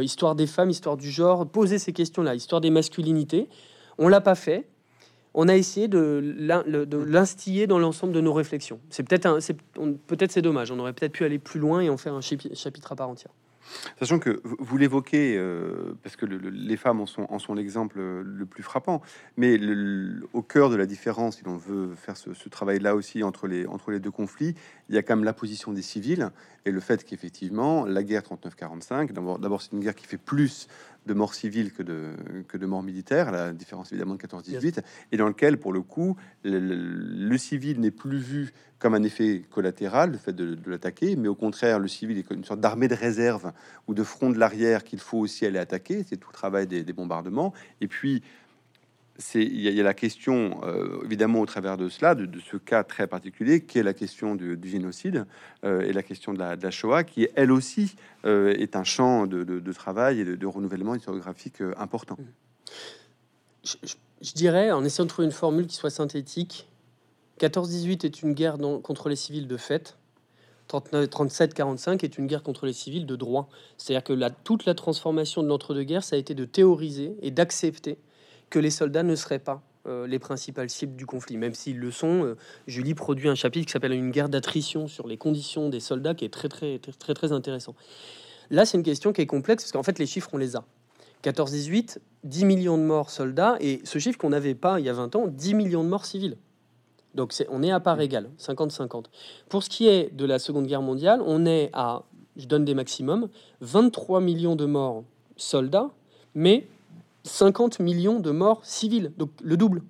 histoire 0.00 0.34
des 0.34 0.46
femmes, 0.46 0.70
histoire 0.70 0.96
du 0.96 1.10
genre, 1.10 1.46
poser 1.46 1.78
ces 1.78 1.92
questions-là, 1.92 2.34
histoire 2.34 2.60
des 2.60 2.70
masculinités. 2.70 3.48
On 3.98 4.08
l'a 4.08 4.20
pas 4.20 4.34
fait. 4.34 4.66
On 5.34 5.48
a 5.48 5.56
essayé 5.56 5.88
de 5.88 6.22
l'instiller 7.06 7.66
dans 7.66 7.78
l'ensemble 7.78 8.12
de 8.12 8.20
nos 8.20 8.32
réflexions. 8.32 8.78
C'est 8.88 9.02
peut-être 9.02 9.38
peut-être 10.06 10.30
c'est 10.30 10.42
dommage. 10.42 10.70
On 10.70 10.78
aurait 10.78 10.92
peut-être 10.92 11.12
pu 11.12 11.24
aller 11.24 11.40
plus 11.40 11.58
loin 11.58 11.80
et 11.80 11.90
en 11.90 11.96
faire 11.96 12.14
un 12.14 12.20
chapitre 12.20 12.92
à 12.92 12.96
part 12.96 13.08
entière. 13.08 13.32
Sachant 13.98 14.18
que 14.18 14.40
vous 14.44 14.76
l'évoquez, 14.76 15.36
euh, 15.36 15.94
parce 16.02 16.16
que 16.16 16.26
les 16.26 16.76
femmes 16.76 17.00
en 17.00 17.06
sont, 17.06 17.26
en 17.28 17.38
sont 17.38 17.54
l'exemple 17.54 17.98
le 18.00 18.46
plus 18.46 18.62
frappant, 18.62 19.02
mais 19.36 19.58
au 20.32 20.42
cœur 20.42 20.70
de 20.70 20.76
la 20.76 20.86
différence, 20.86 21.38
si 21.38 21.44
l'on 21.44 21.56
veut 21.56 21.94
faire 21.94 22.16
ce, 22.16 22.30
travail-là 22.48 22.94
aussi 22.94 23.22
entre 23.22 23.46
les, 23.46 23.66
entre 23.66 23.90
les 23.90 24.00
deux 24.00 24.10
conflits, 24.10 24.54
il 24.88 24.94
y 24.94 24.98
a 24.98 25.02
quand 25.02 25.16
même 25.16 25.24
la 25.24 25.32
position 25.32 25.72
des 25.72 25.82
civils 25.82 26.30
et 26.66 26.70
le 26.70 26.80
fait 26.80 27.04
qu'effectivement, 27.04 27.84
la 27.84 28.02
guerre 28.02 28.22
39-45, 28.22 29.12
d'abord 29.12 29.62
c'est 29.62 29.72
une 29.72 29.80
guerre 29.80 29.94
qui 29.94 30.06
fait 30.06 30.18
plus 30.18 30.68
de 31.06 31.14
morts 31.14 31.34
civiles 31.34 31.72
que 31.72 31.82
de, 31.82 32.14
que 32.48 32.56
de 32.56 32.66
morts 32.66 32.82
militaires, 32.82 33.30
la 33.30 33.52
différence 33.52 33.92
évidemment 33.92 34.14
de 34.14 34.22
14-18, 34.22 34.80
et 35.12 35.16
dans 35.16 35.28
lequel, 35.28 35.58
pour 35.58 35.72
le 35.72 35.82
coup, 35.82 36.16
le, 36.44 37.36
civil 37.36 37.80
n'est 37.80 37.90
plus 37.90 38.18
vu 38.18 38.52
comme 38.78 38.94
un 38.94 39.02
effet 39.02 39.42
collatéral, 39.50 40.12
le 40.12 40.18
fait 40.18 40.32
de, 40.32 40.58
l'attaquer, 40.66 41.16
mais 41.16 41.28
au 41.28 41.34
contraire, 41.34 41.78
le 41.78 41.88
civil 41.88 42.18
est 42.18 42.22
comme 42.22 42.38
une 42.38 42.44
sorte 42.44 42.60
d'armée 42.60 42.88
de 42.88 42.94
réserve 42.94 43.52
ou 43.86 43.94
de 43.94 44.02
front 44.02 44.30
de 44.30 44.38
l'arrière 44.38 44.84
qu'il 44.84 45.00
faut 45.00 45.18
aussi 45.18 45.46
aller 45.46 45.58
attaquer, 45.58 46.04
c'est 46.08 46.16
tout 46.16 46.28
le 46.30 46.34
travail 46.34 46.66
des, 46.66 46.82
des 46.82 46.92
bombardements, 46.92 47.52
et 47.80 47.88
puis 47.88 48.22
il 49.34 49.60
y, 49.60 49.80
a 49.80 49.84
la 49.84 49.94
question, 49.94 50.60
euh, 50.64 51.00
évidemment, 51.04 51.40
au 51.40 51.46
travers 51.46 51.76
de 51.76 51.88
cela, 51.88 52.16
de, 52.16 52.28
ce 52.40 52.56
cas 52.56 52.82
très 52.82 53.06
particulier, 53.06 53.64
qui 53.64 53.78
est 53.78 53.84
la 53.84 53.94
question 53.94 54.34
du, 54.34 54.58
génocide 54.64 55.24
euh, 55.64 55.82
et 55.82 55.92
la 55.92 56.02
question 56.02 56.32
de 56.32 56.38
la, 56.38 56.70
Shoah, 56.70 57.04
qui 57.04 57.28
elle 57.36 57.52
aussi 57.52 57.94
euh, 58.24 58.52
est 58.54 58.74
un 58.74 58.82
champ 58.82 59.26
de, 59.26 59.72
travail 59.72 60.20
et 60.20 60.24
de, 60.24 60.46
renouvellement 60.46 60.96
historiographique 60.96 61.60
important. 61.76 62.16
Je, 63.62 64.32
dirais, 64.34 64.72
en 64.72 64.84
essayant 64.84 65.04
de 65.04 65.10
trouver 65.10 65.26
une 65.26 65.32
formule 65.32 65.68
qui 65.68 65.76
soit 65.76 65.90
synthétique, 65.90 66.68
14-18 67.40 68.04
est 68.04 68.22
une 68.22 68.32
guerre 68.32 68.58
contre 68.82 69.08
les 69.08 69.16
civils 69.16 69.46
de 69.46 69.56
fait. 69.56 69.96
37-45 70.68 72.04
est 72.04 72.18
une 72.18 72.26
guerre 72.26 72.42
contre 72.42 72.66
les 72.66 72.72
civils 72.72 73.06
de 73.06 73.16
droit. 73.16 73.48
C'est-à-dire 73.76 74.02
que 74.02 74.12
la, 74.12 74.30
toute 74.30 74.64
la 74.64 74.74
transformation 74.74 75.42
de 75.42 75.48
l'entre-deux-guerres, 75.48 76.02
ça 76.02 76.16
a 76.16 76.18
été 76.18 76.34
de 76.34 76.46
théoriser 76.46 77.16
et 77.22 77.30
d'accepter 77.30 77.98
que 78.54 78.60
les 78.60 78.70
soldats 78.70 79.02
ne 79.02 79.16
seraient 79.16 79.40
pas 79.40 79.62
euh, 79.88 80.06
les 80.06 80.20
principales 80.20 80.70
cibles 80.70 80.94
du 80.94 81.06
conflit, 81.06 81.36
même 81.36 81.54
s'ils 81.54 81.76
le 81.76 81.90
sont. 81.90 82.22
Euh, 82.22 82.36
Julie 82.68 82.94
produit 82.94 83.28
un 83.28 83.34
chapitre 83.34 83.66
qui 83.66 83.72
s'appelle 83.72 83.90
Une 83.90 84.12
guerre 84.12 84.28
d'attrition 84.28 84.86
sur 84.86 85.08
les 85.08 85.16
conditions 85.16 85.68
des 85.70 85.80
soldats, 85.80 86.14
qui 86.14 86.24
est 86.24 86.32
très 86.32 86.48
très 86.48 86.78
très 86.78 87.14
très, 87.14 87.32
intéressant. 87.32 87.74
Là, 88.50 88.64
c'est 88.64 88.76
une 88.78 88.84
question 88.84 89.12
qui 89.12 89.22
est 89.22 89.26
complexe 89.26 89.64
parce 89.64 89.72
qu'en 89.72 89.82
fait, 89.82 89.98
les 89.98 90.06
chiffres, 90.06 90.30
on 90.32 90.36
les 90.36 90.54
a. 90.54 90.64
14-18, 91.24 91.98
10 92.22 92.44
millions 92.44 92.78
de 92.78 92.84
morts 92.84 93.10
soldats, 93.10 93.56
et 93.58 93.80
ce 93.82 93.98
chiffre 93.98 94.18
qu'on 94.18 94.30
n'avait 94.30 94.54
pas 94.54 94.78
il 94.78 94.86
y 94.86 94.88
a 94.88 94.92
20 94.92 95.16
ans, 95.16 95.26
10 95.26 95.54
millions 95.54 95.82
de 95.82 95.88
morts 95.88 96.04
civils. 96.04 96.36
Donc 97.16 97.32
c'est, 97.32 97.48
on 97.50 97.60
est 97.64 97.72
à 97.72 97.80
part 97.80 98.00
égale, 98.00 98.30
50-50. 98.38 99.06
Pour 99.48 99.64
ce 99.64 99.68
qui 99.68 99.88
est 99.88 100.14
de 100.14 100.24
la 100.24 100.38
Seconde 100.38 100.68
Guerre 100.68 100.82
mondiale, 100.82 101.20
on 101.26 101.44
est 101.44 101.70
à, 101.72 102.04
je 102.36 102.46
donne 102.46 102.64
des 102.64 102.74
maximums, 102.74 103.30
23 103.62 104.20
millions 104.20 104.54
de 104.54 104.64
morts 104.64 105.02
soldats, 105.36 105.90
mais 106.36 106.68
50 107.24 107.80
millions 107.80 108.20
de 108.20 108.30
morts 108.30 108.64
civiles, 108.64 109.12
donc 109.16 109.30
le 109.42 109.56
double. 109.56 109.82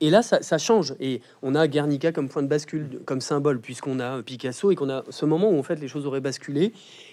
Et 0.00 0.10
là, 0.10 0.22
ça, 0.22 0.58
change. 0.58 0.94
Et 1.00 1.22
on 1.42 1.54
a 1.54 1.66
Guernica 1.68 2.12
comme 2.12 2.28
point 2.28 2.42
de 2.42 2.48
bascule, 2.48 3.00
comme 3.06 3.22
symbole, 3.22 3.60
puisqu'on 3.60 3.98
a 3.98 4.22
Picasso 4.22 4.70
et 4.70 4.74
qu'on 4.74 4.90
a 4.90 5.04
ce 5.08 5.24
moment 5.24 5.50
où 5.50 5.58
en 5.58 5.62
fait 5.62 5.80
les 5.80 5.88
choses 5.88 6.06
auraient 6.06 6.20
basculé 6.20 6.72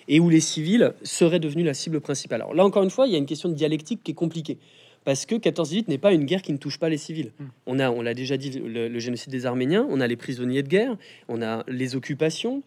et 0.10 0.20
où 0.20 0.30
les 0.30 0.42
civils 0.42 0.94
seraient 1.04 1.40
devenus 1.40 1.66
la 1.66 1.74
cible 1.74 2.02
principale. 2.02 2.42
Alors 2.42 2.54
là, 2.54 2.66
encore 2.66 2.84
une 2.84 2.90
fois, 2.90 3.08
il 3.08 3.14
y 3.14 3.16
a 3.16 3.18
une 3.18 3.26
question 3.26 3.48
de 3.48 3.54
dialectique 3.54 4.04
qui 4.04 4.12
est 4.12 4.16
compliquée. 4.16 4.58
Parce 5.06 5.26
que 5.26 5.36
14-18 5.36 5.86
n'est 5.88 5.98
pas 5.98 6.14
une 6.14 6.26
guerre 6.26 6.42
qui 6.42 6.54
ne 6.54 6.58
touche 6.58 6.80
pas 6.80 6.90
les 6.90 6.98
civils. 6.98 7.32
Hmm. 7.40 7.46
On 7.68 7.80
a, 7.80 7.90
on 7.90 8.02
l'a 8.02 8.14
déjà 8.14 8.38
dit, 8.38 8.52
le, 8.52 9.00
génocide 9.00 9.32
des 9.32 9.46
Arméniens, 9.46 9.86
on 9.90 10.00
a 10.00 10.08
les 10.08 10.16
prisonniers 10.16 10.64
de 10.64 10.70
guerre, 10.70 10.98
on 11.28 11.42
a 11.42 11.64
les 11.68 11.96
occupations, 11.96 12.64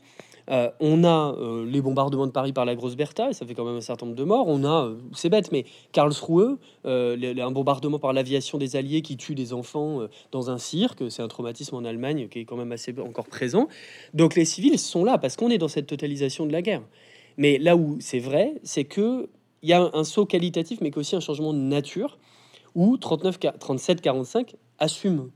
euh, 0.51 0.71
on 0.81 1.03
a 1.05 1.35
euh, 1.39 1.67
les 1.67 1.81
bombardements 1.81 2.27
de 2.27 2.33
Paris 2.33 2.53
par 2.53 2.65
la 2.65 2.75
Grosse 2.75 2.97
Bertha, 2.97 3.31
et 3.31 3.33
ça 3.33 3.45
fait 3.45 3.55
quand 3.55 3.65
même 3.65 3.77
un 3.77 3.81
certain 3.81 4.07
nombre 4.07 4.17
de 4.17 4.25
morts. 4.25 4.47
On 4.47 4.65
a, 4.65 4.87
euh, 4.87 4.95
c'est 5.13 5.29
bête, 5.29 5.51
mais 5.51 5.65
Karlsruhe, 5.93 6.59
un 6.85 7.51
bombardement 7.51 7.99
par 7.99 8.13
l'aviation 8.13 8.59
des 8.59 8.77
Alliés 8.77 9.03
qui 9.03 9.17
tue 9.17 9.35
des 9.35 9.53
enfants 9.53 10.01
dans 10.33 10.51
un 10.51 10.59
cirque. 10.59 11.03
C'est 11.11 11.23
un 11.23 11.29
traumatisme 11.29 11.75
en 11.75 11.85
Allemagne 11.85 12.29
qui 12.29 12.41
est 12.41 12.45
quand 12.45 12.57
même 12.57 12.73
assez 12.73 12.95
encore 13.01 13.27
présent. 13.27 13.69
Donc 14.15 14.35
les 14.35 14.45
civils 14.45 14.79
sont 14.79 15.05
là 15.05 15.19
parce 15.19 15.37
qu'on 15.37 15.51
est 15.51 15.59
dans 15.59 15.69
cette 15.69 15.87
totalisation 15.87 16.47
de 16.47 16.53
la 16.53 16.63
guerre. 16.63 16.83
Mais 17.37 17.59
là 17.59 17.77
où 17.77 17.97
c'est 18.01 18.19
vrai, 18.19 18.55
c'est 18.63 18.85
que 18.85 19.29
il 19.63 19.71
y 19.71 19.73
a 19.73 19.91
un 19.95 20.05
saut 20.05 20.27
qualitatif, 20.27 20.81
mais 20.81 20.97
aussi 20.97 21.17
un 21.17 21.21
changement 21.21 21.53
de 21.53 21.59
nature 21.59 22.19
où 22.75 22.97
39, 22.97 23.39
37, 23.59 24.01
45 24.01 24.55
assume 24.79 25.31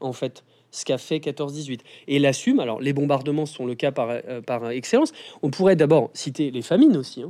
en 0.00 0.12
fait 0.12 0.44
ce 0.76 0.84
qu'a 0.84 0.98
fait 0.98 1.18
14-18. 1.18 1.80
Et 2.06 2.18
l'assume, 2.18 2.60
alors 2.60 2.80
les 2.80 2.92
bombardements 2.92 3.46
sont 3.46 3.66
le 3.66 3.74
cas 3.74 3.92
par, 3.92 4.10
euh, 4.10 4.40
par 4.42 4.70
excellence. 4.70 5.12
On 5.42 5.50
pourrait 5.50 5.76
d'abord 5.76 6.10
citer 6.12 6.50
les 6.50 6.62
famines 6.62 6.96
aussi. 6.96 7.24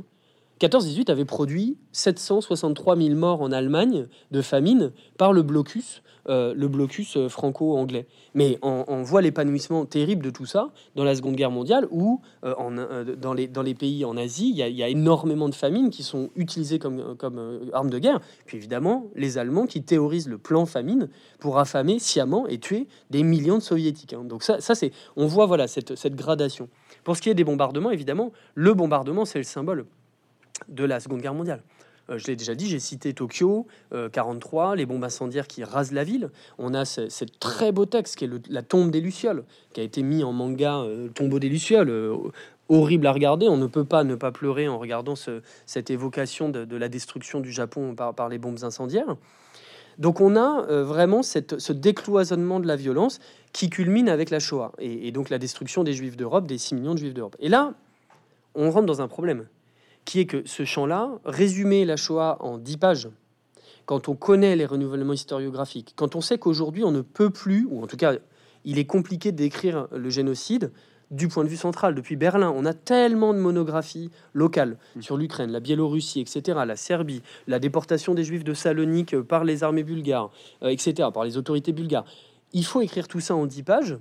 14-18 0.59 0.99
hein. 0.99 1.03
avait 1.07 1.25
produit 1.25 1.77
763 1.93 2.97
000 2.97 3.15
morts 3.15 3.41
en 3.41 3.51
Allemagne 3.51 4.07
de 4.31 4.41
famine 4.41 4.91
par 5.17 5.31
le 5.31 5.43
blocus 5.43 6.01
euh, 6.29 6.53
le 6.55 6.67
blocus 6.67 7.15
euh, 7.17 7.29
franco-anglais. 7.29 8.05
Mais 8.33 8.59
on, 8.61 9.01
voit 9.03 9.21
l'épanouissement 9.21 9.85
terrible 9.85 10.23
de 10.23 10.29
tout 10.29 10.45
ça 10.45 10.69
dans 10.95 11.03
la 11.03 11.15
Seconde 11.15 11.35
Guerre 11.35 11.51
mondiale, 11.51 11.87
où 11.89 12.21
euh, 12.43 12.53
en, 12.57 12.71
dans, 13.15 13.33
les, 13.33 13.73
pays 13.73 14.03
en 14.03 14.17
Asie, 14.17 14.49
il 14.49 14.57
y, 14.57 14.83
a, 14.83 14.89
énormément 14.89 15.47
de 15.47 15.55
famines 15.55 15.89
qui 15.89 16.03
sont 16.03 16.29
utilisées 16.35 16.79
comme, 16.79 17.15
comme 17.15 17.69
armes 17.73 17.89
de 17.89 17.99
guerre. 17.99 18.19
Puis 18.45 18.57
évidemment, 18.57 19.07
les 19.15 19.37
Allemands 19.37 19.65
qui 19.65 19.83
théorisent 19.83 20.27
le 20.27 20.37
plan 20.37 20.65
famine 20.65 21.09
pour 21.39 21.59
affamer 21.59 21.99
sciemment 21.99 22.47
et 22.47 22.57
tuer 22.57 22.87
des 23.09 23.23
millions 23.23 23.57
de 23.57 23.63
Soviétiques. 23.63 24.13
Hein. 24.13 24.23
Donc 24.23 24.43
ça, 24.43 24.57
on 25.15 25.27
voit 25.27 25.45
voilà 25.45 25.67
cette 25.67 26.15
gradation. 26.15 26.69
Pour 27.03 27.15
ce 27.15 27.21
qui 27.21 27.29
est 27.29 27.35
des 27.35 27.45
bombardements, 27.45 27.91
évidemment, 27.91 28.31
le 28.55 28.73
bombardement, 28.73 29.25
c'est 29.25 29.39
le 29.39 29.45
symbole 29.45 29.85
de 30.67 30.83
la 30.83 30.99
Seconde 30.99 31.21
Guerre 31.21 31.33
mondiale. 31.33 31.63
Je 32.09 32.27
l'ai 32.27 32.35
déjà 32.35 32.55
dit, 32.55 32.67
j'ai 32.67 32.79
cité 32.79 33.13
Tokyo 33.13 33.67
43, 33.91 34.75
les 34.75 34.85
bombes 34.85 35.03
incendiaires 35.03 35.47
qui 35.47 35.63
rasent 35.63 35.91
la 35.91 36.03
ville. 36.03 36.29
On 36.57 36.73
a 36.73 36.85
ce, 36.85 37.25
très 37.39 37.71
beau 37.71 37.85
texte 37.85 38.15
qui 38.15 38.25
est 38.25 38.49
la 38.49 38.61
tombe 38.61 38.91
des 38.91 39.01
lucioles, 39.01 39.43
qui 39.73 39.81
a 39.81 39.83
été 39.83 40.03
mis 40.03 40.23
en 40.23 40.31
manga, 40.31 40.83
tombeau 41.15 41.39
des 41.39 41.49
lucioles 41.49 41.89
horrible 42.69 43.07
à 43.07 43.11
regarder. 43.11 43.47
On 43.47 43.57
ne 43.57 43.67
peut 43.67 43.83
pas 43.83 44.03
ne 44.03 44.15
pas 44.15 44.31
pleurer 44.31 44.67
en 44.67 44.77
regardant 44.77 45.15
cette 45.65 45.89
évocation 45.89 46.49
de, 46.49 46.77
la 46.77 46.89
destruction 46.89 47.39
du 47.39 47.51
Japon 47.51 47.95
par, 47.95 48.29
les 48.29 48.37
bombes 48.37 48.63
incendiaires. 48.63 49.15
Donc 49.97 50.21
on 50.21 50.35
a 50.35 50.63
euh, 50.69 50.83
vraiment 50.83 51.23
ce 51.23 51.71
décloisonnement 51.73 52.59
de 52.59 52.67
la 52.67 52.75
violence 52.75 53.19
qui 53.51 53.71
culmine 53.71 54.09
avec 54.09 54.29
la 54.29 54.39
Shoah 54.39 54.71
et, 54.77 55.11
donc 55.11 55.31
la 55.31 55.39
destruction 55.39 55.83
des 55.83 55.93
Juifs 55.93 56.15
d'Europe, 56.15 56.45
des 56.45 56.59
6 56.59 56.75
millions 56.75 56.93
de 56.93 56.99
Juifs 56.99 57.15
d'Europe. 57.15 57.35
Et 57.39 57.49
là, 57.49 57.73
on 58.53 58.69
rentre 58.69 58.85
dans 58.85 59.01
un 59.01 59.07
problème 59.07 59.47
qui 60.07 60.21
est 60.21 60.25
que 60.25 60.41
ce 60.45 60.63
champ-là, 60.63 61.19
résumer 61.25 61.83
la 61.83 61.97
Shoah 61.97 62.37
en 62.39 62.57
10 62.57 62.77
pages, 62.77 63.09
quand 63.85 64.07
on 64.07 64.15
connaît 64.15 64.55
les 64.55 64.65
renouvellements 64.65 65.11
historiographiques, 65.11 65.93
quand 65.97 66.15
on 66.15 66.21
sait 66.21 66.37
qu'aujourd'hui 66.37 66.85
on 66.85 66.91
ne 66.91 67.01
peut 67.01 67.29
plus, 67.29 67.67
ou 67.69 67.83
en 67.83 67.87
tout 67.87 67.97
cas 67.97 68.13
il 68.63 68.79
est 68.79 68.85
compliqué 68.85 69.33
d'écrire 69.33 69.87
le 69.91 70.09
génocide 70.09 70.71
du 71.11 71.27
point 71.27 71.43
de 71.43 71.49
vue 71.49 71.57
central, 71.57 71.93
depuis 71.93 72.15
Berlin. 72.15 72.53
On 72.55 72.65
a 72.65 72.73
tellement 72.73 73.33
de 73.33 73.39
monographies 73.39 74.09
locales 74.33 74.77
mm. 74.95 75.01
sur 75.01 75.17
l'Ukraine, 75.17 75.51
la 75.51 75.59
Biélorussie, 75.59 76.21
etc., 76.21 76.59
la 76.65 76.77
Serbie, 76.77 77.21
la 77.45 77.59
déportation 77.59 78.13
des 78.13 78.23
Juifs 78.23 78.45
de 78.45 78.53
Salonique 78.53 79.19
par 79.21 79.43
les 79.43 79.63
armées 79.63 79.83
bulgares, 79.83 80.31
euh, 80.63 80.69
etc., 80.69 81.09
par 81.13 81.25
les 81.25 81.35
autorités 81.37 81.73
bulgares. 81.73 82.05
Il 82.53 82.63
faut 82.63 82.79
écrire 82.79 83.09
tout 83.09 83.19
ça 83.19 83.35
en 83.35 83.45
dix 83.45 83.63
pages 83.63 83.97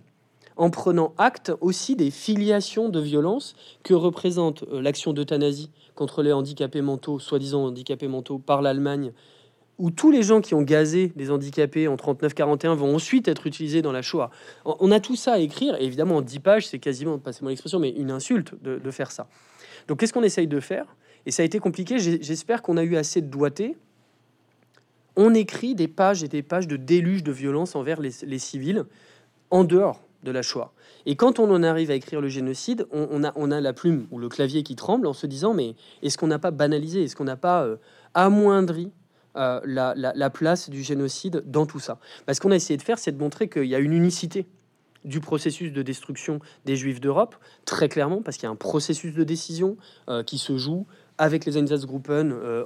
en 0.57 0.71
prenant 0.71 1.15
acte 1.19 1.53
aussi 1.61 1.97
des 1.97 2.11
filiations 2.11 2.89
de 2.89 3.01
violence 3.01 3.55
que 3.83 3.95
représente 3.95 4.65
euh, 4.73 4.81
l'action 4.81 5.13
d'euthanasie 5.13 5.71
contre 5.95 6.23
les 6.23 6.33
handicapés 6.33 6.83
mentaux, 6.83 7.19
soi-disant 7.19 7.65
handicapés 7.67 8.09
mentaux, 8.09 8.39
par 8.39 8.63
l'Allemagne 8.63 9.13
où 9.79 9.91
tous 9.91 10.11
les 10.11 10.23
gens 10.23 10.41
qui 10.41 10.55
ont 10.55 10.63
gazé 10.63 11.13
des 11.17 11.31
handicapés 11.31 11.89
en 11.89 11.97
39-41 11.97 12.75
vont 12.75 12.95
ensuite 12.95 13.29
être 13.29 13.47
utilisés 13.47 13.83
dans 13.83 13.93
la 13.93 14.03
Shoah. 14.03 14.31
On 14.65 14.91
a 14.91 15.01
tout 15.01 15.17
ça 15.17 15.35
à 15.35 15.39
écrire, 15.39 15.75
et 15.81 15.85
évidemment 15.85 16.17
en 16.17 16.23
10 16.23 16.39
pages, 16.41 16.67
c'est 16.67 16.79
quasiment, 16.79 17.19
passez-moi 17.19 17.51
l'expression, 17.51 17.79
mais 17.79 17.91
une 17.91 18.11
insulte 18.11 18.55
de, 18.63 18.91
faire 18.91 19.11
ça. 19.11 19.29
Donc 19.89 20.01
qu'est-ce 20.01 20.13
qu'on 20.13 20.23
essaye 20.23 20.47
de 20.47 20.61
faire? 20.61 20.97
Et 21.27 21.31
ça 21.31 21.43
a 21.43 21.45
été 21.45 21.59
compliqué, 21.59 21.99
j'espère 21.99 22.63
qu'on 22.63 22.77
a 22.77 22.85
eu 22.85 22.97
assez 22.97 23.21
de 23.21 23.27
doigté. 23.27 23.77
On 25.17 25.35
écrit 25.35 25.75
des 25.75 25.89
pages 25.89 26.23
et 26.23 26.29
des 26.29 26.43
pages 26.43 26.69
de 26.69 26.77
déluge 26.77 27.23
de 27.23 27.33
violence 27.33 27.75
envers 27.75 28.01
les, 28.01 28.39
civils 28.39 28.85
en 29.51 29.65
dehors 29.65 30.06
de 30.27 30.33
la 30.33 30.43
Shoah. 30.43 30.73
Et 31.07 31.17
quand 31.17 31.39
on 31.39 31.51
en 31.51 31.63
arrive 31.63 31.91
à 31.91 31.95
écrire 31.95 32.21
le 32.21 32.29
génocide, 32.29 32.87
on, 32.91 33.25
a, 33.25 33.33
on 33.37 33.51
a 33.51 33.61
la 33.61 33.73
plume 33.73 34.07
ou 34.11 34.19
le 34.19 34.29
clavier 34.29 34.63
qui 34.63 34.77
tremble 34.77 35.07
en 35.07 35.13
se 35.15 35.27
disant, 35.27 35.55
mais 35.55 35.77
est-ce 36.03 36.19
qu'on 36.19 36.27
n'a 36.27 36.39
pas 36.39 36.51
banalisé, 36.51 37.05
est-ce 37.05 37.17
qu'on 37.17 37.25
n'a 37.25 37.37
pas 37.37 37.65
euh, 37.65 37.77
amoindri 38.13 38.93
euh, 39.37 39.61
la, 39.65 40.31
place 40.31 40.69
du 40.69 40.83
génocide 40.83 41.43
dans 41.47 41.65
tout 41.65 41.79
ça? 41.79 41.99
Parce 42.27 42.41
qu'on 42.41 42.51
a 42.51 42.57
essayé 42.57 42.77
de 42.77 42.83
faire, 42.83 42.99
c'est 42.99 43.13
de 43.13 43.19
montrer 43.19 43.49
qu'il 43.49 43.65
y 43.65 43.75
a 43.75 43.79
une 43.79 43.93
unicité 43.93 44.47
du 45.05 45.21
processus 45.21 45.73
de 45.73 45.83
destruction 45.83 46.41
des 46.65 46.75
Juifs 46.75 47.01
d'Europe, 47.01 47.37
très 47.65 47.89
clairement, 47.89 48.23
parce 48.23 48.37
qu'il 48.37 48.45
y 48.45 48.49
a 48.49 48.51
un 48.51 48.57
processus 48.57 49.15
de 49.15 49.23
décision 49.23 49.77
euh, 50.09 50.25
qui 50.25 50.39
se 50.39 50.59
joue 50.59 50.87
avec 51.19 51.45
les 51.45 51.59
Einsatzgruppen 51.59 52.33
euh, 52.33 52.65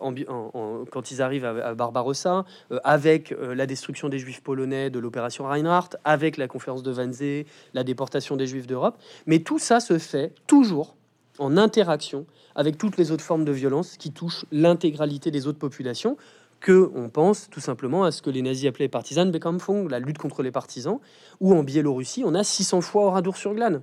quand 0.90 1.11
ils 1.11 1.22
arrivent 1.22 1.44
à, 1.44 1.74
Barbarossa, 1.74 2.44
avec 2.84 3.34
la 3.40 3.66
destruction 3.66 4.09
des 4.09 4.18
Juifs 4.18 4.42
polonais 4.42 4.90
de 4.90 4.98
l'opération 4.98 5.44
Reinhardt, 5.44 5.96
avec 6.05 6.36
la 6.36 6.48
conférence 6.48 6.82
de 6.82 6.92
Wannsee, 6.92 7.46
la 7.74 7.84
déportation 7.84 8.36
des 8.36 8.46
Juifs 8.46 8.66
d'Europe. 8.66 8.98
Mais 9.26 9.40
tout 9.40 9.59
ça 9.59 9.80
se 9.80 9.98
fait 9.98 10.34
toujours 10.46 10.96
en 11.38 11.57
interaction 11.57 12.26
avec 12.55 12.78
toutes 12.78 12.96
les 12.96 13.11
autres 13.11 13.24
formes 13.24 13.44
de 13.44 13.53
violence 13.53 13.96
qui 13.96 14.12
touchent 14.12 14.44
l'intégralité 14.53 15.30
des 15.30 15.46
autres 15.46 15.59
populations, 15.59 16.16
que 16.61 16.90
on 16.94 17.09
pense 17.09 17.48
tout 17.51 17.61
simplement 17.61 18.05
à 18.05 18.12
ce 18.12 18.22
que 18.22 18.30
les 18.30 18.42
nazis 18.42 18.68
appelaient 18.68 18.88
partisan 18.88 19.26
Bekämpfung, 19.26 19.88
la 19.88 19.98
lutte 19.98 20.18
contre 20.18 20.42
les 20.42 20.51
partisans, 20.51 20.98
ou 21.40 21.55
en 21.55 21.62
Biélorussie, 21.62 22.22
on 22.24 22.34
a 22.34 22.44
600 22.44 22.82
fois 22.82 23.07
Oradour-sur-Glane. 23.07 23.80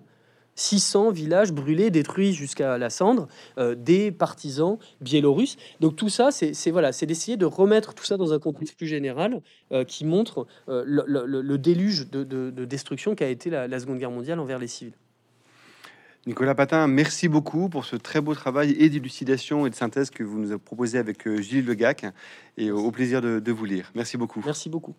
600 0.57 1.11
villages 1.11 1.53
brûlés, 1.53 1.89
détruits 1.89 2.33
jusqu'à 2.33 2.77
la 2.77 2.89
cendre, 2.89 3.27
euh, 3.57 3.75
des 3.75 4.11
partisans 4.11 4.77
biélorusses. 4.99 5.55
Donc 5.79 5.95
tout 5.95 6.09
ça, 6.09 6.31
c'est 6.31 6.71
voilà, 6.71 6.91
c'est 6.91 7.05
d'essayer 7.05 7.37
de 7.37 7.45
remettre 7.45 7.93
tout 7.93 8.03
ça 8.03 8.17
dans 8.17 8.33
un 8.33 8.39
contexte 8.39 8.75
plus 8.75 8.87
général 8.87 9.41
euh, 9.71 9.85
qui 9.85 10.03
montre 10.03 10.47
euh, 10.67 10.83
le, 10.85 11.57
déluge 11.57 12.09
de, 12.09 12.65
destruction 12.65 13.15
qu'a 13.15 13.29
été 13.29 13.49
la 13.49 13.79
Seconde 13.79 13.99
Guerre 13.99 14.11
mondiale 14.11 14.39
envers 14.39 14.59
les 14.59 14.67
civils. 14.67 14.93
Nicolas 16.25 16.55
Patin, 16.55 16.87
merci 16.87 17.29
beaucoup 17.29 17.69
pour 17.69 17.85
ce 17.85 17.95
très 17.95 18.19
beau 18.19 18.33
travail 18.35 18.75
et 18.79 18.89
d'élucidation 18.89 19.65
et 19.65 19.69
de 19.69 19.75
synthèse 19.75 20.09
que 20.09 20.23
vous 20.23 20.39
nous 20.39 20.49
avez 20.49 20.59
proposé 20.59 20.97
avec 20.97 21.29
Gilles 21.39 21.65
Legac 21.65 22.05
et 22.57 22.69
au 22.69 22.91
plaisir 22.91 23.21
de, 23.21 23.39
de 23.39 23.51
vous 23.53 23.63
lire. 23.63 23.91
Merci 23.95 24.17
beaucoup. 24.17 24.41
Merci 24.45 24.69
beaucoup. 24.69 24.93